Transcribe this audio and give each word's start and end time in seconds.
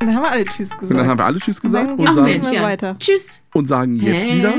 Dann 0.00 0.14
haben 0.16 0.22
wir 0.22 0.30
alle 0.30 0.44
Tschüss 0.46 0.70
gesagt. 0.70 0.90
Und 0.90 0.96
dann 0.96 1.06
haben 1.06 1.18
wir 1.18 1.24
alle 1.26 1.38
Tschüss 1.38 1.60
gesagt 1.60 1.98
und 1.98 2.08
Ach, 2.08 2.14
sagen, 2.14 2.26
Mensch. 2.32 2.50
wir 2.50 2.62
weiter. 2.62 2.96
Tschüss. 2.98 3.42
und 3.52 3.66
sagen 3.66 3.96
jetzt 3.96 4.26
Hä? 4.28 4.38
wieder 4.38 4.54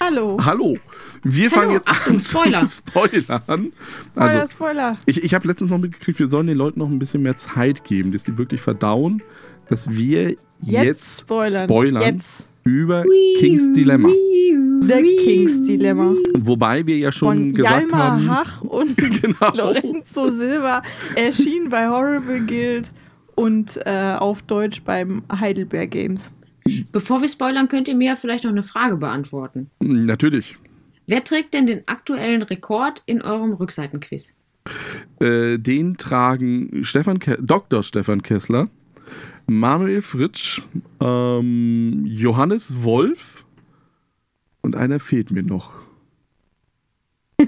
Hallo. 0.00 0.36
Hallo. 0.44 0.76
Wir 1.22 1.50
fangen 1.52 1.70
jetzt 1.72 1.86
Achtung, 1.88 2.14
an 2.14 2.20
Spoiler. 2.20 2.62
zu 2.66 2.76
spoilern. 2.78 3.12
Spoiler, 3.16 3.72
Also, 4.16 4.48
Spoiler. 4.54 4.98
ich, 5.06 5.22
ich 5.22 5.34
habe 5.34 5.46
letztens 5.46 5.70
noch 5.70 5.78
mitgekriegt, 5.78 6.18
wir 6.18 6.26
sollen 6.26 6.48
den 6.48 6.58
Leuten 6.58 6.80
noch 6.80 6.88
ein 6.88 6.98
bisschen 6.98 7.22
mehr 7.22 7.36
Zeit 7.36 7.84
geben, 7.84 8.10
dass 8.10 8.24
die 8.24 8.36
wirklich 8.36 8.60
verdauen, 8.60 9.22
dass 9.68 9.88
wir 9.88 10.30
jetzt, 10.30 10.38
Jetzt 10.62 11.20
spoilern. 11.22 11.64
spoilern 11.64 12.02
Jetzt. 12.02 12.48
über 12.64 13.04
King's 13.38 13.72
Dilemma. 13.72 14.08
The 14.08 15.16
King's 15.24 15.62
Dilemma. 15.62 16.14
Wobei 16.40 16.84
wir 16.86 16.98
ja 16.98 17.12
schon 17.12 17.28
Von 17.28 17.52
gesagt 17.54 17.82
Jalmar 17.92 18.10
haben. 18.12 18.30
Hach 18.30 18.60
und 18.62 18.96
Genau. 19.22 19.54
Lorenzo 19.54 20.30
Silva 20.30 20.82
erschien 21.14 21.68
bei 21.70 21.88
Horrible 21.88 22.40
Guild 22.44 22.90
und 23.36 23.78
äh, 23.86 24.16
auf 24.18 24.42
Deutsch 24.42 24.82
beim 24.82 25.22
Heidelberg 25.30 25.92
Games. 25.92 26.32
Bevor 26.90 27.20
wir 27.20 27.28
spoilern, 27.28 27.68
könnt 27.68 27.86
ihr 27.86 27.94
mir 27.94 28.08
ja 28.08 28.16
vielleicht 28.16 28.42
noch 28.42 28.50
eine 28.50 28.64
Frage 28.64 28.96
beantworten. 28.96 29.70
Hm, 29.80 30.06
Natürlich. 30.06 30.56
Wer 31.06 31.22
trägt 31.22 31.54
denn 31.54 31.68
den 31.68 31.86
aktuellen 31.86 32.42
Rekord 32.42 33.04
in 33.06 33.22
eurem 33.22 33.52
Rückseitenquiz? 33.52 34.34
Äh, 35.20 35.58
den 35.58 35.96
tragen 35.96 36.82
Stefan 36.82 37.20
Ke 37.20 37.38
Dr. 37.40 37.84
Stefan 37.84 38.22
Kessler, 38.22 38.68
Manuel 39.46 40.02
Fritsch, 40.02 40.62
ähm, 41.00 42.04
Johannes 42.06 42.82
Wolf 42.82 43.46
und 44.62 44.74
einer 44.74 44.98
fehlt 44.98 45.30
mir 45.30 45.44
noch. 45.44 45.72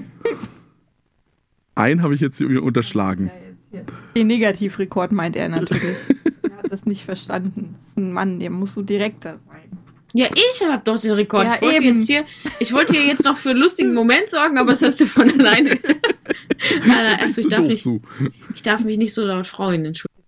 Einen 1.75 2.01
habe 2.01 2.15
ich 2.15 2.21
jetzt 2.21 2.37
hier 2.37 2.63
unterschlagen. 2.63 3.29
Den 4.15 4.27
Negativrekord 4.27 5.11
meint 5.11 5.35
er 5.35 5.49
natürlich. 5.49 5.97
er 6.43 6.57
hat 6.57 6.71
das 6.71 6.85
nicht 6.85 7.03
verstanden. 7.03 7.75
Das 7.77 7.89
ist 7.89 7.97
ein 7.97 8.11
Mann, 8.11 8.39
der 8.39 8.49
muss 8.49 8.73
so 8.73 8.81
direkter 8.81 9.39
sein. 9.47 9.69
Ja, 10.13 10.27
ich 10.33 10.67
habe 10.67 10.81
doch 10.83 10.99
den 10.99 11.11
Rekord. 11.11 11.45
Ja, 11.45 11.55
ich, 11.55 11.61
wollte 11.61 11.83
eben. 11.83 11.97
jetzt 11.97 12.07
hier, 12.07 12.25
ich 12.59 12.73
wollte 12.73 12.93
hier 12.93 13.05
jetzt 13.05 13.23
noch 13.23 13.37
für 13.37 13.51
einen 13.51 13.59
lustigen 13.59 13.93
Moment 13.93 14.29
sorgen, 14.29 14.57
aber 14.57 14.69
das 14.69 14.81
hast 14.81 14.99
du 14.99 15.05
von 15.05 15.29
alleine. 15.29 15.79
Also 17.21 17.39
ich, 17.39 17.47
darf 17.47 17.65
nicht, 17.65 17.83
zu. 17.83 18.01
ich 18.53 18.61
darf 18.61 18.83
mich 18.83 18.97
nicht 18.97 19.13
so 19.13 19.25
laut 19.25 19.47
freuen, 19.47 19.85
entschuldigung. 19.85 20.25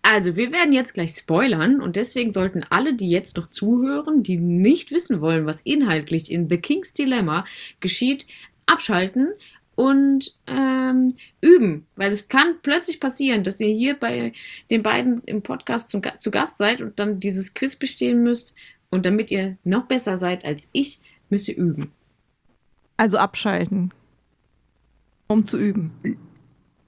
Also, 0.00 0.34
wir 0.36 0.50
werden 0.50 0.72
jetzt 0.72 0.94
gleich 0.94 1.10
spoilern 1.10 1.82
und 1.82 1.96
deswegen 1.96 2.32
sollten 2.32 2.64
alle, 2.70 2.94
die 2.94 3.10
jetzt 3.10 3.36
noch 3.36 3.50
zuhören, 3.50 4.22
die 4.22 4.38
nicht 4.38 4.92
wissen 4.92 5.20
wollen, 5.20 5.44
was 5.44 5.60
inhaltlich 5.60 6.30
in 6.30 6.48
The 6.48 6.56
King's 6.56 6.94
Dilemma 6.94 7.44
geschieht, 7.80 8.26
abschalten 8.64 9.32
und 9.76 10.34
ähm, 10.46 11.14
üben. 11.40 11.86
Weil 11.96 12.10
es 12.10 12.28
kann 12.28 12.56
plötzlich 12.62 13.00
passieren, 13.00 13.42
dass 13.42 13.60
ihr 13.60 13.74
hier 13.74 13.94
bei 13.94 14.32
den 14.70 14.82
beiden 14.82 15.22
im 15.24 15.42
Podcast 15.42 15.90
zum, 15.90 16.02
zu 16.18 16.30
Gast 16.30 16.58
seid 16.58 16.80
und 16.80 16.98
dann 16.98 17.20
dieses 17.20 17.54
Quiz 17.54 17.76
bestehen 17.76 18.22
müsst. 18.22 18.54
Und 18.90 19.06
damit 19.06 19.30
ihr 19.30 19.56
noch 19.64 19.86
besser 19.86 20.18
seid 20.18 20.44
als 20.44 20.68
ich, 20.72 21.00
müsst 21.28 21.48
ihr 21.48 21.56
üben. 21.56 21.90
Also 22.96 23.18
abschalten. 23.18 23.92
Um 25.26 25.44
zu 25.44 25.58
üben. 25.58 26.18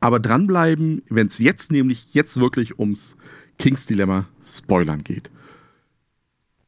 Aber 0.01 0.21
dranbleiben, 0.21 1.03
wenn 1.09 1.27
es 1.27 1.39
jetzt 1.39 1.73
nämlich 1.73 2.09
jetzt 2.13 2.39
wirklich 2.39 2.79
ums 2.79 3.17
King's 3.59 3.87
Dilemma 3.87 4.29
Spoilern 4.43 5.03
geht. 5.03 5.31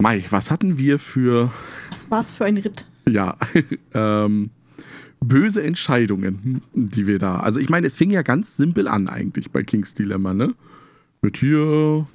Mai, 0.00 0.24
was 0.30 0.50
hatten 0.50 0.78
wir 0.78 0.98
für 0.98 1.52
Was 1.90 2.10
war's 2.10 2.34
für 2.34 2.44
ein 2.46 2.56
Ritt? 2.56 2.86
ja, 3.08 3.36
ähm, 3.94 4.50
böse 5.20 5.62
Entscheidungen, 5.62 6.62
die 6.74 7.06
wir 7.06 7.18
da. 7.18 7.40
Also 7.40 7.60
ich 7.60 7.68
meine, 7.68 7.86
es 7.86 7.96
fing 7.96 8.10
ja 8.10 8.22
ganz 8.22 8.56
simpel 8.56 8.88
an 8.88 9.08
eigentlich 9.08 9.50
bei 9.50 9.62
King's 9.62 9.94
Dilemma, 9.94 10.34
ne? 10.34 10.54
Mit 11.22 11.36
hier 11.38 12.06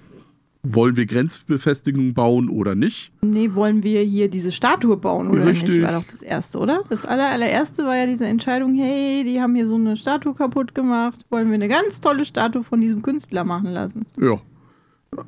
wollen 0.66 0.96
wir 0.96 1.06
Grenzbefestigungen 1.06 2.14
bauen 2.14 2.48
oder 2.50 2.74
nicht? 2.74 3.12
Nee, 3.22 3.54
wollen 3.54 3.84
wir 3.84 4.00
hier 4.02 4.30
diese 4.30 4.52
Statue 4.54 4.96
bauen 4.96 5.28
oder 5.28 5.46
Richtig. 5.46 5.70
nicht? 5.70 5.82
War 5.82 5.92
doch 5.92 6.06
das 6.06 6.22
erste, 6.22 6.58
oder? 6.60 6.84
Das 6.90 7.06
aller, 7.06 7.30
allererste 7.32 7.84
war 7.84 7.98
ja 7.98 8.06
diese 8.06 8.26
Entscheidung, 8.28 8.74
hey, 8.76 9.26
die 9.26 9.42
haben 9.42 9.56
hier 9.56 9.68
so 9.68 9.76
eine 9.76 9.98
Statue 9.98 10.34
kaputt 10.34 10.74
gemacht. 10.74 11.20
Wollen 11.30 11.50
wir 11.50 11.56
eine 11.56 11.68
ganz 11.68 12.00
tolle 12.00 12.24
Statue 12.26 12.64
von 12.64 12.80
diesem 12.80 13.02
Künstler 13.02 13.44
machen 13.44 13.72
lassen? 13.72 14.06
Ja, 14.18 14.40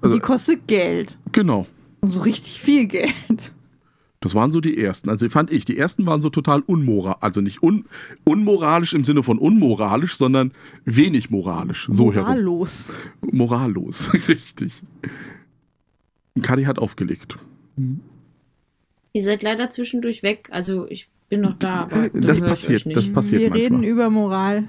Also- 0.02 0.16
die 0.16 0.22
kostet 0.22 0.68
Geld. 0.68 1.18
genau. 1.34 1.68
Und 2.00 2.12
so 2.12 2.22
richtig 2.22 2.62
viel 2.62 2.85
Geld. 2.88 3.52
Das 4.25 4.34
waren 4.34 4.50
so 4.50 4.59
die 4.59 4.75
ersten. 4.75 5.08
Also 5.12 5.30
fand 5.30 5.52
ich, 5.52 5.66
die 5.66 5.78
ersten 5.78 6.03
waren 6.08 6.19
so 6.19 6.31
total 6.31 6.62
unmoral, 6.62 7.18
also 7.19 7.41
nicht 7.41 7.62
un, 7.62 7.86
unmoralisch 8.24 8.94
im 8.94 9.03
Sinne 9.03 9.22
von 9.22 9.38
unmoralisch, 9.38 10.16
sondern 10.18 10.52
wenig 10.84 11.30
moralisch. 11.30 11.88
So 11.91 12.12
herum. 12.12 12.30
Morallos. 12.30 12.91
Morallos, 13.22 14.12
richtig. 14.28 14.81
Kadi 16.41 16.64
hat 16.64 16.80
aufgelegt. 16.80 17.38
Ihr 19.14 19.22
seid 19.24 19.44
leider 19.44 19.69
zwischendurch 19.69 20.24
weg. 20.24 20.47
Also 20.52 20.88
ich 20.90 21.08
bin 21.30 21.41
noch 21.41 21.53
da, 21.53 21.81
aber 21.91 22.09
Das 22.09 22.41
passiert, 22.41 22.84
das 22.96 23.08
passiert 23.14 23.41
wir 23.44 23.50
manchmal. 23.52 23.64
reden 23.80 23.84
über 23.84 24.09
Moral. 24.09 24.68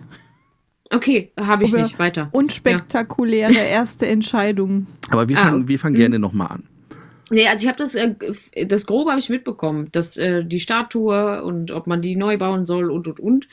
Okay, 0.90 1.32
habe 1.40 1.64
ich 1.64 1.70
Über- 1.72 1.80
nicht. 1.82 1.98
Weiter. 1.98 2.28
Unspektakuläre 2.32 3.54
erste 3.54 4.06
Entscheidungen. 4.06 4.86
Aber 5.08 5.30
wir 5.30 5.38
Ah, 5.38 5.44
fangen, 5.46 5.66
wir 5.66 5.78
fangen 5.78 5.96
gerne 5.96 6.18
nochmal 6.18 6.48
an. 6.48 6.64
Nee, 7.30 7.48
also 7.48 7.62
ich 7.64 7.68
habe 7.68 7.78
das, 7.78 7.94
äh, 7.94 8.14
das 8.66 8.86
Grobe 8.86 9.10
habe 9.10 9.18
ich 9.18 9.28
mitbekommen, 9.28 9.88
dass 9.92 10.16
äh, 10.16 10.44
die 10.44 10.60
Statue 10.60 11.42
und 11.42 11.70
ob 11.72 11.86
man 11.86 12.00
die 12.02 12.14
neu 12.16 12.38
bauen 12.38 12.66
soll 12.66 12.90
und 12.90 13.08
und 13.08 13.18
und. 13.20 13.48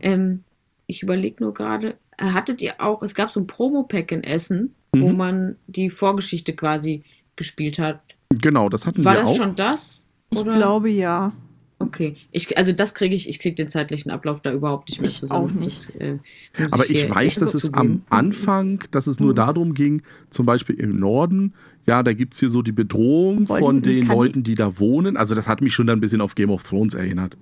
Ähm, 0.00 0.44
ich 0.86 1.02
überlege 1.02 1.42
nur 1.42 1.52
gerade, 1.54 1.96
äh, 2.18 2.24
hattet 2.26 2.62
ihr 2.62 2.74
auch, 2.80 3.02
es 3.02 3.14
gab 3.14 3.30
so 3.30 3.40
ein 3.40 3.46
Promo-Pack 3.46 4.12
in 4.12 4.24
Essen, 4.24 4.74
wo 4.94 5.08
Mhm. 5.10 5.16
man 5.16 5.56
die 5.66 5.90
Vorgeschichte 5.90 6.54
quasi 6.54 7.02
gespielt 7.36 7.78
hat. 7.78 8.00
Genau, 8.30 8.68
das 8.68 8.86
hatten 8.86 9.04
War 9.04 9.14
wir 9.14 9.20
das 9.20 9.30
auch. 9.30 9.36
schon 9.36 9.54
das? 9.56 10.06
Ich 10.30 10.38
Oder? 10.38 10.54
glaube 10.54 10.88
ja. 10.88 11.32
Okay. 11.78 12.16
Ich, 12.30 12.56
also 12.56 12.70
das 12.72 12.94
kriege 12.94 13.12
ich, 13.14 13.28
ich 13.28 13.40
kriege 13.40 13.56
den 13.56 13.68
zeitlichen 13.68 14.10
Ablauf 14.12 14.40
da 14.40 14.52
überhaupt 14.52 14.88
nicht 14.88 15.00
mehr 15.00 15.10
Ich 15.10 15.16
zusammen. 15.18 15.50
auch 15.50 15.52
nicht. 15.52 15.88
Das, 15.88 15.96
äh, 15.96 16.18
Aber 16.70 16.88
ich 16.88 17.02
hier 17.02 17.10
weiß, 17.10 17.40
dass 17.40 17.54
es 17.54 17.74
am 17.74 17.80
zugeben. 17.86 18.04
Anfang, 18.08 18.84
dass 18.92 19.08
es 19.08 19.18
nur 19.18 19.32
Mhm. 19.32 19.36
darum 19.36 19.74
ging, 19.74 20.02
zum 20.30 20.46
Beispiel 20.46 20.76
im 20.78 20.90
Norden, 20.90 21.54
ja, 21.86 22.02
da 22.02 22.12
gibt 22.12 22.34
es 22.34 22.40
hier 22.40 22.48
so 22.48 22.62
die 22.62 22.72
Bedrohung 22.72 23.48
Wollten- 23.48 23.64
von 23.64 23.82
den 23.82 24.06
Leuten, 24.06 24.42
die 24.42 24.54
da 24.54 24.78
wohnen. 24.78 25.16
Also 25.16 25.34
das 25.34 25.48
hat 25.48 25.60
mich 25.60 25.74
schon 25.74 25.86
dann 25.86 25.98
ein 25.98 26.00
bisschen 26.00 26.20
auf 26.20 26.34
Game 26.34 26.50
of 26.50 26.62
Thrones 26.62 26.94
erinnert. 26.94 27.36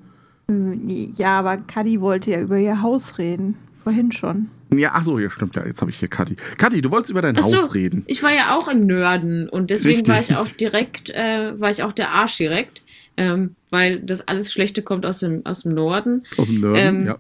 Hm, 0.49 0.83
Ja, 1.17 1.39
aber 1.41 1.59
Kadi 1.59 2.01
wollte 2.01 2.31
ja 2.31 2.41
über 2.41 2.59
ihr 2.59 2.83
Haus 2.83 3.19
reden. 3.19 3.57
Vorhin 3.85 4.13
schon. 4.13 4.49
Ja, 4.73 4.91
ach 4.95 5.03
so, 5.05 5.19
ja, 5.19 5.31
stimmt, 5.31 5.57
ja, 5.57 5.67
jetzt 5.67 5.81
habe 5.81 5.91
ich 5.91 5.99
hier 5.99 6.09
Kati. 6.09 6.37
Kati, 6.59 6.81
du 6.81 6.91
wolltest 6.91 7.11
über 7.11 7.23
dein 7.23 7.37
Ach 7.37 7.43
so. 7.43 7.57
Haus 7.57 7.75
reden. 7.75 8.05
Ich 8.07 8.23
war 8.23 8.33
ja 8.33 8.57
auch 8.57 8.69
im 8.69 8.87
Nörden 8.87 9.49
und 9.49 9.71
deswegen 9.71 9.97
Richtig. 9.97 10.15
war 10.15 10.21
ich 10.21 10.37
auch 10.37 10.47
direkt, 10.55 11.11
äh, 11.11 11.59
war 11.59 11.71
ich 11.71 11.83
auch 11.83 11.93
der 11.93 12.11
Arsch 12.13 12.37
direkt, 12.37 12.83
ähm, 13.17 13.57
weil 13.71 14.01
das 14.01 14.21
alles 14.29 14.53
Schlechte 14.53 14.83
kommt 14.83 15.05
aus 15.07 15.21
dem, 15.21 15.45
aus 15.45 15.63
dem 15.65 15.75
Norden, 15.75 16.23
Aus 16.37 16.49
dem 16.49 16.61
Norden, 16.61 16.77
Ähm, 16.79 17.07
ja. 17.07 17.19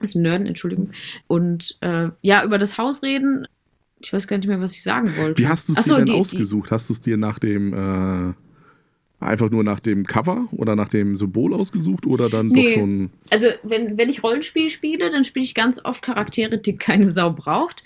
aus 0.00 0.12
dem 0.12 0.22
Nörden, 0.22 0.46
Entschuldigung. 0.46 0.90
Und 1.26 1.76
äh, 1.80 2.10
ja, 2.22 2.44
über 2.44 2.58
das 2.58 2.78
Haus 2.78 3.02
reden, 3.02 3.46
ich 4.00 4.12
weiß 4.12 4.26
gar 4.28 4.38
nicht 4.38 4.46
mehr, 4.48 4.60
was 4.60 4.74
ich 4.74 4.82
sagen 4.82 5.10
wollte. 5.16 5.42
Wie 5.42 5.48
hast 5.48 5.68
du 5.68 5.72
es 5.72 5.78
dir 5.78 5.84
so, 5.84 5.96
denn 5.96 6.06
die- 6.06 6.12
die- 6.12 6.18
ausgesucht? 6.18 6.70
Hast 6.70 6.88
du 6.88 6.92
es 6.94 7.00
dir 7.00 7.16
nach 7.16 7.38
dem, 7.38 7.72
äh, 7.72 8.34
einfach 9.24 9.50
nur 9.50 9.64
nach 9.64 9.80
dem 9.80 10.04
Cover 10.04 10.46
oder 10.52 10.76
nach 10.76 10.88
dem 10.88 11.16
Symbol 11.16 11.52
ausgesucht 11.54 12.06
oder 12.06 12.30
dann 12.30 12.46
Nee. 12.46 12.66
doch 12.66 12.80
schon. 12.80 13.10
Also, 13.30 13.48
wenn, 13.64 13.98
wenn 13.98 14.08
ich 14.08 14.22
Rollenspiel 14.22 14.70
spiele, 14.70 15.10
dann 15.10 15.24
spiele 15.24 15.44
ich 15.44 15.54
ganz 15.54 15.84
oft 15.84 16.02
Charaktere, 16.02 16.58
die 16.58 16.76
keine 16.76 17.10
Sau 17.10 17.32
braucht. 17.32 17.82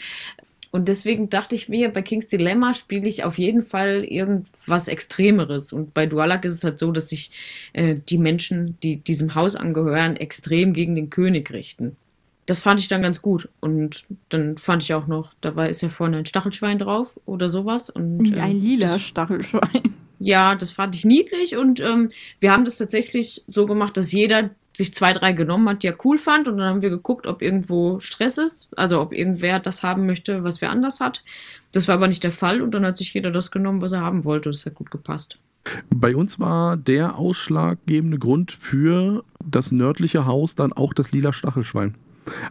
Und 0.71 0.89
deswegen 0.89 1.29
dachte 1.29 1.55
ich 1.55 1.69
mir, 1.69 1.91
bei 1.91 2.01
King's 2.01 2.29
Dilemma 2.29 2.73
spiele 2.73 3.07
ich 3.07 3.25
auf 3.25 3.37
jeden 3.37 3.63
Fall 3.63 4.05
irgendwas 4.05 4.89
Extremeres. 4.89 5.71
Und 5.73 5.93
bei 5.93 6.07
Dualak 6.07 6.47
ist 6.47 6.55
es 6.55 6.65
halt 6.65 6.79
so, 6.79 6.93
dass 6.93 7.11
sich 7.11 7.31
äh, 7.75 7.97
die 8.09 8.17
Menschen, 8.17 8.79
die 8.83 8.97
diesem 8.97 9.35
Haus 9.35 9.55
angehören, 9.55 10.17
extrem 10.17 10.73
gegen 10.73 10.95
den 10.95 11.11
König 11.11 11.51
richten. 11.53 11.97
Das 12.47 12.61
fand 12.61 12.81
ich 12.81 12.89
dann 12.89 13.03
ganz 13.03 13.23
gut. 13.23 13.49
Und 13.61 14.05
dann 14.29 14.59
fand 14.59 14.83
ich 14.83 14.95
auch 14.95 15.07
noch, 15.07 15.33
da 15.41 15.55
war, 15.55 15.69
ist 15.69 15.81
ja 15.83 15.89
vorne 15.91 16.17
ein 16.19 16.27
Stachelschwein 16.27 16.79
drauf 16.79 17.15
oder 17.25 17.49
sowas. 17.49 17.89
Und, 17.91 18.37
Ein 18.37 18.51
ähm, 18.53 18.61
lila 18.63 18.87
das- 18.89 19.03
Stachelschwein. 19.03 19.83
ja, 20.19 20.55
das 20.57 20.73
fand 20.73 20.95
ich 20.97 21.05
niedlich 21.05 21.57
und 21.57 21.81
ähm, 21.81 22.11
wir 22.41 22.51
haben 22.53 22.65
das 22.65 22.79
tatsächlich 22.79 23.43
so 23.47 23.67
gemacht, 23.67 23.97
dass 23.97 24.13
jeder 24.13 24.51
sich 24.75 24.95
zwei, 24.95 25.13
drei 25.13 25.33
genommen 25.33 25.69
hat, 25.69 25.83
die 25.83 25.89
er 25.89 25.99
cool 26.05 26.17
fand 26.19 26.49
und 26.49 26.57
dann 26.57 26.67
haben 26.67 26.81
wir 26.83 26.89
geguckt, 26.91 27.27
ob 27.27 27.43
irgendwo 27.43 28.01
Stress 28.01 28.39
ist, 28.39 28.69
also 28.77 29.01
ob 29.03 29.13
irgendwer 29.13 29.61
das 29.61 29.83
haben 29.83 30.07
möchte, 30.07 30.45
was 30.45 30.61
wer 30.63 30.71
anders 30.71 30.99
hat. 31.01 31.23
Das 31.73 31.89
war 31.89 31.97
aber 31.97 32.09
nicht 32.09 32.25
der 32.25 32.33
Fall 32.33 32.63
und 32.63 32.71
dann 32.73 32.85
hat 32.87 32.97
sich 32.97 33.13
jeder 33.13 33.31
das 33.31 33.51
genommen, 33.51 33.83
was 33.83 33.93
er 33.93 34.01
haben 34.01 34.25
wollte. 34.25 34.51
Das 34.51 34.65
hat 34.65 34.75
gut 34.75 34.91
gepasst. 34.91 35.39
Bei 35.95 36.17
uns 36.17 36.41
war 36.41 36.77
der 36.77 37.19
ausschlaggebende 37.19 38.19
Grund 38.19 38.51
für 38.51 39.25
das 39.45 39.73
nördliche 39.73 40.25
Haus 40.27 40.55
dann 40.55 40.73
auch 40.73 40.95
das 40.95 41.13
lila 41.13 41.33
Stachelschwein. 41.33 41.95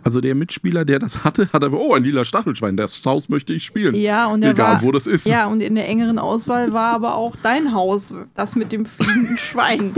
Also 0.04 0.22
der 0.22 0.36
Mitspieler, 0.36 0.86
der 0.86 1.00
das 1.00 1.24
hatte, 1.24 1.48
hat 1.54 1.64
einfach, 1.64 1.80
oh, 1.80 1.94
ein 1.94 2.04
lila 2.04 2.26
Stachelschwein, 2.26 2.78
das 2.78 3.06
Haus 3.06 3.30
möchte 3.30 3.54
ich 3.54 3.64
spielen. 3.64 3.96
Ja, 3.96 4.28
und 4.28 4.44
er 4.44 4.52
Egal, 4.52 4.76
war, 4.76 4.82
wo 4.84 4.92
das 4.92 5.08
ist. 5.08 5.26
Ja, 5.26 5.48
und 5.48 5.62
in 5.62 5.76
der 5.76 5.88
engeren 5.88 6.20
Auswahl 6.20 6.74
war 6.74 6.94
aber 6.94 7.16
auch 7.16 7.36
dein 7.36 7.74
Haus, 7.74 8.14
das 8.36 8.56
mit 8.56 8.72
dem 8.72 8.86
fliegenden 8.86 9.38
Schwein. 9.38 9.94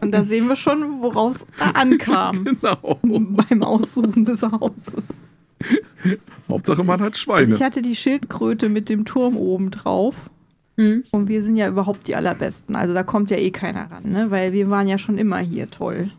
Und 0.00 0.12
da 0.12 0.22
sehen 0.24 0.46
wir 0.48 0.56
schon, 0.56 1.00
woraus 1.00 1.46
er 1.58 1.74
ankam 1.76 2.44
Genau. 2.62 2.98
beim 3.02 3.62
Aussuchen 3.62 4.24
des 4.24 4.42
Hauses. 4.42 5.20
Hauptsache 6.48 6.84
man 6.84 7.00
hat 7.00 7.12
Also 7.14 7.18
Schweine. 7.18 7.54
ich 7.54 7.62
hatte 7.62 7.82
die 7.82 7.96
Schildkröte 7.96 8.68
mit 8.68 8.88
dem 8.88 9.04
Turm 9.04 9.36
oben 9.36 9.70
drauf. 9.70 10.30
Hm. 10.76 11.02
Und 11.10 11.26
wir 11.28 11.42
sind 11.42 11.56
ja 11.56 11.66
überhaupt 11.68 12.06
die 12.06 12.14
allerbesten. 12.14 12.76
Also 12.76 12.94
da 12.94 13.02
kommt 13.02 13.32
ja 13.32 13.36
eh 13.38 13.50
keiner 13.50 13.90
ran, 13.90 14.04
ne? 14.04 14.30
Weil 14.30 14.52
wir 14.52 14.70
waren 14.70 14.86
ja 14.86 14.96
schon 14.98 15.18
immer 15.18 15.38
hier 15.38 15.68
toll. 15.68 16.12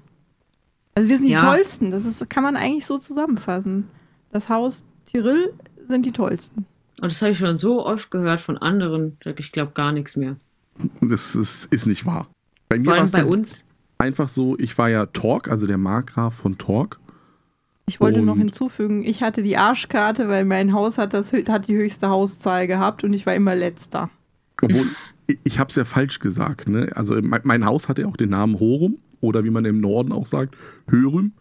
Also 0.99 1.09
wir 1.09 1.17
sind 1.17 1.27
die 1.27 1.31
Ja. 1.33 1.39
tollsten. 1.39 1.91
Das 1.91 2.05
ist, 2.05 2.29
kann 2.29 2.43
man 2.43 2.57
eigentlich 2.57 2.85
so 2.85 2.97
zusammenfassen. 2.97 3.87
Das 4.31 4.49
Haus 4.49 4.83
Tyrell 5.05 5.53
sind 5.87 6.05
die 6.05 6.11
tollsten. 6.11 6.65
Und 7.01 7.09
das 7.11 7.21
habe 7.21 7.31
ich 7.31 7.37
schon 7.37 7.55
so 7.55 7.85
oft 7.85 8.11
gehört 8.11 8.41
von 8.41 8.57
anderen. 8.57 9.17
Ich 9.37 9.53
glaube 9.53 9.71
gar 9.73 9.93
nichts 9.93 10.17
mehr. 10.17 10.35
Das 11.01 11.35
ist, 11.35 11.65
ist 11.71 11.85
nicht 11.85 12.05
wahr. 12.05 12.27
Bei 12.67 12.77
mir 12.77 12.83
Vor 12.83 12.91
war 12.91 12.97
allem 12.97 13.05
es 13.05 13.11
bei 13.13 13.23
uns. 13.25 13.65
einfach 13.97 14.27
so, 14.27 14.57
ich 14.59 14.77
war 14.77 14.89
ja 14.89 15.05
Torque, 15.05 15.49
also 15.49 15.67
der 15.67 15.77
Markgraf 15.77 16.35
von 16.35 16.57
Torque. 16.57 16.97
Ich 17.85 18.01
wollte 18.01 18.21
noch 18.21 18.33
Und- 18.33 18.39
hinzufügen, 18.39 19.03
ich 19.05 19.23
hatte 19.23 19.41
die 19.41 19.55
Arschkarte, 19.57 20.27
weil 20.27 20.43
mein 20.43 20.73
Haus 20.73 20.97
hat, 20.97 21.13
das, 21.13 21.31
hat 21.33 21.67
die 21.69 21.75
höchste 21.77 22.09
Hauszahl 22.09 22.67
gehabt 22.67 23.05
und 23.05 23.13
ich 23.13 23.25
war 23.25 23.33
immer 23.35 23.55
letzter. 23.55 24.09
Obwohl, 24.61 24.87
ich- 25.43 25.59
habe 25.59 25.69
es 25.69 25.75
ja 25.75 25.83
falsch 25.85 26.19
gesagt. 26.19 26.67
Ne? 26.67 26.91
Also 26.95 27.19
mein, 27.21 27.41
mein 27.43 27.65
Haus 27.65 27.89
hatte 27.89 28.07
auch 28.07 28.17
den 28.17 28.29
Namen 28.29 28.59
Horum 28.59 28.97
oder 29.21 29.43
wie 29.43 29.49
man 29.49 29.65
im 29.65 29.79
Norden 29.81 30.11
auch 30.11 30.25
sagt, 30.25 30.55
Hörüm. 30.87 31.33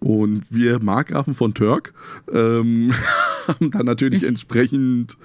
Und 0.00 0.42
wir 0.50 0.82
Markgrafen 0.82 1.32
von 1.32 1.54
Türk 1.54 1.94
ähm, 2.30 2.92
haben 3.48 3.70
dann 3.70 3.86
natürlich 3.86 4.22
entsprechend, 4.26 5.16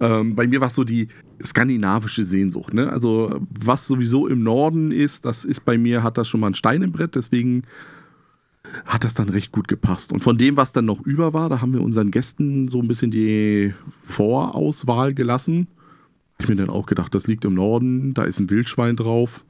ähm, 0.00 0.34
bei 0.34 0.46
mir 0.48 0.60
war 0.60 0.66
es 0.68 0.74
so 0.74 0.82
die 0.84 1.08
skandinavische 1.42 2.24
Sehnsucht. 2.24 2.74
Ne? 2.74 2.90
Also 2.90 3.38
was 3.60 3.86
sowieso 3.86 4.26
im 4.26 4.42
Norden 4.42 4.90
ist, 4.90 5.24
das 5.26 5.44
ist 5.44 5.60
bei 5.64 5.78
mir, 5.78 6.02
hat 6.02 6.18
das 6.18 6.28
schon 6.28 6.40
mal 6.40 6.48
ein 6.48 6.54
Stein 6.54 6.82
im 6.82 6.90
Brett, 6.92 7.14
deswegen 7.14 7.62
hat 8.84 9.04
das 9.04 9.14
dann 9.14 9.28
recht 9.28 9.52
gut 9.52 9.68
gepasst. 9.68 10.12
Und 10.12 10.24
von 10.24 10.38
dem, 10.38 10.56
was 10.56 10.72
dann 10.72 10.86
noch 10.86 11.00
über 11.02 11.32
war, 11.32 11.48
da 11.48 11.60
haben 11.60 11.72
wir 11.72 11.80
unseren 11.82 12.10
Gästen 12.10 12.66
so 12.66 12.80
ein 12.80 12.88
bisschen 12.88 13.12
die 13.12 13.74
Vorauswahl 14.08 15.14
gelassen. 15.14 15.68
Ich 16.38 16.48
mir 16.48 16.56
dann 16.56 16.68
auch 16.70 16.86
gedacht, 16.86 17.14
das 17.14 17.26
liegt 17.26 17.44
im 17.44 17.54
Norden, 17.54 18.12
da 18.14 18.24
ist 18.24 18.38
ein 18.40 18.50
Wildschwein 18.50 18.96
drauf. 18.96 19.44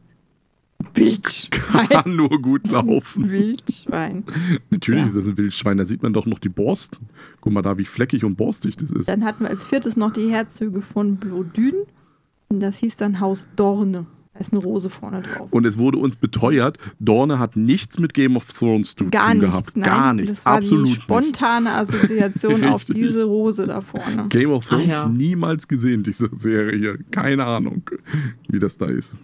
Wildschwein. 0.95 1.89
Kann 1.89 2.17
nur 2.17 2.41
gut 2.43 2.71
laufen. 2.71 3.31
Wildschwein. 3.31 4.25
Natürlich 4.71 5.01
Ja. 5.01 5.07
ist 5.07 5.17
das 5.17 5.27
ein 5.27 5.39
Wildschwein, 5.39 5.79
da 5.79 5.85
sieht 5.85 6.03
man 6.03 6.13
doch 6.13 6.27
noch 6.27 6.39
die 6.39 6.49
Borsten. 6.49 7.09
Guck 7.41 7.53
mal 7.53 7.63
da, 7.63 7.79
wie 7.79 7.85
fleckig 7.85 8.25
und 8.25 8.37
borstig 8.37 8.77
das 8.77 8.91
ist. 8.91 9.09
Dann 9.09 9.25
hatten 9.25 9.45
wir 9.45 9.51
als 9.51 9.65
viertes 9.65 9.97
noch 9.97 10.11
die 10.13 10.31
Herzöge 10.31 10.81
von 10.81 11.17
Blodün. 11.17 11.75
Und 12.49 12.61
das 12.61 12.79
hieß 12.79 12.97
dann 12.97 13.21
Haus 13.21 13.49
Dorne. 13.57 14.07
Da 14.37 14.41
ist 14.41 14.53
eine 14.53 14.63
Rose 14.63 14.91
vorne 14.91 15.23
drauf. 15.23 15.49
Und 15.51 15.65
es 15.65 15.79
wurde 15.79 15.97
uns 15.97 16.17
beteuert, 16.17 16.77
Dorne 17.01 17.39
hat 17.39 17.57
nichts 17.57 17.99
mit 17.99 18.13
Game 18.13 18.37
of 18.37 18.53
Thrones 18.53 18.95
zu 18.95 19.07
Gar 19.07 19.31
tun 19.33 19.39
nichts, 19.41 19.51
gehabt. 19.51 19.77
nein. 19.79 19.85
Gar 19.89 20.13
nichts, 20.15 20.35
Das 20.35 20.45
war 20.45 20.53
absolut 20.57 20.89
die 20.89 20.93
spontane 20.93 21.73
Assoziation 21.73 22.65
auf 22.65 22.85
diese 22.85 23.25
Rose 23.25 23.67
da 23.67 23.81
vorne. 23.81 24.27
Game 24.29 24.51
of 24.51 24.67
Thrones 24.69 24.95
ja. 24.95 25.09
niemals 25.09 25.67
gesehen, 25.69 26.03
diese 26.03 26.29
Serie 26.33 26.79
hier. 26.79 26.99
Keine 27.11 27.47
Ahnung, 27.47 27.83
wie 28.49 28.59
das 28.59 28.77
da 28.77 28.87
ist. 28.87 29.17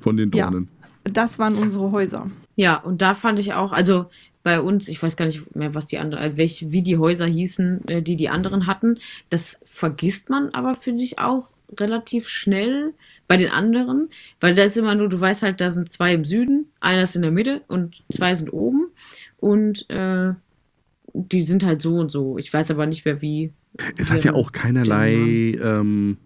Von 0.00 0.16
den 0.16 0.30
Ja. 0.32 0.44
Dornen. 0.50 0.68
Das 1.04 1.40
waren 1.40 1.56
unsere 1.56 1.90
Häuser. 1.90 2.30
Ja, 2.54 2.76
und 2.76 3.02
da 3.02 3.14
fand 3.16 3.40
ich 3.40 3.54
auch, 3.54 3.72
also 3.72 4.06
bei 4.44 4.60
uns, 4.60 4.86
ich 4.86 5.02
weiß 5.02 5.16
gar 5.16 5.24
nicht 5.24 5.56
mehr, 5.56 5.74
was 5.74 5.86
die 5.86 5.98
anderen, 5.98 6.22
äh, 6.22 6.36
welche, 6.36 6.70
wie 6.70 6.82
die 6.82 6.96
Häuser 6.98 7.26
hießen, 7.26 7.88
äh, 7.88 8.02
die 8.02 8.14
die 8.14 8.28
anderen 8.28 8.68
hatten. 8.68 8.98
Das 9.30 9.62
vergisst 9.66 10.30
man 10.30 10.50
aber, 10.50 10.74
finde 10.74 11.02
ich, 11.02 11.18
auch 11.18 11.48
relativ 11.78 12.28
schnell 12.28 12.92
bei 13.28 13.36
den 13.36 13.50
anderen, 13.50 14.08
weil 14.40 14.54
da 14.54 14.64
ist 14.64 14.76
immer 14.76 14.94
nur, 14.94 15.08
du 15.08 15.18
weißt 15.18 15.42
halt, 15.42 15.60
da 15.60 15.70
sind 15.70 15.90
zwei 15.90 16.14
im 16.14 16.24
Süden, 16.24 16.66
einer 16.80 17.02
ist 17.02 17.16
in 17.16 17.22
der 17.22 17.30
Mitte 17.30 17.62
und 17.68 18.02
zwei 18.10 18.34
sind 18.34 18.52
oben 18.52 18.88
und 19.38 19.88
äh, 19.90 20.34
die 21.14 21.40
sind 21.42 21.64
halt 21.64 21.82
so 21.82 21.96
und 21.96 22.10
so. 22.10 22.38
Ich 22.38 22.52
weiß 22.52 22.70
aber 22.70 22.86
nicht 22.86 23.04
mehr, 23.04 23.20
wie. 23.22 23.52
Es 23.96 24.10
hat 24.10 24.24
ja 24.24 24.34
auch 24.34 24.52
keinerlei. 24.52 25.12
Ähm, 25.14 26.16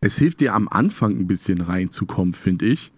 es 0.00 0.18
hilft 0.18 0.40
dir 0.40 0.54
am 0.54 0.68
Anfang 0.68 1.18
ein 1.18 1.26
bisschen 1.26 1.60
reinzukommen, 1.60 2.34
finde 2.34 2.66
ich. 2.66 2.92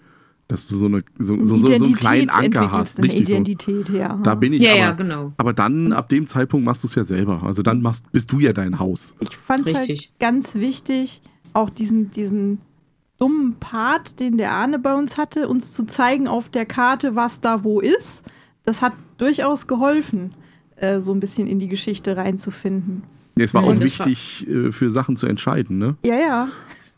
Dass 0.49 0.69
du 0.69 0.77
so, 0.77 0.87
eine, 0.87 1.03
so, 1.19 1.43
so, 1.43 1.57
so, 1.57 1.67
so 1.67 1.85
einen 1.85 1.95
kleinen 1.95 2.29
Anker 2.29 2.71
hast. 2.71 2.99
Eine 2.99 3.09
Richtig 3.09 3.29
so. 3.29 3.33
Identität, 3.33 3.89
ja. 3.89 4.21
Da 4.23 4.35
bin 4.35 4.53
ich 4.53 4.63
Ja, 4.63 4.73
aber. 4.73 4.79
ja, 4.79 4.93
genau. 4.93 5.33
Aber 5.39 5.53
dann, 5.55 5.93
ab 5.93 6.09
dem 6.11 6.27
Zeitpunkt 6.27 6.67
machst 6.67 6.83
du 6.83 6.87
es 6.87 6.95
ja 6.95 7.05
selber. 7.05 7.43
Also 7.43 7.63
dann 7.63 7.81
machst, 7.81 8.11
bist 8.13 8.31
du 8.31 8.41
ja 8.41 8.53
dein 8.53 8.79
Haus. 8.79 9.15
Ich 9.21 9.37
fand 9.37 9.67
es 9.67 9.75
halt 9.75 10.11
ganz 10.21 10.57
wichtig, 10.57 11.23
auch 11.55 11.71
diesen, 11.71 12.11
diesen 12.11 12.59
dummen 13.19 13.55
Part, 13.61 14.19
den 14.21 14.37
der 14.39 14.53
Arne 14.53 14.79
bei 14.79 14.95
uns 14.95 15.17
hatte, 15.17 15.49
uns 15.49 15.73
zu 15.73 15.85
zeigen 15.85 16.29
auf 16.29 16.49
der 16.49 16.67
Karte, 16.67 17.15
was 17.17 17.41
da 17.41 17.65
wo 17.65 17.81
ist. 17.81 18.25
Das 18.65 18.83
hat 18.83 18.93
durchaus 19.19 19.67
geholfen, 19.67 20.33
äh, 20.77 21.01
so 21.01 21.13
ein 21.13 21.21
bisschen 21.21 21.47
in 21.47 21.59
die 21.59 21.69
Geschichte 21.69 22.17
reinzufinden. 22.17 23.03
Es 23.37 23.53
war 23.55 23.63
Ja, 23.65 23.69
auch 23.71 23.75
das 23.79 23.99
war- 23.99 24.07
wichtig, 24.07 24.49
äh, 24.49 24.73
für 24.73 24.91
Sachen 24.91 25.17
zu 25.17 25.27
entscheiden, 25.27 25.79
ne? 25.79 25.97
Ja, 26.05 26.17
ja. 26.17 26.49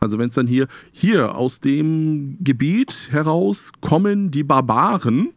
Also 0.00 0.18
wenn 0.18 0.28
es 0.28 0.34
dann 0.34 0.46
hier, 0.46 0.68
hier 0.92 1.34
aus 1.34 1.60
dem 1.60 2.36
Gebiet 2.42 3.08
heraus 3.10 3.72
kommen 3.80 4.30
die 4.30 4.42
Barbaren. 4.42 5.30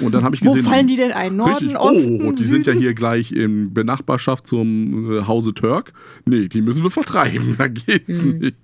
Und 0.00 0.12
dann 0.12 0.24
habe 0.24 0.34
ich 0.34 0.42
Wo 0.42 0.54
gesehen, 0.54 0.64
fallen 0.64 0.86
die 0.86 0.96
denn 0.96 1.12
ein? 1.12 1.36
Norden, 1.36 1.52
Richtig. 1.52 1.78
Osten, 1.78 2.26
oh, 2.26 2.32
die 2.32 2.44
sind 2.44 2.66
ja 2.66 2.72
hier 2.72 2.94
gleich 2.94 3.30
in 3.32 3.74
Benachbarschaft 3.74 4.46
zum 4.46 5.12
äh, 5.12 5.26
Hause 5.26 5.52
Türk. 5.52 5.92
Nee, 6.24 6.48
die 6.48 6.62
müssen 6.62 6.82
wir 6.82 6.90
vertreiben. 6.90 7.54
Da 7.58 7.68
geht's 7.68 8.24
Mhm. 8.24 8.38
nicht. 8.38 8.56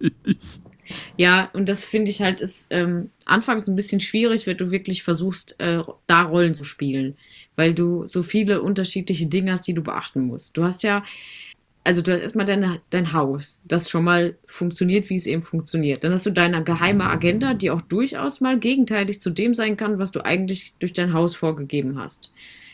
Ja, 1.17 1.51
und 1.53 1.69
das 1.69 1.85
finde 1.85 2.11
ich 2.11 2.21
halt 2.21 2.41
ist 2.41 2.69
ähm, 2.71 3.11
anfangs 3.25 3.69
ein 3.69 3.77
bisschen 3.77 4.01
schwierig, 4.01 4.47
wenn 4.47 4.57
du 4.57 4.71
wirklich 4.71 5.03
versuchst, 5.03 5.59
äh, 5.61 5.83
da 6.07 6.23
Rollen 6.23 6.55
zu 6.55 6.65
spielen, 6.65 7.17
weil 7.57 7.75
du 7.75 8.07
so 8.09 8.23
viele 8.23 8.63
unterschiedliche 8.63 9.27
Dinge 9.27 9.53
hast, 9.53 9.67
die 9.67 9.75
du 9.75 9.83
beachten 9.83 10.27
musst. 10.27 10.57
Du 10.57 10.65
hast 10.65 10.83
ja, 10.83 11.03
also 11.85 12.03
du 12.03 12.13
hast 12.13 12.21
erstmal 12.21 12.47
deine, 12.47 12.81
dein 12.91 13.13
Haus, 13.13 13.63
das 13.67 13.91
schon 13.91 14.05
mal 14.05 14.37
funktioniert, 14.47 15.09
wie 15.11 15.15
es 15.15 15.27
eben 15.27 15.43
funktioniert. 15.43 16.05
Dann 16.05 16.13
hast 16.13 16.27
du 16.27 16.31
deine 16.31 16.63
geheime 16.65 17.05
Agenda, 17.05 17.55
die 17.55 17.71
auch 17.71 17.83
durchaus 17.83 18.41
mal 18.41 18.59
gegenteilig 18.59 19.21
zu 19.21 19.31
dem 19.31 19.55
sein 19.55 19.77
kann, 19.77 19.99
was 19.99 20.13
du 20.13 20.25
eigentlich 20.25 20.75
durch 20.79 20.93
dein 20.93 21.13
Haus 21.13 21.35
vorgegeben 21.35 21.99
hast. 21.99 22.31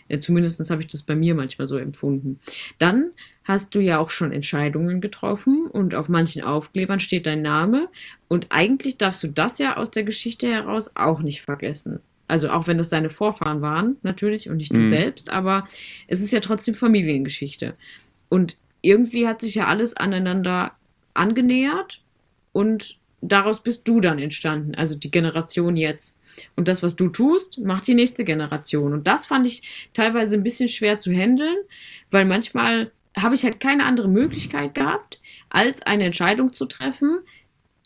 Ja, 0.08 0.18
zumindest 0.18 0.70
habe 0.70 0.80
ich 0.80 0.88
das 0.88 1.02
bei 1.02 1.14
mir 1.14 1.34
manchmal 1.34 1.66
so 1.66 1.76
empfunden. 1.76 2.40
Dann 2.78 3.10
hast 3.48 3.74
du 3.74 3.80
ja 3.80 3.98
auch 3.98 4.10
schon 4.10 4.30
Entscheidungen 4.30 5.00
getroffen 5.00 5.66
und 5.66 5.94
auf 5.94 6.10
manchen 6.10 6.44
Aufklebern 6.44 7.00
steht 7.00 7.24
dein 7.26 7.40
Name. 7.40 7.88
Und 8.28 8.48
eigentlich 8.50 8.98
darfst 8.98 9.22
du 9.22 9.28
das 9.28 9.58
ja 9.58 9.78
aus 9.78 9.90
der 9.90 10.04
Geschichte 10.04 10.46
heraus 10.46 10.92
auch 10.94 11.20
nicht 11.20 11.40
vergessen. 11.40 12.00
Also 12.28 12.50
auch 12.50 12.66
wenn 12.66 12.76
das 12.76 12.90
deine 12.90 13.08
Vorfahren 13.08 13.62
waren, 13.62 13.96
natürlich, 14.02 14.50
und 14.50 14.58
nicht 14.58 14.72
du 14.72 14.80
Mhm. 14.80 14.88
selbst, 14.90 15.30
aber 15.30 15.66
es 16.08 16.20
ist 16.20 16.30
ja 16.30 16.40
trotzdem 16.40 16.74
Familiengeschichte. 16.74 17.74
Und 18.28 18.58
irgendwie 18.82 19.26
hat 19.26 19.40
sich 19.40 19.54
ja 19.54 19.66
alles 19.66 19.96
aneinander 19.96 20.72
angenähert 21.14 22.02
und 22.52 22.98
daraus 23.22 23.62
bist 23.62 23.88
du 23.88 24.00
dann 24.00 24.18
entstanden, 24.18 24.74
also 24.74 24.94
die 24.94 25.10
Generation 25.10 25.74
jetzt. 25.74 26.18
Und 26.54 26.68
das, 26.68 26.82
was 26.82 26.96
du 26.96 27.08
tust, 27.08 27.58
macht 27.58 27.86
die 27.86 27.94
nächste 27.94 28.24
Generation. 28.24 28.92
Und 28.92 29.06
das 29.06 29.26
fand 29.26 29.46
ich 29.46 29.62
teilweise 29.94 30.36
ein 30.36 30.42
bisschen 30.42 30.68
schwer 30.68 30.98
zu 30.98 31.12
handeln, 31.12 31.56
weil 32.10 32.26
manchmal 32.26 32.92
habe 33.22 33.34
ich 33.34 33.44
halt 33.44 33.60
keine 33.60 33.84
andere 33.84 34.08
Möglichkeit 34.08 34.74
gehabt, 34.74 35.20
als 35.50 35.82
eine 35.82 36.04
Entscheidung 36.04 36.52
zu 36.52 36.66
treffen, 36.66 37.18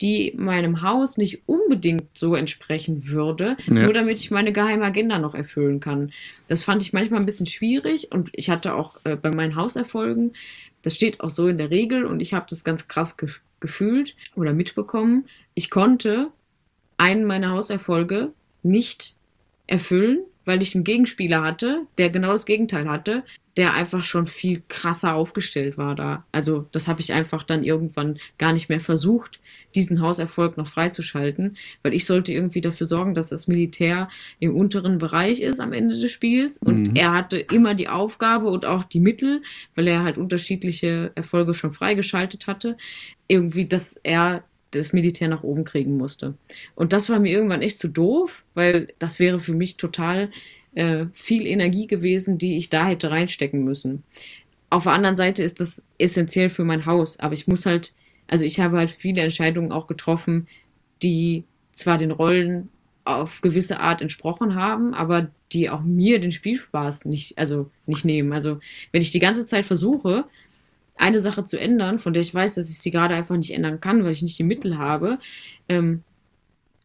die 0.01 0.33
meinem 0.35 0.81
Haus 0.81 1.17
nicht 1.17 1.43
unbedingt 1.47 2.17
so 2.17 2.35
entsprechen 2.35 3.07
würde, 3.07 3.55
Ja. 3.67 3.83
nur 3.83 3.93
damit 3.93 4.19
ich 4.19 4.31
meine 4.31 4.51
geheime 4.51 4.83
Agenda 4.83 5.17
noch 5.19 5.33
erfüllen 5.35 5.79
kann. 5.79 6.11
Das 6.47 6.63
fand 6.63 6.81
ich 6.83 6.91
manchmal 6.93 7.19
ein 7.21 7.25
bisschen 7.25 7.45
schwierig 7.47 8.11
und 8.11 8.29
ich 8.33 8.49
hatte 8.49 8.73
auch 8.73 8.99
äh, 9.05 9.15
bei 9.15 9.31
meinen 9.31 9.55
Hauserfolgen, 9.55 10.33
das 10.81 10.95
steht 10.95 11.21
auch 11.21 11.29
so 11.29 11.47
in 11.47 11.57
der 11.57 11.69
Regel 11.69 12.03
und 12.05 12.19
ich 12.19 12.33
habe 12.33 12.45
das 12.49 12.63
ganz 12.63 12.87
krass 12.87 13.15
ge 13.17 13.29
gefühlt 13.61 14.13
oder 14.35 14.51
mitbekommen, 14.51 15.25
ich 15.53 15.69
konnte 15.69 16.27
einen 16.97 17.23
meiner 17.23 17.51
Hauserfolge 17.51 18.33
nicht 18.61 19.15
erfüllen, 19.67 20.19
weil 20.45 20.61
ich 20.61 20.75
einen 20.75 20.83
Gegenspieler 20.83 21.41
hatte, 21.43 21.81
der 21.97 22.09
genau 22.09 22.31
das 22.31 22.45
Gegenteil 22.45 22.89
hatte, 22.89 23.23
der 23.55 23.73
einfach 23.73 24.03
schon 24.03 24.25
viel 24.25 24.63
krasser 24.67 25.13
aufgestellt 25.13 25.77
war 25.77 25.93
da. 25.95 26.25
Also 26.31 26.67
das 26.71 26.87
habe 26.87 27.01
ich 27.01 27.13
einfach 27.13 27.43
dann 27.43 27.63
irgendwann 27.63 28.17
gar 28.39 28.51
nicht 28.51 28.67
mehr 28.67 28.81
versucht, 28.81 29.39
diesen 29.75 30.01
Hauserfolg 30.01 30.57
noch 30.57 30.67
freizuschalten, 30.67 31.57
weil 31.83 31.93
ich 31.93 32.05
sollte 32.05 32.33
irgendwie 32.33 32.61
dafür 32.61 32.87
sorgen, 32.87 33.13
dass 33.13 33.29
das 33.29 33.47
Militär 33.47 34.09
im 34.39 34.55
unteren 34.55 34.97
Bereich 34.97 35.41
ist 35.41 35.59
am 35.59 35.73
Ende 35.73 35.99
des 35.99 36.11
Spiels 36.11 36.57
und 36.57 36.89
Mhm. 36.89 36.95
er 36.95 37.11
hatte 37.13 37.37
immer 37.37 37.75
die 37.75 37.89
Aufgabe 37.89 38.47
und 38.49 38.65
auch 38.65 38.83
die 38.83 38.99
Mittel, 38.99 39.41
weil 39.75 39.87
er 39.87 40.03
halt 40.03 40.17
unterschiedliche 40.17 41.11
Erfolge 41.15 41.53
schon 41.53 41.73
freigeschaltet 41.73 42.47
hatte, 42.47 42.77
irgendwie, 43.27 43.67
dass 43.67 43.97
er 43.97 44.43
das 44.75 44.93
Militär 44.93 45.27
nach 45.27 45.43
oben 45.43 45.63
kriegen 45.63 45.97
musste. 45.97 46.35
Und 46.75 46.93
das 46.93 47.09
war 47.09 47.19
mir 47.19 47.31
irgendwann 47.31 47.61
echt 47.61 47.79
zu 47.79 47.87
doof, 47.87 48.43
weil 48.53 48.89
das 48.99 49.19
wäre 49.19 49.39
für 49.39 49.53
mich 49.53 49.77
total 49.77 50.29
äh, 50.75 51.05
viel 51.13 51.45
Energie 51.45 51.87
gewesen, 51.87 52.37
die 52.37 52.57
ich 52.57 52.69
da 52.69 52.87
hätte 52.87 53.11
reinstecken 53.11 53.63
müssen. 53.63 54.03
Auf 54.69 54.83
der 54.83 54.93
anderen 54.93 55.15
Seite 55.15 55.43
ist 55.43 55.59
das 55.59 55.81
essentiell 55.97 56.49
für 56.49 56.63
mein 56.63 56.85
Haus, 56.85 57.19
aber 57.19 57.33
ich 57.33 57.47
muss 57.47 57.65
halt, 57.65 57.93
also 58.27 58.43
ich 58.43 58.59
habe 58.59 58.77
halt 58.77 58.89
viele 58.89 59.21
Entscheidungen 59.21 59.71
auch 59.71 59.87
getroffen, 59.87 60.47
die 61.03 61.43
zwar 61.71 61.97
den 61.97 62.11
Rollen 62.11 62.69
auf 63.05 63.41
gewisse 63.41 63.79
Art 63.79 64.01
entsprochen 64.01 64.55
haben, 64.55 64.93
aber 64.93 65.29
die 65.51 65.69
auch 65.69 65.81
mir 65.81 66.19
den 66.19 66.31
Spielspaß 66.31 67.05
nicht, 67.05 67.37
also 67.37 67.69
nicht 67.85 68.05
nehmen. 68.05 68.33
Also 68.33 68.59
wenn 68.91 69.01
ich 69.01 69.11
die 69.11 69.19
ganze 69.19 69.45
Zeit 69.45 69.65
versuche, 69.65 70.25
eine 70.95 71.19
Sache 71.19 71.43
zu 71.43 71.59
ändern, 71.59 71.99
von 71.99 72.13
der 72.13 72.21
ich 72.21 72.33
weiß, 72.33 72.55
dass 72.55 72.69
ich 72.69 72.79
sie 72.79 72.91
gerade 72.91 73.15
einfach 73.15 73.35
nicht 73.35 73.51
ändern 73.51 73.79
kann, 73.79 74.03
weil 74.03 74.11
ich 74.11 74.21
nicht 74.21 74.37
die 74.37 74.43
Mittel 74.43 74.77
habe, 74.77 75.19
ähm, 75.67 76.03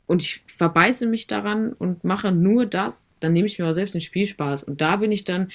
und 0.08 0.22
ich 0.22 0.42
verbeiße 0.46 1.06
mich 1.06 1.26
daran 1.26 1.74
und 1.74 2.02
mache 2.02 2.32
nur 2.32 2.64
das, 2.64 3.06
dann 3.20 3.34
nehme 3.34 3.46
ich 3.46 3.58
mir 3.58 3.68
auch 3.68 3.72
selbst 3.72 3.94
den 3.94 4.00
Spielspaß. 4.00 4.64
Und 4.64 4.80
da 4.80 4.96
bin 4.96 5.12
ich 5.12 5.24
dann, 5.24 5.48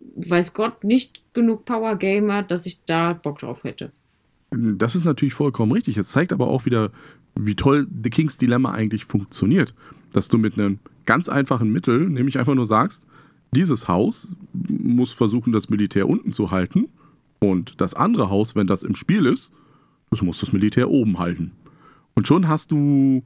weiß 0.00 0.54
Gott, 0.54 0.84
nicht 0.84 1.20
genug 1.34 1.64
Power 1.64 1.96
Gamer, 1.96 2.44
dass 2.44 2.66
ich 2.66 2.84
da 2.86 3.14
Bock 3.14 3.40
drauf 3.40 3.64
hätte. 3.64 3.90
Das 4.50 4.94
ist 4.94 5.04
natürlich 5.04 5.34
vollkommen 5.34 5.72
richtig. 5.72 5.96
Es 5.96 6.10
zeigt 6.10 6.32
aber 6.32 6.46
auch 6.46 6.66
wieder, 6.66 6.92
wie 7.34 7.56
toll 7.56 7.88
The 8.00 8.10
King's 8.10 8.36
Dilemma 8.36 8.70
eigentlich 8.70 9.06
funktioniert. 9.06 9.74
Dass 10.12 10.28
du 10.28 10.38
mit 10.38 10.56
einem 10.56 10.78
ganz 11.04 11.28
einfachen 11.28 11.72
Mittel, 11.72 12.08
nämlich 12.08 12.38
einfach 12.38 12.54
nur 12.54 12.66
sagst, 12.66 13.08
dieses 13.50 13.88
Haus 13.88 14.36
muss 14.52 15.12
versuchen, 15.12 15.52
das 15.52 15.68
Militär 15.68 16.08
unten 16.08 16.32
zu 16.32 16.52
halten 16.52 16.88
und 17.38 17.74
das 17.78 17.94
andere 17.94 18.30
Haus, 18.30 18.56
wenn 18.56 18.66
das 18.66 18.82
im 18.82 18.94
Spiel 18.94 19.26
ist, 19.26 19.52
das 20.10 20.22
muss 20.22 20.40
das 20.40 20.52
Militär 20.52 20.90
oben 20.90 21.18
halten. 21.18 21.52
Und 22.14 22.26
schon 22.26 22.48
hast 22.48 22.70
du 22.70 23.24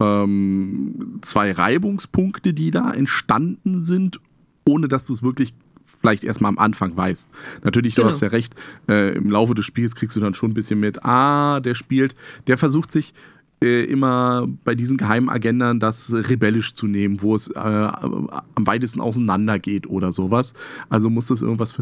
ähm, 0.00 1.18
zwei 1.22 1.52
Reibungspunkte, 1.52 2.54
die 2.54 2.70
da 2.70 2.92
entstanden 2.92 3.82
sind, 3.82 4.20
ohne 4.64 4.88
dass 4.88 5.06
du 5.06 5.12
es 5.12 5.22
wirklich 5.22 5.54
vielleicht 6.00 6.22
erstmal 6.22 6.50
am 6.50 6.58
Anfang 6.58 6.96
weißt. 6.96 7.28
Natürlich, 7.64 7.94
genau. 7.94 8.08
du 8.08 8.12
hast 8.12 8.20
ja 8.20 8.28
recht, 8.28 8.54
äh, 8.88 9.16
im 9.16 9.30
Laufe 9.30 9.54
des 9.54 9.64
Spiels 9.64 9.94
kriegst 9.94 10.14
du 10.16 10.20
dann 10.20 10.34
schon 10.34 10.52
ein 10.52 10.54
bisschen 10.54 10.78
mit, 10.78 11.04
ah, 11.04 11.60
der 11.60 11.74
spielt, 11.74 12.14
der 12.46 12.56
versucht 12.56 12.92
sich 12.92 13.14
äh, 13.60 13.84
immer 13.84 14.46
bei 14.64 14.76
diesen 14.76 14.96
geheimen 14.96 15.28
Agendern 15.28 15.80
das 15.80 16.12
rebellisch 16.12 16.74
zu 16.74 16.86
nehmen, 16.86 17.20
wo 17.22 17.34
es 17.34 17.48
äh, 17.48 17.58
am 17.58 18.66
weitesten 18.66 19.00
auseinander 19.00 19.58
geht 19.58 19.88
oder 19.88 20.12
sowas. 20.12 20.54
Also 20.88 21.10
muss 21.10 21.26
das 21.26 21.42
irgendwas 21.42 21.72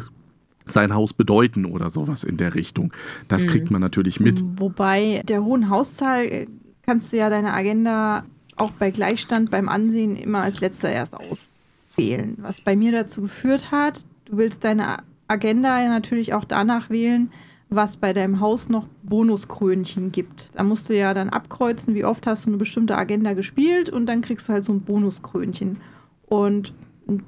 sein 0.66 0.94
Haus 0.94 1.12
bedeuten 1.12 1.64
oder 1.64 1.90
sowas 1.90 2.24
in 2.24 2.36
der 2.36 2.54
Richtung. 2.54 2.92
Das 3.28 3.44
mhm. 3.44 3.48
kriegt 3.48 3.70
man 3.70 3.80
natürlich 3.80 4.20
mit. 4.20 4.42
Wobei 4.58 5.22
der 5.26 5.44
hohen 5.44 5.70
Hauszahl 5.70 6.24
äh, 6.24 6.46
kannst 6.82 7.12
du 7.12 7.16
ja 7.16 7.30
deine 7.30 7.54
Agenda 7.54 8.24
auch 8.56 8.72
bei 8.72 8.90
Gleichstand 8.90 9.50
beim 9.50 9.68
Ansehen 9.68 10.16
immer 10.16 10.42
als 10.42 10.60
letzter 10.60 10.90
erst 10.90 11.14
auswählen. 11.14 12.36
Was 12.38 12.60
bei 12.60 12.74
mir 12.74 12.92
dazu 12.92 13.22
geführt 13.22 13.70
hat, 13.70 14.04
du 14.24 14.38
willst 14.38 14.64
deine 14.64 14.98
Agenda 15.28 15.80
ja 15.82 15.88
natürlich 15.88 16.34
auch 16.34 16.44
danach 16.44 16.90
wählen, 16.90 17.30
was 17.68 17.96
bei 17.96 18.12
deinem 18.12 18.40
Haus 18.40 18.68
noch 18.68 18.86
Bonuskrönchen 19.02 20.12
gibt. 20.12 20.50
Da 20.54 20.62
musst 20.62 20.88
du 20.88 20.96
ja 20.96 21.14
dann 21.14 21.28
abkreuzen, 21.28 21.94
wie 21.94 22.04
oft 22.04 22.26
hast 22.26 22.46
du 22.46 22.50
eine 22.50 22.58
bestimmte 22.58 22.96
Agenda 22.96 23.34
gespielt 23.34 23.90
und 23.90 24.06
dann 24.06 24.20
kriegst 24.20 24.48
du 24.48 24.52
halt 24.52 24.64
so 24.64 24.72
ein 24.72 24.82
Bonuskrönchen. 24.82 25.78
Und 26.26 26.72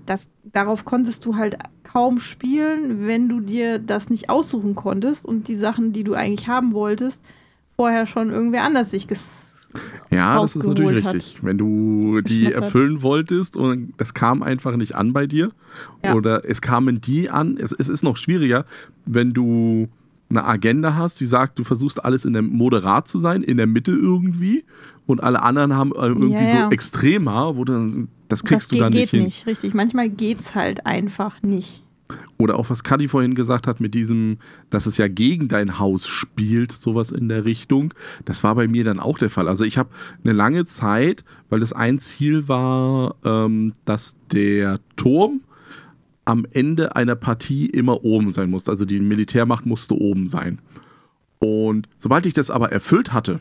das, 0.06 0.30
darauf 0.44 0.84
konntest 0.84 1.24
du 1.24 1.36
halt 1.36 1.56
kaum 1.84 2.18
spielen, 2.18 3.06
wenn 3.06 3.28
du 3.28 3.40
dir 3.40 3.78
das 3.78 4.10
nicht 4.10 4.28
aussuchen 4.28 4.74
konntest 4.74 5.24
und 5.24 5.48
die 5.48 5.54
Sachen, 5.54 5.92
die 5.92 6.04
du 6.04 6.14
eigentlich 6.14 6.48
haben 6.48 6.72
wolltest, 6.72 7.22
vorher 7.76 8.06
schon 8.06 8.30
irgendwer 8.30 8.64
anders 8.64 8.90
sich 8.90 9.06
ges 9.06 9.54
ja, 10.10 10.40
das 10.40 10.56
ist 10.56 10.66
natürlich 10.66 11.04
hat. 11.04 11.14
richtig. 11.14 11.42
Wenn 11.42 11.58
du 11.58 12.22
die 12.22 12.50
erfüllen 12.50 13.02
wolltest 13.02 13.56
und 13.56 13.92
es 13.98 14.14
kam 14.14 14.42
einfach 14.42 14.76
nicht 14.76 14.94
an 14.94 15.12
bei 15.12 15.26
dir 15.26 15.50
ja. 16.02 16.14
oder 16.14 16.48
es 16.48 16.62
kamen 16.62 17.02
die 17.02 17.28
an, 17.28 17.58
es, 17.58 17.72
es, 17.72 17.88
ist 17.88 18.02
noch 18.02 18.16
schwieriger, 18.16 18.64
wenn 19.04 19.34
du 19.34 19.88
eine 20.30 20.44
Agenda 20.44 20.94
hast, 20.94 21.20
die 21.20 21.26
sagt, 21.26 21.58
du 21.58 21.64
versuchst 21.64 22.02
alles 22.02 22.24
in 22.24 22.32
der 22.32 22.42
moderat 22.42 23.08
zu 23.08 23.18
sein, 23.18 23.42
in 23.42 23.58
der 23.58 23.66
Mitte 23.66 23.92
irgendwie 23.92 24.64
und 25.06 25.22
alle 25.22 25.42
anderen 25.42 25.76
haben 25.76 25.92
äh, 25.92 26.06
irgendwie 26.06 26.32
ja, 26.32 26.42
ja. 26.42 26.64
so 26.64 26.70
extremer, 26.70 27.56
wo 27.56 27.64
dann 27.64 28.08
das 28.28 28.44
kriegst 28.44 28.70
das 28.72 28.76
du 28.76 28.82
dann 28.82 28.92
nicht 28.92 29.10
hin. 29.10 29.24
Das 29.24 29.34
geht 29.34 29.46
nicht, 29.46 29.46
richtig. 29.46 29.74
Manchmal 29.74 30.08
geht's 30.08 30.54
halt 30.54 30.86
einfach 30.86 31.42
nicht. 31.42 31.82
Oder 32.38 32.58
auch 32.58 32.70
was 32.70 32.84
Kadi 32.84 33.08
vorhin 33.08 33.34
gesagt 33.34 33.66
hat 33.66 33.80
mit 33.80 33.94
diesem, 33.94 34.38
dass 34.70 34.86
es 34.86 34.96
ja 34.96 35.08
gegen 35.08 35.48
dein 35.48 35.78
Haus 35.78 36.06
spielt, 36.06 36.72
sowas 36.72 37.12
in 37.12 37.28
der 37.28 37.44
Richtung. 37.44 37.92
Das 38.24 38.44
war 38.44 38.54
bei 38.54 38.68
mir 38.68 38.84
dann 38.84 39.00
auch 39.00 39.18
der 39.18 39.28
Fall. 39.28 39.48
Also 39.48 39.64
ich 39.64 39.76
habe 39.76 39.90
eine 40.22 40.32
lange 40.32 40.64
Zeit, 40.64 41.24
weil 41.50 41.60
das 41.60 41.72
ein 41.72 41.98
Ziel 41.98 42.48
war, 42.48 43.16
ähm, 43.24 43.72
dass 43.84 44.16
der 44.32 44.80
Turm 44.96 45.40
am 46.24 46.46
Ende 46.50 46.94
einer 46.94 47.16
Partie 47.16 47.66
immer 47.66 48.04
oben 48.04 48.30
sein 48.30 48.50
musste. 48.50 48.70
Also 48.70 48.84
die 48.84 49.00
Militärmacht 49.00 49.66
musste 49.66 49.94
oben 49.94 50.26
sein. 50.26 50.60
Und 51.40 51.88
sobald 51.96 52.26
ich 52.26 52.34
das 52.34 52.50
aber 52.50 52.70
erfüllt 52.72 53.12
hatte, 53.12 53.40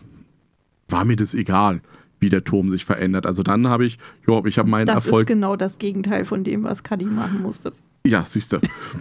war 0.88 1.06
mir 1.06 1.16
das 1.18 1.34
egal 1.34 1.82
wie 2.20 2.30
der 2.30 2.44
Turm 2.44 2.70
sich 2.70 2.86
verändert. 2.86 3.26
Also 3.26 3.44
dann 3.44 3.68
habe 3.68 3.86
ich, 3.86 3.98
ja, 4.28 4.44
ich 4.46 4.58
habe 4.58 4.70
meinen 4.70 4.88
das 4.88 5.06
Erfolg. 5.06 5.12
Das 5.14 5.22
ist 5.22 5.28
genau 5.28 5.56
das 5.56 5.78
Gegenteil 5.78 6.26
von 6.26 6.44
dem, 6.44 6.64
was 6.64 6.84
Kadi 6.84 7.06
machen 7.06 7.42
musste. 7.42 7.74
Ja, 8.06 8.24
siehst 8.26 8.54
du. 8.54 8.60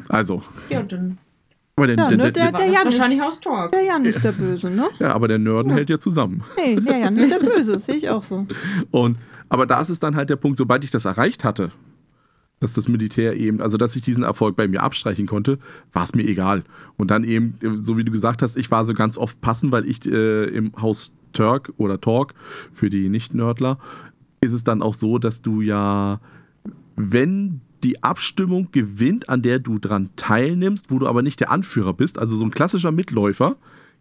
Also. 0.08 0.42
ja, 0.68 0.82
dann. 0.82 1.18
Aber 1.76 1.86
der, 1.86 1.96
ja, 1.96 2.08
der, 2.08 2.16
ne, 2.16 2.32
der, 2.32 2.52
der, 2.52 2.66
Jan 2.66 2.84
wahrscheinlich 2.84 3.20
Haus 3.20 3.38
Talk. 3.38 3.72
Der 3.72 3.82
Jan 3.82 4.04
ist 4.06 4.24
der 4.24 4.32
Böse, 4.32 4.70
ne? 4.70 4.88
Ja, 4.98 5.12
aber 5.12 5.28
der 5.28 5.38
Nörden 5.38 5.70
ja. 5.70 5.76
hält 5.76 5.90
ja 5.90 5.98
zusammen. 5.98 6.42
Nee, 6.56 6.76
der 6.80 6.98
Jan 6.98 7.16
ist 7.18 7.30
der 7.30 7.38
Böse, 7.40 7.78
sehe 7.78 7.96
ich 7.96 8.08
auch 8.08 8.22
so. 8.22 8.46
Und, 8.90 9.18
aber 9.50 9.66
da 9.66 9.82
ist 9.82 9.90
es 9.90 9.98
dann 9.98 10.16
halt 10.16 10.30
der 10.30 10.36
Punkt, 10.36 10.56
sobald 10.56 10.84
ich 10.84 10.90
das 10.90 11.04
erreicht 11.04 11.44
hatte, 11.44 11.70
dass 12.60 12.72
das 12.72 12.88
Militär 12.88 13.36
eben, 13.36 13.60
also 13.60 13.76
dass 13.76 13.96
ich 13.96 14.02
diesen 14.02 14.24
Erfolg 14.24 14.56
bei 14.56 14.66
mir 14.66 14.82
abstreichen 14.82 15.26
konnte, 15.26 15.58
war 15.92 16.04
es 16.04 16.14
mir 16.14 16.24
egal. 16.24 16.64
Und 16.96 17.10
dann 17.10 17.24
eben, 17.24 17.54
so 17.76 17.98
wie 17.98 18.04
du 18.04 18.12
gesagt 18.12 18.42
hast, 18.42 18.56
ich 18.56 18.70
war 18.70 18.84
so 18.84 18.94
ganz 18.94 19.18
oft 19.18 19.40
passend, 19.40 19.72
weil 19.72 19.86
ich 19.86 20.06
äh, 20.06 20.44
im 20.44 20.72
Haus 20.80 21.14
Turk 21.32 21.72
oder 21.76 22.00
Talk 22.00 22.34
für 22.72 22.88
die 22.88 23.08
Nicht-Nördler 23.08 23.78
ist 24.40 24.52
es 24.52 24.64
dann 24.64 24.82
auch 24.82 24.94
so, 24.94 25.18
dass 25.18 25.42
du 25.42 25.60
ja, 25.60 26.20
wenn 26.94 27.60
die 27.84 28.02
Abstimmung 28.02 28.68
gewinnt, 28.72 29.28
an 29.28 29.42
der 29.42 29.58
du 29.58 29.78
dran 29.78 30.10
teilnimmst, 30.16 30.90
wo 30.90 30.98
du 30.98 31.06
aber 31.06 31.22
nicht 31.22 31.40
der 31.40 31.50
Anführer 31.50 31.92
bist, 31.92 32.18
also 32.18 32.36
so 32.36 32.44
ein 32.44 32.50
klassischer 32.50 32.92
Mitläufer, 32.92 33.56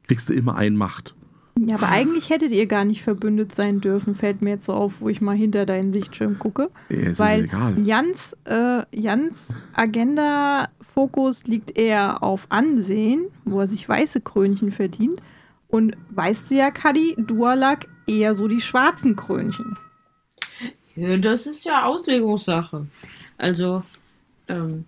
kriegst 0.08 0.30
du 0.30 0.34
immer 0.34 0.56
ein 0.56 0.76
Macht. 0.76 1.16
Ja, 1.58 1.76
aber 1.76 1.88
eigentlich 1.88 2.30
hättet 2.30 2.52
ihr 2.52 2.66
gar 2.66 2.84
nicht 2.84 3.02
verbündet 3.02 3.56
sein 3.56 3.80
dürfen, 3.80 4.14
fällt 4.14 4.42
mir 4.42 4.52
jetzt 4.52 4.66
so 4.66 4.74
auf, 4.74 5.00
wo 5.00 5.08
ich 5.08 5.22
mal 5.22 5.36
hinter 5.36 5.66
deinen 5.66 5.90
Sichtschirm 5.90 6.38
gucke. 6.38 6.70
Ja, 6.90 7.18
weil 7.18 7.46
egal. 7.46 7.76
Jans, 7.86 8.36
äh, 8.44 8.84
Jans 8.92 9.56
Agenda-Fokus 9.74 11.46
liegt 11.46 11.78
eher 11.78 12.22
auf 12.24 12.48
Ansehen, 12.50 13.28
wo 13.46 13.62
er 13.62 13.68
sich 13.68 13.88
weiße 13.88 14.20
Krönchen 14.22 14.72
verdient. 14.72 15.22
Und 15.70 15.96
weißt 16.10 16.52
du 16.52 16.56
ja, 16.56 16.72
Kadi, 16.72 17.16
Dualak 17.18 17.88
eher 18.06 18.36
so 18.36 18.50
die 18.50 18.62
schwarzen 18.62 19.16
Krönchen. 19.16 19.78
Ja, 20.96 21.16
das 21.18 21.48
ist 21.48 21.66
ja 21.66 21.86
Auslegungssache. 21.86 22.86
Also, 23.38 23.84
ähm, 24.48 24.86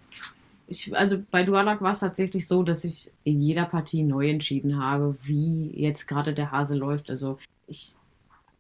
ich, 0.68 0.96
also 0.96 1.24
bei 1.32 1.44
Dualak 1.44 1.82
war 1.82 1.92
es 1.92 2.00
tatsächlich 2.00 2.48
so, 2.48 2.62
dass 2.62 2.84
ich 2.84 3.12
in 3.24 3.40
jeder 3.40 3.66
Partie 3.66 4.04
neu 4.04 4.30
entschieden 4.30 4.82
habe, 4.82 5.18
wie 5.24 5.72
jetzt 5.74 6.08
gerade 6.08 6.34
der 6.34 6.52
Hase 6.52 6.76
läuft. 6.76 7.10
Also 7.10 7.40
ich 7.68 7.96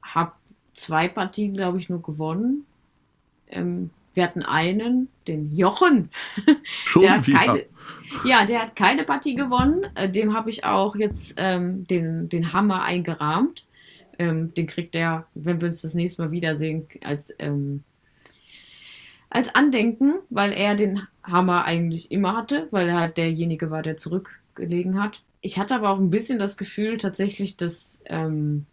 habe 0.01 0.31
zwei 0.73 1.09
Partien, 1.09 1.53
glaube 1.53 1.79
ich, 1.79 1.89
nur 1.89 2.01
gewonnen. 2.01 2.65
Ähm, 3.49 3.89
wir 4.13 4.23
hatten 4.23 4.41
einen, 4.41 5.09
den 5.27 5.55
Jochen. 5.55 6.09
Schon 6.63 7.03
der 7.03 7.17
hat 7.17 7.27
wieder. 7.27 7.39
Keine, 7.39 7.65
ja, 8.25 8.45
der 8.45 8.61
hat 8.63 8.75
keine 8.75 9.03
Partie 9.03 9.35
gewonnen. 9.35 9.85
Äh, 9.95 10.09
dem 10.09 10.33
habe 10.33 10.49
ich 10.49 10.63
auch 10.63 10.95
jetzt 10.95 11.35
ähm, 11.37 11.85
den, 11.87 12.29
den 12.29 12.53
Hammer 12.53 12.83
eingerahmt. 12.83 13.65
Ähm, 14.17 14.53
den 14.53 14.65
kriegt 14.65 14.95
er, 14.95 15.27
wenn 15.35 15.61
wir 15.61 15.67
uns 15.67 15.81
das 15.81 15.93
nächste 15.93 16.23
Mal 16.23 16.31
wiedersehen, 16.31 16.87
als 17.03 17.35
ähm, 17.37 17.83
als 19.29 19.53
Andenken, 19.55 20.15
weil 20.29 20.53
er 20.53 20.75
den 20.75 21.01
Hammer 21.23 21.65
eigentlich 21.65 22.11
immer 22.11 22.35
hatte, 22.35 22.67
weil 22.71 22.87
er 22.87 22.99
halt 22.99 23.17
derjenige 23.17 23.69
war, 23.69 23.83
der 23.83 23.97
zurückgelegen 23.97 25.01
hat. 25.01 25.21
Ich 25.41 25.59
hatte 25.59 25.75
aber 25.75 25.89
auch 25.89 25.99
ein 25.99 26.09
bisschen 26.09 26.39
das 26.39 26.57
Gefühl 26.57 26.97
tatsächlich, 26.97 27.57
dass, 27.57 28.01
ähm, 28.05 28.65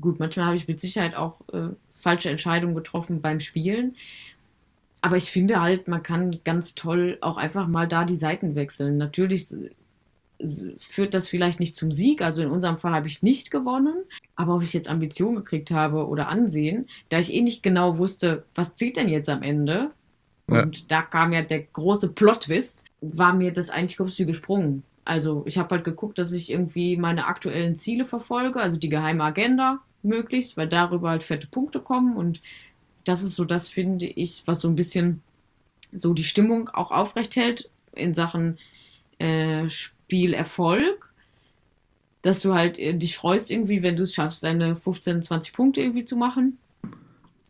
gut, 0.00 0.18
manchmal 0.18 0.46
habe 0.46 0.56
ich 0.56 0.68
mit 0.68 0.80
Sicherheit 0.80 1.14
auch 1.14 1.40
äh, 1.52 1.68
falsche 1.92 2.30
Entscheidungen 2.30 2.74
getroffen 2.74 3.20
beim 3.20 3.40
Spielen. 3.40 3.96
Aber 5.00 5.16
ich 5.16 5.30
finde 5.30 5.60
halt, 5.60 5.86
man 5.86 6.02
kann 6.02 6.40
ganz 6.44 6.74
toll 6.74 7.18
auch 7.20 7.36
einfach 7.36 7.68
mal 7.68 7.86
da 7.86 8.04
die 8.04 8.16
Seiten 8.16 8.56
wechseln. 8.56 8.96
Natürlich 8.96 9.46
führt 10.78 11.14
das 11.14 11.28
vielleicht 11.28 11.60
nicht 11.60 11.76
zum 11.76 11.92
Sieg. 11.92 12.22
Also 12.22 12.42
in 12.42 12.50
unserem 12.50 12.78
Fall 12.78 12.92
habe 12.92 13.08
ich 13.08 13.22
nicht 13.22 13.50
gewonnen. 13.50 14.04
Aber 14.36 14.54
ob 14.56 14.62
ich 14.62 14.72
jetzt 14.72 14.88
Ambition 14.88 15.34
gekriegt 15.34 15.70
habe 15.70 16.06
oder 16.06 16.28
Ansehen, 16.28 16.88
da 17.08 17.18
ich 17.18 17.32
eh 17.32 17.42
nicht 17.42 17.62
genau 17.62 17.98
wusste, 17.98 18.44
was 18.54 18.76
zieht 18.76 18.96
denn 18.96 19.08
jetzt 19.08 19.28
am 19.28 19.42
Ende, 19.42 19.90
ja. 20.48 20.62
und 20.62 20.90
da 20.90 21.02
kam 21.02 21.32
ja 21.32 21.42
der 21.42 21.62
große 21.62 22.12
Plot-Twist, 22.12 22.84
war 23.00 23.32
mir 23.32 23.52
das 23.52 23.70
eigentlich 23.70 23.98
kopfs 23.98 24.18
wie 24.18 24.26
gesprungen. 24.26 24.82
Also 25.04 25.42
ich 25.46 25.58
habe 25.58 25.70
halt 25.70 25.84
geguckt, 25.84 26.18
dass 26.18 26.32
ich 26.32 26.50
irgendwie 26.50 26.96
meine 26.96 27.26
aktuellen 27.26 27.76
Ziele 27.76 28.04
verfolge, 28.04 28.60
also 28.60 28.76
die 28.76 28.90
geheime 28.90 29.24
Agenda 29.24 29.80
möglichst, 30.02 30.56
weil 30.56 30.68
darüber 30.68 31.10
halt 31.10 31.22
fette 31.22 31.46
Punkte 31.46 31.80
kommen. 31.80 32.16
Und 32.16 32.40
das 33.04 33.22
ist 33.22 33.34
so 33.34 33.44
das, 33.44 33.68
finde 33.68 34.06
ich, 34.06 34.42
was 34.46 34.60
so 34.60 34.68
ein 34.68 34.76
bisschen 34.76 35.22
so 35.92 36.12
die 36.12 36.24
Stimmung 36.24 36.68
auch 36.68 36.90
aufrecht 36.90 37.36
hält 37.36 37.70
in 37.92 38.14
Sachen 38.14 38.58
äh, 39.18 39.68
Spielerfolg, 39.68 41.12
dass 42.22 42.40
du 42.40 42.54
halt 42.54 42.78
äh, 42.78 42.94
dich 42.94 43.16
freust 43.16 43.50
irgendwie, 43.50 43.82
wenn 43.82 43.96
du 43.96 44.02
es 44.02 44.14
schaffst, 44.14 44.42
deine 44.42 44.76
15, 44.76 45.22
20 45.22 45.52
Punkte 45.52 45.80
irgendwie 45.80 46.04
zu 46.04 46.16
machen. 46.16 46.58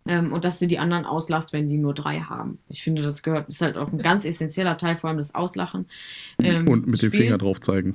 Ähm, 0.06 0.32
und 0.32 0.44
dass 0.44 0.58
du 0.58 0.66
die 0.66 0.78
anderen 0.78 1.04
auslasst, 1.04 1.52
wenn 1.52 1.68
die 1.68 1.76
nur 1.76 1.92
drei 1.92 2.20
haben. 2.20 2.58
Ich 2.68 2.82
finde, 2.82 3.02
das 3.02 3.22
gehört, 3.22 3.48
ist 3.48 3.60
halt 3.60 3.76
auch 3.76 3.92
ein 3.92 3.98
ganz 3.98 4.24
essentieller 4.24 4.78
Teil, 4.78 4.96
vor 4.96 5.08
allem 5.08 5.18
das 5.18 5.34
Auslachen. 5.34 5.86
ähm, 6.42 6.66
und 6.66 6.86
mit 6.86 7.02
dem 7.02 7.12
Finger 7.12 7.36
drauf 7.36 7.60
zeigen. 7.60 7.94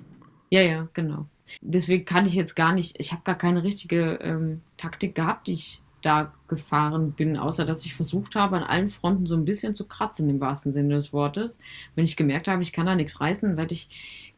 Ja, 0.52 0.62
ja, 0.62 0.88
genau. 0.94 1.26
Deswegen 1.62 2.06
kann 2.06 2.26
ich 2.26 2.34
jetzt 2.36 2.56
gar 2.56 2.74
nicht, 2.74 3.00
ich 3.00 3.12
habe 3.12 3.24
gar 3.24 3.38
keine 3.38 3.64
richtige 3.64 4.20
ähm, 4.22 4.62
Taktik 4.78 5.16
gehabt, 5.16 5.48
die 5.48 5.54
ich 5.54 5.82
da 6.06 6.34
gefahren 6.48 7.14
bin, 7.14 7.38
außer 7.38 7.66
dass 7.66 7.86
ich 7.86 7.96
versucht 7.96 8.36
habe, 8.36 8.58
an 8.58 8.64
allen 8.64 8.90
Fronten 8.90 9.26
so 9.26 9.36
ein 9.36 9.46
bisschen 9.46 9.74
zu 9.74 9.88
kratzen, 9.88 10.30
im 10.30 10.40
wahrsten 10.40 10.74
Sinne 10.74 10.96
des 10.96 11.14
Wortes. 11.14 11.60
Wenn 11.96 12.04
ich 12.04 12.18
gemerkt 12.18 12.48
habe, 12.48 12.62
ich 12.62 12.74
kann 12.74 12.86
da 12.86 12.96
nichts 12.96 13.20
reißen, 13.20 13.58
weil 13.58 13.72
ich 13.72 13.90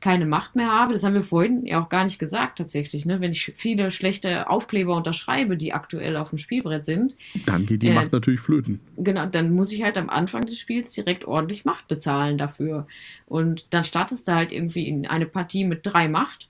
keine 0.01 0.25
Macht 0.25 0.55
mehr 0.55 0.67
habe, 0.67 0.93
das 0.93 1.03
haben 1.03 1.13
wir 1.13 1.23
vorhin 1.23 1.65
ja 1.65 1.83
auch 1.83 1.89
gar 1.89 2.03
nicht 2.03 2.19
gesagt 2.19 2.57
tatsächlich, 2.57 3.05
ne? 3.05 3.21
wenn 3.21 3.31
ich 3.31 3.53
viele 3.55 3.89
schlechte 3.91 4.49
Aufkleber 4.49 4.95
unterschreibe, 4.95 5.57
die 5.57 5.73
aktuell 5.73 6.15
auf 6.17 6.29
dem 6.29 6.37
Spielbrett 6.37 6.85
sind. 6.85 7.17
Dann 7.45 7.65
geht 7.65 7.81
die 7.81 7.87
äh, 7.87 7.93
Macht 7.95 8.11
natürlich 8.11 8.39
flöten. 8.39 8.79
Genau, 8.97 9.25
dann 9.25 9.53
muss 9.53 9.71
ich 9.71 9.83
halt 9.83 9.97
am 9.97 10.09
Anfang 10.09 10.45
des 10.45 10.59
Spiels 10.59 10.91
direkt 10.91 11.25
ordentlich 11.25 11.65
Macht 11.65 11.87
bezahlen 11.87 12.37
dafür. 12.37 12.87
Und 13.25 13.65
dann 13.71 13.83
startest 13.83 14.27
du 14.27 14.33
halt 14.33 14.51
irgendwie 14.51 14.87
in 14.87 15.07
eine 15.07 15.25
Partie 15.25 15.63
mit 15.63 15.79
drei 15.83 16.07
Macht. 16.07 16.49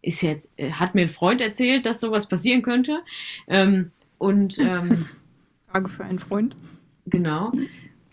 Ist 0.00 0.22
jetzt, 0.22 0.48
äh, 0.56 0.70
hat 0.70 0.94
mir 0.94 1.02
ein 1.02 1.10
Freund 1.10 1.40
erzählt, 1.40 1.86
dass 1.86 2.00
sowas 2.00 2.28
passieren 2.28 2.62
könnte. 2.62 3.00
Ähm, 3.48 3.90
und 4.18 4.58
ähm, 4.60 5.06
Frage 5.68 5.88
für 5.88 6.04
einen 6.04 6.18
Freund. 6.18 6.56
Genau. 7.06 7.52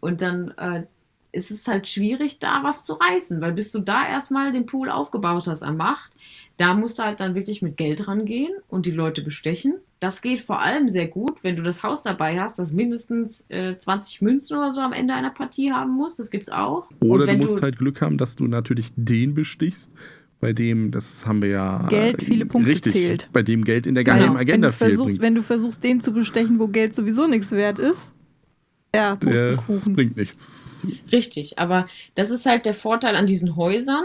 Und 0.01 0.21
dann 0.21 0.51
äh, 0.57 0.83
ist 1.31 1.51
es 1.51 1.67
halt 1.67 1.87
schwierig, 1.87 2.39
da 2.39 2.63
was 2.63 2.83
zu 2.83 2.93
reißen, 2.93 3.41
weil 3.41 3.53
bis 3.53 3.71
du 3.71 3.79
da 3.79 4.07
erstmal 4.07 4.51
den 4.51 4.65
Pool 4.65 4.89
aufgebaut 4.89 5.47
hast 5.47 5.63
an 5.63 5.77
Macht, 5.77 6.11
da 6.57 6.73
musst 6.73 6.99
du 6.99 7.03
halt 7.03 7.19
dann 7.19 7.35
wirklich 7.35 7.61
mit 7.61 7.77
Geld 7.77 8.07
rangehen 8.07 8.51
und 8.67 8.85
die 8.85 8.91
Leute 8.91 9.21
bestechen. 9.21 9.75
Das 9.99 10.21
geht 10.21 10.41
vor 10.41 10.61
allem 10.61 10.89
sehr 10.89 11.07
gut, 11.07 11.43
wenn 11.43 11.55
du 11.55 11.63
das 11.63 11.83
Haus 11.83 12.03
dabei 12.03 12.39
hast, 12.39 12.59
das 12.59 12.73
mindestens 12.73 13.45
äh, 13.49 13.77
20 13.77 14.21
Münzen 14.21 14.57
oder 14.57 14.71
so 14.71 14.81
am 14.81 14.93
Ende 14.93 15.13
einer 15.13 15.29
Partie 15.29 15.71
haben 15.71 15.91
muss. 15.91 16.17
Das 16.17 16.31
gibt's 16.31 16.51
auch. 16.51 16.87
Oder 16.99 17.25
du 17.25 17.37
musst 17.37 17.59
du 17.59 17.61
halt 17.63 17.77
Glück 17.77 18.01
haben, 18.01 18.17
dass 18.17 18.35
du 18.35 18.47
natürlich 18.47 18.91
den 18.95 19.33
bestichst, 19.33 19.95
bei 20.41 20.53
dem, 20.53 20.91
das 20.91 21.25
haben 21.25 21.41
wir 21.41 21.49
ja. 21.49 21.87
Geld 21.87 22.23
viele 22.23 22.45
Punkte 22.45 22.71
richtig, 22.71 22.93
zählt. 22.93 23.29
Bei 23.31 23.43
dem 23.43 23.63
Geld 23.63 23.85
in 23.87 23.95
der 23.95 24.03
geheimen 24.03 24.29
genau. 24.29 24.39
Agenda 24.39 24.67
wenn 24.67 24.89
du, 24.89 24.95
versuchst, 24.95 25.21
wenn 25.21 25.35
du 25.35 25.43
versuchst, 25.43 25.83
den 25.83 26.01
zu 26.01 26.11
bestechen, 26.11 26.59
wo 26.59 26.67
Geld 26.67 26.93
sowieso 26.93 27.27
nichts 27.27 27.51
wert 27.51 27.79
ist. 27.79 28.13
Ja, 28.93 29.15
Pustekuchen. 29.15 29.75
Das 29.75 29.93
bringt 29.93 30.17
nichts. 30.17 30.87
Richtig, 31.11 31.59
aber 31.59 31.87
das 32.15 32.29
ist 32.29 32.45
halt 32.45 32.65
der 32.65 32.73
Vorteil 32.73 33.15
an 33.15 33.27
diesen 33.27 33.55
Häusern. 33.55 34.03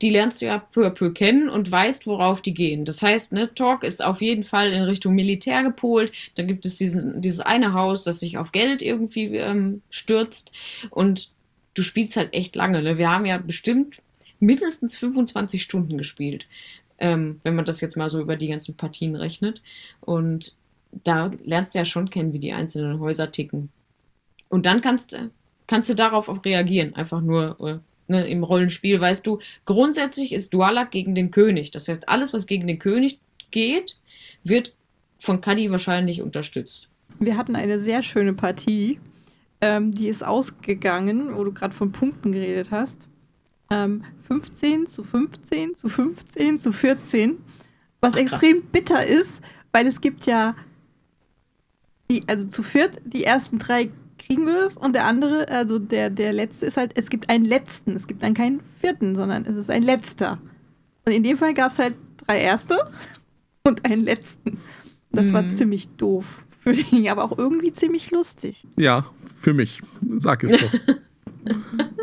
Die 0.00 0.10
lernst 0.10 0.40
du 0.40 0.46
ja 0.46 0.58
peu 0.58 0.86
à 0.86 0.90
peu 0.90 1.12
kennen 1.12 1.48
und 1.48 1.70
weißt, 1.70 2.06
worauf 2.06 2.40
die 2.40 2.54
gehen. 2.54 2.84
Das 2.84 3.02
heißt, 3.02 3.32
ne, 3.32 3.52
Talk 3.54 3.84
ist 3.84 4.04
auf 4.04 4.20
jeden 4.20 4.42
Fall 4.42 4.72
in 4.72 4.82
Richtung 4.82 5.14
Militär 5.14 5.62
gepolt. 5.62 6.12
Da 6.36 6.44
gibt 6.44 6.64
es 6.64 6.76
diesen, 6.76 7.20
dieses 7.20 7.40
eine 7.40 7.72
Haus, 7.72 8.02
das 8.02 8.20
sich 8.20 8.38
auf 8.38 8.52
Geld 8.52 8.82
irgendwie 8.82 9.36
ähm, 9.36 9.82
stürzt. 9.90 10.52
Und 10.90 11.30
du 11.74 11.82
spielst 11.82 12.16
halt 12.16 12.34
echt 12.34 12.56
lange. 12.56 12.82
Ne? 12.82 12.98
Wir 12.98 13.10
haben 13.10 13.26
ja 13.26 13.38
bestimmt 13.38 13.96
mindestens 14.42 14.96
25 14.96 15.62
Stunden 15.62 15.96
gespielt, 15.96 16.46
ähm, 16.98 17.40
wenn 17.44 17.54
man 17.54 17.64
das 17.64 17.80
jetzt 17.80 17.96
mal 17.96 18.10
so 18.10 18.20
über 18.20 18.36
die 18.36 18.48
ganzen 18.48 18.76
Partien 18.76 19.14
rechnet. 19.14 19.62
Und 20.00 20.56
da 21.04 21.30
lernst 21.44 21.74
du 21.74 21.78
ja 21.78 21.84
schon 21.84 22.10
kennen, 22.10 22.32
wie 22.32 22.40
die 22.40 22.52
einzelnen 22.52 23.00
Häuser 23.00 23.30
ticken. 23.30 23.70
Und 24.48 24.66
dann 24.66 24.82
kannst, 24.82 25.16
kannst 25.66 25.88
du 25.88 25.94
darauf 25.94 26.28
auch 26.28 26.44
reagieren. 26.44 26.94
Einfach 26.94 27.20
nur 27.20 27.56
äh, 27.60 27.78
ne, 28.08 28.28
im 28.28 28.42
Rollenspiel, 28.42 29.00
weißt 29.00 29.26
du, 29.26 29.38
grundsätzlich 29.64 30.32
ist 30.32 30.52
Dualak 30.52 30.90
gegen 30.90 31.14
den 31.14 31.30
König. 31.30 31.70
Das 31.70 31.88
heißt, 31.88 32.08
alles, 32.08 32.32
was 32.32 32.46
gegen 32.46 32.66
den 32.66 32.80
König 32.80 33.20
geht, 33.52 33.96
wird 34.42 34.74
von 35.18 35.40
Kadi 35.40 35.70
wahrscheinlich 35.70 36.20
unterstützt. 36.20 36.88
Wir 37.20 37.36
hatten 37.36 37.54
eine 37.54 37.78
sehr 37.78 38.02
schöne 38.02 38.32
Partie. 38.32 38.98
Ähm, 39.60 39.92
die 39.92 40.08
ist 40.08 40.24
ausgegangen, 40.24 41.36
wo 41.36 41.44
du 41.44 41.52
gerade 41.52 41.72
von 41.72 41.92
Punkten 41.92 42.32
geredet 42.32 42.72
hast 42.72 43.06
ähm, 43.72 44.04
15 44.28 44.86
zu 44.86 45.04
15 45.04 45.74
zu 45.74 45.88
15 45.88 46.58
zu 46.58 46.72
14, 46.72 47.38
was 48.00 48.14
Ach, 48.14 48.18
extrem 48.18 48.62
bitter 48.62 49.06
ist, 49.06 49.40
weil 49.72 49.86
es 49.86 50.00
gibt 50.00 50.26
ja 50.26 50.54
die, 52.10 52.22
also 52.26 52.46
zu 52.46 52.62
viert, 52.62 53.00
die 53.04 53.24
ersten 53.24 53.58
drei 53.58 53.90
kriegen 54.18 54.46
wir 54.46 54.66
es 54.66 54.76
und 54.76 54.94
der 54.94 55.06
andere, 55.06 55.48
also 55.48 55.78
der, 55.78 56.10
der 56.10 56.32
letzte 56.32 56.66
ist 56.66 56.76
halt, 56.76 56.92
es 56.96 57.10
gibt 57.10 57.30
einen 57.30 57.44
letzten, 57.44 57.96
es 57.96 58.06
gibt 58.06 58.22
dann 58.22 58.34
keinen 58.34 58.60
vierten, 58.80 59.16
sondern 59.16 59.44
es 59.44 59.56
ist 59.56 59.70
ein 59.70 59.82
letzter. 59.82 60.38
Und 61.04 61.12
in 61.12 61.22
dem 61.22 61.36
Fall 61.36 61.54
gab 61.54 61.70
es 61.70 61.78
halt 61.78 61.94
drei 62.18 62.40
erste 62.40 62.76
und 63.64 63.84
einen 63.84 64.02
letzten. 64.02 64.58
Das 65.10 65.28
mhm. 65.28 65.32
war 65.32 65.48
ziemlich 65.48 65.88
doof 65.96 66.44
für 66.58 66.72
den, 66.92 67.08
aber 67.08 67.24
auch 67.24 67.36
irgendwie 67.36 67.72
ziemlich 67.72 68.10
lustig. 68.10 68.66
Ja, 68.76 69.06
für 69.40 69.54
mich. 69.54 69.82
Sag 70.16 70.44
es 70.44 70.52
doch. 70.52 70.72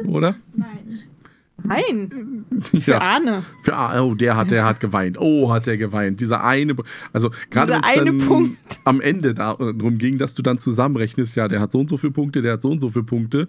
Oder? 0.07 0.35
Nein. 0.53 1.03
Nein. 1.63 2.45
Für 2.79 2.91
ja. 2.91 3.01
Arne. 3.01 3.43
Für 3.63 3.75
Arne. 3.75 4.03
Oh, 4.03 4.15
der 4.15 4.35
hat, 4.35 4.51
der 4.51 4.65
hat 4.65 4.79
geweint. 4.79 5.17
Oh, 5.19 5.51
hat 5.51 5.65
der 5.65 5.77
geweint. 5.77 6.19
Dieser 6.21 6.43
eine, 6.43 6.75
also 7.13 7.31
gerade 7.49 7.73
wenn 7.73 8.17
es 8.17 8.27
dann 8.27 8.57
am 8.85 9.01
Ende 9.01 9.33
darum 9.33 9.97
ging, 9.97 10.17
dass 10.17 10.35
du 10.35 10.41
dann 10.41 10.59
zusammenrechnest, 10.59 11.35
ja, 11.35 11.47
der 11.47 11.59
hat 11.59 11.71
so 11.71 11.79
und 11.79 11.89
so 11.89 11.97
viele 11.97 12.13
Punkte, 12.13 12.41
der 12.41 12.53
hat 12.53 12.61
so 12.61 12.69
und 12.69 12.79
so 12.79 12.89
viele 12.89 13.05
Punkte. 13.05 13.47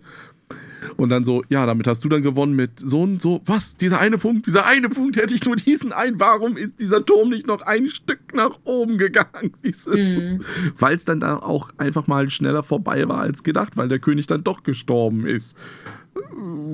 Und 0.96 1.10
dann 1.10 1.24
so, 1.24 1.44
ja, 1.48 1.66
damit 1.66 1.86
hast 1.86 2.04
du 2.04 2.08
dann 2.08 2.22
gewonnen 2.22 2.54
mit 2.54 2.72
so 2.82 3.02
und 3.02 3.20
so, 3.20 3.42
was? 3.44 3.76
Dieser 3.76 4.00
eine 4.00 4.18
Punkt, 4.18 4.46
dieser 4.46 4.66
eine 4.66 4.88
Punkt, 4.88 5.16
hätte 5.16 5.34
ich 5.34 5.44
nur 5.44 5.56
diesen 5.56 5.92
ein, 5.92 6.18
warum 6.18 6.56
ist 6.56 6.80
dieser 6.80 7.04
Turm 7.04 7.30
nicht 7.30 7.46
noch 7.46 7.62
ein 7.62 7.88
Stück 7.88 8.34
nach 8.34 8.58
oben 8.64 8.98
gegangen? 8.98 9.52
Mhm. 9.90 10.40
Weil 10.78 10.96
es 10.96 11.04
dann 11.04 11.20
da 11.20 11.36
auch 11.36 11.70
einfach 11.78 12.06
mal 12.06 12.28
schneller 12.30 12.62
vorbei 12.62 13.08
war 13.08 13.20
als 13.20 13.42
gedacht, 13.42 13.76
weil 13.76 13.88
der 13.88 13.98
König 13.98 14.26
dann 14.26 14.44
doch 14.44 14.62
gestorben 14.62 15.26
ist 15.26 15.56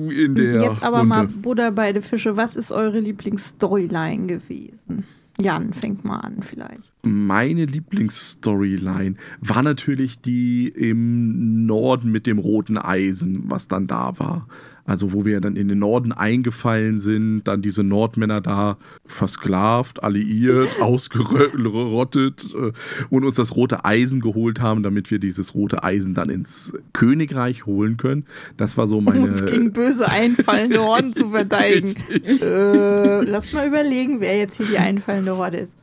in 0.09 0.35
der 0.35 0.61
Jetzt 0.61 0.83
aber 0.83 0.99
Runde. 0.99 1.09
mal 1.09 1.27
Buddha 1.27 1.69
bei 1.71 1.93
den 1.93 2.01
Fische. 2.01 2.37
Was 2.37 2.55
ist 2.55 2.71
eure 2.71 2.99
Lieblingsstoryline 2.99 4.27
gewesen? 4.27 5.05
Jan, 5.39 5.71
fängt 5.71 6.03
mal 6.03 6.17
an 6.17 6.41
vielleicht. 6.41 6.93
Meine 7.03 7.65
Lieblingsstoryline 7.65 9.17
war 9.39 9.61
natürlich 9.61 10.19
die 10.19 10.67
im 10.67 11.65
Norden 11.67 12.11
mit 12.11 12.25
dem 12.25 12.39
roten 12.39 12.77
Eisen, 12.77 13.43
was 13.45 13.67
dann 13.67 13.85
da 13.85 14.17
war. 14.17 14.47
Also 14.87 15.11
wo 15.11 15.25
wir 15.25 15.41
dann 15.41 15.57
in 15.57 15.67
den 15.67 15.79
Norden 15.79 16.13
eingefallen 16.13 16.97
sind, 16.97 17.43
dann 17.43 17.61
diese 17.61 17.83
Nordmänner 17.83 18.39
da 18.39 18.77
versklavt, 19.05 20.01
alliiert, 20.01 20.69
ausgerottet 20.81 22.55
äh, 22.55 22.71
und 23.09 23.25
uns 23.25 23.35
das 23.35 23.53
rote 23.55 23.83
Eisen 23.83 24.21
geholt 24.21 24.61
haben, 24.61 24.83
damit 24.83 25.11
wir 25.11 25.19
dieses 25.19 25.53
rote 25.53 25.83
Eisen 25.83 26.13
dann 26.13 26.29
ins 26.29 26.73
Königreich 26.93 27.65
holen 27.65 27.97
können. 27.97 28.25
Das 28.55 28.77
war 28.77 28.87
so 28.87 29.01
meine... 29.01 29.19
Um 29.19 29.25
uns 29.25 29.45
gegen 29.45 29.73
böse 29.73 30.09
einfallende 30.09 30.79
Horden 30.79 31.13
zu 31.13 31.29
verteidigen. 31.31 31.93
äh, 32.23 33.23
lass 33.23 33.51
mal 33.51 33.67
überlegen, 33.67 34.21
wer 34.21 34.37
jetzt 34.37 34.55
hier 34.55 34.67
die 34.67 34.77
einfallende 34.77 35.35
Horde 35.35 35.57
ist. 35.57 35.73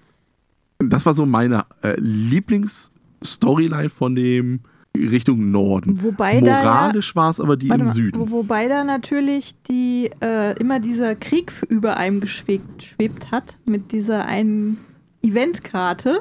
Das 0.79 1.05
war 1.05 1.13
so 1.13 1.27
meine 1.27 1.67
äh, 1.83 1.95
Lieblingsstoryline 1.99 3.91
von 3.91 4.15
dem 4.15 4.61
Richtung 4.97 5.51
Norden. 5.51 6.03
Wobei 6.03 6.41
Moralisch 6.41 7.11
ja, 7.11 7.17
war 7.17 7.31
es 7.31 7.41
aber 7.41 7.57
die 7.57 7.69
im 7.69 7.87
Süden. 7.87 8.19
Wo, 8.19 8.31
wobei 8.31 8.69
da 8.69 8.85
natürlich 8.85 9.53
die 9.69 10.11
äh, 10.21 10.57
immer 10.59 10.79
dieser 10.79 11.17
Krieg 11.17 11.53
über 11.69 11.97
einem 11.97 12.21
geschwebt 12.21 13.31
hat 13.33 13.59
mit 13.65 13.93
dieser 13.93 14.27
einen 14.27 14.79
Eventkarte, 15.23 16.21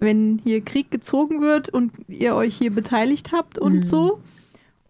wenn 0.00 0.40
hier 0.44 0.60
Krieg 0.60 0.90
gezogen 0.90 1.40
wird 1.40 1.70
und 1.70 1.92
ihr 2.08 2.34
euch 2.34 2.56
hier 2.56 2.74
beteiligt 2.74 3.32
habt 3.32 3.58
und 3.58 3.76
mhm. 3.76 3.82
so. 3.82 4.20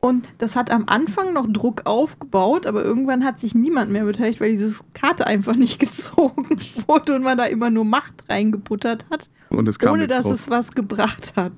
Und 0.00 0.30
das 0.38 0.56
hat 0.56 0.70
am 0.70 0.84
Anfang 0.86 1.34
noch 1.34 1.46
Druck 1.46 1.82
aufgebaut, 1.84 2.66
aber 2.66 2.82
irgendwann 2.82 3.22
hat 3.22 3.38
sich 3.38 3.54
niemand 3.54 3.92
mehr 3.92 4.04
beteiligt, 4.04 4.40
weil 4.40 4.50
diese 4.50 4.82
Karte 4.94 5.26
einfach 5.26 5.54
nicht 5.54 5.78
gezogen 5.78 6.48
wurde 6.88 7.14
und 7.14 7.22
man 7.22 7.36
da 7.36 7.44
immer 7.44 7.70
nur 7.70 7.84
Macht 7.84 8.24
reingebuttert 8.28 9.06
hat, 9.10 9.28
ohne 9.50 10.06
dass 10.06 10.24
raus. 10.24 10.32
es 10.32 10.50
was 10.50 10.72
gebracht 10.72 11.34
hat. 11.36 11.52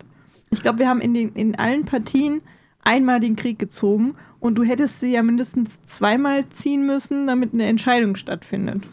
Ich 0.52 0.62
glaube, 0.62 0.78
wir 0.78 0.88
haben 0.88 1.00
in, 1.00 1.14
den, 1.14 1.30
in 1.30 1.56
allen 1.56 1.84
Partien 1.84 2.42
einmal 2.84 3.20
den 3.20 3.36
Krieg 3.36 3.58
gezogen 3.58 4.14
und 4.38 4.56
du 4.56 4.64
hättest 4.64 5.00
sie 5.00 5.12
ja 5.12 5.22
mindestens 5.22 5.80
zweimal 5.82 6.48
ziehen 6.50 6.86
müssen, 6.86 7.26
damit 7.26 7.54
eine 7.54 7.64
Entscheidung 7.64 8.16
stattfindet. 8.16 8.86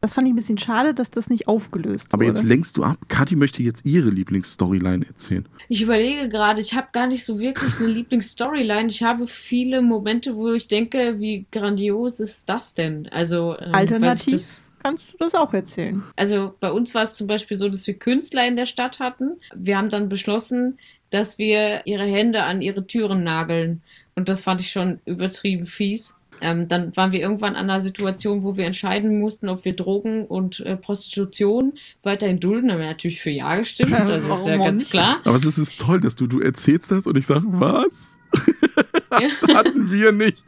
Das 0.00 0.14
fand 0.14 0.26
ich 0.26 0.32
ein 0.32 0.36
bisschen 0.36 0.56
schade, 0.56 0.94
dass 0.94 1.10
das 1.10 1.28
nicht 1.28 1.46
aufgelöst 1.46 2.08
Aber 2.12 2.24
wurde. 2.24 2.38
jetzt 2.38 2.44
lenkst 2.44 2.78
du 2.78 2.84
ab. 2.84 2.96
Kathi 3.08 3.36
möchte 3.36 3.62
jetzt 3.62 3.84
ihre 3.84 4.08
Lieblingsstoryline 4.08 5.06
erzählen. 5.06 5.46
Ich 5.68 5.82
überlege 5.82 6.30
gerade, 6.30 6.60
ich 6.60 6.74
habe 6.74 6.88
gar 6.92 7.06
nicht 7.06 7.26
so 7.26 7.38
wirklich 7.38 7.76
eine 7.78 7.88
Lieblingsstoryline. 7.88 8.88
Ich 8.88 9.02
habe 9.02 9.26
viele 9.26 9.82
Momente, 9.82 10.36
wo 10.36 10.54
ich 10.54 10.68
denke, 10.68 11.16
wie 11.18 11.44
grandios 11.52 12.18
ist 12.18 12.48
das 12.48 12.72
denn? 12.72 13.08
Also 13.08 13.58
ähm, 13.58 13.74
Alternativ 13.74 14.62
kannst 14.82 15.12
du 15.12 15.16
das 15.18 15.34
auch 15.34 15.52
erzählen. 15.52 16.02
Also 16.16 16.54
bei 16.60 16.70
uns 16.70 16.94
war 16.94 17.02
es 17.02 17.14
zum 17.14 17.26
Beispiel 17.26 17.56
so, 17.56 17.68
dass 17.68 17.86
wir 17.86 17.94
Künstler 17.94 18.46
in 18.46 18.56
der 18.56 18.66
Stadt 18.66 18.98
hatten. 18.98 19.36
Wir 19.54 19.76
haben 19.76 19.88
dann 19.88 20.08
beschlossen, 20.08 20.78
dass 21.10 21.38
wir 21.38 21.82
ihre 21.86 22.04
Hände 22.04 22.42
an 22.44 22.62
ihre 22.62 22.86
Türen 22.86 23.24
nageln. 23.24 23.82
Und 24.14 24.28
das 24.28 24.42
fand 24.42 24.60
ich 24.60 24.70
schon 24.70 25.00
übertrieben 25.04 25.66
fies. 25.66 26.16
Ähm, 26.42 26.68
dann 26.68 26.96
waren 26.96 27.12
wir 27.12 27.20
irgendwann 27.20 27.54
an 27.54 27.68
einer 27.68 27.80
Situation, 27.80 28.42
wo 28.42 28.56
wir 28.56 28.64
entscheiden 28.64 29.20
mussten, 29.20 29.48
ob 29.48 29.64
wir 29.64 29.76
Drogen 29.76 30.24
und 30.24 30.60
äh, 30.60 30.76
Prostitution 30.76 31.74
weiterhin 32.02 32.40
dulden. 32.40 32.68
Da 32.68 32.74
haben 32.74 32.80
wir 32.80 32.86
natürlich 32.86 33.20
für 33.20 33.30
Ja 33.30 33.56
gestimmt. 33.56 33.92
Also 33.92 34.14
ist 34.14 34.28
Warum 34.28 34.48
ja 34.48 34.56
ganz 34.56 34.80
nicht? 34.80 34.90
klar. 34.90 35.20
Aber 35.24 35.36
es 35.36 35.58
ist 35.58 35.78
toll, 35.78 36.00
dass 36.00 36.16
du, 36.16 36.26
du 36.26 36.40
erzählst 36.40 36.90
das 36.90 37.06
und 37.06 37.16
ich 37.16 37.26
sage, 37.26 37.44
was? 37.46 38.18
Ja. 39.20 39.54
Hatten 39.56 39.90
wir 39.90 40.12
nicht. 40.12 40.42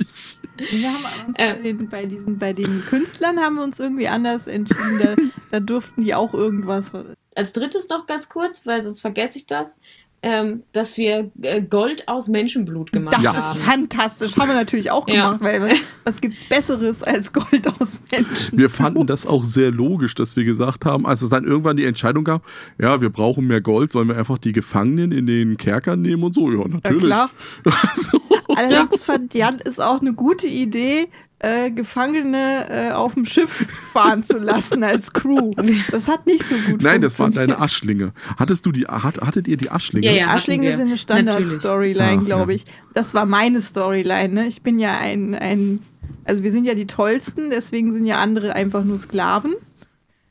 Wir 0.70 0.92
haben 0.92 1.04
uns 1.28 1.38
Äh. 1.38 1.54
bei, 1.54 1.62
den, 1.62 1.88
bei, 1.88 2.06
diesen, 2.06 2.38
bei 2.38 2.52
den 2.52 2.84
Künstlern 2.86 3.40
haben 3.40 3.56
wir 3.56 3.64
uns 3.64 3.80
irgendwie 3.80 4.08
anders 4.08 4.46
entschieden. 4.46 4.98
Da, 5.00 5.16
da 5.50 5.60
durften 5.60 6.02
die 6.02 6.14
auch 6.14 6.34
irgendwas. 6.34 6.92
Als 7.34 7.52
drittes 7.54 7.88
noch 7.88 8.06
ganz 8.06 8.28
kurz, 8.28 8.64
weil 8.66 8.82
sonst 8.82 9.00
vergesse 9.00 9.38
ich 9.38 9.46
das, 9.46 9.76
ähm, 10.22 10.62
dass 10.72 10.96
wir 10.96 11.30
äh, 11.42 11.60
Gold 11.62 12.06
aus 12.08 12.28
Menschenblut 12.28 12.92
gemacht 12.92 13.14
Das 13.16 13.22
Ja. 13.24 13.30
ist 13.32 13.36
haben. 13.54 13.58
fantastisch. 13.58 14.36
Haben 14.36 14.48
wir 14.50 14.54
natürlich 14.54 14.90
auch 14.90 15.08
Ja. 15.08 15.32
gemacht, 15.36 15.40
weil 15.42 15.74
was, 16.04 16.20
gibt's 16.20 16.44
Besseres 16.44 17.02
als 17.02 17.32
Gold 17.32 17.66
aus 17.80 17.98
Menschen? 18.10 18.56
Wir 18.56 18.70
fanden 18.70 19.06
das 19.06 19.26
auch 19.26 19.44
sehr 19.44 19.70
logisch, 19.72 20.14
dass 20.14 20.36
wir 20.36 20.44
gesagt 20.44 20.84
haben, 20.84 21.06
als 21.06 21.22
es 21.22 21.30
dann 21.30 21.44
irgendwann 21.44 21.76
die 21.76 21.84
Entscheidung 21.84 22.22
gab, 22.24 22.42
ja, 22.80 23.00
wir 23.00 23.10
brauchen 23.10 23.46
mehr 23.46 23.60
Gold, 23.60 23.90
sollen 23.90 24.08
wir 24.08 24.16
einfach 24.16 24.38
die 24.38 24.52
Gefangenen 24.52 25.10
in 25.12 25.26
den 25.26 25.56
Kerkern 25.56 26.00
nehmen 26.02 26.22
und 26.22 26.34
so? 26.34 26.50
Ja, 26.50 26.58
Ja, 26.60 26.68
natürlich. 26.68 27.04
klar. 27.04 27.30
Also, 27.92 28.18
Allerdings 28.54 29.04
fand 29.04 29.34
Jan 29.34 29.58
ist 29.58 29.80
auch 29.80 30.00
eine 30.00 30.12
gute 30.12 30.46
Idee, 30.46 31.08
äh, 31.42 31.70
Gefangene 31.70 32.68
äh, 32.70 32.92
auf 32.92 33.14
dem 33.14 33.24
Schiff 33.24 33.66
fahren 33.92 34.22
zu 34.22 34.38
lassen 34.38 34.82
als 34.84 35.12
Crew. 35.12 35.52
Das 35.90 36.08
hat 36.08 36.26
nicht 36.26 36.44
so 36.44 36.56
gut 36.56 36.82
nein, 36.82 37.00
das 37.00 37.18
waren 37.18 37.32
deine 37.32 37.60
Aschlinge. 37.60 38.12
Hattest 38.36 38.64
du 38.64 38.72
die, 38.72 38.84
hat, 38.84 39.20
hattet 39.20 39.48
ihr 39.48 39.56
die 39.56 39.70
Aschlinge? 39.70 40.06
Ja, 40.06 40.12
ja. 40.12 40.26
Aschlinge 40.28 40.68
wir. 40.68 40.76
sind 40.76 40.86
eine. 40.86 40.96
Standard-Storyline, 40.96 42.24
glaube 42.24 42.52
ja. 42.52 42.56
ich. 42.56 42.64
Das 42.94 43.12
war 43.12 43.26
meine 43.26 43.60
Storyline. 43.60 44.28
Ne? 44.32 44.46
Ich 44.46 44.62
bin 44.62 44.78
ja 44.78 44.96
ein, 44.98 45.34
ein, 45.34 45.80
also 46.24 46.42
wir 46.44 46.52
sind 46.52 46.64
ja 46.64 46.74
die 46.74 46.86
Tollsten, 46.86 47.50
deswegen 47.50 47.92
sind 47.92 48.06
ja 48.06 48.18
andere 48.18 48.54
einfach 48.54 48.84
nur 48.84 48.96
Sklaven. 48.96 49.54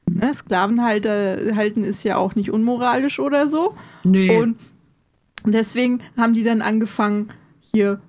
Ne? 0.10 0.34
Sklavenhalter 0.34 1.56
halten 1.56 1.84
ist 1.84 2.04
ja 2.04 2.18
auch 2.18 2.36
nicht 2.36 2.52
unmoralisch 2.52 3.20
oder 3.20 3.50
so. 3.50 3.76
Nee. 4.04 4.38
Und 4.38 4.58
deswegen 5.46 6.02
haben 6.16 6.34
die 6.34 6.44
dann 6.44 6.62
angefangen, 6.62 7.30
hier 7.60 8.00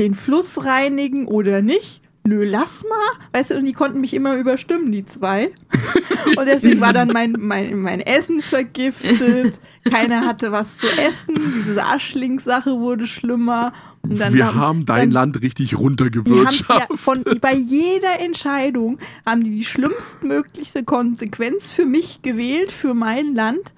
den 0.00 0.14
Fluss 0.14 0.64
reinigen 0.64 1.26
oder 1.26 1.62
nicht. 1.62 2.03
Nö, 2.26 2.42
lass 2.42 2.84
mal. 2.84 3.26
Weißt 3.32 3.50
du, 3.50 3.56
und 3.56 3.66
die 3.66 3.74
konnten 3.74 4.00
mich 4.00 4.14
immer 4.14 4.36
überstimmen, 4.36 4.90
die 4.92 5.04
zwei. 5.04 5.50
Und 6.36 6.46
deswegen 6.46 6.80
war 6.80 6.94
dann 6.94 7.08
mein, 7.08 7.36
mein, 7.38 7.78
mein 7.80 8.00
Essen 8.00 8.40
vergiftet. 8.40 9.60
Keiner 9.90 10.22
hatte 10.22 10.50
was 10.50 10.78
zu 10.78 10.86
essen. 10.86 11.34
Diese 11.54 11.84
Aschlingssache 11.84 12.80
wurde 12.80 13.06
schlimmer. 13.06 13.74
Und 14.00 14.18
dann 14.18 14.32
wir 14.32 14.54
haben 14.54 14.86
dein 14.86 15.10
dann, 15.10 15.10
Land 15.10 15.42
richtig 15.42 15.72
haben's 15.72 15.80
ja 15.80 15.84
runtergewirtschaftet. 15.84 16.98
von 16.98 17.24
bei 17.42 17.54
jeder 17.54 18.20
Entscheidung 18.20 18.98
haben 19.26 19.44
die 19.44 19.50
die 19.50 19.64
schlimmstmögliche 19.64 20.82
Konsequenz 20.82 21.70
für 21.70 21.84
mich 21.84 22.22
gewählt, 22.22 22.72
für 22.72 22.94
mein 22.94 23.34
Land. 23.34 23.74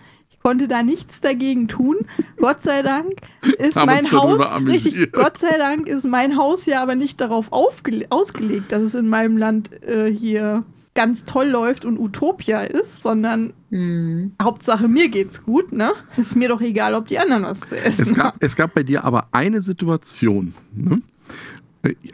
Ich 0.46 0.48
konnte 0.48 0.68
da 0.68 0.84
nichts 0.84 1.20
dagegen 1.20 1.66
tun. 1.66 1.96
Gott 2.36 2.62
sei 2.62 2.82
Dank 2.82 3.10
ist 3.58 3.74
Haben 3.74 3.86
mein 3.86 4.12
Haus 4.12 4.38
richtig. 4.64 5.10
Gott 5.10 5.38
sei 5.38 5.58
Dank 5.58 5.88
ist 5.88 6.06
mein 6.06 6.36
Haus 6.36 6.66
ja 6.66 6.80
aber 6.84 6.94
nicht 6.94 7.20
darauf 7.20 7.50
ausgelegt, 7.50 8.70
dass 8.70 8.80
es 8.84 8.94
in 8.94 9.08
meinem 9.08 9.36
Land 9.36 9.72
äh, 9.82 10.06
hier 10.06 10.62
ganz 10.94 11.24
toll 11.24 11.48
läuft 11.48 11.84
und 11.84 11.98
Utopia 11.98 12.60
ist, 12.60 13.02
sondern 13.02 13.54
Hm. 13.70 14.36
Hauptsache 14.40 14.86
mir 14.86 15.08
geht's 15.08 15.42
gut, 15.42 15.72
ne? 15.72 15.90
Ist 16.16 16.36
mir 16.36 16.48
doch 16.48 16.60
egal, 16.60 16.94
ob 16.94 17.08
die 17.08 17.18
anderen 17.18 17.42
was 17.42 17.58
zu 17.62 17.76
essen 17.76 18.02
Es 18.02 18.08
haben. 18.10 18.16
gab, 18.16 18.36
es 18.38 18.54
gab 18.54 18.72
bei 18.72 18.84
dir 18.84 19.02
aber 19.02 19.26
eine 19.32 19.60
Situation. 19.62 20.54
Ne? 20.72 21.02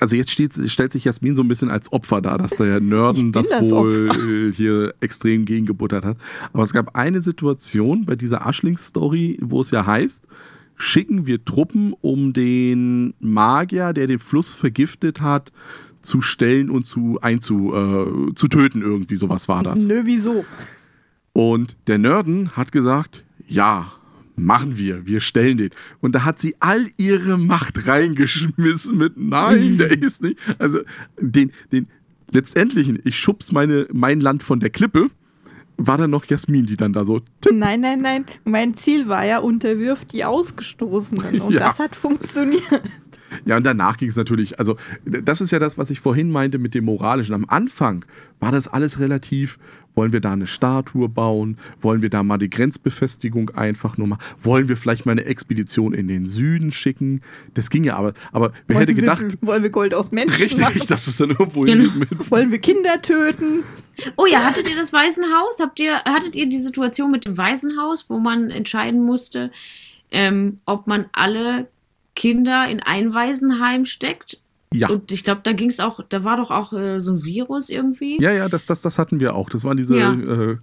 Also 0.00 0.16
jetzt 0.16 0.30
steht, 0.30 0.54
stellt 0.70 0.92
sich 0.92 1.04
Jasmin 1.04 1.34
so 1.34 1.42
ein 1.42 1.48
bisschen 1.48 1.70
als 1.70 1.92
Opfer 1.92 2.20
dar, 2.20 2.36
dass 2.36 2.50
der 2.50 2.80
Nörden 2.80 3.32
das, 3.32 3.48
das 3.48 3.70
wohl 3.70 4.08
Opfer. 4.08 4.28
äh, 4.28 4.52
hier 4.52 4.94
extrem 5.00 5.44
gegengebuttert 5.44 6.04
hat. 6.04 6.16
Aber 6.52 6.62
es 6.62 6.72
gab 6.72 6.94
eine 6.94 7.22
Situation 7.22 8.04
bei 8.04 8.16
dieser 8.16 8.46
Aschlings-Story, 8.46 9.38
wo 9.40 9.60
es 9.60 9.70
ja 9.70 9.86
heißt, 9.86 10.28
schicken 10.76 11.26
wir 11.26 11.44
Truppen, 11.44 11.94
um 12.00 12.32
den 12.32 13.14
Magier, 13.20 13.92
der 13.92 14.06
den 14.06 14.18
Fluss 14.18 14.54
vergiftet 14.54 15.20
hat, 15.20 15.52
zu 16.02 16.20
stellen 16.20 16.68
und 16.68 16.84
zu 16.84 17.18
einzu, 17.22 17.72
äh, 17.74 18.34
zu 18.34 18.48
töten 18.48 18.82
irgendwie, 18.82 19.16
sowas 19.16 19.48
war 19.48 19.62
das. 19.62 19.86
Nö, 19.86 20.02
wieso? 20.04 20.44
Und 21.32 21.76
der 21.86 21.98
Nörden 21.98 22.50
hat 22.56 22.72
gesagt, 22.72 23.24
ja, 23.46 23.92
machen 24.44 24.76
wir, 24.78 25.06
wir 25.06 25.20
stellen 25.20 25.56
den. 25.56 25.70
Und 26.00 26.14
da 26.14 26.24
hat 26.24 26.38
sie 26.38 26.54
all 26.60 26.86
ihre 26.96 27.38
Macht 27.38 27.86
reingeschmissen 27.86 28.96
mit, 28.98 29.16
nein, 29.16 29.78
der 29.78 29.90
ist 30.02 30.22
nicht. 30.22 30.38
Also 30.58 30.80
den, 31.20 31.52
den 31.70 31.88
letztendlichen, 32.30 32.98
ich 33.04 33.18
schubs 33.18 33.52
meine, 33.52 33.86
mein 33.92 34.20
Land 34.20 34.42
von 34.42 34.60
der 34.60 34.70
Klippe, 34.70 35.08
war 35.78 35.96
dann 35.98 36.10
noch 36.10 36.26
Jasmin, 36.26 36.66
die 36.66 36.76
dann 36.76 36.92
da 36.92 37.04
so 37.04 37.20
tipp. 37.40 37.52
Nein, 37.52 37.80
nein, 37.80 38.02
nein. 38.02 38.24
Mein 38.44 38.74
Ziel 38.74 39.08
war 39.08 39.24
ja, 39.24 39.38
unterwirft 39.38 40.12
die 40.12 40.24
Ausgestoßenen. 40.24 41.40
Und 41.40 41.52
Ja. 41.54 41.60
das 41.60 41.78
hat 41.78 41.96
funktioniert. 41.96 42.62
Ja, 43.46 43.56
und 43.56 43.64
danach 43.64 43.96
ging 43.96 44.10
es 44.10 44.16
natürlich, 44.16 44.58
also 44.58 44.76
das 45.04 45.40
ist 45.40 45.50
ja 45.52 45.58
das, 45.58 45.78
was 45.78 45.88
ich 45.90 46.00
vorhin 46.00 46.30
meinte 46.30 46.58
mit 46.58 46.74
dem 46.74 46.84
Moralischen. 46.84 47.34
Am 47.34 47.46
Anfang 47.48 48.04
war 48.40 48.52
das 48.52 48.68
alles 48.68 49.00
relativ, 49.00 49.58
wollen 49.94 50.12
wir 50.12 50.20
da 50.20 50.32
eine 50.32 50.46
Statue 50.46 51.08
bauen? 51.08 51.58
Wollen 51.80 52.02
wir 52.02 52.10
da 52.10 52.22
mal 52.22 52.38
die 52.38 52.48
Grenzbefestigung 52.50 53.50
einfach 53.50 53.98
nur 53.98 54.06
mal? 54.06 54.18
Wollen 54.42 54.68
wir 54.68 54.76
vielleicht 54.76 55.06
mal 55.06 55.12
eine 55.12 55.24
Expedition 55.24 55.92
in 55.94 56.08
den 56.08 56.26
Süden 56.26 56.72
schicken? 56.72 57.20
Das 57.54 57.70
ging 57.70 57.84
ja 57.84 57.96
aber, 57.96 58.14
aber 58.32 58.52
wer 58.66 58.78
hätte 58.78 58.88
Wollen 58.94 58.96
wir- 58.96 59.16
gedacht, 59.16 59.38
Wollen 59.42 59.62
wir 59.62 59.70
Gold 59.70 59.94
aus 59.94 60.10
Menschen 60.12 60.60
machen? 60.60 60.72
richtig, 60.72 60.86
dass 60.88 61.06
es 61.06 61.16
dann 61.16 61.30
irgendwo 61.30 61.62
Genau. 61.62 61.92
mit 61.94 62.08
Wollen 62.30 62.50
wir 62.50 62.58
Kinder 62.58 63.00
töten? 63.02 63.64
Oh 64.16 64.26
ja, 64.26 64.40
hattet 64.44 64.68
ihr 64.68 64.76
das 64.76 64.92
Waisenhaus? 64.92 65.60
Habt 65.60 65.78
ihr, 65.80 65.96
hattet 66.04 66.34
ihr 66.36 66.48
die 66.48 66.58
Situation 66.58 67.10
mit 67.10 67.26
dem 67.26 67.36
Waisenhaus, 67.36 68.08
wo 68.08 68.18
man 68.18 68.50
entscheiden 68.50 69.02
musste, 69.04 69.50
ähm, 70.10 70.58
ob 70.66 70.86
man 70.86 71.06
alle 71.12 71.68
Kinder 72.14 72.68
in 72.68 72.80
ein 72.80 73.14
Waisenheim 73.14 73.84
steckt? 73.86 74.38
Ja. 74.72 74.88
Und 74.90 75.12
ich 75.12 75.24
glaube, 75.24 75.40
da 75.44 75.52
ging 75.52 75.68
es 75.68 75.80
auch, 75.80 76.00
da 76.08 76.24
war 76.24 76.36
doch 76.36 76.50
auch 76.50 76.72
äh, 76.72 77.00
so 77.00 77.12
ein 77.12 77.24
Virus 77.24 77.68
irgendwie. 77.70 78.20
Ja, 78.20 78.32
ja, 78.32 78.48
das, 78.48 78.66
das, 78.66 78.82
das 78.82 78.98
hatten 78.98 79.20
wir 79.20 79.34
auch. 79.34 79.48
Das 79.50 79.64
waren 79.64 79.76
diese 79.76 79.98
Ja. 79.98 80.12
äh, 80.12 80.56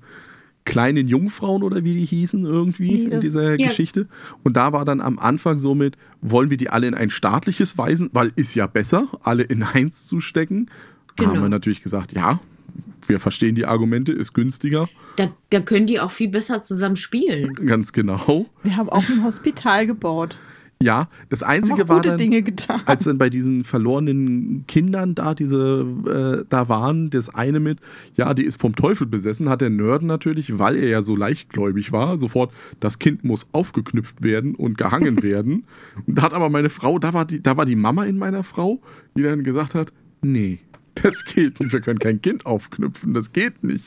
kleinen 0.66 1.08
Jungfrauen 1.08 1.64
oder 1.64 1.84
wie 1.84 1.96
die 1.96 2.06
hießen 2.06 2.46
irgendwie 2.46 3.08
Nee, 3.08 3.14
in 3.16 3.22
dieser 3.22 3.58
Ja. 3.60 3.68
Geschichte. 3.68 4.08
Und 4.44 4.56
da 4.58 4.72
war 4.74 4.86
dann 4.86 5.02
am 5.02 5.18
Anfang 5.18 5.58
somit, 5.58 5.98
wollen 6.22 6.50
wir 6.50 6.58
die 6.58 6.70
alle 6.70 6.86
in 6.88 6.94
ein 6.94 7.10
staatliches 7.10 7.78
Waisen, 7.78 8.10
weil 8.14 8.32
ist 8.36 8.54
ja 8.56 8.68
besser, 8.68 9.08
alle 9.24 9.44
in 9.44 9.64
eins 9.64 10.06
zu 10.06 10.20
stecken. 10.20 10.68
Da 11.16 11.24
Genau. 11.24 11.36
haben 11.36 11.42
wir 11.44 11.50
natürlich 11.50 11.82
gesagt, 11.82 12.12
ja, 12.14 12.40
wir 13.08 13.20
verstehen 13.20 13.56
die 13.56 13.66
Argumente, 13.66 14.12
ist 14.12 14.34
günstiger. 14.34 14.88
Da, 15.16 15.32
da 15.50 15.60
können 15.60 15.88
die 15.88 16.00
auch 16.00 16.12
viel 16.12 16.30
besser 16.30 16.62
zusammen 16.62 16.96
spielen. 16.98 17.52
Ganz 17.54 17.92
genau. 17.92 18.46
Wir 18.62 18.78
haben 18.78 18.90
auch 18.90 19.10
ein 19.10 19.24
Hospital 19.24 19.88
gebaut. 19.88 20.38
Ja, 20.82 21.10
das 21.28 21.44
Einzige 21.44 21.90
war 21.90 22.02
dann, 22.02 22.18
Dinge 22.18 22.42
getan. 22.42 22.80
als 22.86 23.04
dann 23.04 23.18
bei 23.18 23.30
diesen 23.30 23.66
verlorenen 23.66 24.64
Kindern 24.66 25.14
da 25.14 25.36
diese 25.36 25.86
äh, 26.08 26.46
da 26.50 26.70
waren, 26.70 27.10
das 27.10 27.28
eine 27.28 27.60
mit, 27.60 27.80
ja, 28.16 28.34
die 28.34 28.46
ist 28.46 28.62
vom 28.62 28.74
Teufel 28.78 29.06
besessen, 29.06 29.50
hat 29.50 29.60
der 29.60 29.72
Nerd 29.72 30.04
natürlich, 30.04 30.58
weil 30.58 30.78
er 30.78 30.88
ja 30.88 31.02
so 31.02 31.18
leichtgläubig 31.18 31.92
war, 31.92 32.18
sofort, 32.18 32.54
das 32.80 32.98
Kind 32.98 33.26
muss 33.26 33.48
aufgeknüpft 33.52 34.24
werden 34.24 34.56
und 34.56 34.78
gehangen 34.78 35.22
werden. 35.24 35.66
Und 36.08 36.18
da 36.18 36.22
hat 36.22 36.34
aber 36.34 36.50
meine 36.50 36.70
Frau, 36.70 36.98
da 36.98 37.12
war 37.12 37.26
die, 37.26 37.44
da 37.44 37.58
war 37.58 37.66
die 37.66 37.76
Mama 37.76 38.06
in 38.06 38.18
meiner 38.18 38.44
Frau, 38.44 38.80
die 39.18 39.24
dann 39.24 39.44
gesagt 39.44 39.76
hat, 39.76 39.92
nee, 40.22 40.60
das 41.04 41.26
geht 41.26 41.60
nicht, 41.60 41.74
wir 41.74 41.82
können 41.82 42.00
kein 42.00 42.22
Kind 42.22 42.46
aufknüpfen, 42.46 43.14
das 43.14 43.32
geht 43.32 43.64
nicht. 43.64 43.84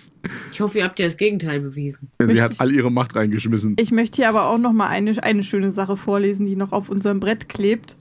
Ich 0.53 0.61
hoffe, 0.61 0.79
ihr 0.79 0.85
habt 0.85 0.99
ja 0.99 1.07
das 1.07 1.17
Gegenteil 1.17 1.61
bewiesen. 1.61 2.11
Sie 2.19 2.27
Möchte 2.27 2.43
hat 2.43 2.61
all 2.61 2.73
ihre 2.73 2.91
Macht 2.91 3.17
reingeschmissen. 3.17 3.77
Ich 3.79 3.91
möchte 3.91 4.17
hier 4.17 4.29
aber 4.29 4.49
auch 4.49 4.59
noch 4.59 4.73
mal 4.73 4.89
eine, 4.89 5.23
eine 5.23 5.43
schöne 5.43 5.71
Sache 5.71 5.97
vorlesen, 5.97 6.47
die 6.47 6.57
noch 6.57 6.73
auf 6.73 6.89
unserem 6.89 7.21
Brett 7.21 7.49
klebt. 7.49 7.97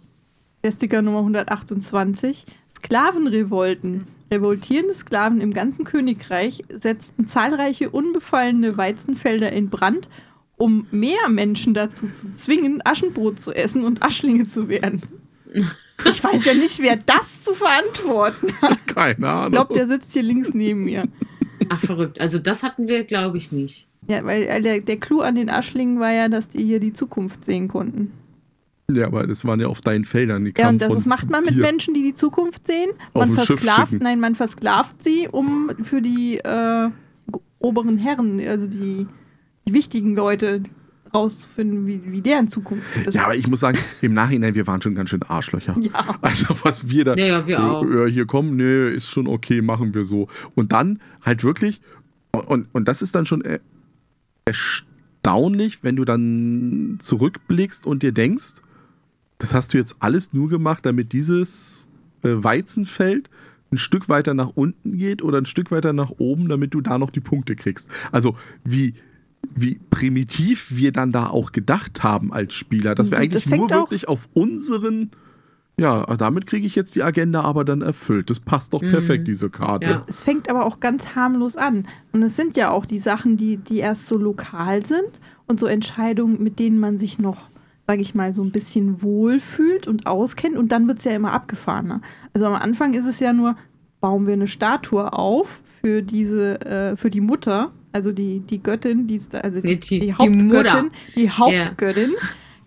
Der 0.63 0.71
Sticker 0.71 1.02
Nummer 1.02 1.19
128. 1.19 2.45
Sklavenrevolten. 2.76 4.08
Revoltierende 4.32 4.93
Sklaven 4.93 5.41
im 5.41 5.52
ganzen 5.52 5.84
Königreich 5.84 6.63
setzten 6.74 7.28
zahlreiche 7.28 7.89
unbefallene 7.89 8.78
Weizenfelder 8.78 9.52
in 9.52 9.69
Brand, 9.69 10.10
um 10.56 10.88
mehr 10.91 11.28
Menschen 11.28 11.74
dazu 11.74 12.08
zu 12.08 12.32
zwingen, 12.32 12.82
Aschenbrot 12.86 13.39
zu 13.39 13.52
essen 13.52 13.84
und 13.84 14.04
Aschlinge 14.04 14.45
zu 14.45 14.69
werden. 14.69 15.02
Ich 16.09 16.23
weiß 16.23 16.45
ja 16.45 16.53
nicht, 16.53 16.79
wer 16.79 16.97
das 16.97 17.41
zu 17.41 17.53
verantworten 17.53 18.51
hat. 18.61 18.87
Keine 18.87 19.27
Ahnung. 19.27 19.47
Ich 19.47 19.51
glaube, 19.53 19.73
der 19.73 19.87
sitzt 19.87 20.13
hier 20.13 20.23
links 20.23 20.49
neben 20.53 20.85
mir. 20.85 21.07
Ach, 21.69 21.79
verrückt. 21.79 22.19
Also 22.19 22.39
das 22.39 22.63
hatten 22.63 22.87
wir, 22.87 23.03
glaube 23.03 23.37
ich, 23.37 23.51
nicht. 23.51 23.87
Ja, 24.07 24.25
weil 24.25 24.43
äh, 24.43 24.61
der, 24.61 24.81
der 24.81 24.97
Clou 24.97 25.21
an 25.21 25.35
den 25.35 25.49
Aschlingen 25.49 25.99
war 25.99 26.11
ja, 26.11 26.27
dass 26.27 26.49
die 26.49 26.63
hier 26.63 26.79
die 26.79 26.93
Zukunft 26.93 27.45
sehen 27.45 27.67
konnten. 27.67 28.11
ja, 28.91 29.05
aber 29.05 29.27
das 29.27 29.45
waren 29.45 29.59
ja 29.59 29.67
auf 29.67 29.81
deinen 29.81 30.05
Feldern. 30.05 30.43
Die 30.45 30.53
Ja, 30.57 30.69
und 30.69 30.81
das 30.81 30.95
ist, 30.95 31.05
macht 31.05 31.29
man 31.29 31.43
mit 31.43 31.55
dir. 31.55 31.61
Menschen, 31.61 31.93
die 31.93 32.01
die 32.01 32.13
Zukunft 32.15 32.65
sehen. 32.65 32.89
Auf 33.13 33.27
Man 33.27 33.35
versklavt, 33.35 33.93
nein, 33.99 34.19
man 34.19 34.33
versklavt 34.35 35.03
sie, 35.03 35.27
um 35.31 35.69
für 35.83 36.01
die 36.01 36.39
äh, 36.39 36.89
oberen 37.59 37.97
Herren, 37.99 38.41
also 38.45 38.67
die, 38.67 39.05
die 39.67 39.73
wichtigen 39.73 40.15
Leute, 40.15 40.63
rauszufinden, 41.13 41.88
wie, 41.88 42.02
wie 42.06 42.21
der 42.21 42.39
in 42.39 42.47
Zukunft 42.47 42.95
ist. 43.06 43.13
Ja, 43.15 43.26
aber 43.26 43.36
ich 43.36 43.47
muss 43.47 43.60
sagen, 43.60 43.78
im 44.02 44.13
Nachhinein, 44.13 44.56
wir 44.56 44.65
waren 44.67 44.82
schon 44.82 44.95
ganz 44.95 45.10
schön 45.10 45.24
Arschlöcher. 45.24 45.76
Ja. 45.80 46.17
Also 46.21 46.56
was 46.63 46.89
wir 46.89 47.04
da, 47.06 47.15
Ja, 47.15 47.26
ja, 47.26 47.47
wir 47.47 47.63
auch. 47.63 47.84
äh, 47.86 48.10
hier 48.12 48.26
kommen, 48.26 48.56
nee, 48.56 48.89
ist 48.89 49.08
schon 49.10 49.28
okay, 49.28 49.62
machen 49.62 49.93
wir 49.93 50.06
so. 50.06 50.28
Und 50.56 50.71
dann 50.71 51.00
halt 51.21 51.43
wirklich, 51.43 51.82
und, 52.32 52.67
und 52.71 52.88
das 52.88 53.02
ist 53.02 53.15
dann 53.15 53.26
schon 53.26 53.43
äh, 53.43 53.60
erstaunlich, 54.45 55.84
wenn 55.84 55.95
du 55.95 56.06
dann 56.06 56.97
zurückblickst 57.00 57.86
und 57.86 58.04
dir 58.04 58.12
denkst, 58.12 58.62
das 59.38 59.54
hast 59.54 59.74
du 59.74 59.78
jetzt 59.78 59.95
alles 60.00 60.34
nur 60.34 60.50
gemacht, 60.50 60.86
damit 60.86 61.13
dieses 61.13 61.88
äh, 62.24 62.30
Weizenfeld 62.32 63.30
ein 63.71 63.78
Stück 63.78 64.10
weiter 64.10 64.34
nach 64.34 64.52
unten 64.56 64.97
geht 64.97 65.21
oder 65.21 65.38
ein 65.39 65.45
Stück 65.45 65.71
weiter 65.71 65.93
nach 65.93 66.12
oben, 66.17 66.50
damit 66.50 66.74
du 66.74 66.82
da 66.82 66.97
noch 66.97 67.10
die 67.10 67.21
Punkte 67.21 67.56
kriegst. 67.56 67.89
Also 68.12 68.36
wie, 68.63 68.93
wie 69.54 69.80
primitiv 69.89 70.67
wir 70.75 70.91
dann 70.91 71.12
da 71.12 71.27
auch 71.27 71.51
gedacht 71.51 72.04
haben 72.04 72.32
als 72.34 72.54
Spieler, 72.54 72.95
dass 72.95 73.08
wir 73.12 73.17
Das 73.17 73.23
eigentlich 73.23 73.49
nur 73.49 73.69
wirklich 73.69 74.08
auf 74.08 74.30
unseren, 74.34 75.12
ja, 75.77 76.06
damit 76.15 76.47
kriege 76.47 76.65
ich 76.67 76.75
jetzt 76.75 76.95
die 76.95 77.04
Agenda 77.04 77.41
aber 77.41 77.65
dann 77.65 77.82
erfüllt. 77.82 78.30
Das 78.30 78.39
passt 78.39 78.73
doch 78.73 78.82
Mhm. 78.82 78.91
perfekt, 78.91 79.27
diese 79.27 79.49
Karte. 79.49 79.89
Ja. 79.89 80.04
Es 80.08 80.23
fängt 80.23 80.49
aber 80.49 80.65
auch 80.65 80.80
ganz 80.80 81.15
harmlos 81.15 81.58
an. 81.58 81.88
Und 82.12 82.23
es 82.23 82.36
sind 82.36 82.56
ja 82.58 82.69
auch 82.69 82.86
die 82.86 82.99
Sachen, 82.99 83.36
die, 83.38 83.58
die 83.58 83.77
erst 83.80 84.08
so 84.08 84.17
lokal 84.17 84.86
sind 84.86 85.19
und 85.47 85.60
so 85.60 85.65
Entscheidungen, 85.65 86.41
mit 86.41 86.60
denen 86.60 86.80
man 86.80 86.97
sich 86.97 87.19
noch, 87.19 87.49
sage 87.88 88.01
ich 88.01 88.15
mal, 88.15 88.34
so 88.34 88.43
ein 88.43 88.51
bisschen 88.51 89.01
wohlfühlt 89.01 89.88
und 89.88 90.08
auskennt. 90.08 90.56
Und 90.58 90.71
dann 90.71 90.88
wird 90.88 90.99
es 90.99 91.04
ja 91.06 91.12
immer 91.13 91.34
abgefahrener. 91.34 92.01
Also 92.34 92.45
am 92.45 92.54
Anfang 92.56 92.93
ist 92.93 93.08
es 93.08 93.19
ja 93.19 93.34
nur, 93.34 93.56
bauen 93.99 94.25
wir 94.27 94.34
eine 94.34 94.47
Statue 94.47 95.13
auf 95.13 95.62
für 95.82 96.01
diese, 96.01 96.62
äh, 96.65 96.95
für 96.97 97.10
die 97.10 97.21
Mutter, 97.21 97.71
also 97.91 98.12
die, 98.12 98.39
die 98.39 98.62
Göttin, 98.63 99.08
die 99.08 99.19
also 99.41 99.62
die, 99.62 99.80
die- 99.80 99.99
die, 99.99 100.13
Hauptgöttin, 100.13 100.91
die 101.15 101.30
Hauptgöttin, 101.30 102.12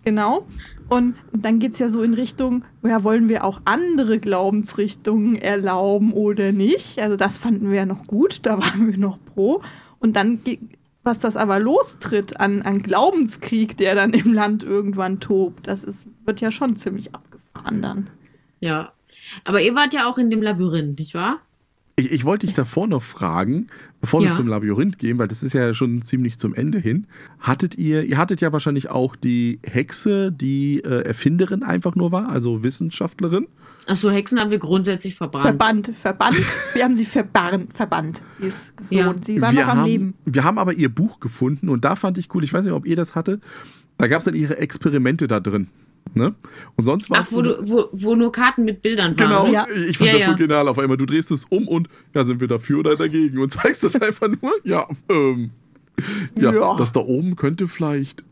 genau. 0.03 0.45
Und 0.87 1.15
dann 1.33 1.57
geht 1.57 1.73
es 1.73 1.79
ja 1.79 1.89
so 1.89 2.03
in 2.03 2.13
Richtung, 2.13 2.63
ja, 2.83 3.03
wollen 3.03 3.27
wir 3.27 3.43
auch 3.43 3.59
andere 3.65 4.19
Glaubensrichtungen 4.19 5.35
erlauben 5.35 6.13
oder 6.13 6.51
nicht? 6.51 6.99
Also 7.01 7.17
das 7.17 7.37
fanden 7.39 7.69
wir 7.71 7.77
ja 7.77 7.85
noch 7.85 8.05
gut, 8.05 8.39
da 8.45 8.59
waren 8.59 8.91
wir 8.91 8.97
noch 8.99 9.17
pro. 9.25 9.61
Und 9.99 10.15
dann, 10.15 10.39
was 11.03 11.19
das 11.19 11.37
aber 11.37 11.59
lostritt 11.59 12.39
an, 12.39 12.61
an 12.61 12.83
Glaubenskrieg, 12.83 13.77
der 13.77 13.95
dann 13.95 14.13
im 14.13 14.31
Land 14.33 14.63
irgendwann 14.63 15.19
tobt, 15.19 15.67
das 15.67 15.83
ist, 15.83 16.05
wird 16.25 16.39
ja 16.41 16.51
schon 16.51 16.75
ziemlich 16.75 17.15
abgefahren 17.15 17.81
dann. 17.81 18.07
Ja. 18.59 18.91
Aber 19.43 19.59
ihr 19.61 19.73
wart 19.73 19.91
ja 19.95 20.07
auch 20.07 20.19
in 20.19 20.29
dem 20.29 20.43
Labyrinth, 20.43 20.99
nicht 20.99 21.15
wahr? 21.15 21.39
Ich, 21.97 22.11
ich 22.11 22.25
wollte 22.25 22.45
dich 22.45 22.55
davor 22.55 22.87
noch 22.87 23.01
fragen, 23.03 23.67
bevor 24.01 24.21
Ja. 24.21 24.27
wir 24.27 24.33
zum 24.33 24.47
Labyrinth 24.47 24.99
gehen, 24.99 25.17
weil 25.17 25.29
das 25.29 25.43
ist 25.43 25.53
ja 25.53 25.73
schon 25.73 26.01
ziemlich 26.01 26.37
zum 26.37 26.53
Ende 26.53 26.77
hin. 26.77 27.07
Hattet 27.39 27.77
ihr, 27.77 28.03
ihr 28.03 28.17
hattet 28.17 28.41
ja 28.41 28.51
wahrscheinlich 28.51 28.89
auch 28.89 29.15
die 29.15 29.59
Hexe, 29.63 30.31
die 30.33 30.81
äh, 30.83 31.03
Erfinderin 31.05 31.63
einfach 31.63 31.95
nur 31.95 32.11
war, 32.11 32.27
also 32.29 32.63
Wissenschaftlerin. 32.63 33.47
Achso, 33.87 34.09
Hexen 34.09 34.39
haben 34.39 34.51
wir 34.51 34.57
grundsätzlich 34.57 35.15
verbrannt. 35.15 35.45
Verbannt, 35.45 35.95
verbannt. 35.95 36.43
wir 36.73 36.83
haben 36.83 36.95
sie 36.95 37.05
verbarren, 37.05 37.69
verbannt. 37.73 38.21
Sie 38.41 38.47
ist 38.47 38.75
geflohen. 38.75 39.05
Ja. 39.05 39.15
Sie 39.23 39.39
war 39.39 39.53
wir 39.53 39.61
noch 39.61 39.69
am 39.69 39.77
haben, 39.77 39.85
Leben. 39.87 40.13
Wir 40.25 40.43
haben 40.43 40.57
aber 40.57 40.73
ihr 40.73 40.89
Buch 40.89 41.19
gefunden 41.21 41.69
und 41.69 41.85
da 41.85 41.95
fand 41.95 42.17
ich 42.17 42.33
cool, 42.33 42.43
ich 42.43 42.51
weiß 42.51 42.65
nicht, 42.65 42.73
ob 42.73 42.85
ihr 42.85 42.95
das 42.97 43.15
hatte, 43.15 43.39
da 43.97 44.07
gab 44.07 44.19
es 44.19 44.25
dann 44.25 44.35
ihre 44.35 44.57
Experimente 44.57 45.27
da 45.27 45.39
drin. 45.39 45.67
Ne? 46.13 46.33
Und 46.75 46.83
sonst 46.85 47.09
war 47.09 47.19
Ach, 47.21 47.27
wo, 47.31 47.41
du, 47.41 47.57
wo, 47.69 47.89
wo 47.91 48.15
nur 48.15 48.31
Karten 48.31 48.63
mit 48.63 48.81
Bildern 48.81 49.17
waren. 49.19 49.27
Genau? 49.27 49.47
Ja. 49.47 49.67
ich 49.69 49.97
fand 49.97 50.09
Ja, 50.11 50.15
das 50.15 50.25
so 50.25 50.31
ja. 50.31 50.37
genial. 50.37 50.67
Auf 50.67 50.79
einmal, 50.79 50.95
du 50.97 51.05
drehst 51.05 51.31
es 51.31 51.45
um 51.45 51.67
und 51.67 51.89
ja, 52.13 52.23
sind 52.23 52.39
wir 52.39 52.47
dafür 52.47 52.79
oder 52.79 52.95
dagegen 52.95 53.39
und 53.39 53.51
zeigst 53.51 53.83
es 53.83 53.99
einfach 54.01 54.29
nur. 54.29 54.53
Ja, 54.63 54.87
ähm, 55.09 55.49
ja, 56.39 56.53
Ja. 56.53 56.75
das 56.77 56.93
da 56.93 57.01
oben 57.01 57.35
könnte 57.35 57.67
vielleicht 57.67 58.23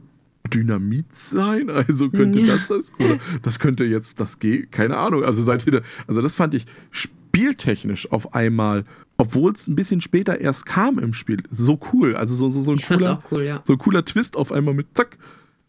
Dynamit 0.53 1.05
sein, 1.13 1.69
also 1.69 2.09
könnte 2.09 2.39
Ja. 2.41 2.55
das 2.55 2.67
das 2.67 2.91
oder 2.99 3.17
das 3.41 3.59
könnte 3.59 3.85
jetzt 3.85 4.19
das 4.19 4.39
geht, 4.39 4.71
keine 4.71 4.97
Ahnung. 4.97 5.23
Also 5.23 5.41
seid 5.41 5.65
ihr 5.65 5.71
da, 5.73 5.79
also 6.07 6.21
das 6.21 6.35
fand 6.35 6.53
ich 6.53 6.65
spieltechnisch 6.91 8.11
auf 8.11 8.33
einmal, 8.33 8.85
obwohl 9.17 9.51
es 9.53 9.67
ein 9.67 9.75
bisschen 9.75 10.01
später 10.01 10.39
erst 10.39 10.65
kam 10.65 10.99
im 10.99 11.13
Spiel, 11.13 11.37
so 11.49 11.79
cool. 11.91 12.15
Also 12.15 12.35
so 12.35 12.49
so 12.49 12.61
so 12.61 12.71
ein 12.71 12.77
Ich 12.77 12.87
cooler, 12.87 13.23
cool, 13.31 13.43
ja. 13.43 13.61
so 13.65 13.73
ein 13.73 13.79
cooler 13.79 14.05
Twist 14.05 14.37
auf 14.37 14.51
einmal 14.51 14.73
mit 14.73 14.87
zack. 14.93 15.17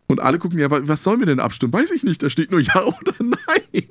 Und 0.07 0.21
alle 0.21 0.39
gucken 0.39 0.59
ja, 0.59 0.71
wa- 0.71 0.83
was 0.85 1.03
sollen 1.03 1.19
wir 1.21 1.27
denn 1.27 1.41
abstimmen? 1.41 1.73
Weiß 1.73 1.91
ich 1.91 2.05
nicht. 2.05 2.23
Da 2.23 2.29
steht 2.29 2.51
nur 2.51 2.61
ja 2.61 2.85
oder 2.87 3.15
nein. 3.21 3.85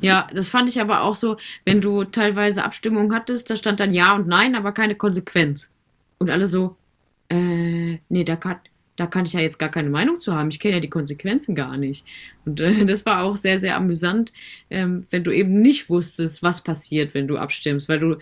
Ja, 0.00 0.28
das 0.32 0.48
fand 0.48 0.68
ich 0.68 0.80
aber 0.80 1.02
auch 1.02 1.14
so, 1.14 1.36
wenn 1.64 1.80
du 1.80 2.04
teilweise 2.04 2.64
Abstimmungen 2.64 3.12
hattest, 3.14 3.50
da 3.50 3.56
stand 3.56 3.80
dann 3.80 3.92
Ja 3.92 4.14
und 4.14 4.28
Nein, 4.28 4.54
aber 4.54 4.72
keine 4.72 4.94
Konsequenz. 4.94 5.70
Und 6.18 6.30
alle 6.30 6.46
so, 6.46 6.76
äh, 7.28 7.98
nee, 8.08 8.24
da 8.24 8.36
kann, 8.36 8.56
da 9.00 9.06
kann 9.06 9.24
ich 9.24 9.32
ja 9.32 9.40
jetzt 9.40 9.58
gar 9.58 9.70
keine 9.70 9.88
Meinung 9.88 10.18
zu 10.18 10.34
haben. 10.34 10.50
Ich 10.50 10.60
kenne 10.60 10.74
ja 10.74 10.80
die 10.80 10.90
Konsequenzen 10.90 11.54
gar 11.54 11.78
nicht. 11.78 12.04
Und 12.44 12.60
äh, 12.60 12.84
das 12.84 13.06
war 13.06 13.22
auch 13.22 13.34
sehr, 13.34 13.58
sehr 13.58 13.74
amüsant, 13.74 14.30
ähm, 14.68 15.06
wenn 15.08 15.24
du 15.24 15.30
eben 15.30 15.62
nicht 15.62 15.88
wusstest, 15.88 16.42
was 16.42 16.62
passiert, 16.62 17.14
wenn 17.14 17.26
du 17.26 17.38
abstimmst, 17.38 17.88
weil 17.88 17.98
du, 17.98 18.16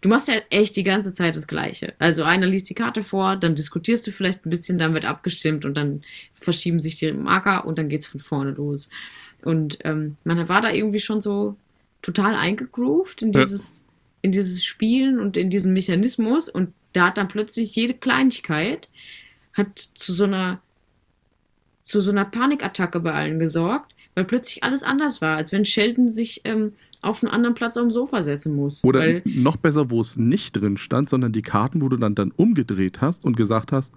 du 0.00 0.08
machst 0.08 0.26
ja 0.26 0.34
echt 0.50 0.74
die 0.74 0.82
ganze 0.82 1.14
Zeit 1.14 1.36
das 1.36 1.46
Gleiche. 1.46 1.94
Also 2.00 2.24
einer 2.24 2.48
liest 2.48 2.68
die 2.68 2.74
Karte 2.74 3.04
vor, 3.04 3.36
dann 3.36 3.54
diskutierst 3.54 4.08
du 4.08 4.10
vielleicht 4.10 4.44
ein 4.44 4.50
bisschen, 4.50 4.76
dann 4.76 4.92
wird 4.92 5.04
abgestimmt 5.04 5.64
und 5.64 5.74
dann 5.76 6.02
verschieben 6.34 6.80
sich 6.80 6.96
die 6.96 7.12
Marker 7.12 7.64
und 7.64 7.78
dann 7.78 7.88
geht's 7.88 8.08
von 8.08 8.18
vorne 8.18 8.50
los. 8.50 8.90
Und 9.44 9.78
ähm, 9.84 10.16
man 10.24 10.48
war 10.48 10.62
da 10.62 10.72
irgendwie 10.72 10.98
schon 10.98 11.20
so 11.20 11.54
total 12.02 12.34
eingegroovt 12.34 13.22
in 13.22 13.32
Ja. 13.32 13.42
dieses, 13.42 13.84
in 14.20 14.32
dieses 14.32 14.64
Spielen 14.64 15.20
und 15.20 15.36
in 15.36 15.48
diesen 15.48 15.72
Mechanismus. 15.72 16.48
Und 16.48 16.72
da 16.92 17.06
hat 17.06 17.18
dann 17.18 17.28
plötzlich 17.28 17.76
jede 17.76 17.94
Kleinigkeit 17.94 18.88
hat 19.54 19.78
zu 19.78 20.12
so 20.12 20.24
einer 20.24 20.60
zu 21.84 22.00
so 22.00 22.10
einer 22.10 22.24
Panikattacke 22.24 23.00
bei 23.00 23.12
allen 23.12 23.38
gesorgt, 23.38 23.94
weil 24.14 24.24
plötzlich 24.24 24.64
alles 24.64 24.82
anders 24.82 25.20
war, 25.20 25.36
als 25.36 25.52
wenn 25.52 25.64
Sheldon 25.64 26.10
sich 26.10 26.40
ähm, 26.44 26.72
auf 27.02 27.22
einen 27.22 27.30
anderen 27.30 27.54
Platz 27.54 27.76
auf 27.76 27.82
dem 27.82 27.92
Sofa 27.92 28.22
setzen 28.22 28.56
muss. 28.56 28.82
Oder 28.84 29.00
weil, 29.00 29.22
noch 29.24 29.56
besser, 29.56 29.90
wo 29.90 30.00
es 30.00 30.16
nicht 30.16 30.56
drin 30.56 30.76
stand, 30.78 31.10
sondern 31.10 31.32
die 31.32 31.42
Karten, 31.42 31.82
wo 31.82 31.88
du 31.88 31.98
dann, 31.98 32.14
dann 32.14 32.32
umgedreht 32.34 33.00
hast 33.00 33.24
und 33.24 33.36
gesagt 33.36 33.72
hast, 33.72 33.94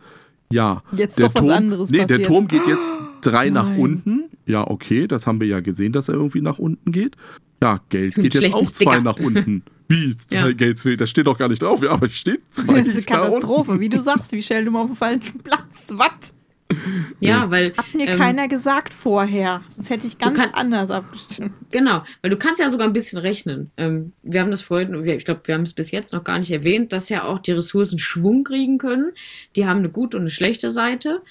ja, 0.52 0.84
Jetzt 0.92 1.18
der 1.18 1.28
doch 1.28 1.36
was 1.36 1.42
Turm, 1.42 1.52
anderes 1.52 1.90
nee, 1.90 1.98
der 1.98 2.06
passiert. 2.06 2.26
Turm 2.26 2.48
geht 2.48 2.68
jetzt 2.68 3.00
drei 3.22 3.50
nach 3.50 3.70
Nein. 3.70 3.80
unten. 3.80 4.24
Ja, 4.46 4.66
okay, 4.66 5.08
das 5.08 5.28
haben 5.28 5.42
wir 5.42 5.48
ja 5.48 5.60
gesehen, 5.60 5.92
dass 5.92 6.08
er 6.08 6.16
irgendwie 6.16 6.42
nach 6.42 6.58
unten 6.58 6.92
geht. 6.92 7.16
Ja, 7.62 7.80
Geld 7.90 8.16
geht 8.16 8.34
jetzt 8.36 8.54
auch 8.54 8.62
zwei 8.64 8.74
Sticker. 8.92 9.02
nach 9.02 9.18
unten. 9.18 9.64
Wie? 9.90 10.16
Zwei 10.18 10.38
Ja. 10.50 10.52
Geld, 10.52 10.78
zwei- 10.78 10.96
das 10.98 11.10
steht 11.10 11.28
doch 11.28 11.38
gar 11.38 11.48
nicht 11.48 11.62
drauf. 11.62 11.82
Ja, 11.82 11.92
aber 11.92 12.08
es 12.08 12.14
steht 12.16 12.42
zwei. 12.52 12.80
Das 12.80 12.88
ist 12.88 12.96
eine. 12.96 13.04
Katastrophe, 13.06 13.80
wie 13.80 13.90
du 13.90 14.00
sagst, 14.00 14.32
wie 14.34 14.42
Sheldon 14.42 14.76
auf 14.76 14.88
dem 14.88 14.96
falschen 14.96 15.40
Platz. 15.40 15.90
Was? 15.94 16.34
ja, 17.22 17.50
weil 17.50 17.74
Hat 17.78 17.94
mir 17.94 18.08
ähm, 18.10 18.18
keiner 18.18 18.50
gesagt 18.50 18.94
vorher. 18.94 19.62
Sonst 19.70 19.90
hätte 19.90 20.06
ich 20.06 20.18
ganz 20.18 20.38
kann- 20.38 20.54
anders 20.54 20.92
abgestimmt. 20.92 21.54
Genau, 21.72 22.04
weil 22.22 22.30
du 22.30 22.36
kannst 22.38 22.60
ja 22.60 22.70
sogar 22.70 22.86
ein 22.88 22.92
bisschen 22.94 23.20
rechnen. 23.20 23.72
Ähm, 23.78 24.12
wir 24.24 24.42
haben 24.42 24.52
das 24.52 24.60
vorhin, 24.62 24.94
ich 25.08 25.24
glaube, 25.24 25.42
wir 25.46 25.56
haben 25.56 25.64
es 25.64 25.72
bis 25.72 25.92
jetzt 25.92 26.12
noch 26.12 26.26
gar 26.26 26.38
nicht 26.40 26.52
erwähnt, 26.52 26.92
dass 26.92 27.08
ja 27.08 27.24
auch 27.24 27.40
die 27.40 27.54
Ressourcen 27.54 28.00
Schwung 28.00 28.44
kriegen 28.44 28.78
können. 28.80 29.14
Die 29.56 29.66
haben 29.66 29.78
eine 29.80 29.90
gute 29.90 30.18
und 30.18 30.24
eine 30.24 30.30
schlechte 30.30 30.70
Seite. 30.70 31.22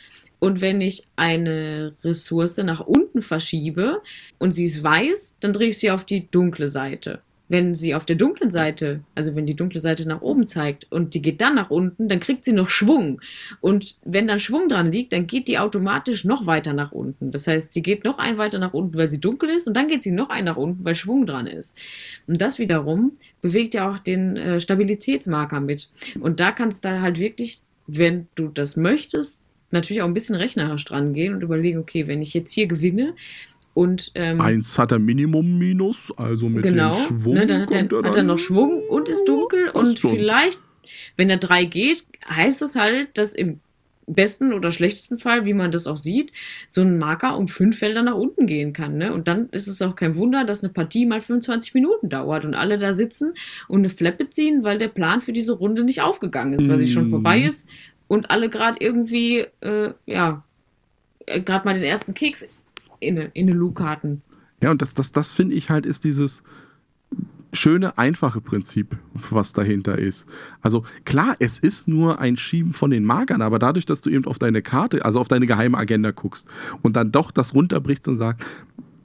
Und 0.46 0.60
wenn 0.60 0.80
ich 0.80 1.02
eine 1.16 1.96
Ressource 2.04 2.58
nach 2.58 2.78
unten 2.78 3.20
verschiebe 3.20 4.00
und 4.38 4.52
sie 4.52 4.62
ist 4.62 4.80
weiß, 4.80 5.38
dann 5.40 5.52
drehe 5.52 5.70
ich 5.70 5.78
sie 5.78 5.90
auf 5.90 6.04
die 6.04 6.30
dunkle 6.30 6.68
Seite. 6.68 7.18
Wenn 7.48 7.74
sie 7.74 7.96
auf 7.96 8.04
der 8.06 8.14
dunklen 8.14 8.52
Seite, 8.52 9.00
also 9.16 9.34
wenn 9.34 9.46
die 9.46 9.56
dunkle 9.56 9.80
Seite 9.80 10.06
nach 10.06 10.20
oben 10.20 10.46
zeigt 10.46 10.86
und 10.92 11.14
die 11.14 11.22
geht 11.22 11.40
dann 11.40 11.56
nach 11.56 11.70
unten, 11.70 12.08
dann 12.08 12.20
kriegt 12.20 12.44
sie 12.44 12.52
noch 12.52 12.68
Schwung. 12.68 13.20
Und 13.60 13.96
wenn 14.04 14.28
dann 14.28 14.38
Schwung 14.38 14.68
dran 14.68 14.92
liegt, 14.92 15.12
dann 15.12 15.26
geht 15.26 15.48
die 15.48 15.58
automatisch 15.58 16.24
noch 16.24 16.46
weiter 16.46 16.74
nach 16.74 16.92
unten. 16.92 17.32
Das 17.32 17.48
heißt, 17.48 17.72
sie 17.72 17.82
geht 17.82 18.04
noch 18.04 18.18
ein 18.18 18.38
weiter 18.38 18.60
nach 18.60 18.72
unten, 18.72 18.96
weil 18.96 19.10
sie 19.10 19.18
dunkel 19.18 19.50
ist, 19.50 19.66
und 19.66 19.76
dann 19.76 19.88
geht 19.88 20.04
sie 20.04 20.12
noch 20.12 20.30
ein 20.30 20.44
nach 20.44 20.56
unten, 20.56 20.84
weil 20.84 20.94
Schwung 20.94 21.26
dran 21.26 21.48
ist. 21.48 21.76
Und 22.28 22.40
das 22.40 22.60
wiederum 22.60 23.14
bewegt 23.42 23.74
ja 23.74 23.90
auch 23.90 23.98
den 23.98 24.36
äh, 24.36 24.60
Stabilitätsmarker 24.60 25.58
mit. 25.58 25.88
Und 26.20 26.38
da 26.38 26.52
kannst 26.52 26.84
du 26.84 27.00
halt 27.00 27.18
wirklich, 27.18 27.62
wenn 27.88 28.28
du 28.36 28.46
das 28.46 28.76
möchtest, 28.76 29.42
natürlich 29.70 30.02
auch 30.02 30.06
ein 30.06 30.14
bisschen 30.14 30.36
rechnerisch 30.36 30.84
dran 30.84 31.12
gehen 31.14 31.34
und 31.34 31.42
überlegen, 31.42 31.78
okay, 31.78 32.06
wenn 32.06 32.22
ich 32.22 32.34
jetzt 32.34 32.52
hier 32.52 32.66
gewinne 32.66 33.14
und 33.74 34.10
ähm, 34.14 34.40
Eins 34.40 34.78
hat 34.78 34.92
er 34.92 34.98
Minimum 34.98 35.58
Minus, 35.58 36.12
also 36.16 36.48
mit 36.48 36.62
genau, 36.62 36.94
dem 36.94 37.20
Schwung. 37.20 37.34
ne, 37.34 37.46
dann 37.46 37.62
hat 37.62 37.74
er, 37.74 37.80
er 37.80 37.84
hat 37.84 37.92
er 38.06 38.10
dann- 38.12 38.26
noch 38.26 38.38
Schwung 38.38 38.82
und 38.88 39.08
ist 39.08 39.24
dunkel 39.26 39.68
und 39.70 39.98
schon. 39.98 40.12
vielleicht, 40.12 40.60
wenn 41.16 41.28
er 41.28 41.36
drei 41.36 41.64
geht, 41.64 42.04
heißt 42.28 42.62
es 42.62 42.74
halt, 42.76 43.18
dass 43.18 43.34
im 43.34 43.60
besten 44.08 44.52
oder 44.52 44.70
schlechtesten 44.70 45.18
Fall, 45.18 45.44
wie 45.46 45.52
man 45.52 45.72
das 45.72 45.88
auch 45.88 45.96
sieht, 45.96 46.30
so 46.70 46.80
ein 46.80 46.96
Marker 46.96 47.36
um 47.36 47.48
fünf 47.48 47.76
Felder 47.78 48.02
nach 48.04 48.14
unten 48.14 48.46
gehen 48.46 48.72
kann. 48.72 48.96
Ne? 48.98 49.12
Und 49.12 49.26
dann 49.26 49.48
ist 49.50 49.66
es 49.66 49.82
auch 49.82 49.96
kein 49.96 50.14
Wunder, 50.14 50.44
dass 50.44 50.62
eine 50.62 50.72
Partie 50.72 51.06
mal 51.06 51.20
25 51.20 51.74
Minuten 51.74 52.08
dauert 52.08 52.44
und 52.44 52.54
alle 52.54 52.78
da 52.78 52.92
sitzen 52.92 53.34
und 53.66 53.80
eine 53.80 53.90
Fleppe 53.90 54.30
ziehen, 54.30 54.62
weil 54.62 54.78
der 54.78 54.88
Plan 54.88 55.22
für 55.22 55.32
diese 55.32 55.54
Runde 55.54 55.82
nicht 55.82 56.02
aufgegangen 56.02 56.52
ist, 56.54 56.68
weil 56.68 56.78
sie 56.78 56.86
schon 56.86 57.06
Mhm. 57.08 57.10
vorbei 57.10 57.40
ist 57.42 57.68
und 58.08 58.30
alle 58.30 58.48
gerade 58.48 58.78
irgendwie, 58.80 59.46
äh, 59.60 59.92
ja, 60.06 60.42
gerade 61.26 61.64
mal 61.64 61.74
den 61.74 61.82
ersten 61.82 62.14
Keks 62.14 62.48
in, 63.00 63.16
in 63.16 63.48
eine 63.48 63.52
Luke 63.52 63.84
hatten. 63.84 64.22
Ja, 64.60 64.70
und 64.70 64.80
das, 64.82 64.94
das, 64.94 65.12
das 65.12 65.32
finde 65.32 65.54
ich 65.54 65.70
halt, 65.70 65.86
ist 65.86 66.04
dieses 66.04 66.42
schöne, 67.52 67.98
einfache 67.98 68.40
Prinzip, 68.40 68.96
was 69.30 69.52
dahinter 69.52 69.98
ist. 69.98 70.28
Also 70.60 70.84
klar, 71.04 71.34
es 71.38 71.58
ist 71.58 71.88
nur 71.88 72.20
ein 72.20 72.36
Schieben 72.36 72.72
von 72.72 72.90
den 72.90 73.04
Markern, 73.04 73.42
aber 73.42 73.58
dadurch, 73.58 73.86
dass 73.86 74.02
du 74.02 74.10
eben 74.10 74.26
auf 74.26 74.38
deine 74.38 74.62
Karte, 74.62 75.04
also 75.04 75.20
auf 75.20 75.28
deine 75.28 75.46
geheime 75.46 75.78
Agenda 75.78 76.10
guckst 76.10 76.48
und 76.82 76.96
dann 76.96 77.12
doch 77.12 77.30
das 77.30 77.54
runterbrichst 77.54 78.08
und 78.08 78.16
sagst, 78.16 78.46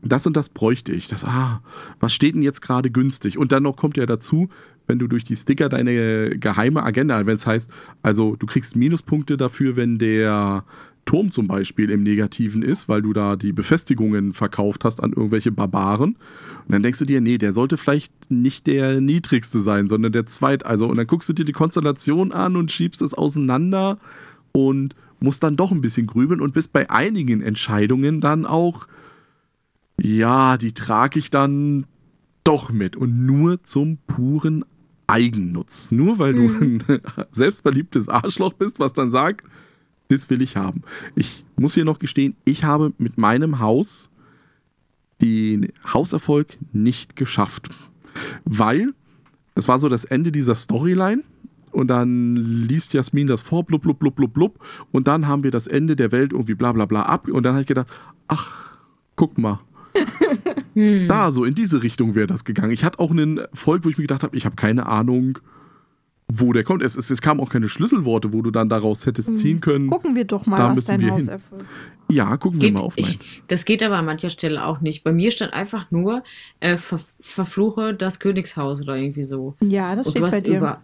das 0.04 0.26
und 0.26 0.36
das 0.36 0.50
bräuchte 0.50 0.92
ich. 0.92 1.08
Das, 1.08 1.24
ah, 1.26 1.62
was 2.00 2.14
steht 2.14 2.36
denn 2.36 2.42
jetzt 2.42 2.62
gerade 2.62 2.90
günstig? 2.90 3.38
Und 3.38 3.52
dann 3.52 3.64
noch 3.64 3.76
kommt 3.76 3.98
ja 3.98 4.06
dazu, 4.06 4.50
wenn 4.92 5.00
du 5.00 5.08
durch 5.08 5.24
die 5.24 5.38
Sticker 5.38 5.70
deine 5.70 6.38
geheime 6.38 6.84
Agenda, 6.84 7.26
wenn 7.26 7.36
es 7.36 7.48
heißt, 7.48 7.72
also 8.04 8.36
du 8.36 8.46
kriegst 8.46 8.76
Minuspunkte 8.76 9.38
dafür, 9.38 9.78
wenn 9.78 9.98
der 9.98 10.66
Turm 11.06 11.32
zum 11.32 11.48
Beispiel 11.48 11.90
im 11.90 12.04
Negativen 12.04 12.62
ist, 12.62 12.90
weil 12.90 13.02
du 13.02 13.14
da 13.14 13.38
die 13.38 13.54
Befestigungen 13.54 14.34
verkauft 14.34 14.84
hast 14.84 15.00
an 15.00 15.14
irgendwelche 15.14 15.52
Barbaren. 15.52 16.18
Und 16.66 16.72
dann 16.74 16.84
denkst 16.84 17.00
du 17.00 17.06
dir, 17.06 17.22
nee, 17.22 17.38
der 17.38 17.54
sollte 17.54 17.78
vielleicht 17.78 18.12
nicht 18.30 18.68
der 18.68 19.00
niedrigste 19.00 19.62
sein, 19.62 19.88
sondern 19.88 20.12
der 20.12 20.26
zweit. 20.26 20.66
Also, 20.66 20.88
und 20.88 20.98
dann 20.98 21.08
guckst 21.08 21.30
du 21.30 21.34
dir 21.34 21.46
die 21.46 21.54
Konstellation 21.54 22.34
an 22.34 22.58
und 22.58 22.70
schiebst 22.70 23.02
es 23.02 23.14
auseinander 23.14 23.98
und 24.52 24.94
musst 25.22 25.42
dann 25.42 25.56
doch 25.56 25.72
ein 25.72 25.82
bisschen 25.82 26.06
grübeln 26.06 26.42
und 26.42 26.54
bist 26.54 26.74
bei 26.74 26.90
einigen 26.90 27.42
Entscheidungen 27.42 28.20
dann 28.20 28.46
auch, 28.46 28.88
ja, 30.02 30.58
die 30.58 30.74
trage 30.74 31.18
ich 31.18 31.32
dann 31.32 31.86
doch 32.44 32.72
mit 32.72 32.96
und 32.96 33.26
nur 33.26 33.64
zum 33.64 33.98
puren 34.08 34.66
Eigennutz. 35.12 35.92
Nur 35.92 36.20
weil 36.20 36.34
du 36.34 36.42
mhm. 36.42 36.82
ein 36.90 37.02
selbstverliebtes 37.32 38.10
Arschloch 38.10 38.54
bist, 38.54 38.80
was 38.80 38.94
dann 38.94 39.12
sagt, 39.12 39.46
das 40.08 40.30
will 40.30 40.42
ich 40.42 40.58
haben. 40.58 40.82
Ich 41.16 41.46
muss 41.56 41.74
hier 41.74 41.86
noch 41.86 42.00
gestehen, 42.00 42.36
ich 42.44 42.64
habe 42.64 42.94
mit 42.98 43.18
meinem 43.18 43.60
Haus 43.60 44.10
den 45.22 45.72
Hauserfolg 45.94 46.58
nicht 46.74 47.16
geschafft. 47.16 47.70
Weil 48.44 48.94
es 49.56 49.68
war 49.68 49.80
so 49.80 49.90
das 49.90 50.06
Ende 50.06 50.32
dieser 50.32 50.56
Storyline 50.56 51.24
und 51.72 51.88
dann 51.88 52.36
liest 52.36 52.94
Jasmin 52.94 53.28
das 53.28 53.42
vor, 53.42 53.64
blub, 53.64 53.84
blub, 53.84 54.00
blub, 54.00 54.16
blub, 54.16 54.34
blub 54.34 54.60
und 54.92 55.08
dann 55.08 55.28
haben 55.28 55.44
wir 55.44 55.52
das 55.52 55.68
Ende 55.68 55.96
der 55.96 56.12
Welt 56.12 56.34
irgendwie 56.34 56.56
bla 56.56 56.72
bla 56.72 56.86
bla 56.86 57.04
ab 57.04 57.28
und 57.28 57.44
dann 57.44 57.54
habe 57.54 57.62
ich 57.62 57.68
gedacht, 57.68 57.88
ach, 58.28 58.78
guck 59.16 59.38
mal. 59.38 59.60
hm. 60.74 61.08
Da, 61.08 61.32
so 61.32 61.44
in 61.46 61.56
diese 61.56 61.84
Richtung 61.84 62.16
wäre 62.16 62.28
das 62.28 62.46
gegangen. 62.46 62.72
Ich 62.72 62.84
hatte 62.84 63.00
auch 63.00 63.12
einen 63.12 63.42
Volk, 63.54 63.86
wo 63.86 63.90
ich 63.90 63.98
mir 63.98 64.04
gedacht 64.04 64.24
habe, 64.24 64.36
ich 64.36 64.46
habe 64.46 64.56
keine 64.56 64.86
Ahnung, 64.86 65.40
wo 66.28 66.54
der 66.54 66.64
kommt. 66.64 66.84
Es, 66.84 66.96
es, 66.96 67.10
es 67.10 67.22
kamen 67.22 67.40
auch 67.40 67.50
keine 67.50 67.70
Schlüsselworte, 67.70 68.34
wo 68.34 68.42
du 68.42 68.52
dann 68.52 68.70
daraus 68.70 69.06
hättest 69.06 69.30
hm. 69.30 69.36
ziehen 69.38 69.62
können. 69.62 69.90
Gucken 69.90 70.16
wir 70.16 70.26
doch 70.26 70.46
mal, 70.46 70.58
da 70.58 70.76
was 70.76 70.86
dein 70.86 71.10
Haus 71.12 71.28
erfüllt. 71.28 71.66
Ja, 72.10 72.36
gucken 72.38 72.60
geht, 72.60 72.74
wir 72.74 72.80
mal 72.80 72.86
auf 72.86 72.96
mein. 72.98 73.06
Ich, 73.06 73.20
das 73.48 73.66
geht 73.66 73.82
aber 73.84 73.98
an 73.98 74.06
mancher 74.06 74.30
Stelle 74.30 74.66
auch 74.66 74.82
nicht. 74.82 75.04
Bei 75.04 75.14
mir 75.14 75.32
stand 75.32 75.54
einfach 75.54 75.92
nur, 75.92 76.24
äh, 76.60 76.78
ver, 76.78 77.00
verfluche 77.20 77.94
das 77.94 78.20
Königshaus 78.20 78.82
oder 78.82 78.98
irgendwie 78.98 79.26
so. 79.26 79.56
Ja, 79.62 79.96
das 79.96 80.08
Und 80.08 80.18
steht 80.18 80.30
bei 80.30 80.42
dir. 80.42 80.58
Über, 80.58 80.82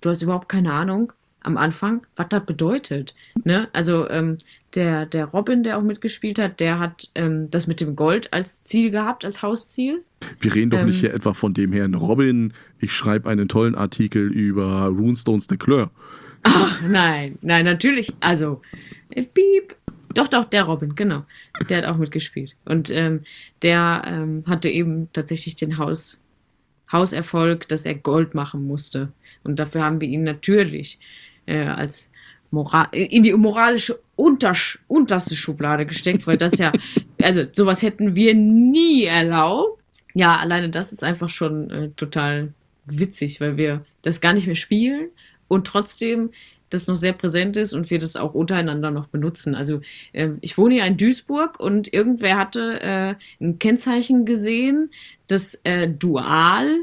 du 0.00 0.10
hast 0.10 0.22
überhaupt 0.22 0.48
keine 0.48 0.72
Ahnung 0.72 1.12
am 1.44 1.56
Anfang, 1.56 2.06
was 2.16 2.28
das 2.30 2.44
bedeutet. 2.44 3.14
Ne? 3.44 3.68
Also 3.72 4.08
ähm, 4.10 4.38
der, 4.74 5.06
der 5.06 5.26
Robin, 5.26 5.62
der 5.62 5.78
auch 5.78 5.82
mitgespielt 5.82 6.38
hat, 6.38 6.58
der 6.58 6.78
hat 6.78 7.10
ähm, 7.14 7.50
das 7.50 7.66
mit 7.66 7.80
dem 7.80 7.94
Gold 7.94 8.32
als 8.32 8.62
Ziel 8.64 8.90
gehabt, 8.90 9.24
als 9.24 9.42
Hausziel. 9.42 10.02
Wir 10.40 10.54
reden 10.54 10.70
doch 10.70 10.80
ähm, 10.80 10.86
nicht 10.86 11.00
hier 11.00 11.14
etwa 11.14 11.32
von 11.32 11.54
dem 11.54 11.72
Herrn 11.72 11.94
Robin. 11.94 12.52
Ich 12.80 12.92
schreibe 12.92 13.28
einen 13.28 13.48
tollen 13.48 13.74
Artikel 13.74 14.32
über 14.32 14.86
Runestones 14.86 15.46
de 15.46 15.58
Claire. 15.58 15.90
Ach 16.42 16.82
nein, 16.82 17.38
nein, 17.42 17.64
natürlich. 17.64 18.12
Also, 18.20 18.60
äh, 19.10 19.22
piep. 19.22 19.76
Doch, 20.14 20.28
doch, 20.28 20.44
der 20.44 20.64
Robin, 20.64 20.94
genau. 20.94 21.24
Der 21.68 21.78
hat 21.78 21.84
auch 21.86 21.96
mitgespielt. 21.96 22.54
Und 22.64 22.88
ähm, 22.90 23.20
der 23.62 24.02
ähm, 24.06 24.44
hatte 24.46 24.68
eben 24.68 25.08
tatsächlich 25.12 25.56
den 25.56 25.76
Haus, 25.78 26.20
Hauserfolg, 26.90 27.66
dass 27.68 27.84
er 27.84 27.94
Gold 27.94 28.34
machen 28.34 28.66
musste. 28.66 29.12
Und 29.42 29.58
dafür 29.58 29.82
haben 29.82 30.00
wir 30.00 30.08
ihn 30.08 30.22
natürlich 30.22 30.98
äh, 31.46 31.64
als 31.64 32.08
Moral 32.50 32.88
in 32.92 33.22
die 33.22 33.32
moralische 33.32 33.98
Untersch 34.16 34.78
unterste 34.86 35.36
Schublade 35.36 35.86
gesteckt, 35.86 36.26
weil 36.26 36.36
das 36.36 36.58
ja, 36.58 36.72
also 37.22 37.44
sowas 37.52 37.82
hätten 37.82 38.14
wir 38.14 38.34
nie 38.34 39.04
erlaubt. 39.04 39.82
Ja, 40.14 40.36
alleine 40.36 40.70
das 40.70 40.92
ist 40.92 41.02
einfach 41.02 41.30
schon 41.30 41.70
äh, 41.70 41.90
total 41.96 42.54
witzig, 42.86 43.40
weil 43.40 43.56
wir 43.56 43.84
das 44.02 44.20
gar 44.20 44.32
nicht 44.32 44.46
mehr 44.46 44.56
spielen 44.56 45.08
und 45.48 45.66
trotzdem 45.66 46.30
das 46.70 46.86
noch 46.86 46.96
sehr 46.96 47.12
präsent 47.12 47.56
ist 47.56 47.72
und 47.72 47.90
wir 47.90 47.98
das 47.98 48.16
auch 48.16 48.34
untereinander 48.34 48.90
noch 48.90 49.08
benutzen. 49.08 49.54
Also 49.54 49.80
äh, 50.12 50.30
ich 50.40 50.58
wohne 50.58 50.74
hier 50.74 50.86
in 50.86 50.96
Duisburg 50.96 51.58
und 51.60 51.92
irgendwer 51.92 52.36
hatte 52.36 52.80
äh, 52.80 53.14
ein 53.40 53.58
Kennzeichen 53.58 54.24
gesehen, 54.24 54.90
das 55.26 55.60
äh, 55.64 55.88
Dual 55.88 56.76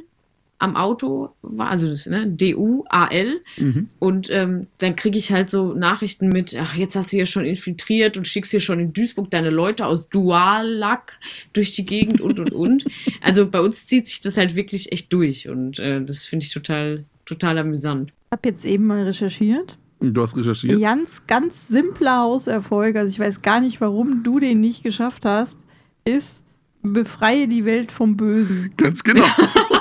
am 0.62 0.76
Auto 0.76 1.30
war, 1.42 1.70
also 1.70 1.90
das, 1.90 2.06
ne, 2.06 2.28
D-U-A-L. 2.28 3.42
Mhm. 3.58 3.90
Und 3.98 4.30
ähm, 4.30 4.68
dann 4.78 4.96
kriege 4.96 5.18
ich 5.18 5.32
halt 5.32 5.50
so 5.50 5.74
Nachrichten 5.74 6.30
mit, 6.30 6.56
ach, 6.56 6.76
jetzt 6.76 6.96
hast 6.96 7.12
du 7.12 7.18
hier 7.18 7.26
schon 7.26 7.46
infiltriert 7.46 8.16
und 8.16 8.28
schickst 8.28 8.52
hier 8.52 8.60
schon 8.60 8.80
in 8.80 8.94
Duisburg 8.94 9.32
deine 9.32 9.50
Leute 9.50 9.88
aus 9.88 10.10
Dual-Lack 10.10 11.18
durch 11.54 11.74
die 11.74 11.86
Gegend 11.86 12.22
und 12.22 12.40
und 12.40 12.52
und. 12.52 12.86
Also 13.22 13.48
bei 13.48 13.62
uns 13.62 13.88
zieht 13.88 14.08
sich 14.08 14.20
das 14.20 14.38
halt 14.38 14.56
wirklich 14.56 14.92
echt 14.92 15.12
durch 15.14 15.48
und 15.48 15.80
äh, 15.80 16.04
das 16.04 16.26
finde 16.26 16.46
ich 16.46 16.52
total, 16.52 17.06
total 17.26 17.58
amüsant. 17.58 18.12
Ich 18.28 18.32
habe 18.32 18.50
jetzt 18.50 18.66
eben 18.66 18.88
mal 18.88 19.04
recherchiert. 19.04 19.78
Du 20.00 20.22
hast 20.22 20.36
recherchiert? 20.36 20.80
Ganz, 20.82 21.28
ganz 21.28 21.68
simpler 21.68 22.22
Hauserfolg, 22.22 22.96
also 22.96 23.10
ich 23.10 23.20
weiß 23.20 23.42
gar 23.42 23.60
nicht, 23.62 23.82
warum 23.82 24.24
du 24.24 24.40
den 24.40 24.60
nicht 24.60 24.84
geschafft 24.84 25.26
hast, 25.26 25.60
ist 26.06 26.42
befreie 26.82 27.48
die 27.48 27.66
Welt 27.66 27.92
vom 27.92 28.18
Bösen. 28.18 28.74
Ganz 28.78 29.04
genau. 29.04 29.26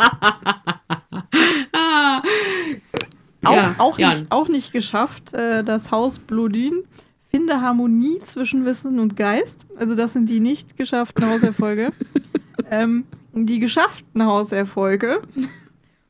auch, 3.44 3.54
ja, 3.54 3.74
auch, 3.78 3.98
nicht, 3.98 4.32
auch 4.32 4.48
nicht 4.48 4.72
geschafft, 4.72 5.34
äh, 5.34 5.62
das 5.64 5.90
Haus 5.90 6.18
Blodin. 6.18 6.84
Finde 7.30 7.60
Harmonie 7.60 8.18
zwischen 8.18 8.64
Wissen 8.64 8.98
und 8.98 9.16
Geist. 9.16 9.66
Also 9.76 9.94
das 9.94 10.14
sind 10.14 10.28
die 10.28 10.40
nicht 10.40 10.76
geschafften 10.76 11.26
Hauserfolge. 11.26 11.92
ähm, 12.70 13.04
die 13.32 13.60
geschafften 13.60 14.24
Hauserfolge. 14.24 15.22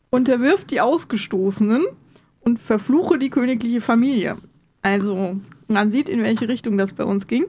Unterwirft 0.09 0.71
die 0.71 0.81
Ausgestoßenen 0.81 1.85
und 2.41 2.59
verfluche 2.59 3.19
die 3.19 3.29
königliche 3.29 3.83
Familie. 3.83 4.39
Also 4.83 5.37
man 5.71 5.91
sieht, 5.91 6.09
in 6.09 6.23
welche 6.23 6.49
Richtung 6.49 6.77
das 6.77 6.93
bei 6.93 7.05
uns 7.05 7.27
ging. 7.27 7.47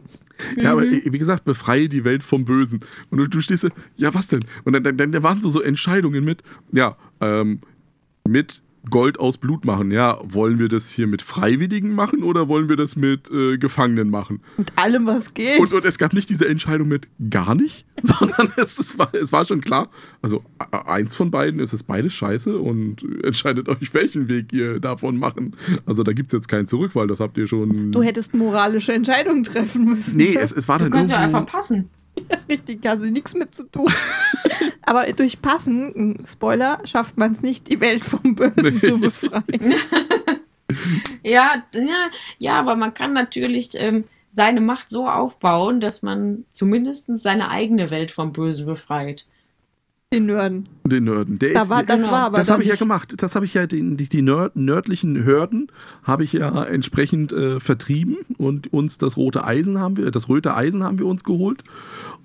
Ja, 0.56 0.72
aber 0.72 0.86
mhm. 0.86 1.02
wie 1.06 1.18
gesagt, 1.18 1.44
befreie 1.44 1.90
die 1.90 2.04
Welt 2.04 2.24
vom 2.24 2.46
Bösen. 2.46 2.80
Und 3.10 3.18
du, 3.18 3.28
du 3.28 3.42
stehst, 3.42 3.68
ja, 3.98 4.14
was 4.14 4.28
denn? 4.28 4.42
Und 4.64 4.74
dann, 4.74 4.84
dann, 4.84 5.12
dann 5.12 5.24
waren 5.24 5.42
so, 5.42 5.50
so 5.50 5.62
Entscheidungen 5.62 6.24
mit, 6.24 6.44
ja, 6.72 6.98
ähm, 7.20 7.60
mit 8.28 8.62
Gold 8.90 9.20
aus 9.20 9.38
Blut 9.38 9.64
machen. 9.64 9.92
Ja, 9.92 10.20
wollen 10.24 10.58
wir 10.60 10.68
das 10.68 10.90
hier 10.90 11.06
mit 11.06 11.22
Freiwilligen 11.22 11.94
machen 11.94 12.24
oder 12.24 12.48
wollen 12.48 12.68
wir 12.68 12.76
das 12.76 12.96
mit 12.96 13.30
äh, 13.30 13.58
Gefangenen 13.58 14.10
machen? 14.10 14.42
Mit 14.58 14.72
allem, 14.76 15.06
was 15.06 15.34
geht. 15.34 15.60
Und, 15.60 15.72
und, 15.72 15.86
es 15.86 15.98
gab 15.98 16.14
nicht 16.14 16.30
diese 16.30 16.48
Entscheidung 16.48 16.88
mit 16.88 17.08
gar 17.30 17.54
nicht, 17.54 17.86
sondern 18.02 18.52
es, 18.58 18.80
es, 18.80 18.98
war, 18.98 19.14
es 19.14 19.32
war 19.32 19.46
schon 19.46 19.62
klar, 19.62 19.90
also 20.22 20.44
eins 20.86 21.16
von 21.16 21.30
beiden 21.30 21.60
ist 21.60 21.74
es 21.74 21.84
beides 21.84 22.14
scheiße 22.14 22.58
und 22.58 23.06
entscheidet 23.24 23.70
euch, 23.70 23.94
welchen 23.94 24.28
Weg 24.28 24.52
ihr 24.52 24.80
davon 24.80 25.18
machen. 25.18 25.56
Also 25.86 26.04
da 26.04 26.14
gibt 26.14 26.28
es 26.28 26.34
jetzt 26.34 26.48
kein 26.48 26.66
Zurück, 26.66 26.96
weil 26.96 27.08
das 27.08 27.20
habt 27.20 27.38
ihr 27.38 27.48
schon. 27.48 27.92
Du 27.92 28.02
hättest 28.02 28.34
moralische 28.34 28.94
Entscheidungen 28.94 29.44
treffen 29.44 29.86
müssen. 29.86 30.18
Nee, 30.18 30.36
es, 30.36 30.52
es 30.52 30.68
war 30.68 30.80
dann. 30.80 30.90
Du 30.90 30.98
kannst 30.98 31.12
ja 31.12 31.18
einfach 31.18 31.46
passen. 31.46 31.90
Ja, 32.30 32.38
richtig, 32.50 32.86
also 32.88 33.06
nichts 33.06 33.34
mit 33.34 33.54
zu 33.54 33.64
tun. 33.64 33.92
Aber 34.84 35.04
durch 35.14 35.42
Passen, 35.42 36.24
Spoiler, 36.26 36.80
schafft 36.86 37.18
man 37.18 37.32
es 37.32 37.42
nicht, 37.42 37.70
die 37.72 37.80
Welt 37.80 38.04
vom 38.04 38.36
Bösen 38.36 38.76
nee. 38.76 38.80
zu 38.80 39.00
befreien. 39.00 39.44
ja, 41.24 41.64
ja, 41.74 42.10
ja, 42.40 42.60
aber 42.60 42.76
man 42.76 42.94
kann 42.94 43.14
natürlich 43.14 43.70
ähm, 43.76 44.06
seine 44.32 44.60
Macht 44.60 44.90
so 44.90 45.08
aufbauen, 45.08 45.80
dass 45.80 46.02
man 46.02 46.46
zumindest 46.52 47.10
seine 47.20 47.50
eigene 47.50 47.92
Welt 47.92 48.12
vom 48.12 48.34
Bösen 48.34 48.66
befreit. 48.66 49.26
Den 50.14 50.26
Nörden. 50.26 50.68
Den 50.84 51.06
Nörden. 51.06 51.40
Der 51.40 51.54
da 51.54 51.62
ist, 51.62 51.70
war, 51.70 51.84
das 51.84 52.02
genau. 52.02 52.12
war 52.12 52.26
aber 52.26 52.38
das 52.38 52.50
habe 52.50 52.64
ich 52.64 52.70
ja 52.70 52.76
gemacht. 52.76 53.14
Das 53.18 53.36
habe 53.36 53.46
ich 53.46 53.54
ja, 53.54 53.66
die, 53.66 53.96
die 53.96 54.22
nörd, 54.22 54.58
nördlichen 54.58 55.24
Hörden 55.24 55.72
habe 56.04 56.26
ich 56.26 56.34
ja 56.34 56.66
entsprechend 56.66 57.32
äh, 57.32 57.62
vertrieben 57.62 58.18
und 58.38 58.74
uns 58.74 58.98
das 58.98 59.16
rote 59.16 59.46
Eisen 59.46 59.80
haben 59.80 59.96
wir, 59.96 60.12
das 60.12 60.28
röte 60.28 60.54
Eisen 60.54 60.84
haben 60.84 61.00
wir 61.00 61.06
uns 61.06 61.24
geholt. 61.24 61.64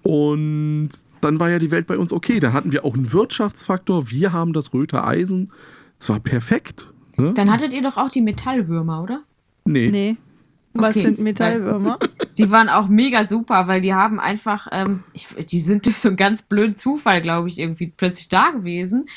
Und 0.03 0.89
dann 1.21 1.39
war 1.39 1.49
ja 1.49 1.61
die 1.61 1.71
Welt 1.71 1.87
bei 1.87 1.97
uns 1.97 2.13
okay. 2.13 2.41
Dann 2.41 2.53
hatten 2.53 2.73
wir 2.73 2.85
auch 2.85 2.95
einen 2.95 3.13
Wirtschaftsfaktor. 3.13 4.11
Wir 4.11 4.33
haben 4.33 4.53
das 4.53 4.75
röte 4.75 5.05
Eisen. 5.05 5.53
Es 5.99 6.09
war 6.09 6.19
perfekt. 6.19 6.93
Ne? 7.17 7.35
Dann 7.35 7.53
hattet 7.53 7.73
ihr 7.73 7.83
doch 7.83 7.97
auch 7.97 8.11
die 8.11 8.21
Metallwürmer, 8.21 9.01
oder? 9.01 9.23
Nee. 9.65 9.91
Nee. 9.91 10.17
Was 10.83 10.97
okay. 10.97 11.07
sind 11.07 11.19
Metallwürmer? 11.19 11.99
Die 12.39 12.51
waren 12.51 12.69
auch 12.69 12.89
mega 12.89 13.27
super, 13.27 13.67
weil 13.67 13.81
die 13.81 13.95
haben 13.95 14.21
einfach, 14.21 14.69
ähm, 14.73 15.05
ich, 15.13 15.29
die 15.47 15.61
sind 15.61 15.87
durch 15.87 15.99
so 15.99 16.09
einen 16.09 16.17
ganz 16.17 16.43
blöden 16.43 16.75
Zufall, 16.75 17.21
glaube 17.21 17.49
ich, 17.49 17.59
irgendwie 17.59 17.93
plötzlich 17.97 18.29
da 18.29 18.51
gewesen. 18.51 19.09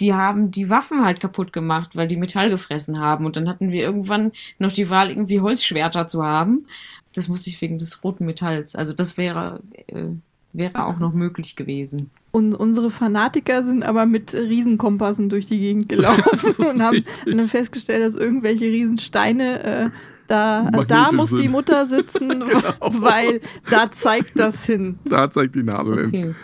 Die 0.00 0.14
haben 0.14 0.50
die 0.50 0.70
Waffen 0.70 1.04
halt 1.04 1.20
kaputt 1.20 1.52
gemacht, 1.52 1.90
weil 1.94 2.08
die 2.08 2.16
Metall 2.16 2.50
gefressen 2.50 2.98
haben. 2.98 3.26
Und 3.26 3.36
dann 3.36 3.48
hatten 3.48 3.70
wir 3.70 3.82
irgendwann 3.82 4.32
noch 4.58 4.72
die 4.72 4.90
Wahl, 4.90 5.10
irgendwie 5.10 5.40
Holzschwerter 5.40 6.06
zu 6.06 6.24
haben. 6.24 6.66
Das 7.14 7.28
musste 7.28 7.50
ich 7.50 7.60
wegen 7.60 7.78
des 7.78 8.02
roten 8.02 8.26
Metalls. 8.26 8.74
Also 8.74 8.92
das 8.92 9.16
wäre, 9.16 9.60
äh, 9.86 10.06
wäre 10.52 10.86
auch 10.86 10.98
noch 10.98 11.12
möglich 11.12 11.54
gewesen. 11.54 12.10
Und 12.34 12.52
unsere 12.52 12.90
Fanatiker 12.90 13.62
sind 13.62 13.84
aber 13.84 14.06
mit 14.06 14.34
Riesenkompassen 14.34 15.28
durch 15.28 15.46
die 15.46 15.60
Gegend 15.60 15.88
gelaufen 15.88 16.64
und 16.68 16.82
haben 16.82 17.04
dann 17.26 17.46
festgestellt, 17.46 18.02
dass 18.02 18.16
irgendwelche 18.16 18.64
Riesensteine 18.64 19.62
äh, 19.62 19.90
da, 20.26 20.70
da 20.86 21.12
muss 21.12 21.30
sind. 21.30 21.42
die 21.42 21.48
Mutter 21.48 21.86
sitzen, 21.86 22.28
genau. 22.40 22.50
weil 22.80 23.40
da 23.70 23.90
zeigt 23.90 24.38
das 24.38 24.64
hin. 24.64 24.98
Da 25.04 25.30
zeigt 25.30 25.54
die 25.54 25.62
Nadel 25.62 26.06
okay. 26.06 26.10
hin. 26.10 26.36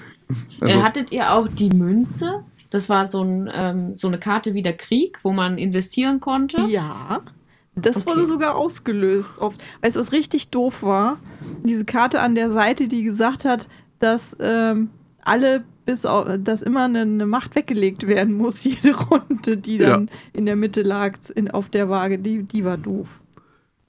Also, 0.61 0.79
äh, 0.79 0.83
hattet 0.83 1.13
ihr 1.13 1.33
auch 1.33 1.49
die 1.49 1.71
Münze? 1.71 2.45
Das 2.71 2.89
war 2.89 3.09
so, 3.09 3.23
ein, 3.23 3.51
ähm, 3.53 3.97
so 3.97 4.07
eine 4.07 4.19
Karte 4.19 4.55
wie 4.55 4.63
der 4.63 4.77
Krieg, 4.77 5.19
wo 5.25 5.33
man 5.33 5.59
investieren 5.59 6.21
konnte. 6.21 6.61
Ja. 6.69 7.21
Das 7.75 7.99
okay. 7.99 8.11
wurde 8.11 8.27
sogar 8.27 8.57
ausgelöst 8.57 9.39
oft. 9.39 9.63
Weißt 9.83 9.97
du, 9.97 10.01
was 10.01 10.13
richtig 10.13 10.51
doof 10.51 10.83
war? 10.83 11.19
Diese 11.65 11.85
Karte 11.85 12.21
an 12.21 12.35
der 12.35 12.51
Seite, 12.51 12.89
die 12.89 13.03
gesagt 13.03 13.45
hat, 13.45 13.69
dass 13.99 14.37
ähm, 14.41 14.91
alle 15.23 15.65
bis 15.85 16.07
auf, 16.07 16.27
dass 16.39 16.63
immer 16.63 16.85
eine, 16.85 17.01
eine, 17.01 17.27
Macht 17.27 17.55
weggelegt 17.57 18.07
werden 18.07 18.35
muss, 18.35 18.63
jede 18.65 18.97
Runde, 18.97 19.57
die 19.57 19.79
dann 19.79 20.07
ja. 20.07 20.13
in 20.33 20.47
der 20.47 20.57
Mitte 20.57 20.83
lag, 20.83 21.19
in, 21.35 21.51
auf 21.51 21.69
der 21.69 21.89
Waage, 21.89 22.19
die, 22.19 22.43
die 22.43 22.65
war 22.65 22.77
doof. 22.77 23.20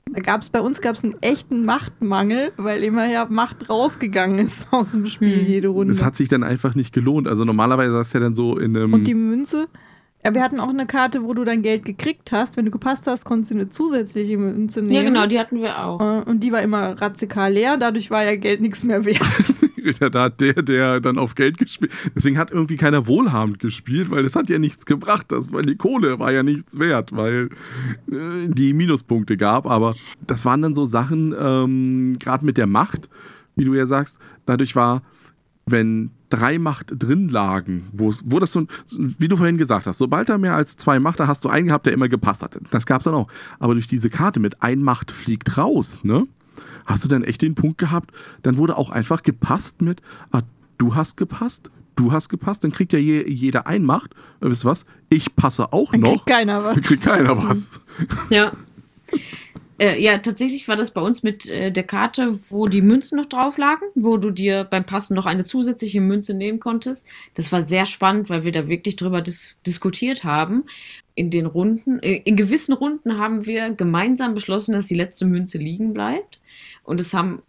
Da 0.09 0.19
gab's, 0.19 0.49
bei 0.49 0.59
uns 0.59 0.81
gab 0.81 0.95
es 0.95 1.03
einen 1.03 1.15
echten 1.21 1.63
Machtmangel, 1.63 2.51
weil 2.57 2.83
immer 2.83 3.09
ja 3.09 3.27
Macht 3.29 3.69
rausgegangen 3.69 4.39
ist 4.39 4.67
aus 4.71 4.91
dem 4.93 5.05
Spiel 5.05 5.39
hm. 5.39 5.45
jede 5.45 5.67
Runde. 5.69 5.93
Das 5.93 6.03
hat 6.03 6.15
sich 6.15 6.29
dann 6.29 6.43
einfach 6.43 6.75
nicht 6.75 6.93
gelohnt. 6.93 7.27
Also 7.27 7.45
normalerweise 7.45 7.97
hast 7.97 8.13
du 8.13 8.17
ja 8.17 8.23
dann 8.23 8.33
so 8.33 8.57
in 8.57 8.75
einem. 8.75 8.93
Und 8.93 9.07
die 9.07 9.13
Münze? 9.13 9.67
Ja, 10.23 10.35
wir 10.35 10.43
hatten 10.43 10.59
auch 10.59 10.69
eine 10.69 10.85
Karte, 10.85 11.23
wo 11.23 11.33
du 11.33 11.43
dein 11.43 11.63
Geld 11.63 11.83
gekriegt 11.83 12.31
hast. 12.31 12.55
Wenn 12.55 12.65
du 12.65 12.71
gepasst 12.71 13.07
hast, 13.07 13.25
konntest 13.25 13.51
du 13.51 13.55
eine 13.55 13.69
zusätzliche 13.69 14.37
Münze 14.37 14.81
nehmen. 14.81 14.93
Ja, 14.93 15.03
genau, 15.03 15.25
die 15.25 15.39
hatten 15.39 15.59
wir 15.59 15.83
auch. 15.83 15.99
Äh, 15.99 16.29
und 16.29 16.43
die 16.43 16.51
war 16.51 16.61
immer 16.61 17.01
radikal 17.01 17.51
leer, 17.51 17.77
dadurch 17.77 18.11
war 18.11 18.23
ja 18.23 18.35
Geld 18.35 18.61
nichts 18.61 18.83
mehr 18.83 19.03
wert. 19.03 19.53
da 20.13 20.23
hat 20.23 20.39
der, 20.39 20.61
der 20.61 20.99
dann 20.99 21.17
auf 21.17 21.33
Geld 21.33 21.57
gespielt. 21.57 21.91
Deswegen 22.15 22.37
hat 22.37 22.51
irgendwie 22.51 22.75
keiner 22.75 23.07
wohlhabend 23.07 23.57
gespielt, 23.57 24.11
weil 24.11 24.23
es 24.23 24.35
hat 24.35 24.49
ja 24.49 24.59
nichts 24.59 24.85
gebracht. 24.85 25.31
Das, 25.31 25.51
weil 25.51 25.65
die 25.65 25.75
Kohle 25.75 26.19
war 26.19 26.31
ja 26.31 26.43
nichts 26.43 26.77
wert, 26.77 27.15
weil 27.15 27.49
äh, 28.11 28.47
die 28.47 28.73
Minuspunkte 28.73 29.37
gab. 29.37 29.65
Aber 29.65 29.95
das 30.27 30.45
waren 30.45 30.61
dann 30.61 30.75
so 30.75 30.85
Sachen, 30.85 31.33
ähm, 31.37 32.19
gerade 32.19 32.45
mit 32.45 32.57
der 32.57 32.67
Macht, 32.67 33.09
wie 33.55 33.65
du 33.65 33.73
ja 33.73 33.87
sagst, 33.87 34.19
dadurch 34.45 34.75
war, 34.75 35.01
wenn 35.65 36.11
drei 36.31 36.57
Macht 36.57 36.87
drin 36.91 37.29
lagen, 37.29 37.87
wo, 37.91 38.13
wo 38.25 38.39
das 38.39 38.51
so, 38.51 38.65
wie 38.97 39.27
du 39.27 39.37
vorhin 39.37 39.57
gesagt 39.57 39.85
hast, 39.85 39.99
sobald 39.99 40.29
da 40.29 40.37
mehr 40.37 40.55
als 40.55 40.77
zwei 40.77 40.99
Macht, 40.99 41.19
da 41.19 41.27
hast 41.27 41.45
du 41.45 41.49
einen 41.49 41.67
gehabt, 41.67 41.85
der 41.85 41.93
immer 41.93 42.09
gepasst 42.09 42.41
hat. 42.41 42.59
Das 42.71 42.85
gab 42.85 43.01
es 43.01 43.05
dann 43.05 43.13
auch. 43.13 43.27
Aber 43.59 43.73
durch 43.73 43.87
diese 43.87 44.09
Karte 44.09 44.39
mit 44.39 44.61
ein 44.63 44.81
Macht 44.81 45.11
fliegt 45.11 45.57
raus, 45.57 46.03
ne? 46.03 46.27
Hast 46.85 47.03
du 47.03 47.07
dann 47.07 47.23
echt 47.23 47.41
den 47.41 47.55
Punkt 47.55 47.77
gehabt, 47.77 48.11
dann 48.41 48.57
wurde 48.57 48.77
auch 48.77 48.89
einfach 48.89 49.23
gepasst 49.23 49.81
mit, 49.81 50.01
ah, 50.31 50.41
du 50.77 50.95
hast 50.95 51.15
gepasst, 51.15 51.71
du 51.95 52.11
hast 52.11 52.29
gepasst, 52.29 52.63
dann 52.63 52.71
kriegt 52.71 52.93
ja 52.93 52.99
je, 52.99 53.27
jeder 53.29 53.67
ein 53.67 53.83
Macht. 53.83 54.15
Wisst 54.39 54.65
ihr 54.65 54.69
was? 54.69 54.85
Ich 55.09 55.35
passe 55.35 55.71
auch 55.73 55.91
dann 55.91 56.01
noch. 56.01 56.11
Kriegt 56.11 56.25
keiner 56.27 56.63
was. 56.63 56.73
Dann 56.73 56.83
kriegt 56.83 57.03
keiner 57.03 57.37
was. 57.43 57.81
Ja. 58.29 58.51
Äh, 59.81 59.99
ja, 59.99 60.19
tatsächlich 60.19 60.67
war 60.67 60.75
das 60.75 60.91
bei 60.91 61.01
uns 61.01 61.23
mit 61.23 61.49
äh, 61.49 61.71
der 61.71 61.81
Karte, 61.81 62.37
wo 62.51 62.67
die 62.67 62.83
Münzen 62.83 63.17
noch 63.17 63.25
drauf 63.25 63.57
lagen, 63.57 63.85
wo 63.95 64.17
du 64.17 64.29
dir 64.29 64.63
beim 64.63 64.85
Passen 64.85 65.15
noch 65.15 65.25
eine 65.25 65.43
zusätzliche 65.43 66.01
Münze 66.01 66.35
nehmen 66.35 66.59
konntest. 66.59 67.07
Das 67.33 67.51
war 67.51 67.63
sehr 67.63 67.87
spannend, 67.87 68.29
weil 68.29 68.43
wir 68.43 68.51
da 68.51 68.67
wirklich 68.67 68.95
drüber 68.95 69.21
dis 69.21 69.59
diskutiert 69.65 70.23
haben. 70.23 70.65
In 71.15 71.31
den 71.31 71.47
Runden, 71.47 71.97
äh, 72.03 72.21
in 72.25 72.37
gewissen 72.37 72.73
Runden 72.73 73.17
haben 73.17 73.47
wir 73.47 73.71
gemeinsam 73.71 74.35
beschlossen, 74.35 74.73
dass 74.73 74.85
die 74.85 74.93
letzte 74.93 75.25
Münze 75.25 75.57
liegen 75.57 75.93
bleibt. 75.93 76.39
Und 76.83 77.01
es 77.01 77.15
haben 77.15 77.41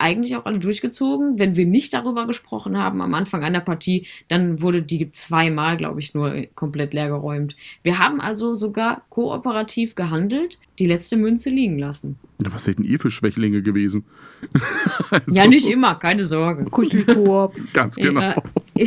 eigentlich 0.00 0.36
auch 0.36 0.46
alle 0.46 0.58
durchgezogen. 0.58 1.38
Wenn 1.38 1.56
wir 1.56 1.66
nicht 1.66 1.92
darüber 1.94 2.26
gesprochen 2.26 2.76
haben 2.78 3.00
am 3.02 3.14
Anfang 3.14 3.42
einer 3.42 3.60
Partie, 3.60 4.06
dann 4.28 4.62
wurde 4.62 4.82
die 4.82 5.08
zweimal, 5.08 5.76
glaube 5.76 6.00
ich, 6.00 6.14
nur 6.14 6.46
komplett 6.54 6.94
leer 6.94 7.08
geräumt. 7.08 7.56
Wir 7.82 7.98
haben 7.98 8.20
also 8.20 8.54
sogar 8.54 9.02
kooperativ 9.10 9.94
gehandelt, 9.94 10.58
die 10.78 10.86
letzte 10.86 11.16
Münze 11.16 11.50
liegen 11.50 11.78
lassen. 11.78 12.18
Was 12.38 12.66
hätten 12.66 12.82
ihr 12.82 12.98
für 12.98 13.10
Schwächlinge 13.10 13.62
gewesen? 13.62 14.04
also, 15.10 15.30
ja, 15.30 15.46
nicht 15.46 15.68
immer, 15.68 15.94
keine 15.96 16.24
Sorge. 16.24 16.64
Kuschelkoop. 16.64 17.54
Ganz 17.72 17.96
genau. 17.96 18.42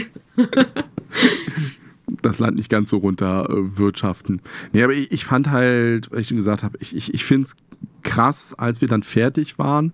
das 2.22 2.40
Land 2.40 2.58
nicht 2.58 2.70
ganz 2.70 2.90
so 2.90 2.98
runter 2.98 3.48
äh, 3.50 3.78
wirtschaften. 3.78 4.42
Nee, 4.72 4.84
aber 4.84 4.94
ich, 4.94 5.12
ich 5.12 5.26
fand 5.26 5.52
halt, 5.52 6.12
weil 6.12 6.22
ich 6.22 6.28
schon 6.28 6.38
gesagt 6.38 6.64
habe, 6.64 6.78
ich, 6.80 6.96
ich, 6.96 7.14
ich 7.14 7.24
finde 7.26 7.46
es 7.46 7.56
krass, 8.02 8.54
als 8.58 8.82
wir 8.82 8.88
dann 8.88 9.04
fertig 9.04 9.60
waren 9.60 9.94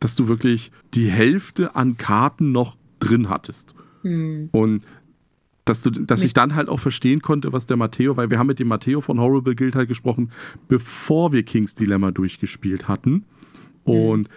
dass 0.00 0.16
du 0.16 0.28
wirklich 0.28 0.72
die 0.94 1.08
Hälfte 1.08 1.74
an 1.74 1.96
Karten 1.96 2.52
noch 2.52 2.76
drin 2.98 3.28
hattest. 3.28 3.74
Hm. 4.02 4.48
Und 4.52 4.82
dass, 5.64 5.82
du, 5.82 5.90
dass 5.90 6.22
ich 6.22 6.32
dann 6.32 6.54
halt 6.54 6.68
auch 6.68 6.78
verstehen 6.78 7.22
konnte, 7.22 7.52
was 7.52 7.66
der 7.66 7.76
Matteo, 7.76 8.16
weil 8.16 8.30
wir 8.30 8.38
haben 8.38 8.46
mit 8.46 8.60
dem 8.60 8.68
Matteo 8.68 9.00
von 9.00 9.18
Horrible 9.18 9.56
Guild 9.56 9.74
halt 9.74 9.88
gesprochen, 9.88 10.30
bevor 10.68 11.32
wir 11.32 11.42
King's 11.42 11.74
Dilemma 11.74 12.12
durchgespielt 12.12 12.88
hatten. 12.88 13.24
Hm. 13.84 13.94
Und 13.94 14.28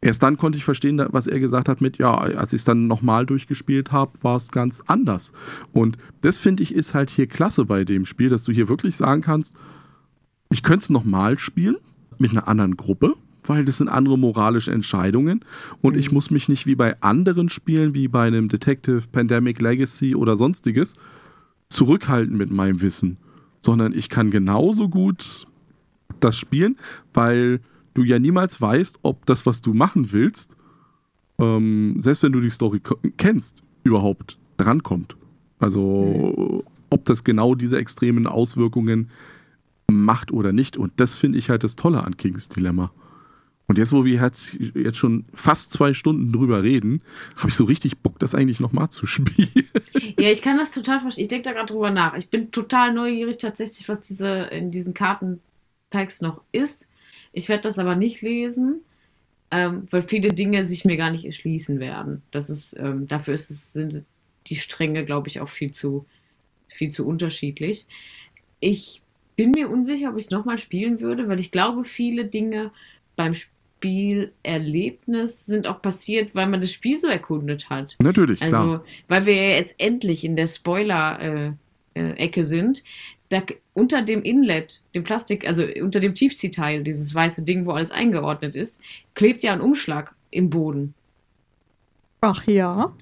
erst 0.00 0.22
dann 0.22 0.36
konnte 0.36 0.58
ich 0.58 0.64
verstehen, 0.64 1.04
was 1.10 1.26
er 1.26 1.40
gesagt 1.40 1.68
hat 1.68 1.80
mit, 1.80 1.98
ja, 1.98 2.16
als 2.16 2.52
ich 2.52 2.60
es 2.60 2.64
dann 2.64 2.86
nochmal 2.86 3.26
durchgespielt 3.26 3.90
habe, 3.90 4.12
war 4.22 4.36
es 4.36 4.52
ganz 4.52 4.82
anders. 4.86 5.32
Und 5.72 5.98
das 6.20 6.38
finde 6.38 6.62
ich 6.62 6.74
ist 6.74 6.94
halt 6.94 7.10
hier 7.10 7.26
klasse 7.26 7.64
bei 7.64 7.84
dem 7.84 8.06
Spiel, 8.06 8.28
dass 8.28 8.44
du 8.44 8.52
hier 8.52 8.68
wirklich 8.68 8.96
sagen 8.96 9.22
kannst, 9.22 9.56
ich 10.50 10.62
könnte 10.62 10.84
es 10.84 10.90
nochmal 10.90 11.38
spielen 11.38 11.76
mit 12.18 12.30
einer 12.30 12.48
anderen 12.48 12.76
Gruppe 12.76 13.14
weil 13.44 13.64
das 13.64 13.78
sind 13.78 13.88
andere 13.88 14.18
moralische 14.18 14.72
Entscheidungen 14.72 15.44
und 15.80 15.94
mhm. 15.94 15.98
ich 15.98 16.12
muss 16.12 16.30
mich 16.30 16.48
nicht 16.48 16.66
wie 16.66 16.74
bei 16.74 17.00
anderen 17.00 17.48
Spielen, 17.48 17.94
wie 17.94 18.08
bei 18.08 18.26
einem 18.26 18.48
Detective 18.48 19.02
Pandemic 19.10 19.60
Legacy 19.60 20.14
oder 20.14 20.36
sonstiges, 20.36 20.94
zurückhalten 21.68 22.36
mit 22.36 22.50
meinem 22.50 22.82
Wissen, 22.82 23.16
sondern 23.60 23.92
ich 23.92 24.08
kann 24.08 24.30
genauso 24.30 24.88
gut 24.88 25.46
das 26.18 26.36
spielen, 26.36 26.76
weil 27.14 27.60
du 27.94 28.02
ja 28.02 28.18
niemals 28.18 28.60
weißt, 28.60 29.00
ob 29.02 29.26
das, 29.26 29.46
was 29.46 29.62
du 29.62 29.74
machen 29.74 30.12
willst, 30.12 30.56
ähm, 31.38 31.96
selbst 31.98 32.22
wenn 32.22 32.32
du 32.32 32.40
die 32.40 32.50
Story 32.50 32.80
kennst, 33.16 33.64
überhaupt 33.84 34.38
drankommt. 34.56 35.16
Also, 35.58 36.62
mhm. 36.62 36.70
ob 36.90 37.04
das 37.06 37.24
genau 37.24 37.54
diese 37.54 37.78
extremen 37.78 38.26
Auswirkungen 38.26 39.10
macht 39.90 40.32
oder 40.32 40.52
nicht. 40.52 40.76
Und 40.76 40.92
das 40.96 41.16
finde 41.16 41.38
ich 41.38 41.50
halt 41.50 41.64
das 41.64 41.76
Tolle 41.76 42.04
an 42.04 42.16
Kings 42.16 42.48
Dilemma. 42.48 42.92
Und 43.70 43.78
jetzt, 43.78 43.92
wo 43.92 44.04
wir 44.04 44.20
jetzt, 44.20 44.96
schon 44.96 45.26
fast 45.32 45.70
zwei 45.70 45.92
Stunden 45.92 46.32
drüber 46.32 46.64
reden, 46.64 47.04
habe 47.36 47.50
ich 47.50 47.54
so 47.54 47.62
richtig 47.62 47.98
Bock, 47.98 48.18
das 48.18 48.34
eigentlich 48.34 48.58
nochmal 48.58 48.88
zu 48.88 49.06
spielen. 49.06 49.48
Ja, 50.18 50.28
ich 50.28 50.42
kann 50.42 50.58
das 50.58 50.72
total 50.72 50.98
verstehen. 50.98 51.22
Ich 51.22 51.28
denke 51.28 51.44
da 51.44 51.52
gerade 51.52 51.72
drüber 51.72 51.92
nach. 51.92 52.16
Ich 52.16 52.28
bin 52.28 52.50
total 52.50 52.92
neugierig 52.92 53.38
tatsächlich, 53.38 53.88
was 53.88 54.00
diese 54.00 54.26
in 54.26 54.72
diesen 54.72 54.92
Kartenpacks 54.92 56.20
noch 56.20 56.42
ist. 56.50 56.88
Ich 57.32 57.48
werde 57.48 57.62
das 57.62 57.78
aber 57.78 57.94
nicht 57.94 58.22
lesen, 58.22 58.80
ähm, 59.52 59.86
weil 59.88 60.02
viele 60.02 60.30
Dinge 60.30 60.66
sich 60.66 60.84
mir 60.84 60.96
gar 60.96 61.12
nicht 61.12 61.24
erschließen 61.24 61.78
werden. 61.78 62.22
Das 62.32 62.50
ist, 62.50 62.76
ähm, 62.76 63.06
dafür 63.06 63.34
ist 63.34 63.50
es, 63.50 63.72
sind 63.72 64.04
die 64.48 64.56
Stränge, 64.56 65.04
glaube 65.04 65.28
ich, 65.28 65.40
auch 65.40 65.48
viel 65.48 65.70
zu, 65.70 66.06
viel 66.66 66.90
zu 66.90 67.06
unterschiedlich. 67.06 67.86
Ich 68.58 69.02
bin 69.36 69.52
mir 69.52 69.70
unsicher, 69.70 70.10
ob 70.10 70.16
ich 70.16 70.24
es 70.24 70.30
nochmal 70.32 70.58
spielen 70.58 71.00
würde, 71.00 71.28
weil 71.28 71.38
ich 71.38 71.52
glaube, 71.52 71.84
viele 71.84 72.24
Dinge 72.24 72.72
beim 73.14 73.36
Spielen 73.36 73.59
Spielerlebnis 73.80 75.46
sind 75.46 75.66
auch 75.66 75.80
passiert, 75.80 76.34
weil 76.34 76.46
man 76.46 76.60
das 76.60 76.70
Spiel 76.70 76.98
so 76.98 77.08
erkundet 77.08 77.70
hat. 77.70 77.96
Natürlich, 78.02 78.42
also, 78.42 78.54
klar. 78.54 78.84
weil 79.08 79.26
wir 79.26 79.34
ja 79.34 79.56
jetzt 79.56 79.74
endlich 79.78 80.22
in 80.22 80.36
der 80.36 80.46
Spoiler-Ecke 80.46 82.44
sind. 82.44 82.84
Da, 83.30 83.42
unter 83.72 84.02
dem 84.02 84.22
Inlet, 84.22 84.82
dem 84.94 85.04
Plastik, 85.04 85.46
also 85.46 85.64
unter 85.80 86.00
dem 86.00 86.14
Tiefziehteil, 86.14 86.82
dieses 86.82 87.14
weiße 87.14 87.44
Ding, 87.44 87.64
wo 87.64 87.70
alles 87.70 87.90
eingeordnet 87.90 88.54
ist, 88.54 88.82
klebt 89.14 89.42
ja 89.42 89.52
ein 89.52 89.60
Umschlag 89.60 90.14
im 90.30 90.50
Boden. 90.50 90.94
Ach 92.20 92.46
ja. 92.46 92.92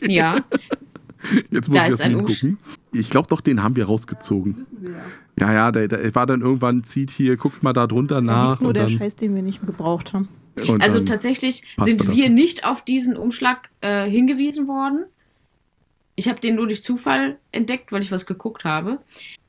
ja. 0.00 0.42
Jetzt 1.50 1.68
muss 1.68 1.78
da 1.78 1.84
ich 1.84 1.90
das 1.90 2.00
mal 2.00 2.22
gucken. 2.22 2.58
Ich 2.92 3.10
glaube 3.10 3.28
doch, 3.28 3.40
den 3.40 3.62
haben 3.62 3.76
wir 3.76 3.84
rausgezogen. 3.86 4.66
Ja, 4.82 4.90
ja, 5.40 5.72
der, 5.72 5.88
der, 5.88 6.14
war 6.14 6.26
dann 6.26 6.40
irgendwann, 6.42 6.84
zieht 6.84 7.10
hier, 7.10 7.36
guckt 7.36 7.62
mal 7.62 7.72
da 7.72 7.86
drunter 7.86 8.20
nach. 8.20 8.60
Nur 8.60 8.72
der 8.72 8.84
dann, 8.84 8.98
Scheiß, 8.98 9.16
den 9.16 9.34
wir 9.34 9.42
nicht 9.42 9.64
gebraucht 9.66 10.12
haben. 10.12 10.28
Also 10.78 11.00
tatsächlich 11.00 11.62
sind 11.78 12.08
wir 12.08 12.28
nicht 12.28 12.64
auf 12.64 12.82
diesen 12.82 13.16
Umschlag 13.16 13.70
äh, 13.80 14.08
hingewiesen 14.08 14.68
worden. 14.68 15.04
Ich 16.14 16.28
habe 16.28 16.38
den 16.40 16.54
nur 16.56 16.66
durch 16.66 16.82
Zufall 16.82 17.38
entdeckt, 17.50 17.90
weil 17.90 18.02
ich 18.02 18.12
was 18.12 18.26
geguckt 18.26 18.64
habe. 18.64 18.98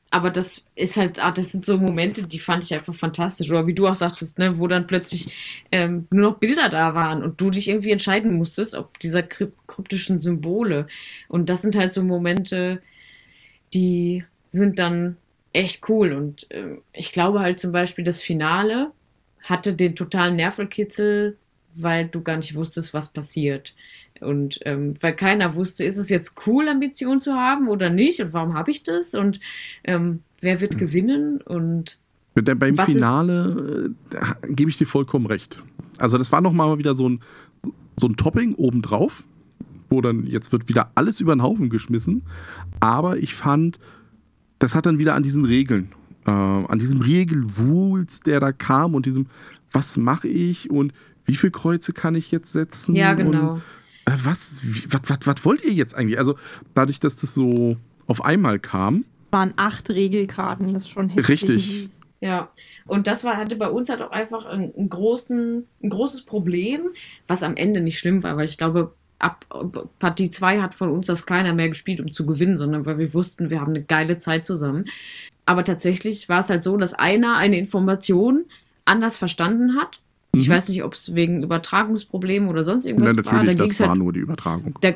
Aber 0.10 0.30
das 0.30 0.66
ist 0.76 0.98
halt, 0.98 1.24
ah, 1.24 1.32
das 1.32 1.52
sind 1.52 1.66
so 1.66 1.78
Momente, 1.78 2.24
die 2.24 2.40
fand 2.40 2.64
ich 2.64 2.74
einfach 2.74 2.96
fantastisch. 2.96 3.50
Oder 3.52 3.68
wie 3.68 3.74
du 3.74 3.88
auch 3.88 3.96
sagtest, 3.96 4.40
ne, 4.40 4.58
wo 4.58 4.68
dann 4.68 4.88
plötzlich 4.88 5.32
ähm, 5.72 6.08
nur 6.10 6.32
noch 6.32 6.40
Bilder 6.40 6.70
da 6.70 6.96
waren 6.96 7.22
und 7.22 7.40
du 7.40 7.50
dich 7.50 7.68
irgendwie 7.68 7.92
entscheiden 7.92 8.36
musstest, 8.38 8.76
ob 8.76 8.98
dieser 9.00 9.24
kryptischen 9.24 10.20
Symbole. 10.20 10.88
Und 11.28 11.50
das 11.50 11.62
sind 11.62 11.76
halt 11.76 11.94
so 11.94 12.02
Momente, 12.02 12.82
die 13.74 14.24
sind 14.50 14.80
dann 14.80 15.18
echt 15.56 15.89
cool. 15.89 16.14
Und 16.14 16.49
äh, 16.51 16.78
ich 16.93 17.12
glaube 17.12 17.39
halt 17.39 17.60
zum 17.60 17.72
Beispiel, 17.72 18.03
das 18.03 18.22
Finale 18.22 18.91
hatte 19.41 19.74
den 19.74 19.95
totalen 19.95 20.36
Nervelkitzel, 20.36 21.38
weil 21.76 22.08
du 22.08 22.22
gar 22.22 22.38
nicht 22.38 22.56
wusstest, 22.56 22.93
was 22.93 23.12
passiert. 23.14 23.74
Und 24.22 24.60
ähm, 24.64 24.95
weil 25.01 25.16
keiner 25.16 25.56
wusste, 25.56 25.84
ist 25.84 25.97
es 25.97 26.10
jetzt 26.10 26.36
cool, 26.47 26.68
Ambition 26.70 27.20
zu 27.20 27.34
haben 27.34 27.68
oder 27.68 27.89
nicht? 27.89 28.22
Und 28.22 28.34
warum 28.34 28.53
habe 28.53 28.72
ich 28.72 28.84
das? 28.84 29.14
Und 29.14 29.39
ähm, 29.84 30.22
wer 30.39 30.62
wird 30.62 30.78
gewinnen? 30.78 31.41
Und 31.41 31.97
Beim 32.34 32.78
Finale 32.78 33.93
äh, 34.12 34.53
gebe 34.53 34.70
ich 34.70 34.78
dir 34.78 34.88
vollkommen 34.88 35.26
recht. 35.26 35.62
Also 35.97 36.18
das 36.18 36.32
war 36.32 36.41
nochmal 36.41 36.78
wieder 36.78 36.95
so 36.95 37.10
ein, 37.10 37.22
so 37.97 38.08
ein 38.08 38.16
Topping 38.16 38.56
obendrauf, 38.56 39.24
wo 39.89 40.01
dann 40.01 40.26
jetzt 40.26 40.51
wird 40.51 40.70
wieder 40.70 40.91
alles 40.95 41.20
über 41.20 41.36
den 41.36 41.43
Haufen 41.43 41.70
geschmissen. 41.70 42.24
Aber 42.80 43.18
ich 43.18 43.36
fand, 43.36 43.80
das 44.60 44.76
hat 44.76 44.86
dann 44.86 44.99
wieder 44.99 45.16
an 45.16 45.24
diesen 45.24 45.45
Regeln, 45.45 45.91
äh, 46.26 46.32
an 46.32 46.80
diesem 46.80 47.01
Regelwulst, 47.01 48.28
der 48.28 48.39
da 48.39 48.51
kam 48.51 48.95
und 48.95 49.06
diesem, 49.06 49.28
was 49.72 49.97
mache 49.97 50.28
ich 50.28 50.70
und 50.70 50.93
wie 51.26 51.36
viele 51.36 51.51
Kreuze 51.51 51.93
kann 51.93 52.16
ich 52.16 52.32
jetzt 52.32 52.51
setzen? 52.51 52.95
ja, 52.95 53.12
Und, 53.12 53.18
genau. 53.18 53.62
äh, 54.06 54.12
was, 54.24 54.62
wie, 54.64 54.86
was, 54.93 55.01
was, 55.08 55.20
was 55.24 55.45
wollt 55.45 55.64
ihr 55.64 55.74
jetzt 55.74 55.95
eigentlich? 55.95 56.18
Also 56.18 56.36
dadurch, 56.74 56.99
dass 56.99 57.18
das 57.18 57.34
so 57.34 57.78
auf 58.08 58.24
einmal 58.24 58.60
kam, 58.60 59.06
waren 59.32 59.53
acht 59.58 59.89
Regelkarten, 59.89 60.74
das 60.74 60.84
ist 60.84 60.89
schon 60.91 61.10
heftig. 61.10 61.28
Richtig. 61.28 61.89
Ja, 62.22 62.49
und 62.86 63.08
das 63.08 63.24
war, 63.24 63.36
hatte 63.38 63.58
bei 63.58 63.70
uns 63.70 63.89
halt 63.89 64.01
auch 64.01 64.12
einfach 64.12 64.45
einen, 64.45 64.74
einen 64.76 64.89
großen, 64.89 65.66
ein 65.84 65.89
großes 65.89 66.22
Problem, 66.24 66.84
was 67.28 67.43
am 67.43 67.56
Ende 67.58 67.82
nicht 67.82 67.99
schlimm 67.99 68.24
war, 68.24 68.38
weil 68.38 68.45
ich 68.45 68.58
glaube, 68.58 68.95
ab 69.26 69.45
Partie 69.99 70.30
2 70.30 70.61
hat 70.61 70.76
von 70.76 70.89
uns 70.89 71.07
das 71.07 71.26
keiner 71.26 71.53
mehr 71.53 71.69
gespielt, 71.69 71.99
um 71.99 72.11
zu 72.11 72.26
gewinnen, 72.26 72.57
sondern 72.57 72.86
weil 72.86 72.97
wir 72.97 73.13
wussten, 73.13 73.49
wir 73.49 73.59
haben 73.59 73.71
eine 73.71 73.84
geile 73.84 74.17
Zeit 74.17 74.45
zusammen. 74.45 74.86
Aber 75.45 75.63
tatsächlich 75.63 76.30
war 76.30 76.39
es 76.39 76.49
halt 76.49 76.61
so, 76.63 76.78
dass 76.78 76.93
einer 76.93 77.36
eine 77.38 77.57
Information 77.57 78.45
anders 78.86 79.17
verstanden 79.17 79.76
hat. 79.78 79.99
Ich 80.34 80.47
Mhm. 80.47 80.53
weiß 80.53 80.69
nicht, 80.69 80.84
ob 80.84 80.93
es 80.93 81.13
wegen 81.15 81.43
Übertragungsproblemen 81.43 82.49
oder 82.49 82.63
sonst 82.63 82.86
irgendwas 82.86 83.15
na, 83.15 83.26
war. 83.26 83.43
Da 83.45 83.53
das 83.53 83.80
war 83.80 83.89
halt 83.89 83.97
nur 83.99 84.13
die 84.13 84.19
Übertragung. 84.19 84.73
da, 84.82 84.93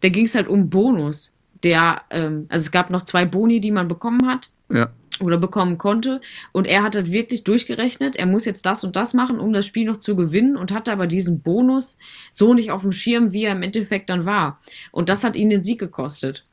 da 0.00 0.08
ging 0.08 0.24
es 0.26 0.34
halt 0.34 0.48
um 0.48 0.68
Bonus. 0.70 1.32
Der, 1.64 2.02
ähm, 2.10 2.46
also 2.48 2.62
es 2.66 2.70
gab 2.70 2.90
noch 2.90 3.02
zwei 3.02 3.24
Boni, 3.24 3.60
die 3.60 3.72
man 3.72 3.88
bekommen 3.88 4.26
hat 4.26 4.48
Ja. 4.72 4.88
Oder 5.20 5.38
bekommen 5.38 5.78
konnte. 5.78 6.20
Und 6.52 6.66
er 6.66 6.82
hat 6.82 6.96
halt 6.96 7.10
wirklich 7.10 7.44
durchgerechnet, 7.44 8.16
er 8.16 8.26
muss 8.26 8.44
jetzt 8.44 8.66
das 8.66 8.84
und 8.84 8.96
das 8.96 9.14
machen, 9.14 9.40
um 9.40 9.52
das 9.52 9.66
Spiel 9.66 9.86
noch 9.86 9.98
zu 9.98 10.16
gewinnen 10.16 10.56
und 10.56 10.72
hatte 10.72 10.92
aber 10.92 11.06
diesen 11.06 11.40
Bonus 11.40 11.98
so 12.32 12.54
nicht 12.54 12.70
auf 12.70 12.82
dem 12.82 12.92
Schirm, 12.92 13.32
wie 13.32 13.44
er 13.44 13.52
im 13.52 13.62
Endeffekt 13.62 14.10
dann 14.10 14.24
war. 14.24 14.60
Und 14.92 15.08
das 15.08 15.24
hat 15.24 15.36
ihn 15.36 15.50
den 15.50 15.62
Sieg 15.62 15.78
gekostet. 15.78 16.44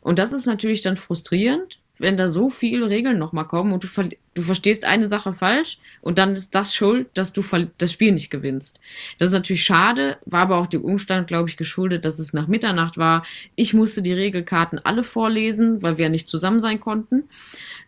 Und 0.00 0.18
das 0.18 0.32
ist 0.32 0.46
natürlich 0.46 0.82
dann 0.82 0.96
frustrierend, 0.96 1.78
wenn 1.98 2.16
da 2.16 2.28
so 2.28 2.50
viele 2.50 2.88
Regeln 2.88 3.18
nochmal 3.18 3.46
kommen 3.46 3.72
und 3.72 3.84
du, 3.84 3.88
ver 3.88 4.08
du 4.34 4.42
verstehst 4.42 4.84
eine 4.84 5.06
Sache 5.06 5.32
falsch 5.32 5.78
und 6.00 6.18
dann 6.18 6.32
ist 6.32 6.54
das 6.54 6.74
schuld, 6.74 7.08
dass 7.14 7.32
du 7.32 7.42
das 7.78 7.92
Spiel 7.92 8.12
nicht 8.12 8.30
gewinnst. 8.30 8.80
Das 9.18 9.28
ist 9.28 9.34
natürlich 9.34 9.64
schade, 9.64 10.18
war 10.24 10.42
aber 10.42 10.58
auch 10.58 10.66
dem 10.66 10.82
Umstand, 10.82 11.28
glaube 11.28 11.48
ich, 11.48 11.56
geschuldet, 11.56 12.04
dass 12.04 12.18
es 12.18 12.32
nach 12.32 12.48
Mitternacht 12.48 12.98
war. 12.98 13.24
Ich 13.54 13.74
musste 13.74 14.02
die 14.02 14.12
Regelkarten 14.12 14.80
alle 14.84 15.04
vorlesen, 15.04 15.82
weil 15.82 15.96
wir 15.98 16.04
ja 16.04 16.08
nicht 16.10 16.28
zusammen 16.28 16.60
sein 16.60 16.80
konnten. 16.80 17.24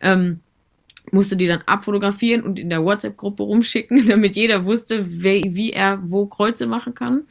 Ähm, 0.00 0.40
musste 1.12 1.36
die 1.36 1.46
dann 1.46 1.62
abfotografieren 1.66 2.42
und 2.42 2.58
in 2.58 2.70
der 2.70 2.84
WhatsApp-Gruppe 2.84 3.42
rumschicken, 3.42 4.06
damit 4.08 4.36
jeder 4.36 4.64
wusste, 4.64 5.04
wer, 5.08 5.42
wie 5.42 5.72
er 5.72 5.98
wo 6.02 6.26
Kreuze 6.26 6.66
machen 6.66 6.94
kann. 6.94 7.24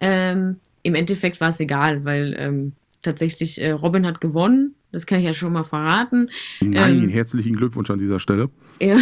Ähm, 0.00 0.56
Im 0.82 0.94
Endeffekt 0.94 1.40
war 1.40 1.48
es 1.48 1.60
egal, 1.60 2.04
weil 2.04 2.36
ähm, 2.38 2.72
tatsächlich 3.02 3.60
äh, 3.60 3.70
Robin 3.70 4.06
hat 4.06 4.20
gewonnen. 4.20 4.74
Das 4.96 5.04
kann 5.04 5.18
ich 5.18 5.26
ja 5.26 5.34
schon 5.34 5.52
mal 5.52 5.62
verraten. 5.62 6.30
Nein, 6.62 7.02
Ähm, 7.02 7.08
herzlichen 7.10 7.54
Glückwunsch 7.54 7.90
an 7.90 7.98
dieser 7.98 8.18
Stelle. 8.18 8.48
Er, 8.78 8.98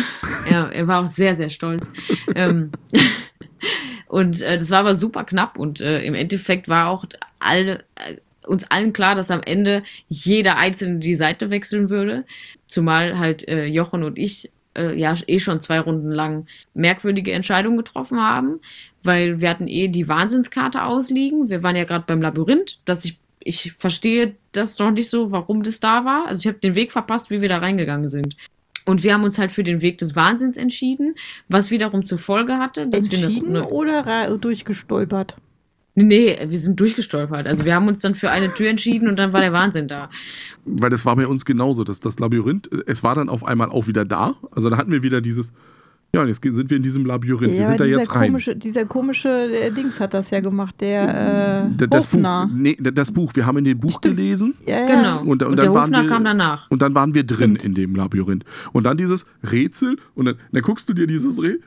er, 0.50 0.72
er 0.72 0.88
war 0.88 1.04
auch 1.04 1.06
sehr, 1.06 1.36
sehr 1.36 1.50
stolz. 1.50 1.92
ähm, 2.34 2.72
und 4.08 4.40
äh, 4.40 4.58
das 4.58 4.72
war 4.72 4.80
aber 4.80 4.96
super 4.96 5.22
knapp 5.22 5.56
und 5.56 5.80
äh, 5.80 6.02
im 6.02 6.14
Endeffekt 6.14 6.68
war 6.68 6.88
auch 6.88 7.04
alle, 7.38 7.84
äh, 7.94 8.16
uns 8.44 8.68
allen 8.72 8.92
klar, 8.92 9.14
dass 9.14 9.30
am 9.30 9.40
Ende 9.40 9.84
jeder 10.08 10.56
Einzelne 10.56 10.98
die 10.98 11.14
Seite 11.14 11.50
wechseln 11.50 11.90
würde. 11.90 12.24
Zumal 12.66 13.16
halt 13.16 13.46
äh, 13.46 13.66
Jochen 13.66 14.02
und 14.02 14.18
ich 14.18 14.50
äh, 14.76 14.98
ja 14.98 15.14
eh 15.28 15.38
schon 15.38 15.60
zwei 15.60 15.78
Runden 15.78 16.10
lang 16.10 16.48
merkwürdige 16.74 17.30
Entscheidungen 17.30 17.76
getroffen 17.76 18.18
haben, 18.18 18.58
weil 19.04 19.40
wir 19.40 19.48
hatten 19.48 19.68
eh 19.68 19.86
die 19.86 20.08
Wahnsinnskarte 20.08 20.82
ausliegen. 20.82 21.50
Wir 21.50 21.62
waren 21.62 21.76
ja 21.76 21.84
gerade 21.84 22.04
beim 22.04 22.20
Labyrinth, 22.20 22.80
dass 22.84 23.04
ich 23.04 23.20
ich 23.44 23.72
verstehe 23.72 24.34
das 24.52 24.78
noch 24.78 24.90
nicht 24.90 25.10
so, 25.10 25.30
warum 25.30 25.62
das 25.62 25.80
da 25.80 26.04
war. 26.04 26.26
Also 26.26 26.40
ich 26.40 26.46
habe 26.46 26.58
den 26.58 26.74
Weg 26.74 26.92
verpasst, 26.92 27.30
wie 27.30 27.40
wir 27.40 27.48
da 27.48 27.58
reingegangen 27.58 28.08
sind. 28.08 28.36
Und 28.86 29.02
wir 29.02 29.14
haben 29.14 29.24
uns 29.24 29.38
halt 29.38 29.52
für 29.52 29.64
den 29.64 29.80
Weg 29.80 29.98
des 29.98 30.14
Wahnsinns 30.14 30.56
entschieden, 30.56 31.14
was 31.48 31.70
wiederum 31.70 32.04
zur 32.04 32.18
Folge 32.18 32.58
hatte, 32.58 32.86
dass 32.86 33.04
Entschieden 33.04 33.52
wir 33.54 33.60
eine, 33.62 33.68
oder 33.68 34.06
ra- 34.06 34.36
durchgestolpert? 34.36 35.36
Nee, 35.94 36.36
nee, 36.38 36.50
wir 36.50 36.58
sind 36.58 36.78
durchgestolpert. 36.80 37.46
Also 37.46 37.64
wir 37.64 37.74
haben 37.74 37.86
uns 37.88 38.00
dann 38.00 38.14
für 38.14 38.30
eine 38.30 38.52
Tür 38.52 38.68
entschieden 38.68 39.08
und 39.08 39.16
dann 39.16 39.32
war 39.32 39.40
der 39.40 39.52
Wahnsinn 39.52 39.88
da. 39.88 40.10
Weil 40.64 40.90
das 40.90 41.06
war 41.06 41.14
bei 41.16 41.26
uns 41.26 41.44
genauso, 41.44 41.84
dass 41.84 42.00
das 42.00 42.18
Labyrinth, 42.18 42.70
äh, 42.72 42.82
es 42.86 43.02
war 43.02 43.14
dann 43.14 43.28
auf 43.28 43.44
einmal 43.44 43.70
auch 43.70 43.86
wieder 43.86 44.04
da. 44.04 44.36
Also 44.50 44.68
da 44.70 44.76
hatten 44.76 44.90
wir 44.90 45.02
wieder 45.02 45.20
dieses, 45.20 45.52
ja, 46.14 46.22
und 46.22 46.28
jetzt 46.28 46.40
sind 46.42 46.70
wir 46.70 46.76
in 46.76 46.82
diesem 46.82 47.04
Labyrinth. 47.04 47.50
wir 47.52 47.58
Ja, 47.60 47.68
sind 47.68 47.80
da 47.80 47.84
dieser 47.84 47.98
jetzt 47.98 48.14
rein. 48.14 48.28
komische, 48.28 48.56
dieser 48.56 48.86
komische 48.86 49.28
äh, 49.28 49.70
Dings 49.70 50.00
hat 50.00 50.14
das 50.14 50.30
ja 50.30 50.40
gemacht, 50.40 50.80
der 50.80 51.66
äh, 51.78 51.86
das 51.88 52.06
Buch, 52.06 52.46
nee, 52.54 52.76
das 52.80 53.12
Buch, 53.12 53.32
wir 53.34 53.44
haben 53.46 53.58
in 53.58 53.64
dem 53.64 53.78
Buch 53.78 53.98
Stimmt. 53.98 54.16
gelesen 54.16 54.54
Ja, 54.66 54.80
ja. 54.80 54.86
Genau. 54.86 55.20
Und- 55.20 55.42
Und, 55.42 55.50
und 55.50 55.56
der 55.56 55.64
dann 55.66 55.74
waren 55.74 55.82
Hofner 55.84 56.02
wir- 56.02 56.08
kam 56.08 56.24
danach. 56.24 56.70
und 56.70 56.80
dann 56.82 56.94
waren 56.94 57.14
wir 57.14 57.24
drin 57.24 57.56
Stimmt. 57.56 57.64
in 57.64 57.74
dem 57.74 57.94
Labyrinth. 57.96 58.44
Und 58.72 58.84
dann 58.84 58.96
dieses 58.96 59.26
Rätsel 59.42 59.96
und 60.14 60.24
dann, 60.26 60.36
dann 60.52 60.62
guckst 60.62 60.88
du 60.88 60.94
dir 60.94 61.06
dieses 61.06 61.36
Rätsel. 61.42 61.60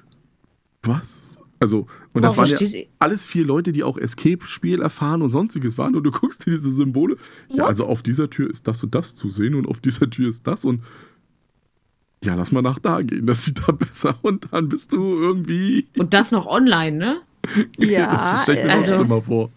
Was? 0.84 1.40
Also, 1.60 1.88
und 2.14 2.22
das 2.22 2.38
Wow, 2.38 2.50
waren 2.52 2.56
ja 2.60 2.80
alles 3.00 3.26
vier 3.26 3.44
Leute, 3.44 3.72
die 3.72 3.84
auch 3.84 3.98
Escape-Spiel 3.98 4.80
erfahren 4.80 5.24
und 5.24 5.30
sonstiges 5.32 5.76
waren. 5.78 5.96
Und 5.96 6.04
du 6.04 6.12
guckst 6.12 6.46
dir 6.46 6.52
diese 6.52 6.72
Symbole. 6.72 7.18
Ja, 7.50 7.64
What? 7.64 7.68
also 7.70 7.86
auf 7.88 8.04
dieser 8.04 8.30
Tür 8.30 8.50
ist 8.50 8.68
das 8.68 8.84
und 8.84 8.94
das 8.94 9.16
zu 9.16 9.30
sehen 9.30 9.56
und 9.56 9.68
auf 9.68 9.80
dieser 9.80 10.08
Tür 10.10 10.30
ist 10.30 10.46
das 10.46 10.66
und 10.66 10.82
ja, 12.24 12.36
lass 12.36 12.52
mal 12.52 12.62
nach 12.62 12.80
da 12.80 13.02
gehen, 13.02 13.26
das 13.28 13.46
sieht 13.46 13.62
da 13.68 13.72
besser 13.72 14.18
und 14.22 14.48
dann 14.52 14.70
bist 14.70 14.92
du 14.94 15.20
irgendwie. 15.20 15.88
Und 15.98 16.14
das 16.14 16.32
noch 16.32 16.46
online, 16.46 16.98
ne? 16.98 17.18
Ja, 17.78 18.12
das 18.14 18.44
stell 18.44 18.58
ich 18.58 18.64
mir 18.66 18.72
also- 18.74 18.94
auch 18.94 19.00
schlimmer 19.00 19.22
vor. 19.22 19.52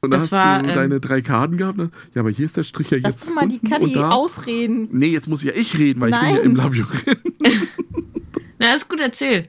Und 0.00 0.10
dann 0.10 0.18
Das 0.20 0.24
hast 0.24 0.32
war, 0.32 0.62
du 0.62 0.68
ähm, 0.68 0.74
deine 0.74 1.00
drei 1.00 1.22
Karten 1.22 1.56
gehabt. 1.56 1.78
ne? 1.78 1.90
Ja, 2.14 2.20
aber 2.20 2.28
hier 2.30 2.44
ist 2.44 2.58
der 2.58 2.62
Strich 2.62 2.90
ja 2.90 2.98
Lass 3.02 3.14
jetzt. 3.14 3.30
doch 3.30 3.34
mal 3.34 3.48
die 3.48 3.58
Kadi 3.58 3.84
und 3.86 3.96
da. 3.96 4.10
ausreden. 4.10 4.88
Nee, 4.92 5.06
jetzt 5.06 5.28
muss 5.28 5.42
ja 5.42 5.52
ich 5.54 5.78
reden, 5.78 5.98
weil 6.02 6.10
ich 6.10 6.16
bin 6.20 6.26
Nein. 6.26 6.34
ja 6.36 6.42
im 6.42 6.54
Labyrinth. 6.56 7.22
Na, 8.58 8.74
ist 8.74 8.88
gut 8.88 9.00
erzählt. 9.00 9.48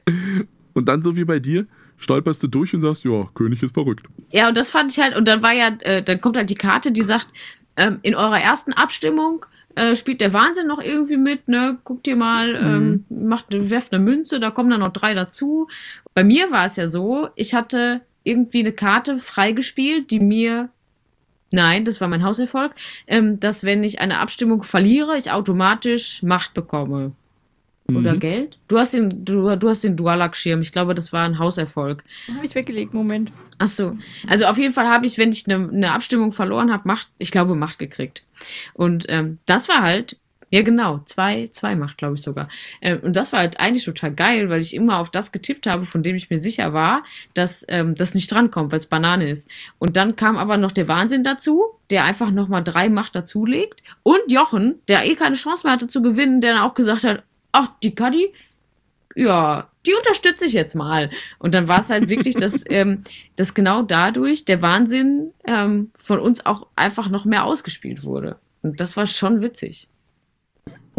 Und 0.72 0.86
dann, 0.88 1.02
so 1.02 1.14
wie 1.16 1.24
bei 1.24 1.38
dir, 1.40 1.66
stolperst 1.98 2.42
du 2.42 2.46
durch 2.48 2.72
und 2.74 2.80
sagst, 2.80 3.04
ja, 3.04 3.28
König 3.34 3.62
ist 3.62 3.74
verrückt. 3.74 4.06
Ja, 4.30 4.48
und 4.48 4.56
das 4.56 4.70
fand 4.70 4.90
ich 4.92 4.98
halt, 4.98 5.14
und 5.14 5.28
dann 5.28 5.42
war 5.42 5.52
ja, 5.52 5.68
äh, 5.80 6.02
dann 6.02 6.20
kommt 6.22 6.36
halt 6.38 6.48
die 6.50 6.54
Karte, 6.54 6.90
die 6.90 7.02
sagt, 7.02 7.28
ähm, 7.76 7.98
in 8.02 8.14
eurer 8.14 8.40
ersten 8.40 8.72
Abstimmung 8.72 9.44
äh, 9.76 9.94
spielt 9.94 10.20
der 10.20 10.32
Wahnsinn 10.32 10.66
noch 10.66 10.80
irgendwie 10.80 11.16
mit, 11.16 11.48
ne? 11.48 11.78
Guckt 11.84 12.06
ihr 12.06 12.16
mal, 12.16 12.56
ähm, 12.56 13.04
macht, 13.08 13.46
werft 13.50 13.92
eine 13.92 14.02
Münze, 14.02 14.40
da 14.40 14.50
kommen 14.50 14.70
dann 14.70 14.80
noch 14.80 14.92
drei 14.92 15.14
dazu. 15.14 15.68
Bei 16.14 16.24
mir 16.24 16.50
war 16.50 16.64
es 16.64 16.76
ja 16.76 16.86
so, 16.86 17.28
ich 17.36 17.54
hatte 17.54 18.00
irgendwie 18.24 18.60
eine 18.60 18.72
Karte 18.72 19.18
freigespielt, 19.18 20.10
die 20.10 20.20
mir 20.20 20.70
Nein, 21.52 21.84
das 21.84 22.00
war 22.00 22.08
mein 22.08 22.24
Hauserfolg, 22.24 22.74
ähm, 23.06 23.38
dass 23.38 23.62
wenn 23.62 23.84
ich 23.84 24.00
eine 24.00 24.18
Abstimmung 24.18 24.64
verliere, 24.64 25.16
ich 25.16 25.30
automatisch 25.30 26.22
Macht 26.24 26.54
bekomme. 26.54 27.12
Oder 27.88 28.14
Mhm. 28.14 28.20
Geld? 28.20 28.58
Du 28.68 28.78
hast 28.78 28.94
den, 28.94 29.24
du, 29.24 29.54
du 29.56 29.68
hast 29.68 29.84
den 29.84 29.96
Dualak-Schirm. 29.96 30.60
Ich 30.60 30.72
glaube, 30.72 30.94
das 30.94 31.12
war 31.12 31.24
ein 31.24 31.38
Hauserfolg. 31.38 32.02
Habe 32.34 32.46
ich 32.46 32.54
weggelegt, 32.54 32.94
Moment. 32.94 33.30
Ach 33.58 33.68
so. 33.68 33.96
Also 34.26 34.46
auf 34.46 34.58
jeden 34.58 34.72
Fall 34.74 34.88
habe 34.88 35.06
ich, 35.06 35.18
wenn 35.18 35.30
ich 35.30 35.46
eine 35.48 35.58
ne 35.68 35.92
Abstimmung 35.92 36.32
verloren 36.32 36.72
habe, 36.72 36.86
Macht, 36.86 37.08
ich 37.18 37.30
glaube, 37.30 37.54
Macht 37.54 37.78
gekriegt. 37.78 38.22
Und 38.74 39.06
ähm, 39.08 39.38
das 39.46 39.68
war 39.68 39.82
halt, 39.82 40.16
ja 40.50 40.62
genau, 40.62 41.00
zwei, 41.04 41.48
zwei 41.48 41.74
Macht, 41.76 41.98
glaube 41.98 42.14
ich 42.14 42.22
sogar. 42.22 42.48
Ähm, 42.80 43.00
und 43.02 43.16
das 43.16 43.32
war 43.32 43.40
halt 43.40 43.58
eigentlich 43.60 43.84
total 43.84 44.12
geil, 44.12 44.48
weil 44.50 44.60
ich 44.60 44.74
immer 44.74 44.98
auf 44.98 45.10
das 45.10 45.32
getippt 45.32 45.66
habe, 45.66 45.86
von 45.86 46.02
dem 46.02 46.16
ich 46.16 46.28
mir 46.30 46.38
sicher 46.38 46.72
war, 46.72 47.04
dass 47.34 47.64
ähm, 47.68 47.94
das 47.94 48.14
nicht 48.14 48.30
drankommt, 48.30 48.72
weil 48.72 48.78
es 48.78 48.86
Banane 48.86 49.28
ist. 49.28 49.48
Und 49.78 49.96
dann 49.96 50.16
kam 50.16 50.36
aber 50.36 50.56
noch 50.56 50.72
der 50.72 50.88
Wahnsinn 50.88 51.22
dazu, 51.24 51.64
der 51.90 52.04
einfach 52.04 52.30
nochmal 52.30 52.62
drei 52.64 52.88
Macht 52.88 53.14
dazulegt. 53.14 53.80
Und 54.02 54.30
Jochen, 54.30 54.76
der 54.88 55.04
eh 55.06 55.14
keine 55.14 55.36
Chance 55.36 55.64
mehr 55.66 55.72
hatte 55.72 55.88
zu 55.88 56.02
gewinnen, 56.02 56.40
der 56.40 56.54
dann 56.54 56.62
auch 56.62 56.74
gesagt 56.74 57.04
hat, 57.04 57.22
ach, 57.56 57.72
die 57.82 57.94
Kadi, 57.94 58.32
ja, 59.14 59.68
die 59.86 59.94
unterstütze 59.94 60.44
ich 60.44 60.52
jetzt 60.52 60.74
mal. 60.74 61.10
Und 61.38 61.54
dann 61.54 61.68
war 61.68 61.80
es 61.80 61.88
halt 61.90 62.08
wirklich, 62.08 62.34
dass, 62.34 62.64
ähm, 62.68 63.02
dass 63.36 63.54
genau 63.54 63.82
dadurch 63.82 64.44
der 64.44 64.60
Wahnsinn 64.62 65.32
ähm, 65.46 65.90
von 65.94 66.18
uns 66.20 66.44
auch 66.44 66.66
einfach 66.76 67.08
noch 67.08 67.24
mehr 67.24 67.44
ausgespielt 67.44 68.04
wurde. 68.04 68.36
Und 68.62 68.80
das 68.80 68.96
war 68.96 69.06
schon 69.06 69.40
witzig. 69.40 69.88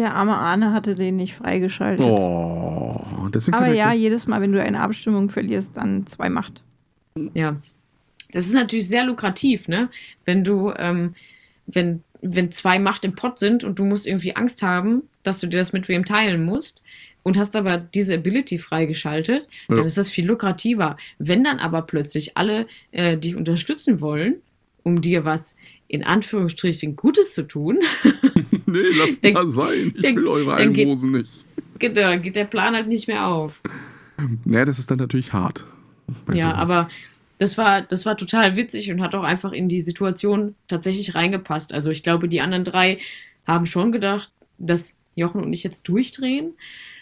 Der 0.00 0.14
arme 0.14 0.36
Arne 0.36 0.72
hatte 0.72 0.94
den 0.94 1.16
nicht 1.16 1.34
freigeschaltet. 1.34 2.06
Oh, 2.06 3.00
deswegen 3.34 3.56
Aber 3.56 3.66
er- 3.68 3.74
ja, 3.74 3.92
jedes 3.92 4.26
Mal, 4.26 4.40
wenn 4.40 4.52
du 4.52 4.62
eine 4.62 4.80
Abstimmung 4.80 5.28
verlierst, 5.28 5.76
dann 5.76 6.06
zwei 6.06 6.28
Macht. 6.28 6.62
Ja. 7.34 7.56
Das 8.32 8.46
ist 8.46 8.54
natürlich 8.54 8.88
sehr 8.88 9.04
lukrativ, 9.04 9.68
ne? 9.68 9.88
Wenn 10.24 10.44
du, 10.44 10.72
ähm, 10.76 11.14
wenn, 11.66 12.02
wenn 12.22 12.52
zwei 12.52 12.78
Macht 12.78 13.04
im 13.04 13.14
Pott 13.14 13.38
sind 13.38 13.64
und 13.64 13.78
du 13.78 13.84
musst 13.84 14.06
irgendwie 14.06 14.36
Angst 14.36 14.62
haben, 14.62 15.02
dass 15.28 15.38
du 15.40 15.46
dir 15.46 15.58
das 15.58 15.72
mit 15.72 15.88
wem 15.88 16.04
teilen 16.04 16.44
musst, 16.44 16.82
und 17.24 17.36
hast 17.36 17.56
aber 17.56 17.76
diese 17.78 18.14
Ability 18.14 18.58
freigeschaltet, 18.58 19.46
Ja. 19.68 19.76
dann 19.76 19.84
ist 19.86 19.98
das 19.98 20.08
viel 20.08 20.24
lukrativer. 20.26 20.96
Wenn 21.18 21.44
dann 21.44 21.58
aber 21.58 21.82
plötzlich 21.82 22.36
alle 22.38 22.66
äh, 22.90 23.18
dich 23.18 23.36
unterstützen 23.36 24.00
wollen, 24.00 24.36
um 24.82 25.00
dir 25.02 25.24
was 25.26 25.54
in 25.88 26.04
Anführungsstrichen 26.04 26.96
Gutes 26.96 27.34
zu 27.34 27.42
tun, 27.42 27.78
nee, 28.66 28.78
lasst 28.96 29.22
Dann- 29.24 29.32
mal 29.34 29.46
sein. 29.48 29.92
Ich 29.94 30.02
dann- 30.02 30.16
will 30.16 30.26
eure 30.28 30.56
dann 30.56 30.72
geht- 30.72 30.84
Almosen 30.86 31.12
nicht. 31.12 31.32
geht 31.78 31.96
der, 31.96 32.18
geht 32.18 32.36
der 32.36 32.44
Plan 32.44 32.74
halt 32.74 32.88
nicht 32.88 33.08
mehr 33.08 33.26
auf. 33.26 33.60
Naja, 34.44 34.64
das 34.64 34.78
ist 34.78 34.90
dann 34.90 34.98
natürlich 34.98 35.32
hart. 35.32 35.64
Ja, 36.32 36.50
sowas. 36.52 36.70
aber 36.70 36.88
das 37.38 37.58
war, 37.58 37.82
das 37.82 38.06
war 38.06 38.16
total 38.16 38.56
witzig 38.56 38.90
und 38.90 39.00
hat 39.02 39.14
auch 39.14 39.22
einfach 39.22 39.52
in 39.52 39.68
die 39.68 39.80
Situation 39.80 40.54
tatsächlich 40.66 41.14
reingepasst. 41.14 41.72
Also 41.74 41.90
ich 41.90 42.02
glaube, 42.02 42.28
die 42.28 42.40
anderen 42.40 42.64
drei 42.64 42.98
haben 43.46 43.66
schon 43.66 43.92
gedacht, 43.92 44.30
dass 44.58 44.96
Jochen 45.18 45.42
und 45.42 45.52
ich 45.52 45.62
jetzt 45.64 45.88
durchdrehen, 45.88 46.52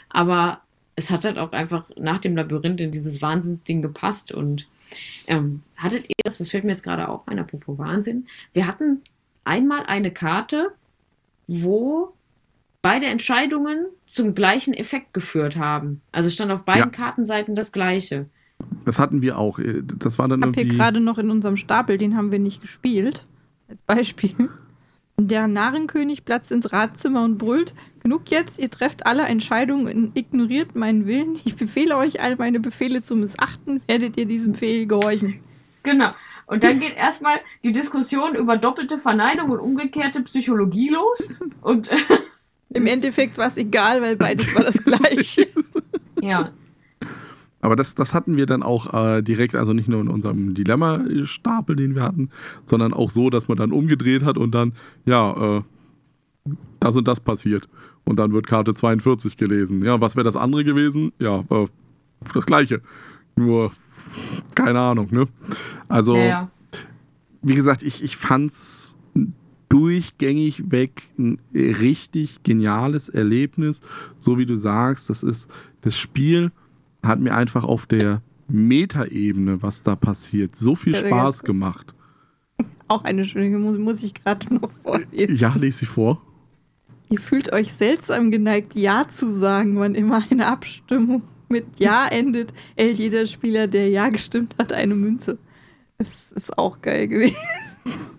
aber 0.09 0.61
es 0.97 1.11
hat 1.11 1.25
halt 1.25 1.39
auch 1.39 1.53
einfach 1.53 1.85
nach 1.97 2.19
dem 2.19 2.37
Labyrinth 2.37 2.81
in 2.81 2.91
dieses 2.91 3.21
Wahnsinnsding 3.21 3.83
gepasst 3.83 4.33
und 4.33 4.67
ähm, 5.27 5.63
hattet 5.77 6.05
ihr 6.09 6.15
das, 6.25 6.39
das 6.39 6.51
fällt 6.51 6.65
mir 6.65 6.71
jetzt 6.71 6.83
gerade 6.85 7.09
auch 7.09 7.27
ein, 7.27 7.39
apropos 7.39 7.77
Wahnsinn, 7.79 8.27
wir 8.53 8.67
hatten 8.67 9.03
einmal 9.45 9.85
eine 9.87 10.11
Karte, 10.11 10.73
wo 11.47 12.13
beide 12.83 13.07
Entscheidungen 13.07 13.87
zum 14.07 14.35
gleichen 14.35 14.73
Effekt 14.75 15.13
geführt 15.13 15.57
haben. 15.57 16.01
Also 16.13 16.31
stand 16.31 16.53
auf 16.53 16.65
beiden 16.65 16.85
Ja. 16.85 16.89
Kartenseiten 16.91 17.55
das 17.55 17.73
gleiche. 17.73 18.27
Das 18.85 18.99
hatten 18.99 19.23
wir 19.23 19.39
auch. 19.39 19.59
Äh, 19.59 19.83
Das 19.99 20.19
war 20.19 20.29
dann 20.29 20.41
Ich 20.41 20.47
habe 20.47 20.55
hier 20.55 20.63
irgendwie. 20.63 20.77
gerade 20.77 21.01
noch 21.01 21.19
in 21.19 21.31
unserem 21.31 21.57
Stapel, 21.57 21.99
den 21.99 22.17
haben 22.17 22.31
wir 22.33 22.39
nicht 22.39 22.63
gespielt, 22.63 23.27
als 23.69 23.83
Beispiel. 23.83 24.35
Der 25.19 25.49
Narrenkönig 25.49 26.25
platzt 26.27 26.53
ins 26.53 26.73
Radzimmer 26.73 27.25
und 27.25 27.39
brüllt: 27.39 27.75
Genug 28.03 28.31
jetzt, 28.31 28.59
ihr 28.59 28.71
trefft 28.71 29.07
alle 29.07 29.23
Entscheidungen 29.23 29.87
und 29.87 30.19
ignoriert 30.19 30.75
meinen 30.75 31.07
Willen. 31.07 31.39
Ich 31.45 31.57
befehle 31.57 31.97
euch, 31.97 32.21
all 32.21 32.37
meine 32.37 32.61
Befehle 32.61 33.01
zu 33.01 33.17
missachten, 33.17 33.81
werdet 33.87 34.17
ihr 34.19 34.27
diesem 34.27 34.53
Befehl 34.53 34.87
gehorchen. 34.87 35.41
Genau. 35.83 36.11
Und 36.47 36.63
dann 36.63 36.79
geht 36.79 36.97
erstmal 36.97 37.41
die 37.65 37.73
Diskussion 37.73 38.37
über 38.37 38.57
doppelte 38.57 38.99
Verneinung 38.99 39.51
und 39.51 39.59
umgekehrte 39.59 40.23
Psychologie 40.23 40.91
los. 40.91 41.35
Und 41.61 41.91
Im 42.71 42.87
Endeffekt 42.87 43.39
war 43.39 43.49
es 43.49 43.57
egal, 43.57 44.03
weil 44.03 44.17
beides 44.17 44.55
war 44.55 44.65
das 44.65 44.77
Gleiche. 44.85 45.49
ja, 46.21 46.53
Aber 47.61 47.75
das, 47.75 47.95
das 47.95 48.15
hatten 48.15 48.37
wir 48.37 48.47
dann 48.47 48.63
auch 48.63 48.93
äh, 48.93 49.23
direkt, 49.23 49.55
also 49.55 49.73
nicht 49.73 49.89
nur 49.89 50.01
in 50.01 50.09
unserem 50.09 50.55
Dilemma-Stapel, 50.55 51.75
den 51.75 51.95
wir 51.95 52.03
hatten, 52.03 52.31
sondern 52.65 52.93
auch 52.93 53.11
so, 53.11 53.31
dass 53.31 53.49
man 53.49 53.57
dann 53.57 53.73
umgedreht 53.73 54.25
hat 54.25 54.39
und 54.39 54.55
dann, 54.55 54.73
ja, 55.05 55.59
äh, 55.59 55.63
das 56.81 56.97
und 56.97 57.09
das 57.09 57.21
passiert. 57.21 57.69
Und 58.05 58.17
dann 58.17 58.33
wird 58.33 58.47
Karte 58.47 58.75
42 58.75 59.37
gelesen. 59.37 59.85
Ja, 59.85 60.01
was 60.01 60.17
wäre 60.17 60.25
das 60.25 60.37
andere 60.37 60.65
gewesen? 60.65 61.13
Ja, 61.19 61.45
äh, 61.51 61.67
das 62.33 62.47
gleiche. 62.47 62.83
Nur, 63.37 63.73
keine 64.55 64.81
Ahnung, 64.81 65.09
ne? 65.11 65.27
Also, 65.89 66.17
ja, 66.17 66.25
ja. 66.25 66.51
wie 67.43 67.55
gesagt, 67.55 67.83
ich, 67.83 68.05
ich 68.05 68.17
fand's 68.17 68.97
durchgängig 69.69 70.71
weg 70.71 71.03
ein 71.19 71.39
richtig 71.53 72.43
geniales 72.45 73.09
Erlebnis. 73.09 73.81
So 74.17 74.39
wie 74.39 74.47
du 74.47 74.55
sagst, 74.55 75.11
das 75.11 75.23
ist, 75.23 75.51
das 75.81 75.99
Spiel 75.99 76.53
hat 77.07 77.21
mir 77.21 77.35
einfach 77.35 77.65
auf 77.65 77.87
der 77.87 78.23
Metaebene, 78.49 79.63
was 79.63 79.83
da 79.83 79.97
passiert, 79.97 80.55
so 80.57 80.75
viel 80.75 80.95
Spaß 80.95 81.43
gemacht. 81.43 81.95
Auch 82.89 83.05
eine 83.05 83.25
schöne, 83.25 83.59
muss, 83.59 83.79
muss 83.79 84.03
ich 84.03 84.15
gerade 84.15 84.55
noch 84.55 84.71
vorlesen. 84.83 85.35
Ja, 85.37 85.55
lese 85.57 85.79
sie 85.81 85.87
vor. 85.87 86.23
Ihr 87.11 87.19
fühlt 87.19 87.53
euch 87.53 87.73
seltsam 87.73 88.31
geneigt, 88.31 88.75
Ja 88.75 89.07
zu 89.09 89.31
sagen, 89.31 89.79
wann 89.79 89.95
immer 89.95 90.23
eine 90.31 90.47
Abstimmung 90.47 91.23
mit 91.49 91.65
Ja 91.79 92.07
endet, 92.09 92.53
erhält 92.77 92.99
jeder 92.99 93.27
Spieler, 93.27 93.67
der 93.69 93.89
Ja 93.89 94.09
gestimmt 94.09 94.55
hat, 94.59 94.73
eine 94.73 94.95
Münze. 94.95 95.39
Es 95.99 96.31
ist 96.33 96.59
auch 96.59 96.81
geil 96.83 97.09
gewesen. 97.09 97.37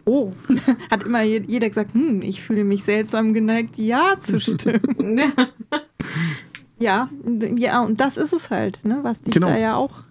Oh, 0.06 0.32
hat 0.90 1.04
immer 1.04 1.22
je- 1.22 1.44
jeder 1.48 1.68
gesagt, 1.68 1.94
hm, 1.94 2.22
ich 2.22 2.42
fühle 2.42 2.64
mich 2.64 2.84
seltsam 2.84 3.34
geneigt, 3.34 3.78
Ja 3.78 4.16
zu 4.18 4.40
stimmen. 4.40 5.20
ja, 6.80 7.10
und- 7.24 7.60
ja, 7.60 7.82
und 7.82 8.00
das 8.00 8.18
ist 8.18 8.34
es 8.34 8.50
halt, 8.50 8.86
ne, 8.86 9.00
was 9.04 9.22
dich 9.22 9.34
Genau. 9.34 9.48
da 9.48 9.58
ja 9.58 9.76
auch, 9.76 10.04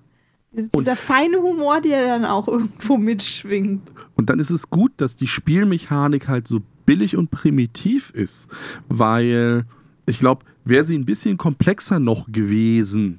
dieser 0.74 0.96
feine 0.96 1.36
Humor, 1.38 1.80
der 1.80 2.06
dann 2.06 2.24
auch 2.24 2.48
irgendwo 2.48 2.96
mitschwingt. 2.96 3.82
Und 4.14 4.30
dann 4.30 4.38
ist 4.38 4.50
es 4.50 4.70
gut, 4.70 4.92
dass 4.96 5.16
die 5.16 5.26
Spielmechanik 5.26 6.28
halt 6.28 6.46
so 6.48 6.60
billig 6.86 7.16
und 7.16 7.30
primitiv 7.30 8.10
ist, 8.10 8.48
weil 8.88 9.64
ich 10.06 10.18
glaube, 10.18 10.44
wäre 10.64 10.84
sie 10.86 10.96
ein 10.96 11.04
bisschen 11.04 11.36
komplexer 11.36 11.98
noch 11.98 12.30
gewesen, 12.32 13.18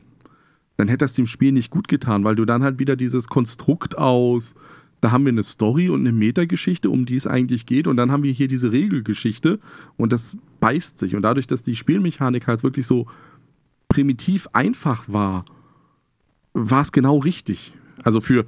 dann 0.78 0.88
hätte 0.88 1.00
das 1.06 1.14
dem 1.14 1.28
Spiel 1.28 1.52
nicht 1.52 1.70
gut 1.70 1.88
getan, 1.88 2.24
weil 2.24 2.36
du 2.36 2.46
dann 2.46 2.64
halt 2.64 2.80
wieder 2.80 2.96
dieses 2.96 3.28
Konstrukt 3.28 3.98
aus, 3.98 4.56
da 5.02 5.12
haben 5.12 5.26
wir 5.26 5.32
eine 5.32 5.44
Story 5.44 5.90
und 5.90 6.02
eine 6.02 6.12
Metageschichte, 6.12 6.90
um 6.90 7.06
die 7.06 7.16
es 7.16 7.28
eigentlich 7.28 7.66
geht, 7.66 7.88
und 7.88 7.98
dann 7.98 8.12
haben 8.12 8.24
wir 8.24 8.32
hier 8.32 8.48
diese 8.48 8.72
Regelgeschichte 8.72 9.60
und 9.98 10.12
das 10.14 10.38
beißt 10.60 10.98
sich. 10.98 11.16
Und 11.16 11.22
dadurch, 11.24 11.46
dass 11.48 11.62
die 11.62 11.76
Spielmechanik 11.76 12.48
halt 12.48 12.64
wirklich 12.64 12.88
so 12.88 13.06
primitiv 13.90 14.48
einfach 14.54 15.06
war, 15.08 15.46
war 16.54 16.82
es 16.82 16.92
genau 16.92 17.18
richtig. 17.18 17.74
Also 18.04 18.22
für 18.22 18.46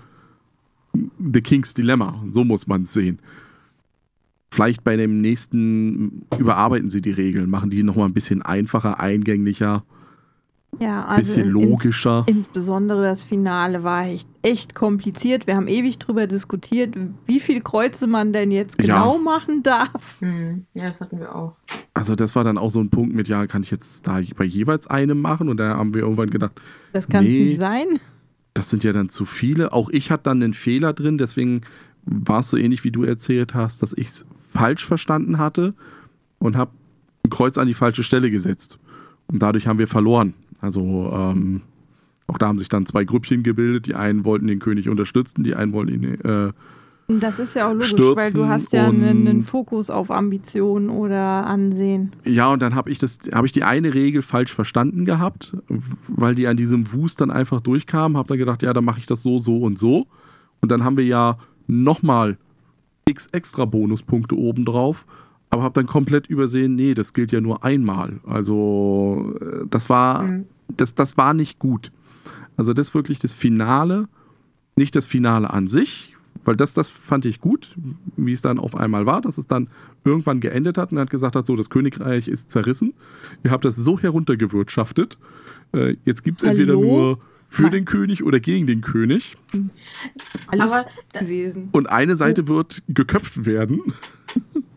The 0.94 1.42
King's 1.42 1.74
Dilemma, 1.74 2.24
so 2.32 2.44
muss 2.44 2.68
man 2.68 2.82
es 2.82 2.94
sehen. 2.94 3.20
Vielleicht 4.52 4.84
bei 4.84 4.96
dem 4.96 5.22
nächsten 5.22 6.26
überarbeiten 6.38 6.90
sie 6.90 7.02
die 7.02 7.12
Regeln, 7.12 7.50
machen 7.50 7.70
die 7.70 7.84
nochmal 7.84 8.08
ein 8.08 8.14
bisschen 8.14 8.42
einfacher, 8.42 9.00
eingänglicher, 9.00 9.84
Ja, 10.80 11.08
ein 11.08 11.20
bisschen 11.20 11.46
ins- 11.46 11.54
logischer. 11.54 12.24
Insbesondere 12.28 13.02
das 13.04 13.24
Finale 13.24 13.84
war 13.84 14.06
echt, 14.06 14.30
echt 14.44 14.76
kompliziert. 14.76 15.48
Wir 15.48 15.56
haben 15.56 15.68
ewig 15.68 15.98
drüber 15.98 16.28
diskutiert, 16.28 16.96
wie 17.26 17.40
viele 17.40 17.62
Kreuze 17.62 18.08
man 18.08 18.32
denn 18.34 18.52
jetzt 18.52 18.82
Ja. 18.82 18.86
genau 19.00 19.18
machen 19.18 19.64
darf. 19.64 20.22
Hm, 20.22 20.66
ja, 20.74 20.88
das 20.88 21.02
hatten 21.02 21.20
wir 21.20 21.36
auch. 21.36 21.56
Also 21.96 22.16
das 22.16 22.36
war 22.36 22.44
dann 22.44 22.58
auch 22.58 22.70
so 22.70 22.80
ein 22.80 22.90
Punkt 22.90 23.14
mit, 23.16 23.28
ja, 23.28 23.46
kann 23.48 23.64
ich 23.64 23.72
jetzt 23.72 24.08
da 24.08 24.22
bei 24.38 24.46
jeweils 24.46 24.88
einem 24.88 25.20
machen? 25.22 25.50
Und 25.50 25.58
da 25.58 25.76
haben 25.76 25.94
wir 25.94 26.02
irgendwann 26.04 26.30
gedacht, 26.30 26.54
Das 26.94 27.08
kann 27.10 27.26
es 27.26 27.34
Nee. 27.34 27.46
nicht 27.46 27.58
sein. 27.58 27.86
das 28.54 28.70
sind 28.70 28.84
ja 28.84 28.94
dann 28.94 29.10
zu 29.10 29.26
viele. 29.26 29.74
Auch 29.74 29.90
ich 29.90 30.12
hatte 30.12 30.24
dann 30.26 30.42
einen 30.44 30.54
Fehler 30.54 30.94
drin, 30.94 31.18
deswegen 31.18 31.62
war 32.06 32.40
es 32.40 32.50
so 32.50 32.58
ähnlich, 32.58 32.84
wie 32.84 32.92
du 32.92 33.04
erzählt 33.04 33.54
hast, 33.54 33.82
dass 33.82 33.94
ich 33.94 34.08
es 34.08 34.26
falsch 34.52 34.86
verstanden 34.86 35.38
hatte 35.40 35.74
und 36.40 36.56
habe 36.58 36.72
ein 37.26 37.30
Kreuz 37.30 37.58
an 37.58 37.68
die 37.68 37.74
falsche 37.74 38.04
Stelle 38.04 38.32
gesetzt. 38.32 38.78
Und 39.28 39.40
dadurch 39.44 39.68
haben 39.68 39.78
wir 39.80 39.88
verloren. 39.88 40.34
Also 40.62 41.10
ähm, 41.14 41.62
auch 42.28 42.38
da 42.38 42.48
haben 42.48 42.60
sich 42.60 42.70
dann 42.70 42.86
zwei 42.86 43.04
Grüppchen 43.06 43.44
gebildet. 43.44 43.88
Die 43.88 43.96
einen 43.96 44.26
wollten 44.26 44.48
den 44.48 44.60
König 44.60 44.90
unterstützen, 44.90 45.44
die 45.44 45.56
einen 45.56 45.74
wollten 45.74 46.04
ihn. 46.04 46.22
Äh, 46.22 46.52
Das 47.08 47.40
ist 47.40 47.56
ja 47.56 47.68
auch 47.68 47.74
logisch, 47.74 47.94
weil 48.16 48.32
du 48.34 48.48
hast 48.48 48.72
ja 48.72 48.88
einen, 48.88 49.28
einen 49.28 49.42
Fokus 49.42 49.90
auf 49.90 50.12
Ambition 50.12 50.90
oder 50.90 51.48
Ansehen. 51.48 52.12
ja, 52.24 52.52
und 52.54 52.62
dann 52.62 52.76
habe 52.76 52.92
ich 52.92 53.00
das, 53.00 53.18
habe 53.34 53.48
ich 53.48 53.52
die 53.54 53.64
eine 53.64 53.94
Regel 53.96 54.22
falsch 54.22 54.54
verstanden 54.54 55.06
gehabt, 55.06 55.58
weil 56.08 56.36
die 56.36 56.46
an 56.48 56.56
diesem 56.58 56.94
Wust 56.94 57.22
dann 57.22 57.32
einfach 57.32 57.62
durchkam. 57.62 58.16
Habe 58.16 58.28
dann 58.28 58.38
gedacht, 58.38 58.62
ja, 58.62 58.74
dann 58.74 58.86
mache 58.86 59.00
ich 59.00 59.08
das 59.08 59.24
so, 59.24 59.40
so 59.40 59.58
und 59.58 59.80
so. 59.80 60.06
Und 60.62 60.72
dann 60.72 60.84
haben 60.84 60.98
wir 60.98 61.06
ja 61.06 61.38
nochmal 61.68 62.38
x 63.08 63.28
extra 63.32 63.66
Bonuspunkte 63.66 64.38
obendrauf. 64.38 65.06
Aber 65.52 65.64
habe 65.64 65.74
dann 65.74 65.88
komplett 65.88 66.28
übersehen, 66.28 66.76
nee, 66.76 66.94
das 66.94 67.14
gilt 67.14 67.32
ja 67.32 67.42
nur 67.42 67.64
einmal. 67.64 68.20
Also 68.26 69.34
äh, 69.42 69.66
das 69.70 69.90
war, 69.90 70.24
Hm. 70.24 70.46
das, 70.76 70.94
das 70.96 71.18
war 71.18 71.34
nicht 71.34 71.58
gut. 71.60 71.92
Also 72.58 72.74
das 72.74 72.90
ist 72.90 72.94
wirklich 72.96 73.20
das 73.20 73.34
Finale, 73.34 74.08
nicht 74.76 74.96
das 74.96 75.06
Finale 75.08 75.50
an 75.52 75.68
sich, 75.68 76.16
weil 76.46 76.56
das, 76.56 76.74
das 76.74 76.90
fand 76.90 77.26
ich 77.26 77.42
gut, 77.42 77.76
wie 78.16 78.32
es 78.32 78.42
dann 78.42 78.60
auf 78.60 78.76
einmal 78.76 79.06
war, 79.06 79.22
dass 79.22 79.38
es 79.38 79.48
dann 79.48 79.68
irgendwann 80.06 80.40
geendet 80.40 80.78
hat 80.78 80.92
und 80.92 80.98
er 80.98 81.02
hat 81.02 81.10
gesagt 81.10 81.36
hat, 81.36 81.46
so, 81.46 81.56
das 81.56 81.70
Königreich 81.70 82.28
ist 82.28 82.50
zerrissen. 82.52 82.94
Ihr 83.44 83.52
habt 83.52 83.66
das 83.66 83.76
so 83.76 84.00
heruntergewirtschaftet. 84.00 85.18
Äh, 85.74 85.96
jetzt 86.06 86.24
gibt 86.24 86.42
es 86.44 86.50
entweder 86.50 86.74
nur 86.74 87.20
für 87.48 87.64
Ma- 87.64 87.70
den 87.70 87.86
König 87.86 88.24
oder 88.24 88.40
gegen 88.40 88.68
den 88.68 88.82
König. 88.82 89.36
Alles 90.48 90.72
Aber 90.72 90.86
gewesen. 91.14 91.70
Und 91.72 91.90
eine 91.90 92.16
Seite 92.16 92.48
wird 92.48 92.84
geköpft 92.88 93.46
werden. 93.46 93.82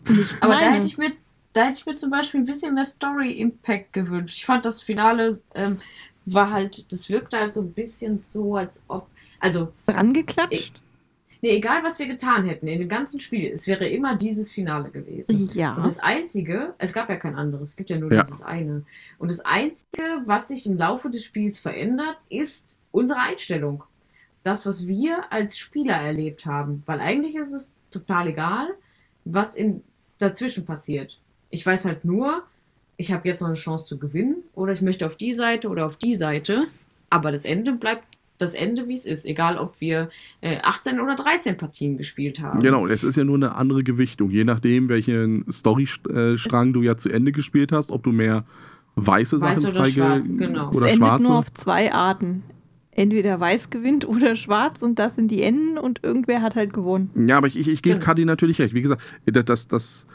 Nicht 0.09 0.42
Aber 0.42 0.55
da 0.55 0.61
meine. 0.61 0.76
hätte 0.76 0.86
ich 0.86 0.98
mir, 0.98 1.12
da 1.53 1.64
hätte 1.64 1.78
ich 1.78 1.86
mir 1.86 1.96
zum 1.96 2.11
Beispiel 2.11 2.40
ein 2.40 2.46
bisschen 2.46 2.74
mehr 2.74 2.84
Story-Impact 2.84 3.92
gewünscht. 3.92 4.38
Ich 4.38 4.46
fand 4.46 4.64
das 4.64 4.82
Finale 4.82 5.40
ähm, 5.55 5.78
war 6.24 6.50
halt, 6.50 6.90
das 6.92 7.11
wirkte 7.11 7.38
halt 7.38 7.53
so 7.53 7.61
ein 7.62 7.72
bisschen 7.72 8.20
so, 8.20 8.57
als 8.57 8.82
ob, 8.88 9.09
also 9.40 9.72
dran 9.86 10.12
geklatscht. 10.12 10.80
Nee, 11.44 11.57
egal 11.57 11.82
was 11.82 11.98
wir 11.98 12.07
getan 12.07 12.46
hätten 12.46 12.68
in 12.68 12.78
dem 12.78 12.88
ganzen 12.88 13.18
Spiel, 13.18 13.50
es 13.53 13.66
wäre 13.66 13.88
immer 13.88 14.14
dieses 14.14 14.53
Finale 14.53 14.90
gewesen. 14.90 15.42
Und 15.42 15.55
Ja. 15.57 15.74
das 15.84 15.98
Einzige, 15.98 16.74
es 16.78 16.92
gab 16.92 17.09
ja 17.09 17.16
kein 17.16 17.34
anderes, 17.34 17.70
es 17.70 17.76
gibt 17.76 17.90
ja 17.90 17.98
nur 17.98 18.12
Ja. 18.12 18.22
dieses 18.22 18.42
eine. 18.44 18.84
Und 19.18 19.28
das 19.28 19.40
Einzige, 19.40 20.03
was 20.24 20.46
sich 20.48 20.66
im 20.66 20.78
Laufe 20.78 21.11
des 21.11 21.24
Spiels 21.24 21.59
verändert, 21.59 22.16
ist 22.28 22.76
unsere 22.92 23.18
Einstellung. 23.20 23.82
Das, 24.44 24.66
was 24.66 24.86
wir 24.86 25.32
als 25.32 25.59
Spieler 25.59 25.96
erlebt 25.96 26.46
haben. 26.46 26.82
Weil 26.86 27.00
eigentlich 27.00 27.34
ist 27.34 27.53
es 27.53 27.72
total 27.90 28.28
egal, 28.28 28.68
was 29.24 29.57
in, 29.57 29.82
dazwischen 30.22 30.64
passiert. 30.64 31.18
Ich 31.50 31.64
weiß 31.64 31.84
halt 31.84 32.04
nur, 32.04 32.42
ich 32.96 33.12
habe 33.12 33.28
jetzt 33.28 33.40
noch 33.40 33.48
eine 33.48 33.56
Chance 33.56 33.86
zu 33.86 33.98
gewinnen 33.98 34.36
oder 34.54 34.72
ich 34.72 34.82
möchte 34.82 35.06
auf 35.06 35.16
die 35.16 35.32
Seite 35.32 35.68
oder 35.68 35.86
auf 35.86 35.96
die 35.96 36.14
Seite. 36.14 36.66
Aber 37.10 37.32
das 37.32 37.44
Ende 37.44 37.72
bleibt 37.72 38.04
das 38.38 38.54
Ende, 38.54 38.88
wie 38.88 38.94
es 38.94 39.06
ist. 39.06 39.24
Egal, 39.24 39.58
ob 39.58 39.80
wir 39.80 40.10
äh, 40.40 40.58
18 40.62 41.00
oder 41.00 41.14
13 41.14 41.56
Partien 41.56 41.96
gespielt 41.96 42.40
haben. 42.40 42.60
Genau, 42.60 42.86
es 42.86 43.04
ist 43.04 43.16
ja 43.16 43.24
nur 43.24 43.36
eine 43.36 43.54
andere 43.54 43.82
Gewichtung, 43.82 44.30
je 44.30 44.44
nachdem, 44.44 44.88
welchen 44.88 45.50
Storystrang 45.50 46.72
du 46.72 46.82
ja 46.82 46.96
zu 46.96 47.08
Ende 47.08 47.32
gespielt 47.32 47.72
hast, 47.72 47.90
ob 47.90 48.02
du 48.02 48.12
mehr 48.12 48.44
weiße 48.96 49.40
Weiß 49.40 49.60
Sachen 49.60 49.70
oder 49.70 49.84
freige 49.84 49.94
schwarz, 49.94 50.28
genau. 50.28 50.68
oder 50.68 50.86
es 50.86 50.92
endet 50.92 50.96
schwarze. 50.98 51.22
nur 51.22 51.38
auf 51.38 51.52
zwei 51.54 51.92
Arten. 51.92 52.42
Entweder 52.95 53.40
weiß 53.40 53.70
gewinnt 53.70 54.07
oder 54.07 54.36
schwarz 54.36 54.82
und 54.82 54.99
das 54.99 55.14
sind 55.14 55.30
die 55.30 55.43
Enden 55.43 55.78
und 55.78 56.01
irgendwer 56.03 56.43
hat 56.43 56.55
halt 56.55 56.74
gewonnen. 56.74 57.11
Ja, 57.26 57.38
aber 57.38 57.47
ich, 57.47 57.59
ich, 57.59 57.68
ich 57.68 57.82
gebe 57.82 57.97
Genau. 57.97 58.05
Kadi 58.05 58.24
natürlich 58.26 58.61
recht. 58.61 58.74
Wie 58.74 58.82
gesagt, 58.82 59.03
das, 59.24 59.45
das, 59.47 59.68
das 59.68 60.07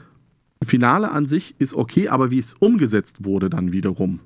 Finale 0.64 1.12
an 1.12 1.26
sich 1.26 1.56
ist 1.58 1.74
okay, 1.74 2.08
aber 2.10 2.30
wie 2.30 2.38
es 2.38 2.54
umgesetzt 2.54 3.26
wurde 3.26 3.50
dann 3.50 3.74
wiederum, 3.74 4.20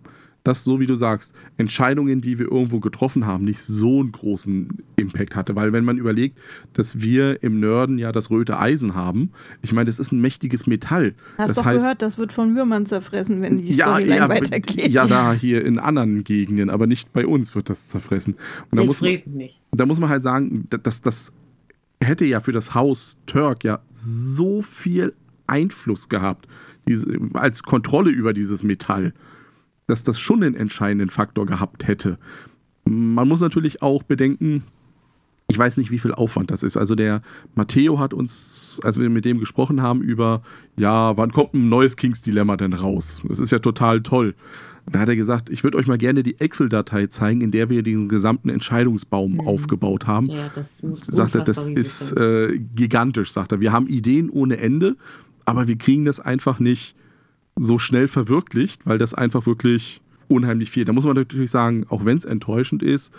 das 0.43 0.63
so 0.63 0.79
wie 0.79 0.87
du 0.87 0.95
sagst, 0.95 1.33
Entscheidungen, 1.57 2.19
die 2.21 2.39
wir 2.39 2.51
irgendwo 2.51 2.79
getroffen 2.79 3.27
haben, 3.27 3.43
nicht 3.43 3.61
so 3.61 3.99
einen 3.99 4.11
großen 4.11 4.69
Impact 4.95 5.35
hatte. 5.35 5.55
Weil 5.55 5.71
wenn 5.71 5.85
man 5.85 5.97
überlegt, 5.97 6.39
dass 6.73 6.99
wir 6.99 7.43
im 7.43 7.59
Nörden 7.59 7.97
ja 7.99 8.11
das 8.11 8.31
röte 8.31 8.57
Eisen 8.57 8.95
haben, 8.95 9.31
ich 9.61 9.71
meine, 9.71 9.85
das 9.85 9.99
ist 9.99 10.11
ein 10.11 10.19
mächtiges 10.19 10.65
Metall. 10.65 11.13
Hast 11.37 11.49
das 11.51 11.57
doch 11.57 11.65
heißt, 11.65 11.83
gehört, 11.83 12.01
das 12.01 12.17
wird 12.17 12.33
von 12.33 12.55
Würmern 12.55 12.85
zerfressen, 12.85 13.43
wenn 13.43 13.59
die 13.59 13.71
ja, 13.73 13.85
Storyline 13.85 14.15
ja, 14.17 14.29
weitergeht. 14.29 14.87
ja, 14.91 15.05
da 15.05 15.33
hier 15.33 15.63
in 15.63 15.77
anderen 15.77 16.23
Gegenden, 16.23 16.69
aber 16.69 16.87
nicht 16.87 17.13
bei 17.13 17.27
uns 17.27 17.53
wird 17.53 17.69
das 17.69 17.87
zerfressen. 17.87 18.35
Und 18.71 18.77
da 18.79 18.83
muss, 18.83 19.01
man, 19.01 19.21
nicht. 19.25 19.61
da 19.71 19.85
muss 19.85 19.99
man 19.99 20.09
halt 20.09 20.23
sagen, 20.23 20.65
da- 20.69 20.77
das, 20.77 21.01
das 21.01 21.31
hätte 21.99 22.25
ja 22.25 22.39
für 22.39 22.51
das 22.51 22.73
Haus 22.73 23.21
Turk 23.27 23.63
ja 23.63 23.79
so 23.93 24.63
viel 24.63 25.13
Einfluss 25.45 26.09
gehabt, 26.09 26.47
diese, 26.87 27.07
als 27.33 27.61
Kontrolle 27.61 28.09
über 28.09 28.33
dieses 28.33 28.63
Metall, 28.63 29.13
dass 29.91 30.03
das 30.03 30.19
schon 30.19 30.41
einen 30.43 30.55
entscheidenden 30.55 31.09
Faktor 31.09 31.45
gehabt 31.45 31.87
hätte. 31.87 32.17
Man 32.85 33.27
muss 33.27 33.41
natürlich 33.41 33.81
auch 33.81 34.01
bedenken, 34.03 34.63
ich 35.47 35.57
weiß 35.57 35.77
nicht, 35.77 35.91
wie 35.91 35.99
viel 35.99 36.13
Aufwand 36.13 36.49
das 36.49 36.63
ist. 36.63 36.77
Also 36.77 36.95
der 36.95 37.21
Matteo 37.55 37.99
hat 37.99 38.13
uns, 38.13 38.79
als 38.83 38.97
wir 38.99 39.09
mit 39.09 39.25
dem 39.25 39.37
gesprochen 39.39 39.81
haben, 39.81 40.01
über, 40.01 40.41
ja, 40.77 41.15
wann 41.17 41.31
kommt 41.31 41.53
ein 41.53 41.67
neues 41.69 41.97
Kings 41.97 42.21
Dilemma 42.21 42.55
denn 42.55 42.73
raus? 42.73 43.21
Das 43.27 43.39
ist 43.39 43.51
ja 43.51 43.59
total 43.59 44.01
toll. 44.01 44.33
Da 44.89 44.99
hat 44.99 45.09
er 45.09 45.15
gesagt, 45.15 45.49
ich 45.49 45.63
würde 45.63 45.77
euch 45.77 45.87
mal 45.87 45.97
gerne 45.97 46.23
die 46.23 46.39
Excel-Datei 46.39 47.07
zeigen, 47.07 47.41
in 47.41 47.51
der 47.51 47.69
wir 47.69 47.83
den 47.83 48.07
gesamten 48.09 48.49
Entscheidungsbaum 48.49 49.33
Mhm. 49.33 49.39
aufgebaut 49.41 50.07
haben. 50.07 50.25
Ja, 50.27 50.49
das 50.55 50.81
muss 50.83 51.01
Sagt 51.05 51.35
er, 51.35 51.43
das 51.43 51.67
ist 51.67 52.13
äh, 52.13 52.57
gigantisch, 52.73 53.31
sagt 53.31 53.51
er. 53.51 53.61
Wir 53.61 53.73
haben 53.73 53.87
Ideen 53.87 54.29
ohne 54.29 54.57
Ende, 54.57 54.95
aber 55.45 55.67
wir 55.67 55.77
kriegen 55.77 56.05
das 56.05 56.19
einfach 56.19 56.59
nicht 56.59 56.95
so 57.56 57.78
schnell 57.80 58.08
verwirklicht, 58.08 58.86
weil 58.86 58.97
das 58.97 59.14
einfach 59.14 59.45
wirklich 59.45 60.02
unheimlich 60.28 60.72
viel. 60.72 60.86
Da 60.86 60.93
muss 60.93 61.06
man 61.06 61.16
natürlich 61.16 61.52
sagen, 61.52 61.86
auch 61.89 62.06
wenn 62.06 62.18
es 62.18 62.26
enttäuschend 62.26 62.84
ist, 62.84 63.14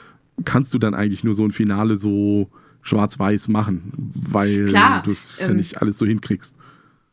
kannst 0.44 0.72
du 0.74 0.78
dann 0.78 0.94
eigentlich 0.94 1.24
nur 1.24 1.34
so 1.34 1.44
ein 1.44 1.50
Finale 1.50 1.96
so 1.96 2.48
schwarz-weiß 2.82 3.48
machen, 3.48 3.92
weil 4.14 4.66
Klar, 4.66 5.02
du 5.02 5.10
es 5.10 5.38
ja 5.38 5.48
ähm, 5.48 5.56
nicht 5.56 5.80
alles 5.82 5.98
so 5.98 6.06
hinkriegst. 6.06 6.56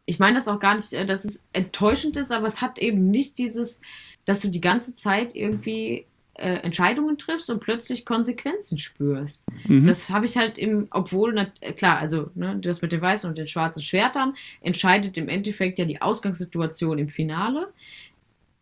ich 0.05 0.17
meine 0.17 0.37
das 0.37 0.47
auch 0.47 0.59
gar 0.59 0.75
nicht, 0.75 0.93
äh, 0.93 1.05
dass 1.05 1.25
es 1.25 1.41
enttäuschend 1.53 2.17
ist, 2.17 2.31
aber 2.31 2.47
es 2.47 2.61
hat 2.61 2.79
eben 2.79 3.11
nicht 3.11 3.37
dieses, 3.37 3.81
dass 4.25 4.39
du 4.39 4.49
die 4.49 4.61
ganze 4.61 4.95
Zeit 4.95 5.35
irgendwie 5.35 6.05
äh, 6.39 6.55
Entscheidungen 6.63 7.17
triffst 7.17 7.49
und 7.49 7.59
plötzlich 7.59 8.05
Konsequenzen 8.05 8.79
spürst. 8.79 9.45
Mhm. 9.67 9.85
Das 9.85 10.09
habe 10.09 10.25
ich 10.25 10.37
halt 10.37 10.57
im, 10.57 10.87
obwohl, 10.91 11.33
na, 11.33 11.47
äh, 11.59 11.73
klar, 11.73 11.97
also 11.97 12.31
ne, 12.35 12.57
das 12.59 12.81
mit 12.81 12.91
den 12.91 13.01
weißen 13.01 13.29
und 13.29 13.37
den 13.37 13.47
schwarzen 13.47 13.83
Schwertern 13.83 14.35
entscheidet 14.61 15.17
im 15.17 15.29
Endeffekt 15.29 15.79
ja 15.79 15.85
die 15.85 16.01
Ausgangssituation 16.01 16.97
im 16.97 17.09
Finale. 17.09 17.71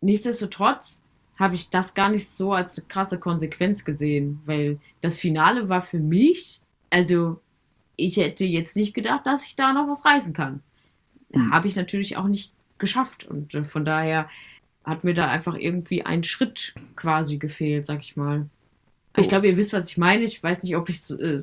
Nichtsdestotrotz 0.01 1.01
habe 1.38 1.55
ich 1.55 1.69
das 1.69 1.93
gar 1.93 2.09
nicht 2.09 2.28
so 2.30 2.53
als 2.53 2.78
eine 2.78 2.88
krasse 2.88 3.19
Konsequenz 3.19 3.86
gesehen, 3.86 4.41
weil 4.45 4.80
das 5.01 5.19
Finale 5.19 5.69
war 5.69 5.82
für 5.82 5.99
mich, 5.99 6.61
also 6.89 7.39
ich 7.95 8.17
hätte 8.17 8.45
jetzt 8.45 8.75
nicht 8.75 8.93
gedacht, 8.93 9.25
dass 9.25 9.45
ich 9.45 9.55
da 9.55 9.73
noch 9.73 9.88
was 9.88 10.05
reißen 10.05 10.34
kann. 10.34 10.61
Hm. 11.32 11.51
Habe 11.51 11.67
ich 11.67 11.75
natürlich 11.75 12.17
auch 12.17 12.28
nicht 12.28 12.53
geschafft 12.78 13.25
und 13.25 13.53
äh, 13.53 13.63
von 13.63 13.86
daher 13.86 14.30
hat 14.88 15.03
mir 15.03 15.13
da 15.13 15.27
einfach 15.29 15.55
irgendwie 15.55 16.03
ein 16.03 16.23
Schritt 16.23 16.73
quasi 16.95 17.38
gefehlt, 17.38 17.85
sag 17.85 17.99
ich 18.01 18.15
mal. 18.15 18.47
Ich 19.19 19.25
Oh. 19.25 19.29
glaube, 19.29 19.47
ihr 19.47 19.57
wisst, 19.57 19.73
was 19.73 19.89
ich 19.89 19.97
meine. 19.97 20.23
Ich 20.23 20.41
weiß 20.41 20.61
nicht, 20.63 20.75
ob, 20.77 20.89
ich's, 20.89 21.09
äh, 21.09 21.41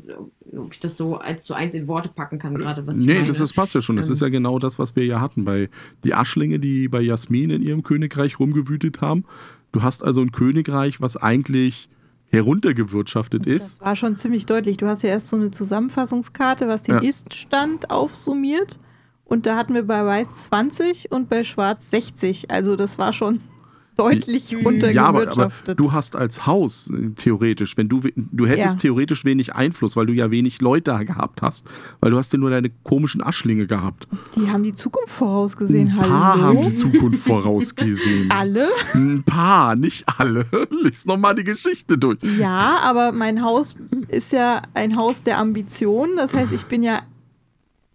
ob 0.57 0.73
ich 0.73 0.79
das 0.79 0.97
so 0.97 1.19
eins 1.19 1.43
zu 1.45 1.55
eins 1.55 1.75
in 1.75 1.89
Worte 1.89 2.09
packen 2.09 2.39
kann, 2.39 2.55
gerade 2.55 2.87
was 2.87 2.99
ich 3.01 3.07
Nee, 3.07 3.15
meine. 3.15 3.27
das, 3.27 3.39
das 3.39 3.53
passt 3.53 3.75
ja 3.75 3.81
schon. 3.83 3.97
Das 3.97 4.07
Ähm. 4.07 4.13
ist 4.15 4.21
ja 4.23 4.29
genau 4.29 4.59
das, 4.61 4.79
was 4.79 4.95
wir 4.97 5.05
ja 5.05 5.21
hatten 5.21 5.45
bei 5.45 5.69
die 6.05 6.15
Aschlinge, 6.15 6.59
die 6.61 6.87
bei 6.89 7.01
Jasmin 7.01 7.51
in 7.51 7.63
ihrem 7.63 7.83
Königreich 7.83 8.39
rumgewütet 8.39 9.01
haben. 9.01 9.25
Du 9.73 9.83
hast 9.83 10.05
also 10.05 10.21
ein 10.21 10.31
Königreich, 10.31 11.01
was 11.01 11.17
eigentlich 11.17 11.89
heruntergewirtschaftet 12.31 13.47
ist. 13.47 13.79
Das 13.79 13.81
war 13.81 13.97
schon 13.97 14.17
ziemlich 14.17 14.47
deutlich. 14.47 14.77
Du 14.77 14.87
hast 14.87 15.03
ja 15.03 15.11
erst 15.11 15.29
so 15.29 15.37
eine 15.37 15.51
Zusammenfassungskarte, 15.51 16.69
was 16.69 16.83
den 16.85 16.97
Ja. 16.97 17.01
Ist-Stand 17.01 17.91
aufsummiert. 17.91 18.79
Und 19.25 19.47
da 19.47 19.57
hatten 19.57 19.75
wir 19.75 19.85
bei 19.85 20.05
Weiß 20.05 20.49
20 20.49 21.11
und 21.11 21.29
bei 21.29 21.45
Schwarz 21.45 21.91
60. 21.91 22.51
Also 22.51 22.77
das 22.77 22.99
war 22.99 23.13
schon 23.13 23.41
deutlich 23.97 24.51
Ja, 24.51 24.59
Ja, 24.59 24.65
aber, 24.67 24.69
aber 24.69 25.19
runtergewirtschaftet. 25.21 25.79
du 25.81 25.93
hast 25.93 26.17
als 26.17 26.47
Haus 26.47 26.91
äh, 26.91 27.11
theoretisch, 27.11 27.77
wenn 27.77 27.89
du, 27.89 28.01
du 28.17 28.45
hättest 28.47 28.75
Ja. 28.77 28.81
theoretisch 28.83 29.25
wenig 29.25 29.55
Einfluss, 29.55 29.95
weil 29.97 30.07
du 30.07 30.13
ja 30.13 30.31
wenig 30.33 30.61
Leute 30.61 30.91
da 30.91 31.03
gehabt 31.05 31.43
hast, 31.43 31.65
weil 32.01 32.11
du 32.11 32.19
hast 32.19 32.33
ja 32.33 32.39
nur 32.41 32.51
deine 32.51 32.71
komischen 32.83 33.23
Aschlinge 33.23 33.67
gehabt. 33.69 34.09
die 34.37 34.51
haben 34.51 34.65
die 34.65 34.75
Zukunft 34.75 35.11
vorausgesehen. 35.15 35.91
Ein 35.91 35.97
paar 35.97 36.35
Hallo? 36.35 36.43
haben 36.43 36.69
die 36.69 36.75
Zukunft 36.75 37.21
vorausgesehen. 37.25 38.31
Alle? 38.33 38.69
Ein 38.95 39.23
paar, 39.25 39.77
nicht 39.77 40.05
alle. 40.19 40.45
Lies 40.83 41.07
nochmal 41.07 41.35
die 41.37 41.45
Geschichte 41.45 41.97
durch. 41.97 42.19
Ja, 42.39 42.79
aber 42.83 43.13
mein 43.13 43.43
Haus 43.43 43.77
ist 44.09 44.33
ja 44.33 44.63
ein 44.75 44.97
Haus 44.97 45.23
der 45.23 45.39
Ambitionen. 45.39 46.17
Das 46.17 46.35
heißt, 46.35 46.53
ich 46.53 46.67
bin 46.67 46.83
ja 46.83 47.01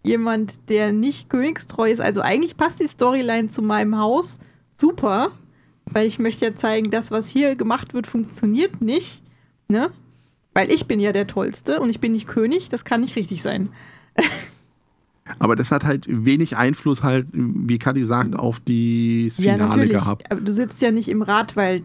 jemand, 0.03 0.69
der 0.69 0.91
nicht 0.91 1.29
königstreu 1.29 1.91
ist. 1.91 2.01
Also 2.01 2.21
eigentlich 2.21 2.57
passt 2.57 2.79
die 2.79 2.87
Storyline 2.87 3.47
zu 3.47 3.61
meinem 3.61 3.97
Haus 3.97 4.39
super, 4.71 5.31
weil 5.85 6.07
ich 6.07 6.19
möchte 6.19 6.45
ja 6.45 6.55
zeigen, 6.55 6.89
das, 6.89 7.11
was 7.11 7.27
hier 7.27 7.55
gemacht 7.55 7.93
wird, 7.93 8.07
funktioniert 8.07 8.81
nicht. 8.81 9.23
Ne? 9.67 9.89
Weil 10.53 10.71
ich 10.71 10.87
bin 10.87 10.99
ja 10.99 11.11
der 11.11 11.27
Tollste 11.27 11.79
und 11.79 11.89
ich 11.89 11.99
bin 11.99 12.13
nicht 12.13 12.27
König. 12.27 12.69
Das 12.69 12.85
kann 12.85 13.01
nicht 13.01 13.15
richtig 13.15 13.41
sein. 13.41 13.69
Aber 15.37 15.55
das 15.55 15.71
hat 15.71 15.85
halt 15.85 16.05
wenig 16.07 16.57
Einfluss 16.57 17.03
halt, 17.03 17.27
wie 17.31 17.77
Kadi 17.77 18.03
sagt, 18.03 18.35
auf 18.35 18.59
das 18.59 19.35
Finale 19.35 19.87
gehabt. 19.87 20.31
Aber 20.31 20.41
du 20.41 20.51
sitzt 20.51 20.81
ja 20.81 20.91
nicht 20.91 21.07
im 21.07 21.21
Rat, 21.21 21.55
weil 21.55 21.81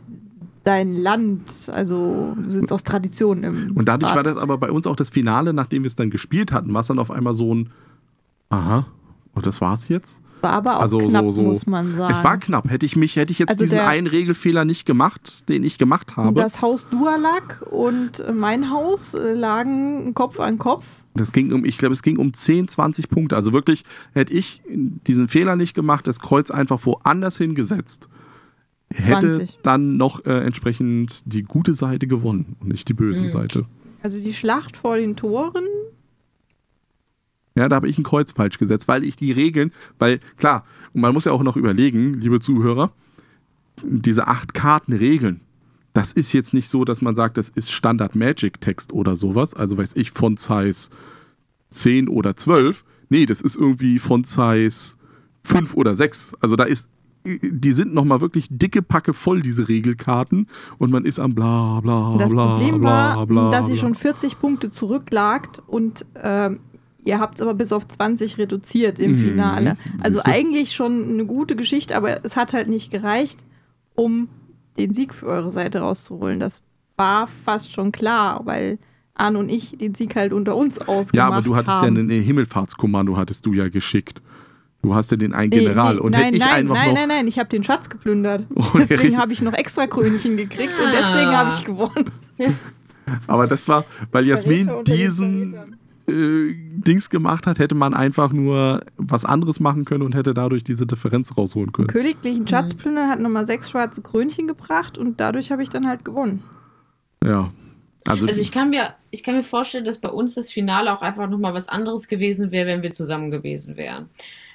dein 0.62 0.96
Land, 0.96 1.70
also 1.70 2.34
du 2.42 2.50
sitzt 2.50 2.72
aus 2.72 2.84
Tradition 2.84 3.42
im 3.42 3.76
Und 3.76 3.86
dadurch 3.86 4.10
Rat. 4.10 4.16
war 4.16 4.22
das 4.22 4.38
aber 4.38 4.56
bei 4.56 4.70
uns 4.70 4.86
auch 4.86 4.96
das 4.96 5.10
Finale, 5.10 5.52
nachdem 5.52 5.82
wir 5.82 5.88
es 5.88 5.94
dann 5.94 6.08
gespielt 6.08 6.52
hatten, 6.52 6.72
war 6.72 6.80
es 6.80 6.86
dann 6.86 6.98
auf 6.98 7.10
einmal 7.10 7.34
so 7.34 7.54
ein 7.54 7.70
Aha, 8.50 8.86
und 9.34 9.46
das 9.46 9.60
war's 9.60 9.88
jetzt? 9.88 10.20
war 10.40 10.52
aber 10.52 10.76
auch 10.76 10.80
Also 10.82 11.00
so- 11.00 11.06
knapp, 11.08 11.30
so- 11.30 11.40
muss 11.42 11.66
man 11.66 11.96
sagen. 11.96 12.12
Es 12.12 12.22
war 12.22 12.36
knapp. 12.36 12.68
Hätte 12.68 12.84
ich 12.84 12.96
mich, 12.96 13.16
hätte 13.16 13.32
ich 13.32 13.38
jetzt 13.38 13.48
Also 13.52 13.64
diesen 13.64 13.78
einen 13.78 14.06
Regelfehler 14.06 14.66
nicht 14.66 14.84
gemacht, 14.84 15.48
den 15.48 15.64
ich 15.64 15.78
gemacht 15.78 16.18
habe. 16.18 16.34
Das 16.34 16.60
Haus 16.60 16.86
Dualak 16.90 17.64
und 17.70 18.22
mein 18.34 18.70
Haus 18.70 19.14
äh, 19.14 19.32
lagen 19.32 20.12
Kopf 20.12 20.40
an 20.40 20.58
Kopf. 20.58 20.86
Das 21.14 21.32
ging 21.32 21.50
um, 21.54 21.64
ich 21.64 21.78
glaube, 21.78 21.94
es 21.94 22.02
ging 22.02 22.18
um 22.18 22.34
10, 22.34 22.68
20 22.68 23.08
Punkte. 23.08 23.36
Also 23.36 23.54
wirklich, 23.54 23.84
hätte 24.12 24.34
ich 24.34 24.60
diesen 24.68 25.28
Fehler 25.28 25.56
nicht 25.56 25.72
gemacht, 25.74 26.06
das 26.06 26.20
Kreuz 26.20 26.50
einfach 26.50 26.84
woanders 26.84 27.38
hingesetzt, 27.38 28.10
hätte 28.92 29.36
20. 29.38 29.60
dann 29.62 29.96
noch 29.96 30.26
äh, 30.26 30.44
entsprechend 30.44 31.32
die 31.32 31.42
gute 31.44 31.74
Seite 31.74 32.06
gewonnen 32.06 32.56
und 32.60 32.68
nicht 32.68 32.86
die 32.90 32.94
böse 32.94 33.24
Mhm. 33.24 33.28
Seite. 33.28 33.64
Also 34.02 34.18
die 34.20 34.34
Schlacht 34.34 34.76
vor 34.76 34.98
den 34.98 35.16
Toren. 35.16 35.64
Ja, 37.56 37.68
da 37.68 37.76
habe 37.76 37.88
ich 37.88 37.98
ein 37.98 38.02
Kreuz 38.04 38.32
falsch 38.32 38.58
gesetzt, 38.58 38.88
weil 38.88 39.04
ich 39.04 39.16
die 39.16 39.30
Regeln, 39.32 39.72
weil 39.98 40.18
klar, 40.36 40.64
und 40.92 41.00
man 41.00 41.12
muss 41.12 41.24
ja 41.24 41.32
auch 41.32 41.42
noch 41.42 41.56
überlegen, 41.56 42.14
liebe 42.14 42.40
Zuhörer, 42.40 42.90
diese 43.82 44.26
acht 44.26 44.54
Karten 44.54 44.92
Regeln, 44.92 45.40
das 45.92 46.12
ist 46.12 46.32
jetzt 46.32 46.52
nicht 46.52 46.68
so, 46.68 46.84
dass 46.84 47.00
man 47.02 47.14
sagt, 47.14 47.38
das 47.38 47.48
ist 47.50 47.70
Standard 47.70 48.16
Magic 48.16 48.60
Text 48.60 48.92
oder 48.92 49.14
sowas, 49.14 49.54
also 49.54 49.76
weiß 49.78 49.92
ich, 49.94 50.10
von 50.10 50.36
Size 50.36 50.90
10 51.70 52.08
oder 52.08 52.36
12. 52.36 52.84
Nee, 53.08 53.26
das 53.26 53.40
ist 53.40 53.56
irgendwie 53.56 54.00
von 54.00 54.24
Size 54.24 54.96
5 55.44 55.74
oder 55.74 55.94
6. 55.94 56.34
Also 56.40 56.56
da 56.56 56.64
ist, 56.64 56.88
die 57.24 57.72
sind 57.72 57.94
nochmal 57.94 58.20
wirklich 58.20 58.48
dicke 58.50 58.82
Packe 58.82 59.12
voll, 59.12 59.42
diese 59.42 59.68
Regelkarten, 59.68 60.48
und 60.78 60.90
man 60.90 61.04
ist 61.04 61.20
am 61.20 61.34
bla 61.34 61.80
bla 61.80 62.16
Das 62.18 62.32
bla 62.32 62.56
Problem 62.56 62.80
bla 62.80 63.16
war, 63.16 63.26
bla. 63.26 63.50
dass 63.50 63.68
bla. 63.68 63.76
schon 63.76 63.94
40 63.94 64.40
Punkte 64.40 64.70
zurücklagt 64.70 65.62
und 65.68 66.04
ähm, 66.20 66.58
ihr 67.04 67.18
habt 67.20 67.36
es 67.36 67.40
aber 67.42 67.54
bis 67.54 67.72
auf 67.72 67.86
20 67.86 68.38
reduziert 68.38 68.98
im 68.98 69.12
Mhm, 69.12 69.18
Finale. 69.18 69.76
Also 70.02 70.18
siehste. 70.18 70.30
eigentlich 70.32 70.72
schon 70.74 71.10
eine 71.10 71.24
gute 71.26 71.56
Geschichte, 71.56 71.96
aber 71.96 72.24
es 72.24 72.36
hat 72.36 72.52
halt 72.52 72.68
nicht 72.68 72.90
gereicht, 72.90 73.44
um 73.94 74.28
den 74.76 74.92
Sieg 74.94 75.14
für 75.14 75.26
eure 75.26 75.50
Seite 75.50 75.80
rauszuholen. 75.80 76.40
Das 76.40 76.62
war 76.96 77.26
fast 77.26 77.72
schon 77.72 77.92
klar, 77.92 78.40
weil 78.44 78.78
Arne 79.14 79.38
und 79.38 79.48
ich 79.48 79.76
den 79.78 79.94
Sieg 79.94 80.16
halt 80.16 80.32
unter 80.32 80.56
uns 80.56 80.78
ausgemacht 80.80 81.14
Ja, 81.14 81.28
aber 81.28 81.42
du 81.42 81.54
hattest 81.54 81.76
haben. 81.82 81.96
ja 81.96 82.02
ein 82.02 82.22
Himmelfahrtskommando, 82.22 83.16
hattest 83.16 83.46
du 83.46 83.52
ja 83.52 83.68
geschickt. 83.68 84.20
Du 84.82 84.94
hast 84.94 85.10
ja 85.12 85.16
den 85.16 85.32
einen 85.32 85.50
Nee, 85.50 85.60
General 85.60 85.94
nee, 85.94 86.00
und 86.00 86.12
nein, 86.12 86.24
hätte 86.24 86.36
ich 86.36 86.42
nein, 86.42 86.50
einfach 86.54 86.74
nein, 86.74 86.88
noch. 86.88 86.94
nein, 86.94 87.08
nein, 87.08 87.26
ich 87.28 87.38
habe 87.38 87.48
den 87.48 87.62
Schatz 87.64 87.88
geplündert. 87.88 88.44
Deswegen 88.76 89.16
habe 89.16 89.32
ich 89.32 89.40
noch 89.40 89.54
extra 89.54 89.86
Krönchen 89.86 90.36
gekriegt 90.36 90.74
und 90.78 90.92
deswegen 90.92 91.30
habe 91.36 91.48
ich 91.50 91.64
gewonnen. 91.64 92.10
Aber 93.26 93.46
das 93.46 93.66
war, 93.68 93.84
weil 94.12 94.26
Jasmin 94.26 94.70
diesen. 94.86 95.54
Äh, 96.08 96.54
Dings 96.54 97.10
gemacht 97.10 97.46
hat, 97.46 97.58
hätte 97.58 97.74
man 97.74 97.94
einfach 97.94 98.32
nur 98.32 98.84
was 98.96 99.24
anderes 99.24 99.60
machen 99.60 99.84
können 99.84 100.02
und 100.02 100.14
hätte 100.14 100.34
dadurch 100.34 100.64
diese 100.64 100.86
Differenz 100.86 101.36
rausholen 101.36 101.72
können. 101.72 101.88
Königlichen 101.88 102.46
Schatz 102.46 102.74
plündern 102.74 103.08
hat 103.08 103.20
nochmal 103.20 103.46
sechs 103.46 103.70
schwarze 103.70 104.02
Krönchen 104.02 104.46
gebracht 104.46 104.98
und 104.98 105.20
dadurch 105.20 105.50
habe 105.50 105.62
ich 105.62 105.70
dann 105.70 105.86
halt 105.86 106.04
gewonnen. 106.04 106.42
Ja. 107.24 107.52
Also, 108.06 108.26
Also 108.26 108.40
ich 108.40 108.52
kann 108.52 108.70
mir, 108.70 108.94
ich 109.10 109.22
kann 109.22 109.34
mir 109.34 109.44
vorstellen, 109.44 109.84
dass 109.84 109.98
bei 109.98 110.10
uns 110.10 110.34
das 110.34 110.52
Finale 110.52 110.92
auch 110.92 111.00
einfach 111.00 111.28
nochmal 111.28 111.54
was 111.54 111.68
anderes 111.68 112.08
gewesen 112.08 112.50
wäre, 112.50 112.66
wenn 112.66 112.82
wir 112.82 112.92
zusammen 112.92 113.30
gewesen 113.30 113.76
wären. 113.76 114.10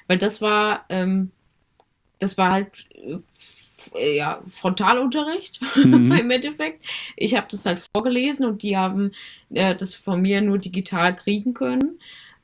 Weil 0.06 0.18
das 0.18 0.40
war, 0.40 0.84
ähm, 0.88 1.30
das 2.20 2.38
war 2.38 2.50
halt 2.50 2.86
äh, 2.94 3.18
ja, 3.94 4.40
Frontalunterricht 4.46 5.60
Mhm. 5.76 6.12
im 6.20 6.30
Endeffekt. 6.30 6.84
Ich 7.16 7.34
habe 7.34 7.46
das 7.50 7.66
halt 7.66 7.80
vorgelesen 7.94 8.46
und 8.46 8.62
die 8.62 8.76
haben 8.76 9.12
äh, 9.50 9.74
das 9.74 9.94
von 9.94 10.20
mir 10.20 10.40
nur 10.40 10.58
digital 10.58 11.14
kriegen 11.16 11.54
können. 11.54 12.00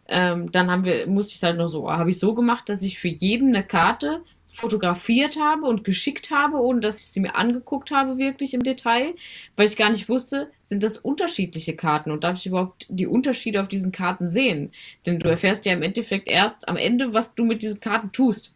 Ähm, 0.09 0.53
dann 0.53 0.71
haben 0.71 0.85
wir, 0.85 1.07
musste 1.07 1.31
ich 1.31 1.37
es 1.37 1.43
halt 1.43 1.57
noch 1.59 1.69
so, 1.69 1.91
habe 1.91 2.11
ich 2.11 2.19
so 2.19 2.35
gemacht, 2.35 2.69
dass 2.69 2.83
ich 2.83 2.99
für 2.99 3.09
jeden 3.09 3.55
eine 3.55 3.65
Karte 3.65 4.23
fotografiert 4.57 5.37
habe 5.39 5.67
und 5.67 5.85
geschickt 5.85 6.31
habe, 6.31 6.57
ohne 6.57 6.81
dass 6.81 7.01
ich 7.01 7.09
sie 7.09 7.21
mir 7.21 7.35
angeguckt 7.37 7.91
habe, 7.91 8.17
wirklich 8.17 8.55
im 8.55 8.63
Detail, 8.63 9.15
weil 9.55 9.69
ich 9.69 9.77
gar 9.77 9.91
nicht 9.91 10.09
wusste, 10.09 10.51
sind 10.63 10.83
das 10.83 10.97
unterschiedliche 10.97 11.77
Karten 11.77 12.11
und 12.11 12.25
darf 12.25 12.39
ich 12.39 12.47
überhaupt 12.47 12.87
die 12.89 13.07
Unterschiede 13.07 13.61
auf 13.61 13.69
diesen 13.69 13.93
Karten 13.93 14.31
sehen? 14.31 14.73
Denn 15.05 15.19
du 15.19 15.29
erfährst 15.29 15.67
ja 15.67 15.73
im 15.73 15.83
Endeffekt 15.83 16.27
erst 16.27 16.69
am 16.69 16.77
Ende, 16.79 17.13
was 17.13 17.35
du 17.35 17.45
mit 17.45 17.61
diesen 17.61 17.81
Karten 17.81 18.13
tust. 18.13 18.55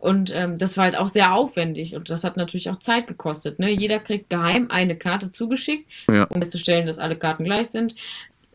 Und 0.00 0.32
ähm, 0.34 0.56
das 0.58 0.76
war 0.76 0.84
halt 0.84 0.96
auch 0.96 1.08
sehr 1.08 1.34
aufwendig 1.34 1.94
und 1.94 2.08
das 2.08 2.24
hat 2.24 2.36
natürlich 2.38 2.70
auch 2.70 2.78
Zeit 2.78 3.06
gekostet. 3.06 3.58
Ne? 3.58 3.70
Jeder 3.70 3.98
kriegt 4.00 4.30
geheim 4.30 4.70
eine 4.70 4.96
Karte 4.96 5.30
zugeschickt, 5.30 5.86
Ja. 6.10 6.24
um 6.24 6.40
festzustellen, 6.40 6.86
dass 6.86 6.98
alle 6.98 7.16
Karten 7.16 7.44
gleich 7.44 7.68
sind. 7.68 7.94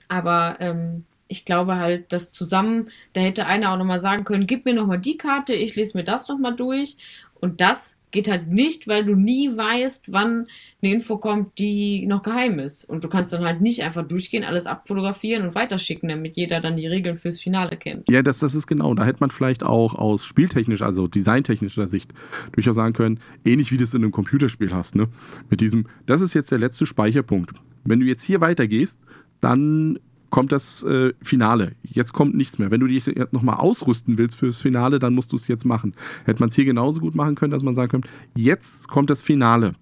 Aber 0.07 0.57
ähm, 0.59 1.05
ich 1.27 1.45
glaube 1.45 1.75
halt, 1.75 2.11
dass 2.11 2.31
zusammen, 2.31 2.89
da 3.13 3.21
hätte 3.21 3.45
einer 3.45 3.71
auch 3.71 3.77
nochmal 3.77 3.99
sagen 3.99 4.23
können, 4.23 4.47
gib 4.47 4.65
mir 4.65 4.73
nochmal 4.73 4.99
die 4.99 5.17
Karte, 5.17 5.53
ich 5.53 5.75
lese 5.75 5.97
mir 5.97 6.03
das 6.03 6.27
nochmal 6.27 6.55
durch. 6.55 6.97
Und 7.39 7.61
das 7.61 7.95
geht 8.11 8.29
halt 8.29 8.47
nicht, 8.47 8.87
weil 8.87 9.05
du 9.05 9.13
nie 9.15 9.55
weißt, 9.55 10.11
wann 10.11 10.47
eine 10.86 10.95
Info 10.95 11.17
kommt, 11.17 11.57
die 11.59 12.05
noch 12.05 12.23
geheim 12.23 12.59
ist. 12.59 12.86
Und 12.86 13.03
du 13.03 13.09
kannst 13.09 13.33
dann 13.33 13.43
halt 13.43 13.61
nicht 13.61 13.83
einfach 13.83 14.07
durchgehen, 14.07 14.43
alles 14.43 14.65
abfotografieren 14.65 15.47
und 15.47 15.55
weiterschicken, 15.55 16.09
damit 16.09 16.38
jeder 16.38 16.61
dann 16.61 16.77
die 16.77 16.88
Regeln 16.88 17.17
fürs 17.17 17.39
Finale 17.39 17.77
kennt. 17.77 18.09
Ja, 18.09 18.21
das, 18.21 18.39
das 18.39 18.55
ist 18.55 18.67
genau. 18.67 18.93
Da 18.93 19.05
hätte 19.05 19.19
man 19.19 19.29
vielleicht 19.29 19.63
auch 19.63 19.95
aus 19.95 20.25
spieltechnischer, 20.25 20.86
also 20.86 21.07
designtechnischer 21.07 21.88
Sicht 21.88 22.13
durchaus 22.53 22.75
sagen 22.75 22.93
können, 22.93 23.19
ähnlich 23.43 23.71
wie 23.71 23.77
du 23.77 23.83
es 23.83 23.93
in 23.93 24.03
einem 24.03 24.11
Computerspiel 24.11 24.73
hast, 24.73 24.95
ne? 24.95 25.07
Mit 25.49 25.61
diesem, 25.61 25.88
das 26.05 26.21
ist 26.21 26.33
jetzt 26.33 26.51
der 26.51 26.59
letzte 26.59 26.86
Speicherpunkt. 26.86 27.51
Wenn 27.83 27.99
du 27.99 28.05
jetzt 28.05 28.23
hier 28.23 28.41
weitergehst, 28.41 29.01
dann 29.41 29.99
kommt 30.29 30.51
das 30.51 30.83
äh, 30.83 31.13
Finale. 31.21 31.73
Jetzt 31.83 32.13
kommt 32.13 32.36
nichts 32.36 32.59
mehr. 32.59 32.71
Wenn 32.71 32.81
du 32.81 32.88
dich 32.88 33.09
nochmal 33.31 33.55
ausrüsten 33.55 34.17
willst 34.17 34.38
fürs 34.38 34.59
Finale, 34.59 34.99
dann 34.99 35.13
musst 35.13 35.31
du 35.31 35.38
es 35.38 35.47
jetzt 35.47 35.65
machen. 35.65 35.93
Hätte 36.25 36.41
man 36.41 36.49
es 36.49 36.55
hier 36.55 36.65
genauso 36.65 36.99
gut 36.99 37.15
machen 37.15 37.36
können, 37.36 37.51
dass 37.51 37.63
man 37.63 37.75
sagen 37.75 37.89
könnte, 37.89 38.09
jetzt 38.36 38.88
kommt 38.89 39.09
das 39.09 39.21
Finale. 39.21 39.75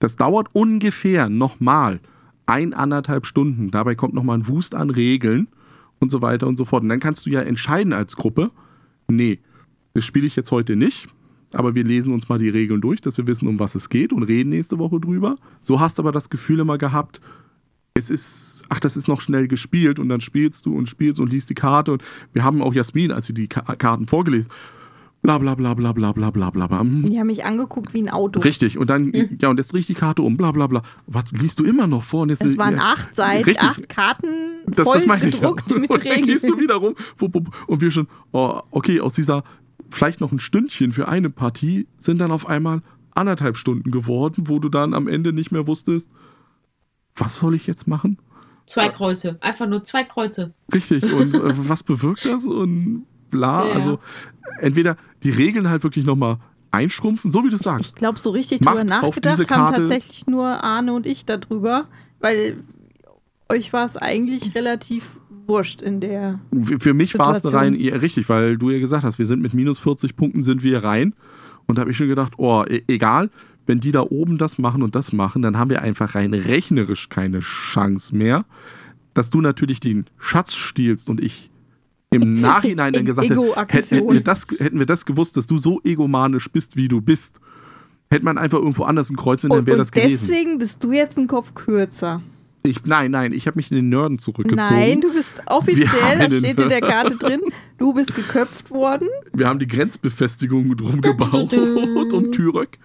Das 0.00 0.16
dauert 0.16 0.48
ungefähr 0.52 1.28
nochmal 1.28 2.00
eineinhalb 2.46 3.26
Stunden. 3.26 3.70
Dabei 3.70 3.94
kommt 3.94 4.14
nochmal 4.14 4.38
ein 4.38 4.48
Wust 4.48 4.74
an 4.74 4.90
Regeln 4.90 5.46
und 6.00 6.10
so 6.10 6.20
weiter 6.22 6.48
und 6.48 6.56
so 6.56 6.64
fort. 6.64 6.82
Und 6.82 6.88
dann 6.88 6.98
kannst 6.98 7.26
du 7.26 7.30
ja 7.30 7.42
entscheiden 7.42 7.92
als 7.92 8.16
Gruppe, 8.16 8.50
nee, 9.08 9.38
das 9.94 10.04
spiele 10.04 10.26
ich 10.26 10.34
jetzt 10.34 10.50
heute 10.50 10.74
nicht, 10.74 11.08
aber 11.52 11.74
wir 11.74 11.84
lesen 11.84 12.12
uns 12.12 12.28
mal 12.28 12.38
die 12.38 12.48
Regeln 12.48 12.80
durch, 12.80 13.00
dass 13.00 13.16
wir 13.18 13.26
wissen, 13.26 13.46
um 13.46 13.60
was 13.60 13.74
es 13.74 13.88
geht 13.88 14.12
und 14.12 14.22
reden 14.22 14.50
nächste 14.50 14.78
Woche 14.78 14.98
drüber. 14.98 15.36
So 15.60 15.78
hast 15.78 16.00
aber 16.00 16.12
das 16.12 16.30
Gefühl 16.30 16.60
immer 16.60 16.78
gehabt, 16.78 17.20
es 17.94 18.08
ist, 18.08 18.62
ach, 18.68 18.80
das 18.80 18.96
ist 18.96 19.08
noch 19.08 19.20
schnell 19.20 19.48
gespielt 19.48 19.98
und 19.98 20.08
dann 20.08 20.20
spielst 20.20 20.64
du 20.64 20.74
und 20.74 20.88
spielst 20.88 21.20
und 21.20 21.30
liest 21.30 21.50
die 21.50 21.54
Karte 21.54 21.92
und 21.92 22.02
wir 22.32 22.44
haben 22.44 22.62
auch 22.62 22.72
Jasmin, 22.72 23.12
als 23.12 23.26
sie 23.26 23.34
die 23.34 23.48
Ka 23.48 23.74
Karten 23.76 24.06
vorgelesen, 24.06 24.48
bla 24.48 24.79
bla 25.22 25.38
bla 25.38 25.54
bla 25.54 25.74
bla 25.74 25.92
bla 25.92 26.12
bla 26.12 26.30
bla 26.30 26.50
bla. 26.50 26.80
Hm. 26.80 27.10
Die 27.10 27.18
haben 27.18 27.26
mich 27.26 27.44
angeguckt 27.44 27.92
wie 27.94 28.02
ein 28.02 28.08
Auto. 28.08 28.40
Richtig, 28.40 28.78
und 28.78 28.88
dann, 28.88 29.12
ja, 29.40 29.48
und 29.48 29.58
jetzt 29.58 29.74
riecht 29.74 29.88
die 29.88 29.94
Karte 29.94 30.22
um, 30.22 30.36
bla 30.36 30.52
bla 30.52 30.66
bla. 30.66 30.82
Was 31.06 31.30
liest 31.32 31.58
du 31.58 31.64
immer 31.64 31.86
noch 31.86 32.02
vor? 32.02 32.22
Und 32.22 32.30
jetzt, 32.30 32.44
Es 32.44 32.56
waren 32.56 32.76
ja, 32.76 32.92
acht 32.92 33.14
Seiten, 33.14 33.44
Richtig. 33.44 33.68
acht 33.68 33.88
Karten 33.88 34.26
das, 34.66 34.86
voll 34.86 34.96
das 34.96 35.06
meine 35.06 35.28
ich. 35.28 35.34
Ja. 35.34 35.40
gedruckt 35.40 35.74
mit 35.78 35.90
und 35.92 36.04
dann 36.04 36.22
gehst 36.22 36.44
du 36.44 36.52
Regeln. 36.54 36.60
wieder 36.62 36.74
rum 36.76 36.94
und 37.66 37.80
wir 37.80 37.90
schon, 37.90 38.08
oh, 38.32 38.60
okay, 38.70 39.00
aus 39.00 39.14
dieser 39.14 39.44
vielleicht 39.90 40.20
noch 40.20 40.32
ein 40.32 40.38
Stündchen 40.38 40.92
für 40.92 41.08
eine 41.08 41.30
Partie 41.30 41.86
sind 41.98 42.18
dann 42.18 42.30
auf 42.30 42.48
einmal 42.48 42.82
anderthalb 43.14 43.56
Stunden 43.56 43.90
geworden, 43.90 44.44
wo 44.46 44.58
du 44.58 44.68
dann 44.68 44.94
am 44.94 45.08
Ende 45.08 45.32
nicht 45.32 45.50
mehr 45.50 45.66
wusstest, 45.66 46.10
was 47.16 47.34
soll 47.34 47.54
ich 47.54 47.66
jetzt 47.66 47.86
machen? 47.88 48.18
Zwei 48.66 48.88
Kreuze, 48.88 49.36
einfach 49.40 49.66
nur 49.66 49.82
zwei 49.82 50.04
Kreuze. 50.04 50.54
Richtig, 50.72 51.12
und 51.12 51.34
äh, 51.34 51.68
was 51.68 51.82
bewirkt 51.82 52.24
das 52.24 52.44
und 52.44 53.04
bla. 53.30 53.66
Ja. 53.66 53.74
Also 53.74 53.98
entweder 54.60 54.96
die 55.22 55.30
Regeln 55.30 55.68
halt 55.68 55.82
wirklich 55.82 56.04
nochmal 56.04 56.38
einschrumpfen, 56.70 57.30
so 57.30 57.44
wie 57.44 57.50
du 57.50 57.56
Ich 57.56 57.62
sagst. 57.62 57.96
glaube, 57.96 58.18
so 58.18 58.30
richtig 58.30 58.60
Macht 58.60 58.76
drüber 58.76 58.84
nachgedacht 58.84 59.50
haben 59.50 59.74
tatsächlich 59.74 60.26
nur 60.26 60.62
Arne 60.62 60.92
und 60.92 61.06
ich 61.06 61.26
darüber, 61.26 61.86
weil 62.20 62.62
euch 63.48 63.72
war 63.72 63.84
es 63.84 63.96
eigentlich 63.96 64.54
relativ 64.54 65.18
wurscht 65.46 65.82
in 65.82 66.00
der. 66.00 66.38
Für 66.78 66.94
mich 66.94 67.18
war 67.18 67.34
es 67.34 67.52
rein, 67.52 67.74
ja, 67.74 67.96
richtig, 67.96 68.28
weil 68.28 68.56
du 68.56 68.70
ja 68.70 68.78
gesagt 68.78 69.04
hast, 69.04 69.18
wir 69.18 69.26
sind 69.26 69.42
mit 69.42 69.52
minus 69.52 69.78
40 69.80 70.16
Punkten 70.16 70.42
sind 70.42 70.62
wir 70.62 70.84
rein. 70.84 71.14
Und 71.66 71.76
da 71.76 71.80
habe 71.80 71.90
ich 71.90 71.96
schon 71.96 72.08
gedacht, 72.08 72.34
oh, 72.36 72.64
e 72.68 72.82
egal, 72.88 73.30
wenn 73.66 73.80
die 73.80 73.92
da 73.92 74.02
oben 74.02 74.38
das 74.38 74.58
machen 74.58 74.82
und 74.82 74.94
das 74.94 75.12
machen, 75.12 75.42
dann 75.42 75.58
haben 75.58 75.70
wir 75.70 75.82
einfach 75.82 76.14
rein 76.14 76.34
rechnerisch 76.34 77.08
keine 77.08 77.40
Chance 77.40 78.16
mehr. 78.16 78.44
Dass 79.14 79.30
du 79.30 79.40
natürlich 79.40 79.80
den 79.80 80.06
Schatz 80.18 80.54
stiehlst 80.54 81.10
und 81.10 81.20
ich 81.20 81.49
im 82.12 82.40
Nachhinein 82.40 82.92
dann 82.92 83.04
gesagt 83.04 83.28
hätte, 83.30 83.40
hätten, 83.68 84.12
wir 84.12 84.20
das, 84.20 84.46
hätten 84.58 84.78
wir 84.78 84.86
das 84.86 85.06
gewusst, 85.06 85.36
dass 85.36 85.46
du 85.46 85.58
so 85.58 85.80
egomanisch 85.84 86.50
bist, 86.50 86.76
wie 86.76 86.88
du 86.88 87.00
bist, 87.00 87.40
hätte 88.10 88.24
man 88.24 88.36
einfach 88.38 88.58
irgendwo 88.58 88.82
anders 88.84 89.10
ein 89.10 89.16
Kreuz 89.16 89.44
und 89.44 89.52
dann 89.52 89.66
wäre 89.66 89.78
das 89.78 89.92
gewesen. 89.92 90.26
deswegen 90.28 90.58
bist 90.58 90.82
du 90.82 90.92
jetzt 90.92 91.16
ein 91.18 91.28
Kopf 91.28 91.54
kürzer. 91.54 92.20
Ich, 92.62 92.84
nein, 92.84 93.10
nein, 93.12 93.32
ich 93.32 93.46
habe 93.46 93.56
mich 93.56 93.70
in 93.70 93.76
den 93.76 93.88
Nörden 93.88 94.18
zurückgezogen. 94.18 94.68
Nein, 94.78 95.00
du 95.00 95.14
bist 95.14 95.40
offiziell, 95.46 96.18
das 96.18 96.36
steht 96.36 96.60
in 96.60 96.68
der 96.68 96.82
Karte 96.82 97.16
drin, 97.16 97.40
du 97.78 97.94
bist 97.94 98.14
geköpft 98.14 98.70
worden. 98.70 99.08
Wir 99.32 99.48
haben 99.48 99.58
die 99.58 99.66
Grenzbefestigung 99.66 100.76
drum 100.76 101.00
gebaut, 101.00 101.52
um 102.12 102.32
Türk, 102.32 102.76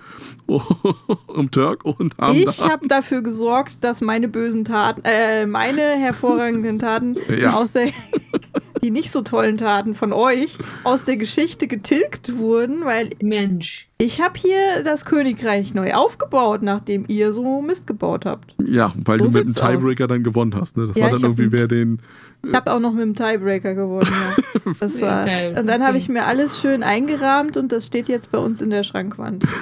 um 0.48 1.52
Türk 1.52 1.84
und 1.84 2.18
haben 2.18 2.38
Ich 2.38 2.46
da. 2.58 2.70
habe 2.70 2.88
dafür 2.88 3.22
gesorgt, 3.22 3.84
dass 3.84 4.00
meine 4.00 4.30
bösen 4.30 4.64
Taten, 4.64 5.02
äh, 5.04 5.46
meine 5.46 5.82
hervorragenden 5.82 6.80
Taten 6.80 7.18
Ja. 7.38 7.56
aus 7.56 7.74
der, 7.74 7.90
die 8.86 8.92
nicht 8.92 9.10
so 9.12 9.24
tollen 9.24 9.58
Taten 9.58 9.96
von 9.96 10.14
euch 10.14 10.60
aus 10.84 11.06
der 11.06 11.18
Geschichte 11.18 11.66
getilgt 11.68 12.38
wurden, 12.38 12.86
weil 12.86 13.10
Mensch. 13.20 13.88
ich 13.98 14.22
habe 14.22 14.40
hier 14.40 14.84
das 14.84 15.06
Königreich 15.06 15.74
neu 15.74 15.94
aufgebaut, 15.94 16.62
nachdem 16.62 17.06
ihr 17.08 17.34
so 17.34 17.64
Mist 17.64 17.88
gebaut 17.88 18.28
habt. 18.28 18.54
Ja, 18.64 18.94
weil 19.04 19.18
So 19.20 19.26
du 19.26 19.32
mit 19.32 19.44
dem 19.44 19.50
sieht's 19.50 19.62
aus. 19.62 19.72
Tiebreaker 19.72 20.06
dann 20.08 20.24
gewonnen 20.24 20.54
hast. 20.56 20.78
Ne? 20.78 20.86
Das 20.86 20.96
Ja, 20.98 21.06
war 21.06 21.12
dann 21.14 21.24
irgendwie, 21.24 21.52
wer 21.52 21.68
den. 21.68 22.00
Ich 22.46 22.54
habe 22.54 22.72
auch 22.72 22.80
noch 22.80 22.94
mit 22.94 23.02
dem 23.02 23.16
Tiebreaker 23.16 23.74
gewonnen. 23.74 24.12
Ja. 24.12 24.36
Das 24.80 25.02
war, 25.02 25.26
und 25.58 25.68
dann 25.68 25.84
habe 25.84 25.98
ich 25.98 26.10
mir 26.10 26.26
alles 26.26 26.60
schön 26.62 26.84
eingerahmt 26.84 27.58
und 27.58 27.72
das 27.72 27.88
steht 27.88 28.08
jetzt 28.08 28.30
bei 28.32 28.38
uns 28.38 28.62
in 28.62 28.70
der 28.70 28.84
Schrankwand. 28.84 29.44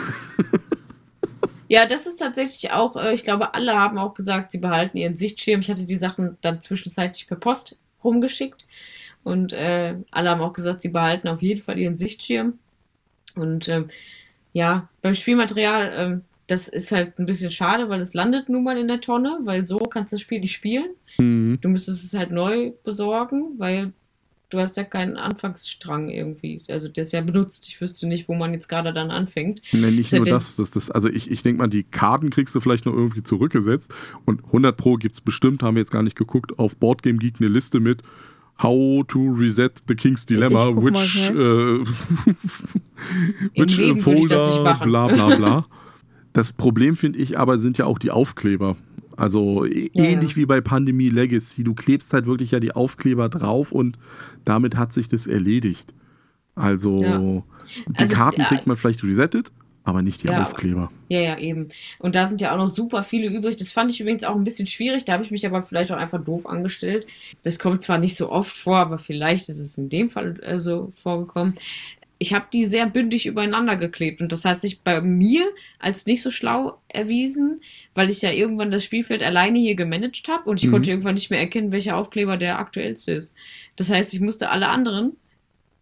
Ja, 1.70 1.88
das 1.88 2.06
ist 2.06 2.18
tatsächlich 2.18 2.72
auch, 2.72 2.96
äh, 2.96 3.14
ich 3.16 3.24
glaube, 3.24 3.56
alle 3.56 3.74
haben 3.74 3.98
auch 3.98 4.14
gesagt, 4.14 4.52
sie 4.52 4.60
behalten 4.60 4.96
ihren 4.98 5.16
Sichtschirm. 5.16 5.62
Ich 5.62 5.72
hatte 5.72 5.86
die 5.86 5.96
Sachen 5.96 6.38
dann 6.42 6.62
zwischenzeitlich 6.62 7.26
per 7.26 7.38
Post 7.38 7.80
rumgeschickt 8.04 8.68
und 9.24 9.54
äh, 9.54 9.96
alle 10.12 10.30
haben 10.30 10.42
auch 10.42 10.54
gesagt, 10.54 10.82
sie 10.82 10.90
behalten 10.90 11.28
auf 11.28 11.42
jeden 11.42 11.62
Fall 11.62 11.80
ihren 11.80 11.98
Sichtschirm. 11.98 12.54
Und 13.36 13.68
ähm, 13.70 13.90
ja, 14.52 14.90
beim 15.02 15.16
Spielmaterial, 15.16 15.94
ähm, 15.96 16.22
das 16.48 16.68
ist 16.68 16.92
halt 16.92 17.18
ein 17.20 17.26
bisschen 17.26 17.52
schade, 17.52 17.90
weil 17.90 18.00
es 18.00 18.14
landet 18.14 18.50
nun 18.50 18.64
mal 18.64 18.78
in 18.78 18.88
der 18.88 19.02
Tonne, 19.02 19.40
weil 19.44 19.66
so 19.66 19.80
kannst 19.80 20.12
du 20.12 20.18
das 20.18 20.22
Spiel 20.22 20.42
nicht 20.42 20.54
spielen. 20.54 20.92
Mhm. 21.18 21.58
Du 21.62 21.70
müsstest 21.70 22.04
es 22.04 22.20
halt 22.20 22.32
neu 22.32 22.72
besorgen, 22.84 23.58
weil 23.58 23.94
du 24.50 24.60
hast 24.60 24.78
ja 24.78 24.84
keinen 24.84 25.18
Anfangsstrang 25.18 26.10
irgendwie. 26.10 26.62
Also 26.68 26.88
der 26.88 27.04
ist 27.04 27.14
ja 27.14 27.22
benutzt. 27.22 27.68
Ich 27.68 27.82
wüsste 27.82 28.08
nicht, 28.08 28.28
wo 28.28 28.36
man 28.36 28.54
jetzt 28.54 28.68
gerade 28.68 28.94
dann 28.94 29.10
anfängt. 29.10 29.62
Nee, 29.72 29.90
nicht 29.90 30.12
ja 30.12 30.20
nur 30.20 30.28
das, 30.28 30.58
das, 30.58 30.72
das. 30.72 30.92
Also 30.92 31.10
ich, 31.10 31.32
ich 31.32 31.42
denke 31.42 31.60
mal, 31.60 31.68
die 31.68 31.84
Karten 31.84 32.30
kriegst 32.30 32.54
du 32.54 32.60
vielleicht 32.60 32.86
noch 32.86 32.94
irgendwie 32.94 33.24
zurückgesetzt. 33.24 33.94
Und 34.26 34.44
100 34.46 34.76
Pro 34.78 34.96
gibt 34.96 35.16
es 35.16 35.22
bestimmt, 35.22 35.64
haben 35.64 35.76
wir 35.76 35.82
jetzt 35.82 35.92
gar 35.92 36.04
nicht 36.04 36.16
geguckt, 36.16 36.60
auf 36.60 36.76
Boardgame 36.76 37.18
Geek 37.18 37.36
eine 37.40 37.50
Liste 37.50 37.80
mit 37.80 38.04
How 38.62 39.04
to 39.08 39.34
Reset 39.34 39.72
the 39.88 39.96
King's 39.96 40.26
Dilemma, 40.26 40.70
Ich 40.70 40.76
guck 40.76 40.84
mal 40.84 40.94
which, 40.94 41.30
äh, 41.32 41.80
which 43.56 43.78
Leben 43.78 43.98
das 43.98 44.06
nicht 44.06 44.20
Folder, 44.30 44.80
bla 44.84 45.08
bla 45.08 45.36
bla. 45.36 45.66
Das 46.34 46.52
Problem 46.52 46.96
finde 46.96 47.20
ich 47.20 47.38
aber 47.38 47.60
sind 47.60 47.78
ja 47.78 47.86
auch 47.86 48.00
die 48.00 48.10
Aufkleber. 48.10 48.76
Also 49.16 49.66
ä- 49.66 49.92
Ja, 49.94 50.04
ähnlich 50.06 50.32
ja. 50.32 50.36
wie 50.38 50.46
bei 50.48 50.62
Pandemie 50.62 51.10
Legacy. 51.10 51.64
Du 51.64 51.76
klebst 51.76 52.12
halt 52.12 52.26
wirklich 52.26 52.50
ja 52.50 52.60
die 52.60 52.72
Aufkleber 52.76 53.30
drauf 53.30 53.72
und 53.72 54.00
damit 54.44 54.76
hat 54.76 54.92
sich 54.94 55.08
das 55.08 55.28
erledigt. 55.28 55.94
Also 56.56 57.04
Ja. 57.04 57.20
die 57.20 57.44
Also, 57.98 58.16
Karten 58.16 58.42
kriegt 58.44 58.66
man 58.66 58.78
vielleicht 58.78 59.04
resettet, 59.04 59.52
aber 59.84 60.02
nicht 60.02 60.24
die 60.24 60.28
Ja, 60.28 60.42
Aufkleber. 60.42 60.92
Ja, 61.10 61.20
ja, 61.22 61.38
eben. 61.38 61.70
Und 62.00 62.16
da 62.16 62.26
sind 62.26 62.42
ja 62.42 62.54
auch 62.54 62.58
noch 62.58 62.68
super 62.68 63.04
viele 63.04 63.28
übrig. 63.28 63.58
Das 63.58 63.72
fand 63.72 63.92
ich 63.92 64.00
übrigens 64.00 64.24
auch 64.24 64.36
ein 64.36 64.44
bisschen 64.44 64.68
schwierig. 64.68 65.06
Da 65.06 65.14
habe 65.14 65.24
ich 65.24 65.32
mich 65.32 65.46
aber 65.46 65.64
vielleicht 65.64 65.92
auch 65.92 65.98
einfach 65.98 66.24
doof 66.24 66.46
angestellt. 66.48 67.06
Das 67.44 67.60
kommt 67.60 67.82
zwar 67.82 67.98
nicht 67.98 68.16
so 68.16 68.32
oft 68.32 68.58
vor, 68.58 68.78
aber 68.78 68.98
vielleicht 68.98 69.50
ist 69.50 69.60
es 69.60 69.78
in 69.78 69.90
dem 69.90 70.10
Fall 70.10 70.40
äh, 70.42 70.60
so 70.60 70.92
vorgekommen. 71.04 71.56
Ich 72.20 72.34
habe 72.34 72.46
die 72.54 72.64
sehr 72.64 72.86
bündig 72.88 73.26
übereinander 73.26 73.76
geklebt 73.76 74.22
und 74.22 74.32
das 74.32 74.46
hat 74.46 74.62
sich 74.62 74.82
bei 74.82 75.02
mir 75.02 75.44
als 75.80 76.06
nicht 76.06 76.22
so 76.22 76.32
schlau 76.32 76.78
erwiesen, 76.88 77.62
weil 77.96 78.10
ich 78.10 78.22
ja 78.22 78.32
irgendwann 78.32 78.72
das 78.72 78.86
Spielfeld 78.86 79.22
alleine 79.24 79.60
hier 79.60 79.76
gemanagt 79.76 80.30
habe 80.30 80.50
und 80.50 80.62
ich 80.62 80.68
Mhm. 80.68 80.72
konnte 80.72 80.92
irgendwann 80.92 81.16
nicht 81.16 81.32
mehr 81.32 81.40
erkennen, 81.42 81.74
welcher 81.74 81.98
Aufkleber 81.98 82.38
der 82.38 82.60
aktuellste 82.60 83.12
ist. 83.14 83.36
Das 83.76 83.90
heißt, 83.90 84.14
ich 84.14 84.22
musste 84.22 84.50
alle 84.52 84.70
anderen, 84.70 85.18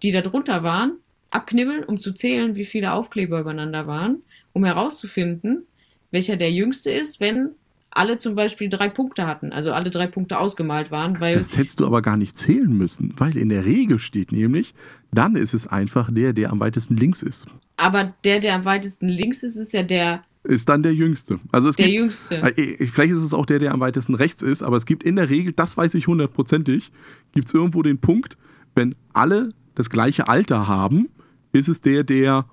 die 0.01 0.11
da 0.11 0.21
drunter 0.21 0.63
waren, 0.63 0.97
abknibbeln, 1.31 1.83
um 1.83 1.99
zu 1.99 2.13
zählen, 2.13 2.55
wie 2.55 2.65
viele 2.65 2.91
Aufkleber 2.93 3.39
übereinander 3.39 3.87
waren, 3.87 4.21
um 4.53 4.63
herauszufinden, 4.65 5.63
welcher 6.11 6.37
der 6.37 6.51
jüngste 6.51 6.91
ist, 6.91 7.19
wenn 7.19 7.51
alle 7.93 8.17
zum 8.17 8.35
Beispiel 8.35 8.69
drei 8.69 8.87
Punkte 8.87 9.27
hatten, 9.27 9.51
also 9.51 9.73
alle 9.73 9.89
drei 9.89 10.07
Punkte 10.07 10.37
ausgemalt 10.39 10.91
waren, 10.91 11.19
weil 11.19 11.35
Das 11.35 11.57
hättest 11.57 11.81
du 11.81 11.85
aber 11.85 12.01
gar 12.01 12.15
nicht 12.15 12.37
zählen 12.37 12.71
müssen, 12.71 13.13
weil 13.17 13.35
in 13.35 13.49
der 13.49 13.65
Regel 13.65 13.99
steht 13.99 14.31
nämlich, 14.31 14.73
dann 15.11 15.35
ist 15.35 15.53
es 15.53 15.67
einfach 15.67 16.09
der, 16.13 16.31
der 16.31 16.51
am 16.51 16.61
weitesten 16.61 16.95
links 16.95 17.21
ist. 17.21 17.47
aber 17.75 18.13
der, 18.23 18.39
der 18.39 18.55
am 18.55 18.63
weitesten 18.63 19.09
links 19.09 19.43
ist, 19.43 19.57
ist 19.57 19.73
ja 19.73 19.83
der, 19.83 20.21
Ist 20.45 20.69
dann 20.69 20.83
der 20.83 20.93
Jüngste. 20.93 21.39
Also 21.51 21.67
es 21.67 21.75
der 21.75 21.87
gibt, 21.87 21.99
jüngste. 21.99 22.35
äh, 22.35 22.85
vielleicht 22.87 23.11
ist 23.11 23.23
es 23.23 23.33
auch 23.33 23.45
der, 23.45 23.59
der 23.59 23.73
am 23.73 23.81
weitesten 23.81 24.15
rechts 24.15 24.41
ist, 24.41 24.63
aber 24.63 24.77
es 24.77 24.85
gibt 24.85 25.03
in 25.03 25.17
der 25.17 25.29
Regel, 25.29 25.51
das 25.51 25.75
weiß 25.75 25.93
ich 25.95 26.07
hundertprozentig, 26.07 26.93
gibt 27.33 27.47
es 27.47 27.53
irgendwo 27.53 27.81
den 27.83 27.97
Punkt, 27.99 28.37
wenn 28.73 28.95
alle 29.11 29.49
das 29.75 29.89
gleiche 29.89 30.29
Alter 30.29 30.69
haben, 30.69 31.09
ist 31.53 31.67
es 31.67 31.81
der, 31.81 32.03
der 32.03 32.45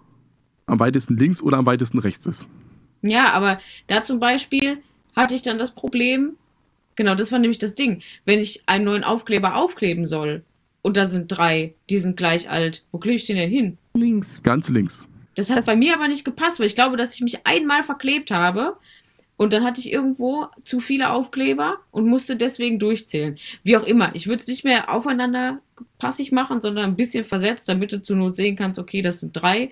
am 0.67 0.81
weitesten 0.81 1.17
links 1.17 1.43
oder 1.43 1.57
am 1.59 1.67
weitesten 1.67 1.99
rechts 1.99 2.27
ist. 2.27 2.47
Ja, 3.03 3.33
aber 3.33 3.59
da 3.87 4.03
zum 4.03 4.19
Beispiel 4.21 4.79
hatte 5.17 5.35
ich 5.35 5.43
dann 5.43 5.59
das 5.59 5.75
Problem, 5.75 6.33
genau, 6.97 7.15
das 7.15 7.33
war 7.33 7.39
nämlich 7.39 7.59
das 7.59 7.75
Ding, 7.75 8.03
wenn 8.25 8.39
ich 8.41 8.63
einen 8.67 8.85
neuen 8.85 9.05
Aufkleber 9.05 9.55
aufkleben 9.57 10.05
soll 10.05 10.43
und 10.83 10.97
da 10.97 11.07
sind 11.07 11.29
drei, 11.29 11.75
die 11.91 11.99
sind 11.99 12.17
gleich 12.17 12.51
alt, 12.51 12.85
wo 12.93 12.99
klebe 12.99 13.17
ich 13.17 13.25
den 13.27 13.37
denn 13.37 13.51
hin? 13.51 13.79
Links. 13.95 14.43
Ganz 14.43 14.69
links. 14.69 15.07
Das 15.37 15.51
hat 15.51 15.59
Das- 15.59 15.67
bei 15.67 15.77
mir 15.77 15.95
aber 15.95 16.09
nicht 16.09 16.25
gepasst, 16.25 16.59
weil 16.59 16.67
ich 16.67 16.75
glaube, 16.75 16.97
dass 16.97 17.15
ich 17.15 17.21
mich 17.21 17.47
einmal 17.47 17.83
verklebt 17.83 18.31
habe 18.31 18.77
und 19.39 19.53
dann 19.53 19.65
hatte 19.65 19.81
ich 19.81 19.93
irgendwo 19.93 20.49
zu 20.65 20.81
viele 20.81 21.11
Aufkleber 21.11 21.77
und 21.93 22.07
musste 22.07 22.37
deswegen 22.37 22.81
durchzählen. 22.81 23.39
Wie 23.63 23.77
auch 23.77 23.85
immer. 23.85 24.11
Ich 24.15 24.27
würde 24.27 24.41
es 24.43 24.49
nicht 24.49 24.65
mehr 24.65 24.93
aufeinander 24.93 25.61
passig 25.99 26.33
machen, 26.33 26.61
sondern 26.61 26.87
ein 26.87 26.97
bisschen 26.97 27.25
versetzt, 27.25 27.69
damit 27.69 27.93
du 27.93 28.03
zur 28.03 28.17
Not 28.17 28.35
sehen 28.35 28.57
kannst, 28.57 28.81
okay, 28.81 29.01
das 29.01 29.21
sind 29.21 29.33
drei. 29.33 29.71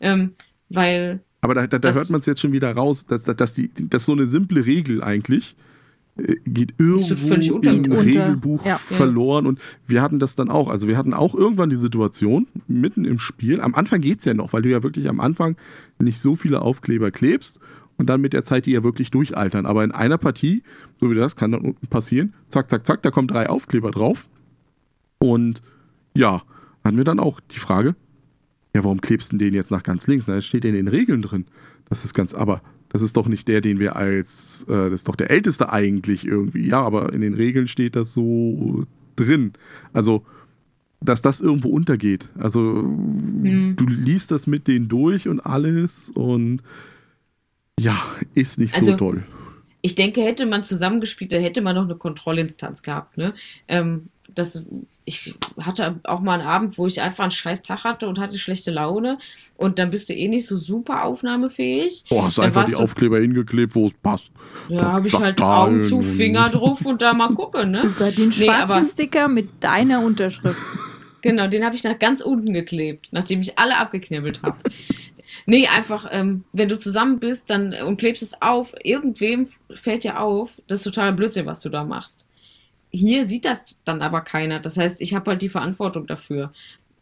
Ähm, 0.00 0.32
weil, 0.70 1.20
Aber 1.42 1.54
da, 1.54 1.66
da, 1.66 1.78
da 1.78 1.92
hört 1.92 2.08
man 2.08 2.20
es 2.20 2.26
jetzt 2.26 2.40
schon 2.40 2.52
wieder 2.52 2.72
raus, 2.72 3.06
dass, 3.06 3.24
dass, 3.24 3.52
die, 3.52 3.70
dass 3.74 4.06
so 4.06 4.12
eine 4.12 4.26
simple 4.26 4.64
Regel 4.64 5.04
eigentlich 5.04 5.56
äh, 6.16 6.36
geht 6.46 6.72
irgendwo 6.78 7.34
im. 7.58 7.92
Regelbuch 7.92 8.64
Ja. 8.64 8.78
verloren. 8.78 9.46
Und 9.46 9.60
wir 9.86 10.00
hatten 10.00 10.20
das 10.20 10.36
dann 10.36 10.50
auch. 10.50 10.70
Also 10.70 10.88
wir 10.88 10.96
hatten 10.96 11.12
auch 11.12 11.34
irgendwann 11.34 11.68
die 11.68 11.76
Situation, 11.76 12.46
mitten 12.66 13.04
im 13.04 13.18
Spiel, 13.18 13.60
am 13.60 13.74
Anfang 13.74 14.00
geht 14.00 14.20
es 14.20 14.24
ja 14.24 14.32
noch, 14.32 14.54
weil 14.54 14.62
du 14.62 14.70
ja 14.70 14.82
wirklich 14.82 15.06
am 15.06 15.20
Anfang 15.20 15.56
nicht 15.98 16.18
so 16.18 16.34
viele 16.34 16.62
Aufkleber 16.62 17.10
klebst 17.10 17.60
und 18.02 18.08
dann 18.08 18.20
mit 18.20 18.32
der 18.32 18.42
Zeit 18.42 18.66
die 18.66 18.72
ja 18.72 18.82
wirklich 18.82 19.12
durchaltern. 19.12 19.64
Aber 19.64 19.84
in 19.84 19.92
einer 19.92 20.18
Partie, 20.18 20.64
so 21.00 21.08
wie 21.08 21.14
das, 21.14 21.36
kann 21.36 21.52
dann 21.52 21.60
unten 21.60 21.86
passieren, 21.86 22.34
zack, 22.48 22.68
zack, 22.68 22.84
zack, 22.84 23.00
da 23.02 23.12
kommen 23.12 23.28
drei 23.28 23.48
Aufkleber 23.48 23.92
drauf. 23.92 24.26
Und 25.20 25.62
ja, 26.14 26.42
hatten 26.82 26.96
wir 26.96 27.04
dann 27.04 27.20
auch 27.20 27.38
die 27.38 27.60
Frage, 27.60 27.94
ja, 28.74 28.82
warum 28.82 29.00
klebst 29.00 29.32
du 29.32 29.36
den 29.36 29.54
jetzt 29.54 29.70
nach 29.70 29.84
ganz 29.84 30.08
links? 30.08 30.26
Na, 30.26 30.34
das 30.34 30.44
steht 30.44 30.64
in 30.64 30.74
den 30.74 30.88
Regeln 30.88 31.22
drin. 31.22 31.44
Das 31.88 32.04
ist 32.04 32.12
ganz, 32.12 32.34
aber 32.34 32.60
das 32.88 33.02
ist 33.02 33.16
doch 33.16 33.28
nicht 33.28 33.46
der, 33.46 33.60
den 33.60 33.78
wir 33.78 33.94
als, 33.94 34.64
äh, 34.68 34.90
das 34.90 34.94
ist 35.02 35.08
doch 35.08 35.14
der 35.14 35.30
älteste 35.30 35.72
eigentlich 35.72 36.26
irgendwie. 36.26 36.68
Ja, 36.68 36.82
aber 36.82 37.12
in 37.12 37.20
den 37.20 37.34
Regeln 37.34 37.68
steht 37.68 37.94
das 37.94 38.12
so 38.14 38.84
drin. 39.14 39.52
Also, 39.92 40.24
dass 41.00 41.22
das 41.22 41.40
irgendwo 41.40 41.68
untergeht. 41.68 42.30
Also, 42.36 42.82
Hm. 42.82 43.76
du 43.76 43.86
liest 43.86 44.32
das 44.32 44.48
mit 44.48 44.66
denen 44.66 44.88
durch 44.88 45.28
und 45.28 45.38
alles 45.38 46.10
und 46.10 46.62
ja, 47.80 47.96
ist 48.34 48.58
nicht 48.58 48.74
so 48.74 48.80
Also, 48.80 48.96
toll. 48.96 49.22
ich 49.80 49.94
denke, 49.94 50.22
hätte 50.22 50.46
man 50.46 50.64
zusammengespielt, 50.64 51.32
dann 51.32 51.42
hätte 51.42 51.60
man 51.62 51.74
noch 51.74 51.84
eine 51.84 51.96
Kontrollinstanz 51.96 52.82
gehabt. 52.82 53.16
Ne? 53.16 53.34
Ähm, 53.68 54.08
das, 54.34 54.64
ich 55.04 55.34
hatte 55.60 56.00
auch 56.04 56.20
mal 56.20 56.38
einen 56.40 56.48
Abend, 56.48 56.78
wo 56.78 56.86
ich 56.86 57.02
einfach 57.02 57.24
einen 57.24 57.30
scheiß 57.32 57.62
Tag 57.64 57.84
hatte 57.84 58.08
und 58.08 58.18
hatte 58.18 58.38
schlechte 58.38 58.70
Laune. 58.70 59.18
Und 59.56 59.78
dann 59.78 59.90
bist 59.90 60.08
du 60.08 60.14
eh 60.14 60.26
nicht 60.28 60.46
so 60.46 60.56
super 60.56 61.04
aufnahmefähig. 61.04 62.04
Boah, 62.08 62.24
hast 62.26 62.38
dann 62.38 62.46
einfach 62.46 62.64
die 62.64 62.72
du- 62.72 62.78
Aufkleber 62.78 63.18
hingeklebt, 63.20 63.74
wo 63.74 63.86
es 63.86 63.92
passt. 63.94 64.30
Da 64.70 64.92
habe 64.92 65.08
ich 65.08 65.14
halt 65.18 65.38
Augen 65.42 65.82
zu, 65.82 65.96
und- 65.98 66.04
Finger 66.04 66.48
drauf 66.48 66.86
und 66.86 67.02
da 67.02 67.12
mal 67.12 67.34
gucken, 67.34 67.72
ne? 67.72 67.82
Über 67.96 68.10
den 68.10 68.28
Nee, 68.28 68.32
schwarzen 68.32 68.62
aber- 68.70 68.84
Sticker 68.84 69.28
mit 69.28 69.48
deiner 69.62 70.00
Unterschrift. 70.04 70.60
Genau, 71.24 71.46
den 71.46 71.64
habe 71.64 71.76
ich 71.76 71.84
nach 71.84 72.00
ganz 72.00 72.20
unten 72.20 72.52
geklebt, 72.52 73.06
nachdem 73.12 73.42
ich 73.42 73.56
alle 73.56 73.76
abgeknibbelt 73.78 74.42
habe. 74.42 74.56
Nee, 75.46 75.66
einfach, 75.66 76.08
ähm, 76.10 76.44
wenn 76.52 76.68
du 76.68 76.78
zusammen 76.78 77.18
bist 77.18 77.50
dann, 77.50 77.74
und 77.74 77.96
klebst 77.96 78.22
es 78.22 78.40
auf, 78.40 78.74
irgendwem 78.82 79.48
fällt 79.74 80.04
dir 80.04 80.20
auf, 80.20 80.60
das 80.66 80.80
ist 80.80 80.84
totaler 80.84 81.12
Blödsinn, 81.12 81.46
was 81.46 81.60
du 81.60 81.68
da 81.68 81.84
machst. 81.84 82.26
Hier 82.90 83.26
sieht 83.26 83.44
das 83.44 83.80
dann 83.84 84.02
aber 84.02 84.20
keiner. 84.20 84.60
Das 84.60 84.76
heißt, 84.76 85.00
ich 85.00 85.14
habe 85.14 85.30
halt 85.30 85.42
die 85.42 85.48
Verantwortung 85.48 86.06
dafür. 86.06 86.52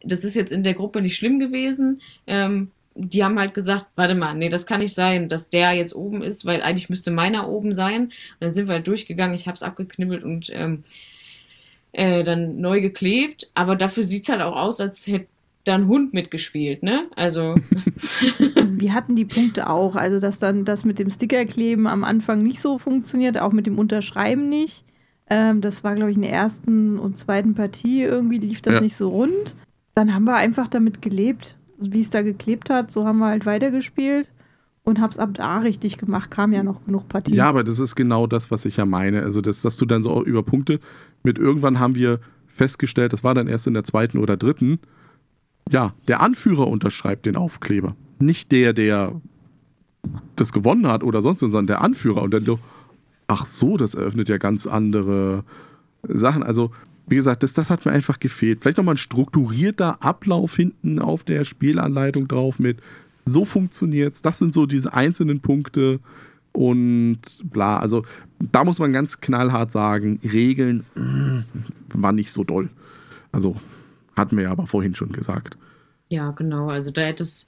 Das 0.02 0.24
ist 0.24 0.36
jetzt 0.36 0.52
in 0.52 0.62
der 0.62 0.74
Gruppe 0.74 1.02
nicht 1.02 1.16
schlimm 1.16 1.38
gewesen. 1.40 2.00
Ähm, 2.26 2.70
die 2.94 3.24
haben 3.24 3.38
halt 3.38 3.54
gesagt, 3.54 3.86
warte 3.96 4.14
mal, 4.14 4.34
nee, 4.34 4.48
das 4.48 4.66
kann 4.66 4.80
nicht 4.80 4.94
sein, 4.94 5.28
dass 5.28 5.48
der 5.48 5.72
jetzt 5.72 5.94
oben 5.94 6.22
ist, 6.22 6.44
weil 6.44 6.62
eigentlich 6.62 6.90
müsste 6.90 7.10
meiner 7.10 7.48
oben 7.48 7.72
sein. 7.72 8.04
Und 8.04 8.12
dann 8.40 8.50
sind 8.50 8.68
wir 8.68 8.74
halt 8.74 8.86
durchgegangen, 8.86 9.34
ich 9.34 9.46
habe 9.46 9.54
es 9.54 9.62
abgeknibbelt 9.62 10.22
und 10.22 10.50
ähm, 10.52 10.84
äh, 11.92 12.24
dann 12.24 12.60
neu 12.60 12.80
geklebt. 12.80 13.50
Aber 13.54 13.76
dafür 13.76 14.02
sieht 14.02 14.24
es 14.24 14.28
halt 14.28 14.42
auch 14.42 14.56
aus, 14.56 14.80
als 14.80 15.06
hätte 15.06 15.26
da 15.64 15.74
ein 15.74 15.88
Hund 15.88 16.14
mitgespielt, 16.14 16.82
ne? 16.82 17.06
Also, 17.16 17.54
Wir 18.64 18.94
hatten 18.94 19.14
die 19.16 19.24
Punkte 19.24 19.68
auch. 19.68 19.94
Also, 19.96 20.18
dass 20.18 20.38
dann 20.38 20.64
das 20.64 20.84
mit 20.84 20.98
dem 20.98 21.10
Stickerkleben 21.10 21.86
am 21.86 22.04
Anfang 22.04 22.42
nicht 22.42 22.60
so 22.60 22.78
funktioniert, 22.78 23.38
auch 23.38 23.52
mit 23.52 23.66
dem 23.66 23.78
Unterschreiben 23.78 24.48
nicht. 24.48 24.84
Ähm, 25.28 25.60
das 25.60 25.84
war, 25.84 25.94
glaube 25.94 26.10
ich, 26.10 26.16
in 26.16 26.22
der 26.22 26.32
ersten 26.32 26.98
und 26.98 27.16
zweiten 27.16 27.54
Partie 27.54 28.02
irgendwie 28.02 28.38
lief 28.38 28.62
das 28.62 28.74
Ja. 28.74 28.80
nicht 28.80 28.96
so 28.96 29.10
rund. 29.10 29.54
Dann 29.94 30.14
haben 30.14 30.24
wir 30.24 30.36
einfach 30.36 30.66
damit 30.68 31.02
gelebt, 31.02 31.56
wie 31.78 32.00
es 32.00 32.10
da 32.10 32.22
geklebt 32.22 32.70
hat. 32.70 32.90
So 32.90 33.04
haben 33.06 33.18
wir 33.18 33.26
halt 33.28 33.44
weitergespielt 33.46 34.30
und 34.82 35.00
hab's 35.00 35.18
ab 35.18 35.30
da 35.34 35.58
richtig 35.58 35.98
gemacht. 35.98 36.30
Kam 36.30 36.52
ja 36.52 36.62
noch 36.62 36.84
genug 36.86 37.08
Partien. 37.08 37.36
Ja, 37.36 37.48
aber 37.48 37.64
das 37.64 37.78
ist 37.78 37.94
genau 37.96 38.26
das, 38.26 38.50
was 38.50 38.64
ich 38.64 38.78
ja 38.78 38.86
meine. 38.86 39.22
Also, 39.22 39.40
das, 39.40 39.62
dass 39.62 39.76
du 39.76 39.84
dann 39.84 40.02
so 40.02 40.24
über 40.24 40.42
Punkte 40.42 40.80
mit 41.22 41.38
irgendwann 41.38 41.78
haben 41.78 41.94
wir 41.96 42.18
festgestellt, 42.46 43.12
das 43.12 43.22
war 43.24 43.34
dann 43.34 43.46
erst 43.46 43.66
in 43.66 43.74
der 43.74 43.84
zweiten 43.84 44.18
oder 44.18 44.36
dritten, 44.36 44.80
ja, 45.68 45.94
der 46.08 46.20
Anführer 46.20 46.66
unterschreibt 46.66 47.26
den 47.26 47.36
Aufkleber. 47.36 47.96
Nicht 48.18 48.52
der, 48.52 48.72
der 48.72 49.20
das 50.36 50.52
gewonnen 50.52 50.86
hat 50.86 51.02
oder 51.02 51.22
sonst 51.22 51.42
was, 51.42 51.50
sondern 51.50 51.66
der 51.66 51.82
Anführer. 51.82 52.22
Und 52.22 52.32
dann 52.32 52.44
so, 52.44 52.58
ach 53.28 53.44
so, 53.44 53.76
das 53.76 53.94
eröffnet 53.94 54.28
ja 54.28 54.38
ganz 54.38 54.66
andere 54.66 55.44
Sachen. 56.08 56.42
Also, 56.42 56.70
wie 57.06 57.16
gesagt, 57.16 57.42
das, 57.42 57.54
das 57.54 57.70
hat 57.70 57.84
mir 57.84 57.92
einfach 57.92 58.20
gefehlt. 58.20 58.60
Vielleicht 58.60 58.78
nochmal 58.78 58.94
ein 58.94 58.98
strukturierter 58.98 60.02
Ablauf 60.02 60.56
hinten 60.56 60.98
auf 60.98 61.24
der 61.24 61.44
Spielanleitung 61.44 62.28
drauf 62.28 62.58
mit, 62.58 62.78
so 63.24 63.44
funktioniert's, 63.44 64.22
das 64.22 64.38
sind 64.38 64.52
so 64.52 64.66
diese 64.66 64.92
einzelnen 64.92 65.40
Punkte 65.40 66.00
und 66.52 67.20
bla. 67.44 67.78
Also, 67.78 68.04
da 68.38 68.64
muss 68.64 68.78
man 68.78 68.92
ganz 68.92 69.20
knallhart 69.20 69.70
sagen, 69.70 70.20
Regeln 70.24 70.84
mm, 70.94 71.40
war 71.94 72.12
nicht 72.12 72.32
so 72.32 72.44
doll. 72.44 72.70
Also, 73.30 73.56
hatten 74.20 74.36
wir 74.36 74.44
ja 74.44 74.50
aber 74.52 74.66
vorhin 74.66 74.94
schon 74.94 75.12
gesagt. 75.12 75.56
ja, 76.08 76.30
genau. 76.32 76.68
Also 76.68 76.90
da 76.90 77.02
hätte 77.02 77.22
es 77.22 77.46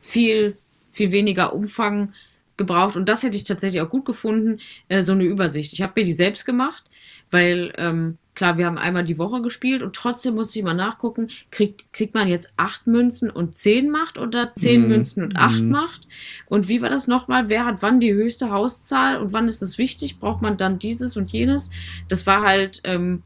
viel, 0.00 0.56
viel 0.92 1.10
weniger 1.12 1.52
Umfang 1.54 2.12
gebraucht. 2.56 2.96
Und 2.96 3.08
das 3.08 3.22
hätte 3.22 3.36
ich 3.36 3.44
tatsächlich 3.44 3.82
auch 3.82 3.90
gut 3.90 4.04
gefunden, 4.04 4.60
äh, 4.88 5.02
so 5.02 5.12
eine 5.12 5.24
Übersicht. 5.24 5.72
Ich 5.72 5.82
habe 5.82 5.94
mir 5.96 6.04
die 6.04 6.12
selbst 6.12 6.44
gemacht, 6.46 6.84
weil, 7.32 7.72
ähm, 7.78 8.18
klar, 8.36 8.56
wir 8.58 8.66
haben 8.66 8.78
einmal 8.78 9.04
die 9.04 9.18
Woche 9.18 9.42
gespielt 9.42 9.82
und 9.82 9.96
trotzdem 9.96 10.34
musste 10.36 10.58
ich 10.60 10.64
mal 10.64 10.74
nachgucken, 10.74 11.28
kriegt, 11.50 11.92
kriegt 11.92 12.14
man 12.14 12.28
jetzt 12.28 12.52
acht 12.56 12.86
Münzen 12.86 13.30
und 13.30 13.56
zehn 13.56 13.90
Macht 13.90 14.18
oder 14.18 14.54
zehn 14.54 14.82
Mhm. 14.82 14.88
Münzen 14.88 15.24
und 15.24 15.36
acht 15.36 15.62
Mhm. 15.62 15.70
Macht? 15.70 16.06
Und 16.46 16.68
wie 16.68 16.80
war 16.82 16.90
das 16.90 17.08
nochmal? 17.08 17.48
Wer 17.48 17.64
hat 17.64 17.78
wann 17.80 17.98
die 17.98 18.12
höchste 18.14 18.50
Hauszahl 18.50 19.16
und 19.18 19.32
wann 19.32 19.48
ist 19.48 19.62
das 19.62 19.78
wichtig? 19.78 20.20
Braucht 20.20 20.42
man 20.42 20.56
dann 20.56 20.78
dieses 20.78 21.16
und 21.16 21.32
jenes? 21.32 21.70
Das 22.08 22.26
war 22.26 22.42
halt, 22.42 22.80
ähm, 22.84 23.22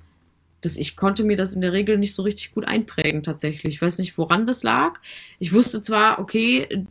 das, 0.60 0.76
ich 0.76 0.96
konnte 0.96 1.24
mir 1.24 1.36
das 1.36 1.54
in 1.54 1.60
der 1.60 1.72
Regel 1.72 1.98
nicht 1.98 2.14
so 2.14 2.22
richtig 2.22 2.52
gut 2.54 2.66
einprägen 2.66 3.22
tatsächlich. 3.22 3.74
Ich 3.74 3.82
weiß 3.82 3.98
nicht, 3.98 4.18
woran 4.18 4.46
das 4.46 4.62
lag. 4.62 5.00
Ich 5.38 5.52
wusste 5.52 5.82
zwar, 5.82 6.18
okay, 6.18 6.86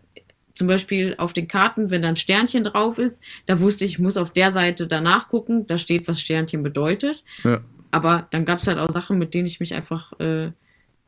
zum 0.54 0.68
Beispiel 0.68 1.16
auf 1.18 1.34
den 1.34 1.48
Karten, 1.48 1.92
wenn 1.92 2.02
da 2.02 2.08
ein 2.10 2.16
Sternchen 2.16 2.64
drauf 2.64 2.98
ist, 2.98 3.24
da 3.46 3.60
wusste 3.60 3.86
ich, 3.86 3.92
ich 3.94 4.00
muss 4.00 4.18
auf 4.18 4.32
der 4.32 4.52
Seite 4.52 4.88
danach 4.88 5.28
gucken, 5.28 5.68
da 5.68 5.78
steht, 5.78 6.08
was 6.08 6.20
Sternchen 6.20 6.64
bedeutet. 6.64 7.24
Ja. 7.44 7.62
Aber 7.92 8.28
dann 8.32 8.44
gab 8.46 8.60
es 8.60 8.68
halt 8.68 8.80
auch 8.80 8.90
Sachen, 8.90 9.18
mit 9.18 9.34
denen 9.34 9.46
ich 9.48 9.60
mich 9.60 9.74
einfach 9.74 10.20
äh, 10.20 10.52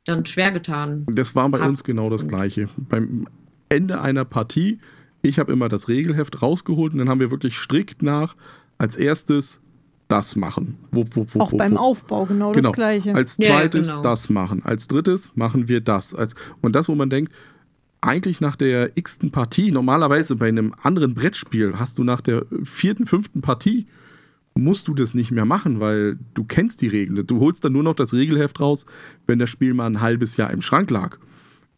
dann 0.06 0.26
schwer 0.26 0.52
getan. 0.52 1.06
Das 1.12 1.36
war 1.36 1.50
bei 1.50 1.60
Hab- 1.60 1.70
uns 1.70 1.84
genau 1.84 2.10
das 2.10 2.28
Gleiche. 2.28 2.70
Beim 2.78 3.28
Ende 3.70 4.02
einer 4.02 4.26
Partie, 4.26 4.80
ich 5.22 5.40
habe 5.40 5.52
immer 5.52 5.68
das 5.70 5.88
Regelheft 5.88 6.42
rausgeholt 6.42 6.94
und 6.94 7.00
dann 7.00 7.10
haben 7.10 7.20
wir 7.20 7.32
wirklich 7.32 7.58
strikt 7.58 8.02
nach 8.02 8.36
als 8.78 8.98
erstes 8.98 9.62
das 10.10 10.36
machen. 10.36 10.78
Wo, 10.92 11.06
wo, 11.14 11.26
wo, 11.32 11.40
Auch 11.40 11.54
wo, 11.54 11.58
beim. 11.58 11.78
Aufbau 11.78 12.26
genau, 12.26 12.52
Genau. 12.52 12.68
das 12.68 12.76
Gleiche. 12.76 13.16
Als 13.16 13.38
Ja, 13.38 13.46
ja, 13.46 13.56
zweites 13.60 13.90
genau. 13.90 14.02
das 14.02 14.30
machen. 14.30 14.62
Als 14.66 14.88
drittes 14.88 15.32
machen 15.36 15.70
wir 15.70 15.80
das. 15.80 16.14
Als, 16.14 16.36
und 16.62 16.76
das, 16.76 16.90
wo 16.90 16.96
man 16.96 17.10
denkt, 17.10 17.32
eigentlich 18.02 18.42
nach 18.42 18.56
der 18.56 18.98
x-ten 18.98 19.32
Partie, 19.32 19.72
normalerweise 19.72 20.36
bei 20.36 20.48
einem 20.48 20.74
anderen 20.82 21.14
Brettspiel, 21.14 21.74
hast 21.78 21.98
du 21.98 22.04
nach 22.04 22.22
der 22.22 22.46
vierten, 22.64 23.06
fünften 23.06 23.42
Partie, 23.42 23.88
musst 24.56 24.88
du 24.88 24.94
das 24.94 25.14
nicht 25.14 25.32
mehr 25.32 25.46
machen, 25.46 25.80
weil 25.80 26.18
du 26.34 26.44
kennst 26.44 26.82
die 26.82 26.88
Regeln. 26.88 27.26
Du 27.28 27.40
holst 27.40 27.64
dann 27.64 27.74
nur 27.74 27.84
noch 27.84 27.96
das 27.96 28.14
Regelheft 28.14 28.60
raus, 28.60 28.86
wenn 29.28 29.38
das 29.40 29.50
Spiel 29.50 29.74
mal 29.74 29.86
ein 29.86 30.02
halbes 30.02 30.38
Jahr 30.38 30.52
im 30.52 30.62
Schrank 30.62 30.90
lag. 30.90 31.18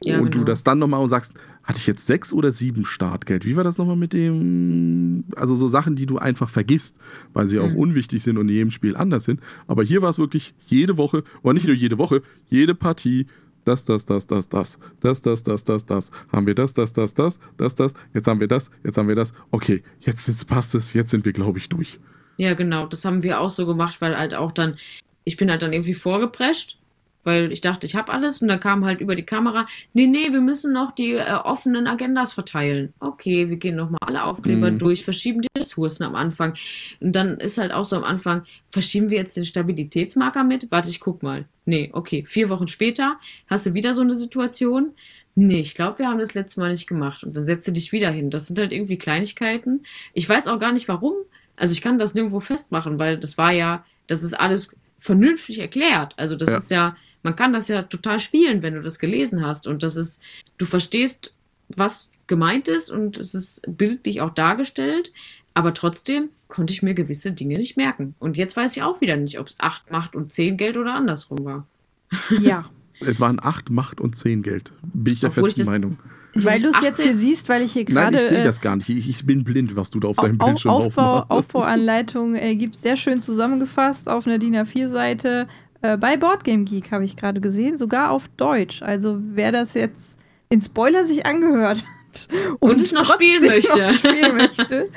Ja, 0.03 0.19
und 0.19 0.27
du 0.33 0.39
genau. 0.39 0.45
das 0.45 0.63
dann 0.63 0.79
nochmal 0.79 1.01
und 1.01 1.09
sagst, 1.09 1.33
hatte 1.63 1.77
ich 1.77 1.85
jetzt 1.85 2.07
sechs 2.07 2.33
oder 2.33 2.51
sieben 2.51 2.85
Startgeld? 2.85 3.45
Wie 3.45 3.55
war 3.55 3.63
das 3.63 3.77
nochmal 3.77 3.95
mit 3.95 4.13
dem? 4.13 5.25
Also 5.35 5.55
so 5.55 5.67
Sachen, 5.67 5.95
die 5.95 6.07
du 6.07 6.17
einfach 6.17 6.49
vergisst, 6.49 6.99
weil 7.33 7.47
sie 7.47 7.59
auch 7.59 7.69
Mhm. 7.69 7.75
unwichtig 7.75 8.23
sind 8.23 8.37
und 8.37 8.49
in 8.49 8.55
jedem 8.55 8.71
Spiel 8.71 8.95
anders 8.95 9.25
sind. 9.25 9.41
Aber 9.67 9.83
hier 9.83 10.01
war 10.01 10.09
es 10.09 10.17
wirklich 10.17 10.55
jede 10.65 10.97
Woche, 10.97 11.23
oder 11.43 11.53
nicht 11.53 11.67
nur 11.67 11.75
jede 11.75 11.97
Woche, 11.99 12.23
jede 12.49 12.73
Partie, 12.73 13.27
das, 13.63 13.85
das, 13.85 14.05
das, 14.05 14.25
das, 14.25 14.49
das, 14.49 14.79
das, 15.01 15.21
das, 15.21 15.43
das, 15.43 15.63
das, 15.63 15.85
das, 15.85 16.11
haben 16.31 16.47
wir 16.47 16.55
das, 16.55 16.73
das, 16.73 16.93
das, 16.93 17.13
das, 17.13 17.37
das, 17.57 17.75
das, 17.75 17.93
jetzt 18.13 18.27
haben 18.27 18.39
wir 18.39 18.47
das, 18.47 18.71
jetzt 18.83 18.97
haben 18.97 19.07
wir 19.07 19.13
das. 19.15 19.33
Okay, 19.51 19.83
jetzt, 19.99 20.27
jetzt 20.27 20.45
passt 20.47 20.73
es, 20.73 20.93
jetzt 20.93 21.11
sind 21.11 21.25
wir, 21.25 21.33
glaube 21.33 21.59
ich, 21.59 21.69
durch. 21.69 21.99
Ja, 22.37 22.55
genau, 22.55 22.87
das 22.87 23.05
haben 23.05 23.21
wir 23.21 23.39
auch 23.39 23.51
so 23.51 23.67
gemacht, 23.67 24.01
weil 24.01 24.17
halt 24.17 24.33
auch 24.33 24.51
dann, 24.51 24.77
ich 25.25 25.37
bin 25.37 25.51
halt 25.51 25.61
dann 25.61 25.73
irgendwie 25.73 25.93
vorgeprescht, 25.93 26.79
weil 27.23 27.51
ich 27.51 27.61
dachte, 27.61 27.85
ich 27.85 27.95
habe 27.95 28.11
alles 28.11 28.41
und 28.41 28.47
dann 28.47 28.59
kam 28.59 28.83
halt 28.85 28.99
über 29.01 29.15
die 29.15 29.23
Kamera, 29.25 29.67
nee, 29.93 30.07
nee, 30.07 30.31
wir 30.31 30.41
müssen 30.41 30.73
noch 30.73 30.91
die 30.93 31.13
äh, 31.13 31.33
offenen 31.43 31.87
Agendas 31.87 32.33
verteilen. 32.33 32.93
Okay, 32.99 33.49
wir 33.49 33.57
gehen 33.57 33.75
nochmal 33.75 33.99
alle 34.01 34.23
Aufkleber 34.23 34.71
Mhm. 34.71 34.79
durch, 34.79 35.03
verschieben 35.03 35.41
die 35.41 35.47
Ressourcen 35.59 36.03
am 36.03 36.15
Anfang. 36.15 36.53
Und 36.99 37.13
dann 37.15 37.37
ist 37.39 37.57
halt 37.57 37.71
auch 37.71 37.85
so 37.85 37.95
am 37.95 38.03
Anfang, 38.03 38.43
verschieben 38.71 39.09
wir 39.09 39.17
jetzt 39.17 39.37
den 39.37 39.45
Stabilitätsmarker 39.45 40.43
mit? 40.43 40.69
Warte, 40.71 40.89
ich 40.89 40.99
guck 40.99 41.23
mal. 41.23 41.45
Nee, 41.65 41.89
okay, 41.93 42.23
vier 42.25 42.49
Wochen 42.49 42.67
später 42.67 43.19
hast 43.47 43.65
du 43.65 43.73
wieder 43.73 43.93
so 43.93 44.01
eine 44.01 44.15
Situation. 44.15 44.91
Nee, 45.35 45.61
ich 45.61 45.75
glaube, 45.75 45.99
wir 45.99 46.07
haben 46.09 46.19
das 46.19 46.33
letzte 46.33 46.59
Mal 46.59 46.71
nicht 46.71 46.87
gemacht. 46.87 47.23
Und 47.23 47.33
dann 47.35 47.45
setzt 47.45 47.67
du 47.67 47.71
dich 47.71 47.91
wieder 47.93 48.09
hin. 48.11 48.29
Das 48.29 48.47
sind 48.47 48.59
halt 48.59 48.71
irgendwie 48.73 48.97
Kleinigkeiten. 48.97 49.83
Ich 50.13 50.27
weiß 50.27 50.47
auch 50.47 50.59
gar 50.59 50.73
nicht 50.73 50.87
warum. 50.89 51.13
Also 51.55 51.71
ich 51.73 51.81
kann 51.81 51.97
das 51.97 52.13
nirgendwo 52.15 52.39
festmachen, 52.39 52.99
weil 52.99 53.17
das 53.17 53.37
war 53.37 53.51
ja, 53.51 53.85
das 54.07 54.23
ist 54.23 54.33
alles 54.33 54.75
vernünftig 54.97 55.59
erklärt. 55.59 56.13
Also 56.17 56.35
das 56.35 56.49
Ja. 56.49 56.57
ist 56.57 56.71
ja, 56.71 56.95
man 57.23 57.35
kann 57.35 57.53
das 57.53 57.67
ja 57.67 57.83
total 57.83 58.19
spielen, 58.19 58.61
wenn 58.61 58.73
du 58.75 58.81
das 58.81 58.99
gelesen 58.99 59.45
hast. 59.45 59.67
Und 59.67 59.83
das 59.83 59.95
ist, 59.95 60.21
du 60.57 60.65
verstehst, 60.65 61.33
was 61.75 62.11
gemeint 62.27 62.67
ist 62.67 62.89
und 62.89 63.17
es 63.17 63.33
ist 63.33 63.63
bildlich 63.67 64.21
auch 64.21 64.33
dargestellt. 64.33 65.11
Aber 65.53 65.73
trotzdem 65.73 66.29
konnte 66.47 66.73
ich 66.73 66.81
mir 66.81 66.93
gewisse 66.93 67.31
Dinge 67.33 67.57
nicht 67.57 67.75
merken. 67.77 68.15
Und 68.19 68.37
jetzt 68.37 68.55
weiß 68.55 68.75
ich 68.77 68.83
auch 68.83 69.01
wieder 69.01 69.17
nicht, 69.17 69.39
ob 69.39 69.47
es 69.47 69.55
8 69.59 69.91
Macht 69.91 70.15
und 70.15 70.31
10 70.31 70.57
Geld 70.57 70.77
oder 70.77 70.93
andersrum 70.95 71.43
war. 71.45 71.67
ja. 72.39 72.69
Es 73.03 73.19
waren 73.19 73.39
acht 73.41 73.71
Macht 73.71 73.99
und 73.99 74.15
zehn 74.15 74.43
Geld. 74.43 74.71
Bin 74.93 75.13
ich 75.13 75.21
der 75.21 75.29
Obwohl 75.29 75.49
ich 75.49 75.55
festen 75.55 75.61
das- 75.61 75.67
Meinung. 75.73 75.97
Weil 76.35 76.61
bis 76.61 76.61
du 76.61 76.67
es 76.69 76.81
jetzt 76.83 76.99
18 76.99 77.05
hier 77.05 77.15
siehst, 77.17 77.49
weil 77.49 77.61
ich 77.63 77.73
hier 77.73 77.83
Nein, 77.85 77.93
gerade 78.13 78.17
ich 78.17 78.21
sehe 78.29 78.39
äh, 78.39 78.43
das 78.43 78.61
gar 78.61 78.75
nicht. 78.75 78.87
Ich, 78.89 79.09
ich 79.09 79.25
bin 79.25 79.43
blind, 79.43 79.75
was 79.75 79.89
du 79.89 79.99
da 79.99 80.07
auf 80.09 80.19
Au- 80.19 80.21
deinem 80.21 80.39
Au- 80.39 80.45
Bildschirm 80.45 80.71
Aufbau. 80.71 81.25
Aufbauanleitung 81.27 82.35
äh, 82.35 82.55
gibt 82.55 82.75
sehr 82.75 82.95
schön 82.95 83.19
zusammengefasst 83.19 84.07
auf 84.07 84.27
einer 84.27 84.37
DIN 84.37 84.55
A4-Seite. 84.55 85.47
Äh, 85.81 85.97
bei 85.97 86.17
Boardgame 86.17 86.63
Geek 86.63 86.91
habe 86.91 87.05
ich 87.05 87.15
gerade 87.15 87.41
gesehen, 87.41 87.77
sogar 87.77 88.11
auf 88.11 88.27
Deutsch. 88.37 88.81
Also 88.81 89.17
wer 89.19 89.51
das 89.51 89.73
jetzt 89.73 90.19
in 90.49 90.61
Spoiler 90.61 91.05
sich 91.05 91.25
angehört 91.25 91.81
hat 91.81 92.27
Und 92.59 92.81
es 92.81 92.91
noch 92.91 93.05
spielen 93.05 93.43
möchte. 93.43 93.77
noch 93.77 93.93
spielen 93.93 94.35
möchte, 94.37 94.89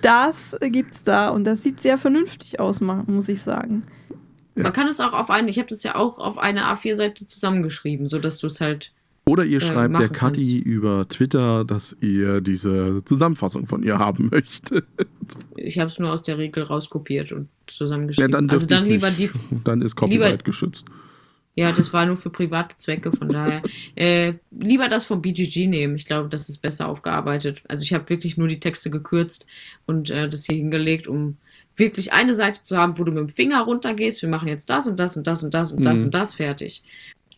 das 0.00 0.56
gibt's 0.62 1.04
da 1.04 1.28
und 1.28 1.44
das 1.44 1.62
sieht 1.62 1.80
sehr 1.80 1.98
vernünftig 1.98 2.58
aus, 2.60 2.80
muss 2.80 3.28
ich 3.28 3.42
sagen. 3.42 3.82
Man 4.54 4.72
kann 4.72 4.86
es 4.86 5.00
auch 5.00 5.12
auf 5.12 5.30
eine, 5.30 5.50
ich 5.50 5.58
habe 5.58 5.68
das 5.68 5.82
ja 5.82 5.96
auch 5.96 6.18
auf 6.18 6.38
eine 6.38 6.62
A4-Seite 6.72 7.26
zusammengeschrieben, 7.26 8.06
sodass 8.06 8.38
du 8.38 8.46
es 8.46 8.60
halt 8.60 8.92
Oder 9.26 9.44
ihr 9.44 9.56
äh, 9.58 9.60
schreibt 9.60 9.94
der 9.94 10.00
machen 10.02 10.12
Kathi 10.12 10.58
über 10.58 11.08
Twitter, 11.08 11.64
dass 11.64 11.96
ihr 12.00 12.40
diese 12.42 13.02
Zusammenfassung 13.04 13.66
von 13.66 13.82
ihr 13.82 13.98
haben 13.98 14.28
möchtet. 14.32 14.84
Ich 15.56 15.78
habe 15.78 15.88
es 15.88 15.98
nur 15.98 16.12
aus 16.12 16.22
der 16.22 16.36
Regel 16.38 16.62
rauskopiert 16.64 17.32
und 17.32 17.42
Ja, 17.44 17.48
zusammengeschrieben. 17.68 18.30
dann 18.32 18.50
also 18.50 18.66
dann 18.66 18.84
lieber 18.86 19.10
nicht. 19.10 19.34
die. 19.34 19.56
Dann 19.64 19.80
ist 19.82 19.96
Copyright 19.96 20.32
lieber- 20.32 20.44
geschützt. 20.44 20.86
Ja, 21.56 21.70
das 21.70 21.92
war 21.92 22.04
nur 22.04 22.16
für 22.16 22.30
private 22.30 22.76
Zwecke, 22.78 23.12
von 23.12 23.28
daher. 23.28 23.62
Äh, 23.94 24.34
lieber 24.50 24.88
das 24.88 25.04
vom 25.04 25.22
BGG 25.22 25.68
nehmen. 25.68 25.94
Ich 25.94 26.04
glaube, 26.04 26.28
das 26.28 26.48
ist 26.48 26.58
besser 26.58 26.88
aufgearbeitet. 26.88 27.62
Also 27.68 27.84
ich 27.84 27.92
habe 27.94 28.10
wirklich 28.10 28.36
nur 28.36 28.48
die 28.48 28.58
Texte 28.58 28.90
gekürzt 28.90 29.46
und 29.86 30.10
äh, 30.10 30.28
das 30.28 30.46
hier 30.46 30.56
hingelegt, 30.56 31.06
um 31.06 31.36
wirklich 31.76 32.12
eine 32.12 32.34
Seite 32.34 32.60
zu 32.64 32.76
haben, 32.76 32.98
wo 32.98 33.04
du 33.04 33.12
mit 33.12 33.20
dem 33.20 33.28
Finger 33.28 33.62
runtergehst. 33.62 34.20
Wir 34.22 34.28
machen 34.28 34.48
jetzt 34.48 34.68
das 34.68 34.88
und 34.88 34.98
das 34.98 35.16
und 35.16 35.28
das 35.28 35.44
und 35.44 35.54
das 35.54 35.70
und 35.70 35.84
das 35.84 36.00
Mhm. 36.00 36.06
und 36.06 36.14
das 36.14 36.34
fertig. 36.34 36.82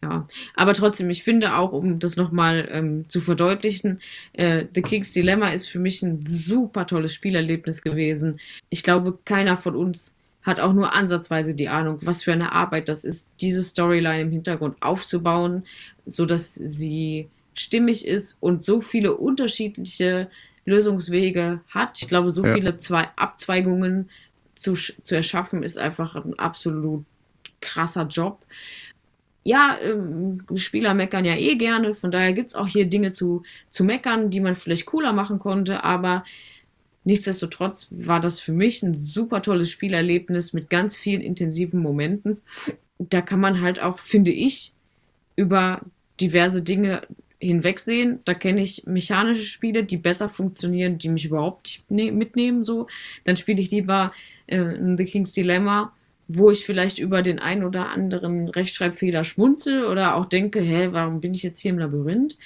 Ja, 0.08 0.28
aber 0.54 0.74
trotzdem, 0.74 1.10
ich 1.10 1.24
finde 1.24 1.56
auch, 1.56 1.72
um 1.72 1.98
das 1.98 2.16
nochmal 2.16 2.68
ähm, 2.70 3.08
zu 3.08 3.20
verdeutlichen, 3.20 4.00
äh, 4.34 4.66
The 4.72 4.82
King's 4.82 5.10
Dilemma 5.10 5.48
ist 5.48 5.66
für 5.68 5.80
mich 5.80 6.00
ein 6.02 6.24
super 6.24 6.86
tolles 6.86 7.12
Spielerlebnis 7.12 7.82
gewesen. 7.82 8.38
Ich 8.70 8.84
glaube, 8.84 9.18
keiner 9.24 9.56
von 9.56 9.74
uns 9.74 10.14
hat 10.42 10.60
auch 10.60 10.72
nur 10.72 10.92
ansatzweise 10.94 11.54
die 11.56 11.68
Ahnung, 11.68 11.98
was 12.02 12.22
für 12.22 12.32
eine 12.32 12.52
Arbeit 12.52 12.88
das 12.88 13.02
ist, 13.02 13.28
diese 13.40 13.64
Storyline 13.64 14.20
im 14.22 14.30
Hintergrund 14.30 14.80
aufzubauen, 14.80 15.64
sodass 16.06 16.54
sie 16.54 17.28
stimmig 17.54 18.06
ist 18.06 18.36
und 18.40 18.62
so 18.62 18.80
viele 18.80 19.16
unterschiedliche 19.16 20.28
Lösungswege 20.66 21.62
hat. 21.70 22.00
Ich 22.00 22.06
glaube, 22.06 22.30
so 22.30 22.44
Ja. 22.44 22.54
viele 22.54 22.76
zwei 22.76 23.08
Abzweigungen 23.16 24.08
zu, 24.54 24.74
zu 24.74 25.14
erschaffen, 25.16 25.64
ist 25.64 25.78
einfach 25.78 26.14
ein 26.14 26.38
absolut 26.38 27.04
krasser 27.60 28.06
Job. 28.06 28.38
Ja, 29.46 29.78
ähm, 29.80 30.42
Spieler 30.56 30.92
meckern 30.92 31.24
ja 31.24 31.36
eh 31.36 31.54
gerne, 31.54 31.94
von 31.94 32.10
daher 32.10 32.32
gibt 32.32 32.48
es 32.48 32.56
auch 32.56 32.66
hier 32.66 32.86
Dinge 32.86 33.12
zu, 33.12 33.44
zu 33.70 33.84
meckern, 33.84 34.28
die 34.28 34.40
man 34.40 34.56
vielleicht 34.56 34.86
cooler 34.86 35.12
machen 35.12 35.38
konnte, 35.38 35.84
aber 35.84 36.24
nichtsdestotrotz 37.04 37.86
war 37.92 38.18
das 38.18 38.40
für 38.40 38.50
mich 38.50 38.82
ein 38.82 38.96
super 38.96 39.42
tolles 39.42 39.70
Spielerlebnis 39.70 40.52
mit 40.52 40.68
ganz 40.68 40.96
vielen 40.96 41.20
intensiven 41.20 41.80
Momenten. 41.80 42.38
Da 42.98 43.20
kann 43.20 43.38
man 43.38 43.60
halt 43.60 43.80
auch, 43.80 44.00
finde 44.00 44.32
ich, 44.32 44.72
über 45.36 45.80
diverse 46.20 46.62
Dinge 46.62 47.02
hinwegsehen. 47.38 48.18
Da 48.24 48.34
kenne 48.34 48.62
ich 48.62 48.84
mechanische 48.86 49.44
Spiele, 49.44 49.84
die 49.84 49.96
besser 49.96 50.28
funktionieren, 50.28 50.98
die 50.98 51.08
mich 51.08 51.26
überhaupt 51.26 51.66
nicht 51.66 51.88
ne 51.88 52.10
mitnehmen. 52.10 52.64
So, 52.64 52.88
dann 53.22 53.36
spiele 53.36 53.60
ich 53.60 53.70
lieber 53.70 54.10
äh, 54.48 54.74
The 54.96 55.04
King's 55.04 55.34
Dilemma, 55.34 55.92
wo 56.28 56.50
ich 56.50 56.64
vielleicht 56.64 56.98
über 56.98 57.22
den 57.22 57.38
einen 57.38 57.64
oder 57.64 57.90
anderen 57.90 58.48
Rechtschreibfehler 58.48 59.24
schmunzel 59.24 59.84
oder 59.84 60.16
auch 60.16 60.26
denke, 60.26 60.60
hä, 60.60 60.88
warum 60.90 61.20
bin 61.20 61.34
ich 61.34 61.42
jetzt 61.42 61.60
hier 61.60 61.70
im 61.70 61.78
Labyrinth? 61.78 62.36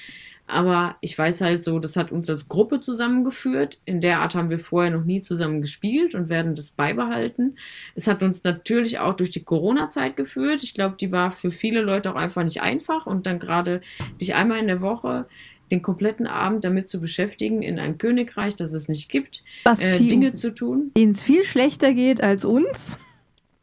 Aber 0.51 0.97
ich 1.01 1.17
weiß 1.17 1.43
halt 1.43 1.63
so, 1.63 1.79
das 1.79 1.97
hat 1.97 2.11
uns 2.11 2.29
als 2.29 2.49
Gruppe 2.49 2.81
zusammengeführt. 2.81 3.79
In 3.85 4.01
der 4.01 4.21
Art 4.21 4.35
haben 4.35 4.51
wir 4.51 4.59
vorher 4.59 4.91
noch 4.91 5.05
nie 5.05 5.21
zusammen 5.21 5.63
gespielt 5.63 6.15
und 6.15 6.29
werden 6.29 6.57
das 6.57 6.73
beibehalten. 6.73 7.57
Es 7.95 8.09
hat 8.09 8.23
uns 8.23 8.43
natürlich 8.43 8.99
auch 8.99 9.15
durch 9.15 9.31
die 9.31 9.45
Corona-Zeit 9.45 10.17
geführt. 10.17 10.65
Ich 10.65 10.75
glaube, 10.75 10.97
die 11.01 11.13
war 11.13 11.31
für 11.31 11.53
viele 11.53 11.83
Leute 11.83 12.11
auch 12.11 12.17
einfach 12.17 12.43
nicht 12.43 12.63
einfach. 12.63 13.07
Und 13.07 13.27
dann 13.27 13.39
gerade 13.39 13.81
dich 14.21 14.35
einmal 14.35 14.59
in 14.59 14.67
der 14.67 14.81
Woche 14.81 15.27
den 15.71 15.83
kompletten 15.83 16.27
Abend 16.27 16.65
damit 16.65 16.89
zu 16.89 17.01
beschäftigen, 17.01 17.63
in 17.63 17.79
einem 17.79 17.97
Königreich, 17.97 18.57
das 18.57 18.73
es 18.73 18.89
nicht 18.89 19.09
gibt, 19.09 19.45
Was 19.63 19.85
äh, 19.85 19.95
viel, 19.95 20.09
Dinge 20.09 20.35
zu 20.35 20.53
tun. 20.53 20.91
denen 20.97 21.13
es 21.13 21.23
viel 21.23 21.45
schlechter 21.45 21.95
geht 21.95 22.23
als 22.25 22.45
uns. 22.45 22.99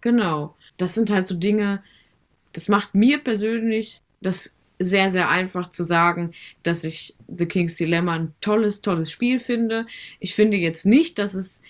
Genau. 0.02 0.56
Das 0.78 0.94
sind 0.94 1.10
halt 1.10 1.28
so 1.28 1.36
Dinge, 1.36 1.82
das 2.54 2.70
macht 2.70 2.96
mir 2.96 3.20
persönlich 3.20 4.02
das 4.22 4.56
sehr, 4.80 5.10
sehr 5.10 5.30
einfach 5.30 5.72
zu 5.72 5.84
sagen, 5.84 6.34
dass 6.64 6.84
ich 6.84 7.16
The 7.28 7.46
King's 7.46 7.76
Dilemma 7.76 8.14
ein 8.14 8.34
tolles, 8.42 8.82
tolles 8.82 9.12
Spiel 9.12 9.40
finde. 9.40 9.88
Ich 10.20 10.36
finde 10.36 10.58
jetzt 10.58 10.86
nicht, 10.86 11.18
dass 11.20 11.34
es 11.34 11.62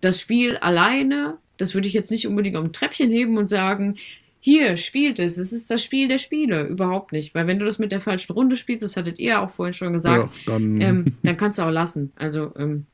das 0.00 0.20
Spiel 0.20 0.56
alleine, 0.58 1.38
das 1.56 1.74
würde 1.74 1.88
ich 1.88 1.94
jetzt 1.94 2.10
nicht 2.10 2.26
unbedingt 2.26 2.56
auf 2.56 2.64
ein 2.64 2.72
Treppchen 2.72 3.10
heben 3.10 3.36
und 3.36 3.48
sagen, 3.48 3.96
hier, 4.40 4.76
spielt 4.76 5.18
es, 5.18 5.38
es 5.38 5.52
ist 5.52 5.72
das 5.72 5.82
Spiel 5.82 6.06
der 6.06 6.18
Spiele. 6.18 6.68
Überhaupt 6.68 7.10
nicht. 7.10 7.34
Weil 7.34 7.48
wenn 7.48 7.58
du 7.58 7.64
das 7.64 7.80
mit 7.80 7.90
der 7.90 8.00
falschen 8.00 8.32
Runde 8.32 8.54
spielst, 8.54 8.84
das 8.84 8.96
hattet 8.96 9.18
ihr 9.18 9.40
auch 9.42 9.50
vorhin 9.50 9.72
schon 9.72 9.92
gesagt, 9.92 10.30
ja, 10.46 10.52
dann 10.52 10.80
ähm, 10.80 11.16
dann 11.24 11.36
kannst 11.36 11.58
du 11.58 11.62
auch 11.62 11.70
lassen. 11.70 12.12
Also 12.14 12.52
ähm, 12.56 12.86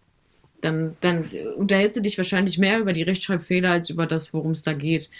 dann, 0.63 0.97
dann 1.01 1.27
unterhältst 1.57 1.99
du 1.99 2.03
dich 2.03 2.17
wahrscheinlich 2.17 2.57
mehr 2.57 2.81
über 2.81 2.93
die 2.93 3.03
Rechtschreibfehler 3.03 3.71
als 3.71 3.91
über 3.91 4.07
das, 4.07 4.33
worum 4.33 4.53
es 4.53 4.63
da 4.63 4.73
geht. 4.73 5.11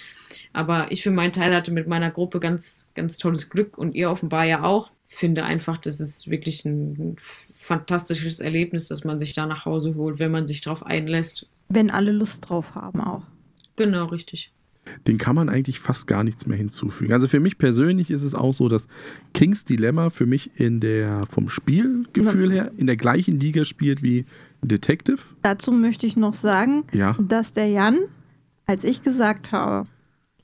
Aber 0.55 0.91
ich 0.91 1.03
für 1.03 1.11
meinen 1.11 1.33
Teil 1.33 1.55
hatte 1.55 1.73
mit 1.73 1.87
meiner 1.87 2.11
Gruppe 2.11 2.41
ganz, 2.41 2.89
ganz 2.95 3.19
tolles 3.19 3.51
Glück 3.51 3.77
und 3.77 3.95
ihr 3.95 4.11
offenbar 4.11 4.45
ja 4.45 4.63
auch. 4.63 4.91
Finde 5.07 5.45
einfach, 5.45 5.77
das 5.77 6.01
ist 6.01 6.31
wirklich 6.31 6.65
ein 6.65 7.17
fantastisches 7.19 8.41
Erlebnis, 8.41 8.89
dass 8.89 9.05
man 9.05 9.21
sich 9.21 9.35
da 9.35 9.47
nach 9.47 9.67
Hause 9.67 9.95
holt, 9.95 10.19
wenn 10.19 10.31
man 10.31 10.47
sich 10.47 10.63
drauf 10.63 10.87
einlässt. 10.87 11.47
Wenn 11.69 11.91
alle 11.91 12.13
Lust 12.13 12.49
drauf 12.49 12.75
haben 12.75 13.01
auch. 13.01 13.23
Genau, 13.77 14.07
richtig. 14.07 14.53
den 15.07 15.19
kann 15.19 15.35
man 15.35 15.49
eigentlich 15.49 15.81
fast 15.81 16.07
gar 16.07 16.25
nichts 16.25 16.47
mehr 16.47 16.57
hinzufügen. 16.57 17.13
Also 17.13 17.29
für 17.29 17.41
mich 17.41 17.59
persönlich 17.59 18.11
ist 18.11 18.23
es 18.23 18.35
auch 18.35 18.53
so, 18.53 18.69
dass 18.69 18.89
Kings 19.35 19.65
Dilemma 19.65 20.11
für 20.11 20.27
mich 20.27 20.51
in 20.57 20.81
der, 20.81 21.27
vom 21.27 21.49
Spielgefühl 21.49 22.53
her, 22.53 22.73
in 22.77 22.87
der 22.87 22.97
gleichen 22.97 23.39
Liga 23.39 23.65
spielt 23.65 24.03
wie 24.03 24.27
Detective. 24.63 25.19
Dazu 25.43 25.73
möchte 25.73 26.07
ich 26.07 26.17
noch 26.17 26.35
sagen, 26.35 26.85
Ja. 26.93 27.17
dass 27.21 27.53
der 27.53 27.69
Jan, 27.69 27.99
als 28.67 28.85
ich 28.85 29.03
gesagt 29.03 29.53
habe, 29.53 29.87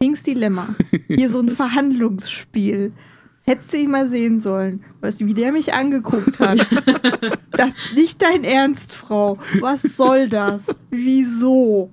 Kings 0.01 0.23
Dilemma, 0.23 0.74
hier 1.09 1.31
so 1.31 1.40
ein 1.40 1.49
Verhandlungsspiel, 1.49 2.93
hättest 3.45 3.73
du 3.73 3.78
ihn 3.78 3.90
mal 3.90 4.09
sehen 4.09 4.39
sollen, 4.39 4.85
weißt 5.01 5.20
du, 5.23 5.27
wie 5.27 5.35
der 5.35 5.53
mich 5.53 5.73
angeguckt 5.73 6.39
hat. 6.39 6.59
das 7.53 7.69
ist 7.77 7.95
nicht 7.95 8.23
dein 8.23 8.45
Ernst, 8.45 8.93
Frau. 8.93 9.39
Was 9.61 9.82
soll 9.97 10.28
das? 10.28 10.77
Wieso? 10.90 11.90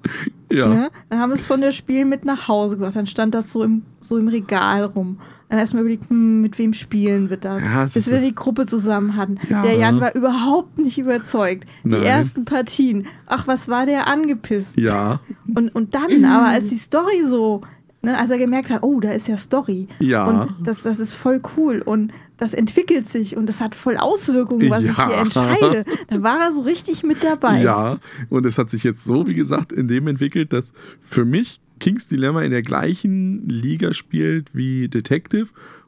Ja. 0.51 0.67
Ne? 0.67 0.89
Dann 1.09 1.19
haben 1.19 1.29
wir 1.29 1.35
es 1.35 1.47
von 1.47 1.61
der 1.61 1.71
Spiel 1.71 2.05
mit 2.05 2.25
nach 2.25 2.47
Hause 2.47 2.75
gebracht. 2.77 2.95
Dann 2.95 3.07
stand 3.07 3.33
das 3.33 3.51
so 3.51 3.63
im, 3.63 3.83
so 4.01 4.17
im 4.17 4.27
Regal 4.27 4.83
rum. 4.83 5.19
Dann 5.49 5.59
erstmal 5.59 5.83
überlegt, 5.83 6.09
hm, 6.09 6.41
mit 6.41 6.57
wem 6.57 6.73
spielen 6.73 7.29
wir 7.29 7.37
das? 7.37 7.63
Ja, 7.63 7.83
das 7.83 7.93
Bis 7.93 8.09
wir 8.09 8.19
die 8.19 8.33
Gruppe 8.33 8.65
zusammen 8.65 9.15
hatten. 9.15 9.37
Ja. 9.49 9.61
Der 9.61 9.75
Jan 9.77 10.01
war 10.01 10.15
überhaupt 10.15 10.79
nicht 10.79 10.97
überzeugt. 10.97 11.67
Die 11.83 11.89
Nein. 11.89 12.03
ersten 12.03 12.45
Partien. 12.45 13.05
Ach, 13.27 13.45
was 13.47 13.69
war 13.69 13.85
der 13.85 14.07
angepisst? 14.07 14.77
Ja. 14.77 15.19
Und, 15.53 15.69
und 15.75 15.93
dann, 15.93 16.25
aber 16.25 16.47
als 16.47 16.69
die 16.69 16.77
Story 16.77 17.23
so, 17.25 17.61
ne, 18.01 18.17
als 18.17 18.31
er 18.31 18.39
gemerkt 18.39 18.71
hat, 18.71 18.81
oh, 18.81 18.99
da 18.99 19.11
ist 19.11 19.27
ja 19.27 19.37
Story. 19.37 19.87
Ja. 19.99 20.25
Und 20.25 20.55
das, 20.65 20.81
das 20.81 20.99
ist 20.99 21.13
voll 21.15 21.41
cool. 21.57 21.83
Und 21.85 22.11
das 22.37 22.53
entwickelt 22.53 23.07
sich 23.07 23.37
und 23.37 23.47
das 23.47 23.61
hat 23.61 23.75
voll 23.75 23.97
Auswirkungen, 23.97 24.69
was 24.69 24.83
ich 24.83 24.97
Ja. 24.97 25.07
hier 25.07 25.17
entscheide. 25.17 25.85
Da 26.07 26.23
war 26.23 26.39
er 26.41 26.51
so 26.53 26.63
richtig 26.63 27.03
mit 27.03 27.23
dabei. 27.23 27.61
Ja, 27.61 27.99
und 28.29 28.45
es 28.45 28.57
hat 28.57 28.69
sich 28.71 28.83
jetzt 28.83 29.05
so, 29.05 29.25
wie 29.27 29.35
gesagt, 29.35 29.71
in 29.71 29.87
dem 29.87 30.07
entwickelt, 30.07 30.51
dass 30.53 30.73
für 31.01 31.23
mich 31.23 31.61
Kings 31.79 32.07
Dilemma 32.07 32.41
in 32.43 32.51
der 32.51 32.61
gleichen 32.61 33.47
Liga 33.49 33.93
spielt 33.93 34.53
wie 34.53 34.87
Detective. 34.87 35.47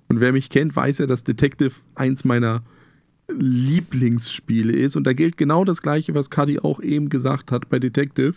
Und 0.09 0.19
wer 0.19 0.31
mich 0.31 0.49
kennt, 0.49 0.75
weiß 0.75 0.99
ja, 0.99 1.05
dass 1.05 1.23
Detective 1.23 1.75
eins 1.95 2.23
meiner 2.25 2.63
Lieblingsspiele 3.29 4.73
ist. 4.73 4.95
Und 4.95 5.05
da 5.05 5.13
gilt 5.13 5.37
genau 5.37 5.63
das 5.65 5.81
Gleiche, 5.81 6.13
was 6.15 6.29
Kadi 6.29 6.59
auch 6.59 6.79
eben 6.81 7.09
gesagt 7.09 7.51
hat 7.51 7.69
bei 7.69 7.79
Detective. 7.79 8.35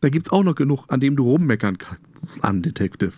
Da 0.00 0.08
gibt 0.08 0.26
es 0.26 0.32
auch 0.32 0.42
noch 0.44 0.54
genug, 0.54 0.84
an 0.88 1.00
dem 1.00 1.16
du 1.16 1.24
rummeckern 1.24 1.78
kannst 1.78 2.42
an 2.44 2.62
Detective. 2.62 3.12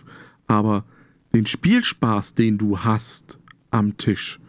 Aber 0.47 0.85
den 1.33 1.45
Spielspaß, 1.45 2.35
den 2.35 2.57
du 2.57 2.79
hast 2.79 3.37
am 3.71 3.97
Tisch, 3.97 4.39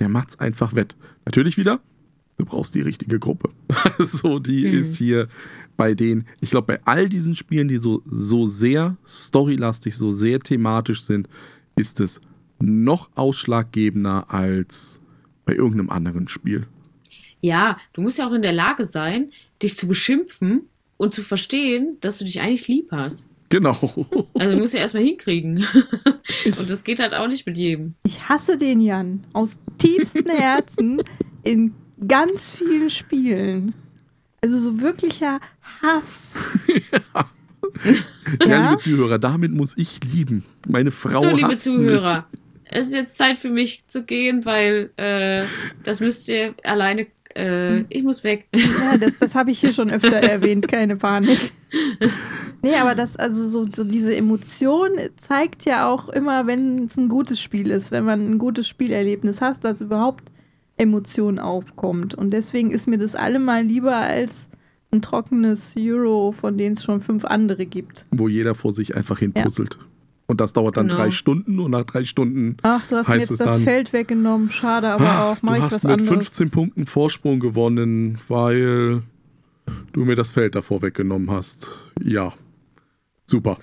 der 0.00 0.08
macht's 0.08 0.38
einfach 0.40 0.74
wett. 0.74 0.96
Natürlich 1.26 1.56
wieder, 1.56 1.80
du 2.38 2.44
brauchst 2.44 2.74
die 2.74 2.80
richtige 2.80 3.18
Gruppe. 3.18 3.50
Also 3.98 4.38
die 4.38 4.66
Mhm. 4.66 4.74
ist 4.80 4.96
hier 4.96 5.28
bei 5.80 5.94
denen, 5.94 6.26
ich 6.42 6.50
glaube, 6.50 6.66
bei 6.66 6.80
all 6.84 7.08
diesen 7.08 7.34
Spielen, 7.34 7.66
die 7.66 7.78
so, 7.78 8.02
so 8.04 8.44
sehr 8.44 8.98
storylastig, 9.06 9.96
so 9.96 10.10
sehr 10.10 10.38
thematisch 10.38 11.00
sind, 11.00 11.26
ist 11.74 12.00
es 12.00 12.20
noch 12.58 13.08
ausschlaggebender 13.14 14.26
als 14.28 15.00
bei 15.46 15.54
irgendeinem 15.54 15.88
anderen 15.88 16.28
Spiel. 16.28 16.66
Ja, 17.40 17.78
du 17.94 18.02
musst 18.02 18.18
ja 18.18 18.28
auch 18.28 18.34
in 18.34 18.42
der 18.42 18.52
Lage 18.52 18.84
sein, 18.84 19.30
dich 19.62 19.74
zu 19.78 19.88
beschimpfen 19.88 20.68
und 20.98 21.14
zu 21.14 21.22
verstehen, 21.22 21.96
dass 22.02 22.18
du 22.18 22.26
dich 22.26 22.42
eigentlich 22.42 22.68
lieb 22.68 22.88
hast. 22.92 23.30
Genau. 23.48 24.06
Also 24.34 24.54
du 24.54 24.60
musst 24.60 24.74
ja 24.74 24.80
erstmal 24.80 25.04
hinkriegen. 25.04 25.64
Und 26.44 26.68
das 26.68 26.84
geht 26.84 27.00
halt 27.00 27.14
auch 27.14 27.26
nicht 27.26 27.46
mit 27.46 27.56
jedem. 27.56 27.94
Ich 28.04 28.28
hasse 28.28 28.58
den 28.58 28.82
Jan 28.82 29.24
aus 29.32 29.58
tiefstem 29.78 30.26
Herzen 30.26 31.02
in 31.42 31.72
ganz 32.06 32.54
vielen 32.56 32.90
Spielen. 32.90 33.72
Also 34.42 34.58
so 34.58 34.80
wirklicher 34.80 35.40
Hass. 35.82 36.48
Ja, 36.66 37.30
Ja? 38.46 38.68
liebe 38.70 38.78
Zuhörer, 38.78 39.18
damit 39.18 39.52
muss 39.52 39.76
ich 39.76 40.00
lieben. 40.04 40.44
Meine 40.68 40.90
Frau 40.90 41.20
so, 41.20 41.30
liebe 41.30 41.48
hasst 41.48 41.64
Zuhörer, 41.64 42.26
es 42.64 42.88
ist 42.88 42.94
jetzt 42.94 43.16
Zeit 43.16 43.38
für 43.38 43.50
mich 43.50 43.84
zu 43.88 44.04
gehen, 44.04 44.44
weil 44.44 44.90
äh, 44.96 45.44
das 45.82 46.00
müsst 46.00 46.28
ihr 46.28 46.54
alleine. 46.62 47.06
Äh, 47.34 47.80
ich 47.88 48.02
muss 48.02 48.24
weg. 48.24 48.46
Ja, 48.54 48.96
das, 48.96 49.18
das 49.18 49.34
habe 49.34 49.50
ich 49.50 49.60
hier 49.60 49.72
schon 49.72 49.90
öfter 49.90 50.16
erwähnt, 50.22 50.68
keine 50.68 50.96
Panik. 50.96 51.52
Nee, 52.62 52.74
aber 52.74 52.94
das, 52.94 53.16
also 53.16 53.46
so, 53.46 53.70
so 53.70 53.84
diese 53.84 54.14
Emotion 54.16 54.90
zeigt 55.16 55.64
ja 55.64 55.88
auch 55.88 56.08
immer, 56.08 56.46
wenn 56.46 56.84
es 56.86 56.96
ein 56.96 57.08
gutes 57.08 57.40
Spiel 57.40 57.70
ist, 57.70 57.90
wenn 57.90 58.04
man 58.04 58.32
ein 58.32 58.38
gutes 58.38 58.68
Spielerlebnis 58.68 59.40
hast, 59.40 59.64
dass 59.64 59.80
überhaupt 59.80 60.29
Emotion 60.80 61.38
aufkommt. 61.38 62.14
Und 62.14 62.30
deswegen 62.30 62.70
ist 62.70 62.86
mir 62.88 62.98
das 62.98 63.14
allemal 63.14 63.62
lieber 63.62 63.94
als 63.96 64.48
ein 64.92 65.02
trockenes 65.02 65.74
Euro, 65.78 66.32
von 66.32 66.58
denen 66.58 66.74
es 66.74 66.82
schon 66.82 67.00
fünf 67.00 67.24
andere 67.24 67.66
gibt. 67.66 68.06
wo 68.10 68.26
jeder 68.28 68.54
vor 68.54 68.72
sich 68.72 68.96
einfach 68.96 69.18
hinpuzzelt. 69.20 69.78
Und 70.26 70.40
das 70.40 70.52
dauert 70.52 70.76
dann 70.76 70.86
Genau. 70.86 70.98
drei 70.98 71.10
Stunden 71.10 71.58
und 71.58 71.72
nach 71.72 71.84
drei 71.84 72.04
Stunden 72.04 72.56
Ach, 72.62 72.86
du 72.86 72.96
hast 72.96 73.08
mir 73.08 73.16
jetzt 73.18 73.30
das 73.32 73.38
dann- 73.38 73.62
Feld 73.62 73.92
weggenommen, 73.92 74.48
schade, 74.50 74.88
aber 74.92 75.04
Ach, 75.08 75.20
auch, 75.24 75.42
mach 75.42 75.52
du 75.52 75.58
ich 75.58 75.64
hast 75.64 75.72
was 75.72 75.82
mit 75.84 75.92
anderes. 75.92 76.08
15 76.10 76.50
Punkten 76.50 76.86
Vorsprung 76.86 77.40
gewonnen, 77.40 78.18
weil 78.28 79.02
du 79.92 80.04
mir 80.04 80.14
das 80.14 80.30
Feld 80.32 80.54
davor 80.54 80.82
weggenommen 80.82 81.30
hast. 81.30 81.68
Ja. 82.02 82.32
Super. 83.26 83.58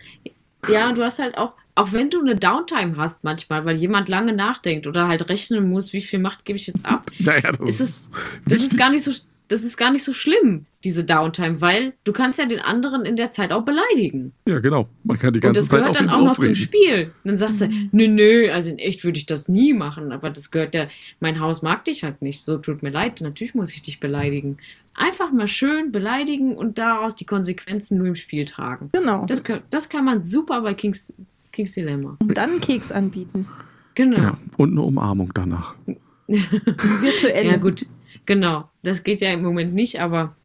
Ja, 0.70 0.90
und 0.90 0.98
du 0.98 1.04
hast 1.04 1.20
halt 1.20 1.38
auch, 1.38 1.54
auch 1.78 1.94
wenn 1.94 2.10
du 2.10 2.20
eine 2.20 2.36
Downtime 2.36 2.98
hast 2.98 3.24
manchmal, 3.24 3.64
weil 3.66 3.76
jemand 3.78 4.10
lange 4.10 4.34
nachdenkt 4.34 4.88
oder 4.88 5.08
halt 5.08 5.30
rechnen 5.30 5.70
muss, 5.70 5.94
wie 5.94 6.02
viel 6.02 6.20
Macht 6.20 6.44
gebe 6.46 6.58
ich 6.58 6.68
jetzt 6.68 6.86
ab, 6.86 7.06
Naja, 7.20 7.52
das 7.52 7.70
ist 7.70 7.80
es, 7.80 8.10
das 8.48 8.60
ist 8.60 8.78
gar 8.78 8.90
nicht 8.92 9.04
so, 9.04 9.12
das 9.48 9.64
ist 9.64 9.78
gar 9.78 9.92
nicht 9.92 10.04
so 10.04 10.12
schlimm, 10.14 10.66
diese 10.84 11.06
Downtime, 11.06 11.62
weil 11.62 11.94
du 12.04 12.12
kannst 12.12 12.38
ja 12.40 12.46
den 12.46 12.60
anderen 12.60 13.06
in 13.06 13.16
der 13.16 13.32
Zeit 13.32 13.52
auch 13.54 13.64
beleidigen. 13.64 14.34
Ja, 14.46 14.60
genau. 14.60 14.90
Man 15.06 15.18
kann 15.18 15.32
die 15.34 15.38
Und 15.38 15.44
ganze 15.44 15.62
das 15.62 15.70
Zeit 15.70 15.80
gehört 15.80 15.96
dann 15.96 16.10
auch 16.10 16.18
noch 16.24 16.38
zum 16.38 16.52
aufregen. 16.52 16.56
Spiel. 16.56 17.04
Und 17.24 17.30
dann 17.30 17.38
sagst 17.38 17.62
du, 17.62 17.70
nö, 17.94 18.08
nö, 18.10 18.50
also 18.52 18.70
in 18.70 18.78
echt 18.78 19.06
würde 19.06 19.18
ich 19.20 19.26
das 19.26 19.48
nie 19.48 19.74
machen, 19.74 20.12
aber 20.12 20.30
das 20.30 20.52
gehört 20.52 20.76
ja, 20.76 20.88
mein 21.22 21.40
Haus 21.40 21.62
mag 21.62 21.86
dich 21.86 22.04
halt 22.04 22.22
nicht, 22.22 22.42
so 22.42 22.58
tut 22.58 22.84
mir 22.84 22.90
leid, 22.90 23.22
natürlich 23.22 23.56
muss 23.56 23.74
ich 23.74 23.82
dich 23.82 24.00
beleidigen. 24.02 24.58
Einfach 24.96 25.32
mal 25.32 25.48
schön 25.48 25.92
beleidigen 25.94 26.58
und 26.58 26.78
daraus 26.78 27.16
die 27.16 27.26
Konsequenzen 27.26 28.00
nur 28.00 28.08
im 28.08 28.16
Spiel 28.16 28.44
tragen. 28.46 28.90
Genau. 28.92 29.26
Das, 29.28 29.44
gehört- 29.44 29.64
das 29.70 29.88
kann 29.90 30.04
man 30.04 30.22
super 30.22 30.62
bei 30.62 30.74
Kings, 30.74 31.14
Kings 31.58 31.72
Dilemma. 31.74 32.16
Und 32.22 32.38
dann 32.38 32.52
einen 32.52 32.62
Keks 32.62 32.92
anbieten. 32.92 33.48
Genau. 33.96 34.18
Ja, 34.18 34.38
und 34.58 34.72
eine 34.74 34.82
Umarmung 34.84 35.32
danach. 35.34 35.74
Virtuell. 36.28 37.48
Ja, 37.48 37.58
gut, 37.58 37.86
genau. 38.26 38.70
Das 38.84 39.04
geht 39.04 39.22
ja 39.22 39.32
im 39.34 39.42
Moment 39.42 39.74
nicht, 39.74 40.00
aber 40.00 40.36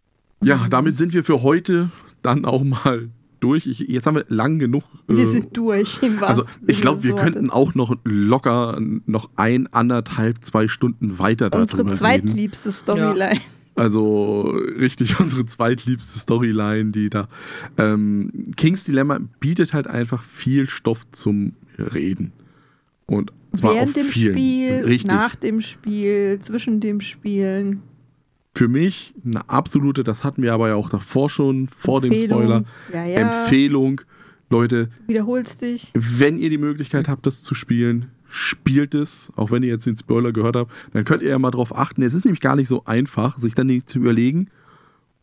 Ja, 0.42 0.66
damit 0.70 0.96
sind 0.98 1.12
wir 1.12 1.22
für 1.22 1.42
heute 1.42 1.90
dann 2.22 2.44
auch 2.46 2.64
mal 2.64 3.10
durch. 3.40 3.66
Ich, 3.66 3.80
jetzt 3.80 4.06
haben 4.06 4.14
wir 4.14 4.24
lang 4.28 4.58
genug. 4.58 4.84
äh, 5.08 5.16
Wir 5.16 5.26
sind 5.26 5.54
durch. 5.56 6.02
Im 6.02 6.22
also 6.24 6.44
ich 6.66 6.80
glaube, 6.80 7.02
wir 7.02 7.14
könnten 7.14 7.50
auch 7.50 7.74
noch 7.74 7.94
locker 8.04 8.80
noch 9.06 9.28
ein, 9.36 9.66
anderthalb, 9.72 10.42
zwei 10.42 10.66
Stunden 10.68 11.18
weiter 11.18 11.46
Unsere 11.52 11.78
darüber 11.84 11.90
reden. 11.90 11.96
zweitliebste 11.98 12.72
Storyline. 12.72 13.40
Also 13.74 14.50
richtig 14.78 15.18
unsere 15.20 15.46
zweitliebste 15.46 16.18
Storyline, 16.18 16.90
die 16.90 17.08
da. 17.10 17.28
Ähm, 17.78 18.44
Kings 18.56 18.84
Dilemma 18.84 19.20
bietet 19.40 19.72
halt 19.72 19.86
einfach 19.86 20.22
viel 20.22 20.68
Stoff 20.68 21.10
zum 21.10 21.54
Reden. 21.78 22.32
Und 23.06 23.32
zwar 23.52 23.74
Während 23.74 23.96
dem 23.96 24.06
vielen. 24.06 24.34
Spiel, 24.34 24.70
Richtig. 24.84 25.10
nach 25.10 25.34
dem 25.36 25.60
Spiel, 25.60 26.38
zwischen 26.40 26.80
dem 26.80 27.00
Spielen. 27.00 27.82
Für 28.54 28.68
mich 28.68 29.14
eine 29.24 29.48
absolute, 29.48 30.04
das 30.04 30.24
hatten 30.24 30.42
wir 30.42 30.52
aber 30.52 30.68
ja 30.68 30.74
auch 30.74 30.90
davor 30.90 31.30
schon, 31.30 31.68
vor 31.68 32.02
dem 32.02 32.12
Empfehlung. 32.12 32.40
Spoiler. 32.42 32.64
Ja, 32.92 33.04
ja. 33.06 33.42
Empfehlung. 33.42 34.02
Leute, 34.50 34.90
Wiederholst 35.06 35.62
dich. 35.62 35.90
wenn 35.94 36.38
ihr 36.38 36.50
die 36.50 36.58
Möglichkeit 36.58 37.08
habt, 37.08 37.24
das 37.24 37.42
zu 37.42 37.54
spielen, 37.54 38.10
spielt 38.32 38.94
es. 38.94 39.30
Auch 39.36 39.50
wenn 39.50 39.62
ihr 39.62 39.70
jetzt 39.70 39.86
den 39.86 39.96
Spoiler 39.96 40.32
gehört 40.32 40.56
habt, 40.56 40.72
dann 40.92 41.04
könnt 41.04 41.22
ihr 41.22 41.28
ja 41.28 41.38
mal 41.38 41.50
drauf 41.50 41.76
achten. 41.76 42.02
Es 42.02 42.14
ist 42.14 42.24
nämlich 42.24 42.40
gar 42.40 42.56
nicht 42.56 42.68
so 42.68 42.84
einfach, 42.84 43.38
sich 43.38 43.54
dann 43.54 43.66
nicht 43.66 43.88
zu 43.88 43.98
überlegen, 43.98 44.48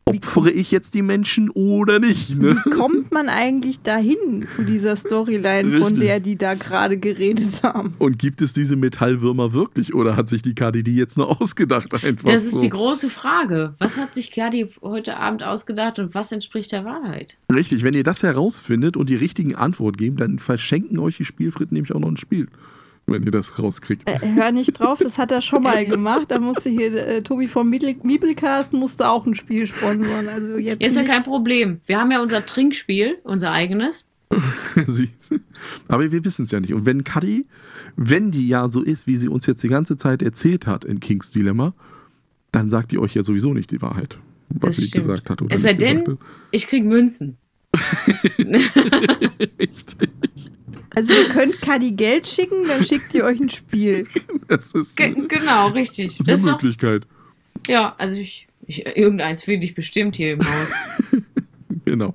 opfere 0.10 0.50
ich 0.50 0.72
jetzt 0.72 0.96
die 0.96 1.02
Menschen 1.02 1.50
oder 1.52 2.00
nicht. 2.00 2.38
Ne? 2.38 2.56
Wie 2.56 2.70
kommt 2.70 3.12
man 3.12 3.30
eigentlich 3.30 3.82
dahin 3.82 4.46
zu 4.46 4.64
dieser 4.64 4.96
Storyline, 4.96 5.80
von 5.80 6.00
der 6.00 6.20
die 6.20 6.36
da 6.36 6.56
gerade 6.56 6.98
geredet 6.98 7.62
haben? 7.64 7.94
Und 8.00 8.18
gibt 8.18 8.42
es 8.42 8.54
diese 8.54 8.76
Metallwürmer 8.76 9.54
wirklich 9.54 9.94
oder 9.94 10.16
hat 10.16 10.28
sich 10.28 10.42
die 10.42 10.56
KDD 10.56 10.92
jetzt 10.92 11.18
nur 11.18 11.42
ausgedacht 11.42 11.94
einfach? 11.94 12.30
das 12.30 12.46
ist 12.46 12.54
so? 12.54 12.62
die 12.62 12.70
große 12.70 13.10
Frage. 13.10 13.76
Was 13.80 13.98
hat 13.98 14.16
sich 14.16 14.32
Kadi 14.32 14.70
heute 14.82 15.18
Abend 15.18 15.44
ausgedacht 15.44 16.00
und 16.00 16.16
was 16.16 16.32
entspricht 16.32 16.72
der 16.72 16.86
Wahrheit? 16.86 17.38
Richtig, 17.54 17.84
wenn 17.84 17.94
ihr 17.94 18.04
das 18.04 18.24
herausfindet 18.24 18.98
und 18.98 19.10
die 19.10 19.16
richtigen 19.16 19.56
Antwort 19.56 19.98
gebt, 19.98 20.20
dann 20.20 20.40
verschenken 20.40 20.98
euch 21.00 21.18
die 21.18 21.26
Spielfritten 21.26 21.76
nämlich 21.76 21.94
auch 21.94 22.00
noch 22.00 22.10
ein 22.10 22.18
Spiel, 22.18 22.48
wenn 23.12 23.24
ihr 23.24 23.32
das 23.32 23.58
rauskriegt. 23.60 24.08
Äh, 24.10 24.20
hör 24.36 24.52
nicht 24.52 24.80
drauf, 24.80 25.00
das 25.00 25.18
hat 25.18 25.32
er 25.32 25.42
schon 25.42 25.64
mal 25.64 25.86
gemacht. 25.88 26.26
Da 26.30 26.40
musste 26.40 26.70
hier 26.70 26.94
äh, 27.08 27.22
Tobi 27.24 27.48
vom 27.48 27.70
Miebel- 27.70 27.98
Miebelcast 28.04 28.74
musste 28.74 29.10
auch 29.10 29.26
ein 29.26 29.36
Spiel 29.36 29.68
sponsern. 29.68 30.28
Also 30.28 30.58
jetzt 30.58 30.84
Ist 30.84 30.96
ja 30.98 31.04
kein 31.04 31.24
Problem. 31.24 31.82
Wir 31.86 32.00
haben 32.00 32.12
ja 32.12 32.22
unser 32.22 32.46
Trinkspiel, 32.46 33.18
unser 33.24 33.52
eigenes. 33.52 34.08
Aber 35.88 36.12
wir 36.12 36.24
wissen 36.26 36.44
es 36.44 36.52
ja 36.52 36.60
nicht. 36.60 36.74
Und 36.74 36.86
wenn 36.86 37.04
Cuddy, 37.04 37.46
wenn 37.96 38.32
die 38.32 38.48
ja 38.48 38.70
so 38.70 38.84
ist, 38.84 39.08
wie 39.08 39.16
sie 39.16 39.28
uns 39.28 39.46
jetzt 39.48 39.64
die 39.64 39.70
ganze 39.70 39.98
Zeit 39.98 40.22
erzählt 40.22 40.68
hat 40.68 40.86
in 40.86 41.00
Kings 41.00 41.32
Dilemma, 41.32 41.74
dann 42.52 42.70
sagt 42.70 42.92
die 42.92 43.00
euch 43.00 43.16
ja 43.16 43.24
sowieso 43.24 43.54
nicht 43.54 43.72
die 43.72 43.82
Wahrheit, 43.82 44.20
was 44.50 44.76
Das 44.76 44.84
sie 44.84 44.88
stimmt. 44.90 45.04
gesagt 45.06 45.30
hat. 45.32 45.42
Oder 45.42 45.56
Es 45.56 45.64
sei 45.64 45.74
denn, 45.74 46.18
ich 46.52 46.68
krieg 46.68 46.86
Münzen. 46.86 47.38
Richtig. 48.40 50.10
Also 51.00 51.14
ihr 51.14 51.30
könnt 51.30 51.62
Kadi 51.62 51.94
Geld 51.94 52.28
schicken, 52.28 52.68
dann 52.68 52.84
schickt 52.84 53.14
ihr 53.14 53.24
euch 53.24 53.40
ein 53.40 53.48
Spiel. 53.48 54.06
Das 54.50 54.72
ist, 54.72 54.98
Ge 54.98 55.14
das 55.16 55.28
genau, 55.30 55.68
richtig. 55.68 56.18
Das 56.26 56.42
ist 56.42 56.48
eine 56.48 56.58
doch, 56.58 56.64
Möglichkeit. 56.64 57.04
ja, 57.68 57.94
also 58.00 58.18
ich, 58.18 58.48
ich, 58.66 58.86
irgendeins 58.98 59.44
finde 59.44 59.66
ich 59.68 59.76
bestimmt 59.76 60.16
hier 60.18 60.34
im 60.34 60.42
Haus. 60.42 60.72
Genau. 61.86 62.14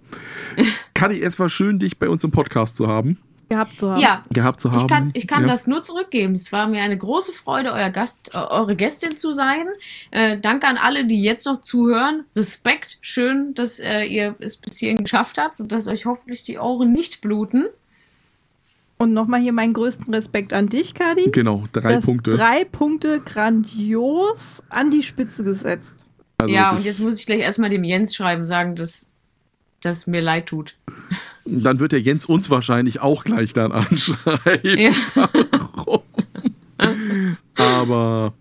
Kadi, 0.94 1.20
es 1.20 1.38
war 1.40 1.48
schön, 1.48 1.80
dich 1.80 1.98
bei 1.98 2.08
uns 2.08 2.22
im 2.22 2.30
Podcast 2.30 2.76
zu 2.76 2.86
haben. 2.86 3.18
Gehabt 3.48 3.76
zu 3.76 3.90
haben. 3.90 4.00
Ja, 4.00 4.22
Gehabt 4.32 4.60
zu 4.60 4.70
haben. 4.70 4.80
Ich 4.82 4.88
kann, 4.88 5.10
ich 5.14 5.26
kann 5.26 5.42
ja. 5.42 5.48
das 5.48 5.66
nur 5.66 5.82
zurückgeben. 5.82 6.34
Es 6.34 6.52
war 6.52 6.68
mir 6.68 6.82
eine 6.82 6.96
große 6.96 7.32
Freude, 7.32 7.72
euer 7.72 7.90
Gast, 7.90 8.34
äh, 8.34 8.38
eure 8.38 8.76
Gästin 8.76 9.16
zu 9.16 9.32
sein. 9.32 9.66
Äh, 10.10 10.38
danke 10.38 10.68
an 10.68 10.76
alle, 10.76 11.06
die 11.06 11.20
jetzt 11.22 11.46
noch 11.46 11.60
zuhören. 11.60 12.24
Respekt. 12.36 12.98
Schön, 13.00 13.54
dass 13.54 13.80
äh, 13.80 14.04
ihr 14.04 14.36
es 14.38 14.58
bis 14.58 14.78
hierhin 14.78 14.98
geschafft 14.98 15.38
habt 15.38 15.58
und 15.58 15.72
dass 15.72 15.88
euch 15.88 16.06
hoffentlich 16.06 16.44
die 16.44 16.58
Ohren 16.58 16.92
nicht 16.92 17.20
bluten. 17.20 17.66
Und 18.96 19.12
nochmal 19.12 19.40
hier 19.40 19.52
meinen 19.52 19.72
größten 19.72 20.12
Respekt 20.14 20.52
an 20.52 20.68
dich, 20.68 20.94
Kadi. 20.94 21.30
Genau, 21.30 21.64
drei 21.72 21.94
Das 21.94 22.06
Punkte. 22.06 22.30
Drei 22.30 22.64
Punkte 22.64 23.20
grandios 23.20 24.62
an 24.68 24.90
die 24.90 25.02
Spitze 25.02 25.42
gesetzt. 25.42 26.06
Also 26.38 26.54
ja, 26.54 26.74
und 26.74 26.84
jetzt 26.84 27.00
muss 27.00 27.18
ich 27.18 27.26
gleich 27.26 27.40
erstmal 27.40 27.70
dem 27.70 27.84
Jens 27.84 28.14
schreiben, 28.14 28.46
sagen, 28.46 28.76
dass 28.76 29.08
das 29.80 30.06
mir 30.06 30.20
leid 30.20 30.46
tut. 30.46 30.76
Dann 31.44 31.80
wird 31.80 31.92
der 31.92 32.00
Jens 32.00 32.24
uns 32.24 32.50
wahrscheinlich 32.50 33.00
auch 33.00 33.24
gleich 33.24 33.52
dann 33.52 33.72
anschreiben. 33.72 34.78
Ja. 34.78 34.92
Warum? 35.14 36.02
Aber 37.56 38.34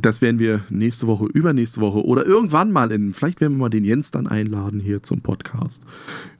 das 0.00 0.22
werden 0.22 0.38
wir 0.38 0.60
nächste 0.70 1.06
Woche, 1.06 1.26
übernächste 1.26 1.80
Woche 1.80 2.04
oder 2.04 2.24
irgendwann 2.26 2.72
mal 2.72 2.90
in. 2.92 3.12
Vielleicht 3.12 3.40
werden 3.40 3.54
wir 3.54 3.58
mal 3.62 3.68
den 3.68 3.84
Jens 3.84 4.10
dann 4.10 4.26
einladen 4.26 4.80
hier 4.80 5.02
zum 5.02 5.20
Podcast. 5.20 5.84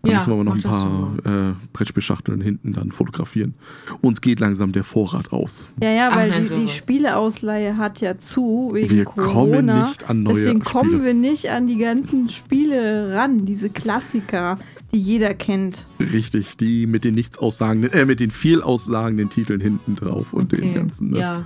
Dann 0.03 0.11
Ja, 0.13 0.17
müssen 0.19 0.31
wir 0.31 0.35
aber 0.35 0.45
noch 0.45 0.55
ein 0.55 0.63
paar 0.63 1.13
äh, 1.51 1.55
Brettspielschachteln 1.73 2.41
hinten 2.41 2.73
dann 2.73 2.93
fotografieren. 2.93 3.55
Uns 4.01 4.21
geht 4.21 4.41
langsam 4.41 4.73
der 4.73 4.85
Vorrat 4.85 5.33
aus. 5.33 5.67
Ja, 5.83 5.91
ja, 5.91 6.09
Ach, 6.13 6.17
weil 6.17 6.31
nein, 6.31 6.47
die, 6.49 6.55
die. 6.55 6.69
Spieleausleihe 6.69 7.77
hat 7.77 8.01
ja 8.01 8.17
zu 8.19 8.71
wegen 8.75 8.91
Wir 8.91 9.05
Corona. 9.05 9.33
kommen 9.33 9.67
nicht 9.89 10.09
an 10.09 10.23
neue 10.23 10.35
Deswegen 10.35 10.61
kommen 10.65 10.91
Spiele. 10.91 11.05
wir 11.05 11.15
nicht 11.15 11.51
an 11.51 11.67
die 11.67 11.79
ganzen 11.79 12.29
Spiele 12.29 13.13
ran, 13.15 13.45
diese 13.45 13.71
Klassiker, 13.71 14.59
die 14.93 15.01
jeder 15.01 15.35
kennt. 15.35 15.87
Richtig, 15.99 16.57
die 16.57 16.87
mit 16.87 17.05
den 17.05 17.15
nichts 17.15 17.39
aussagenden, 17.39 17.93
äh, 17.93 18.05
mit 18.05 18.21
den 18.21 18.31
viel 18.31 18.63
aussagenden 18.63 19.31
Titeln 19.31 19.61
hinten 19.61 19.97
drauf 19.97 20.33
und 20.33 20.53
den 20.53 20.61
Okay. 20.61 20.75
ganzen. 20.75 21.11
Ne? 21.11 21.19
Ja. 21.19 21.45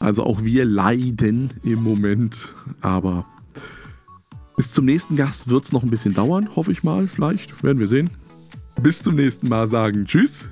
Also 0.00 0.24
auch 0.24 0.44
wir 0.44 0.64
leiden 0.64 1.50
im 1.64 1.82
Moment, 1.82 2.54
aber 2.80 3.26
bis 4.56 4.72
zum 4.72 4.84
nächsten 4.84 5.16
Gast 5.16 5.48
wird 5.48 5.64
es 5.64 5.72
noch 5.72 5.82
ein 5.82 5.90
bisschen 5.90 6.14
dauern, 6.14 6.48
hoffe 6.56 6.72
ich 6.72 6.82
mal. 6.82 7.06
Vielleicht 7.06 7.62
werden 7.62 7.78
wir 7.78 7.88
sehen. 7.88 8.10
Bis 8.82 9.02
zum 9.02 9.16
nächsten 9.16 9.48
Mal 9.48 9.66
sagen 9.66 10.04
Tschüss 10.04 10.50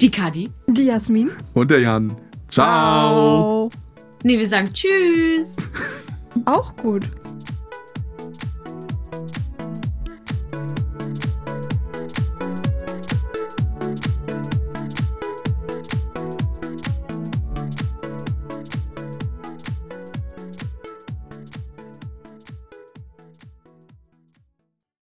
Die 0.00 0.10
Kadi. 0.10 0.50
Die 0.68 0.84
Jasmin. 0.86 1.30
und 1.54 1.70
der 1.70 1.80
Jan. 1.80 2.14
Ciao. 2.48 3.70
Nee, 4.22 4.38
wir 4.38 4.46
sagen 4.48 4.70
Tschüss. 4.72 5.56
Auch 6.44 6.76
gut. 6.76 7.04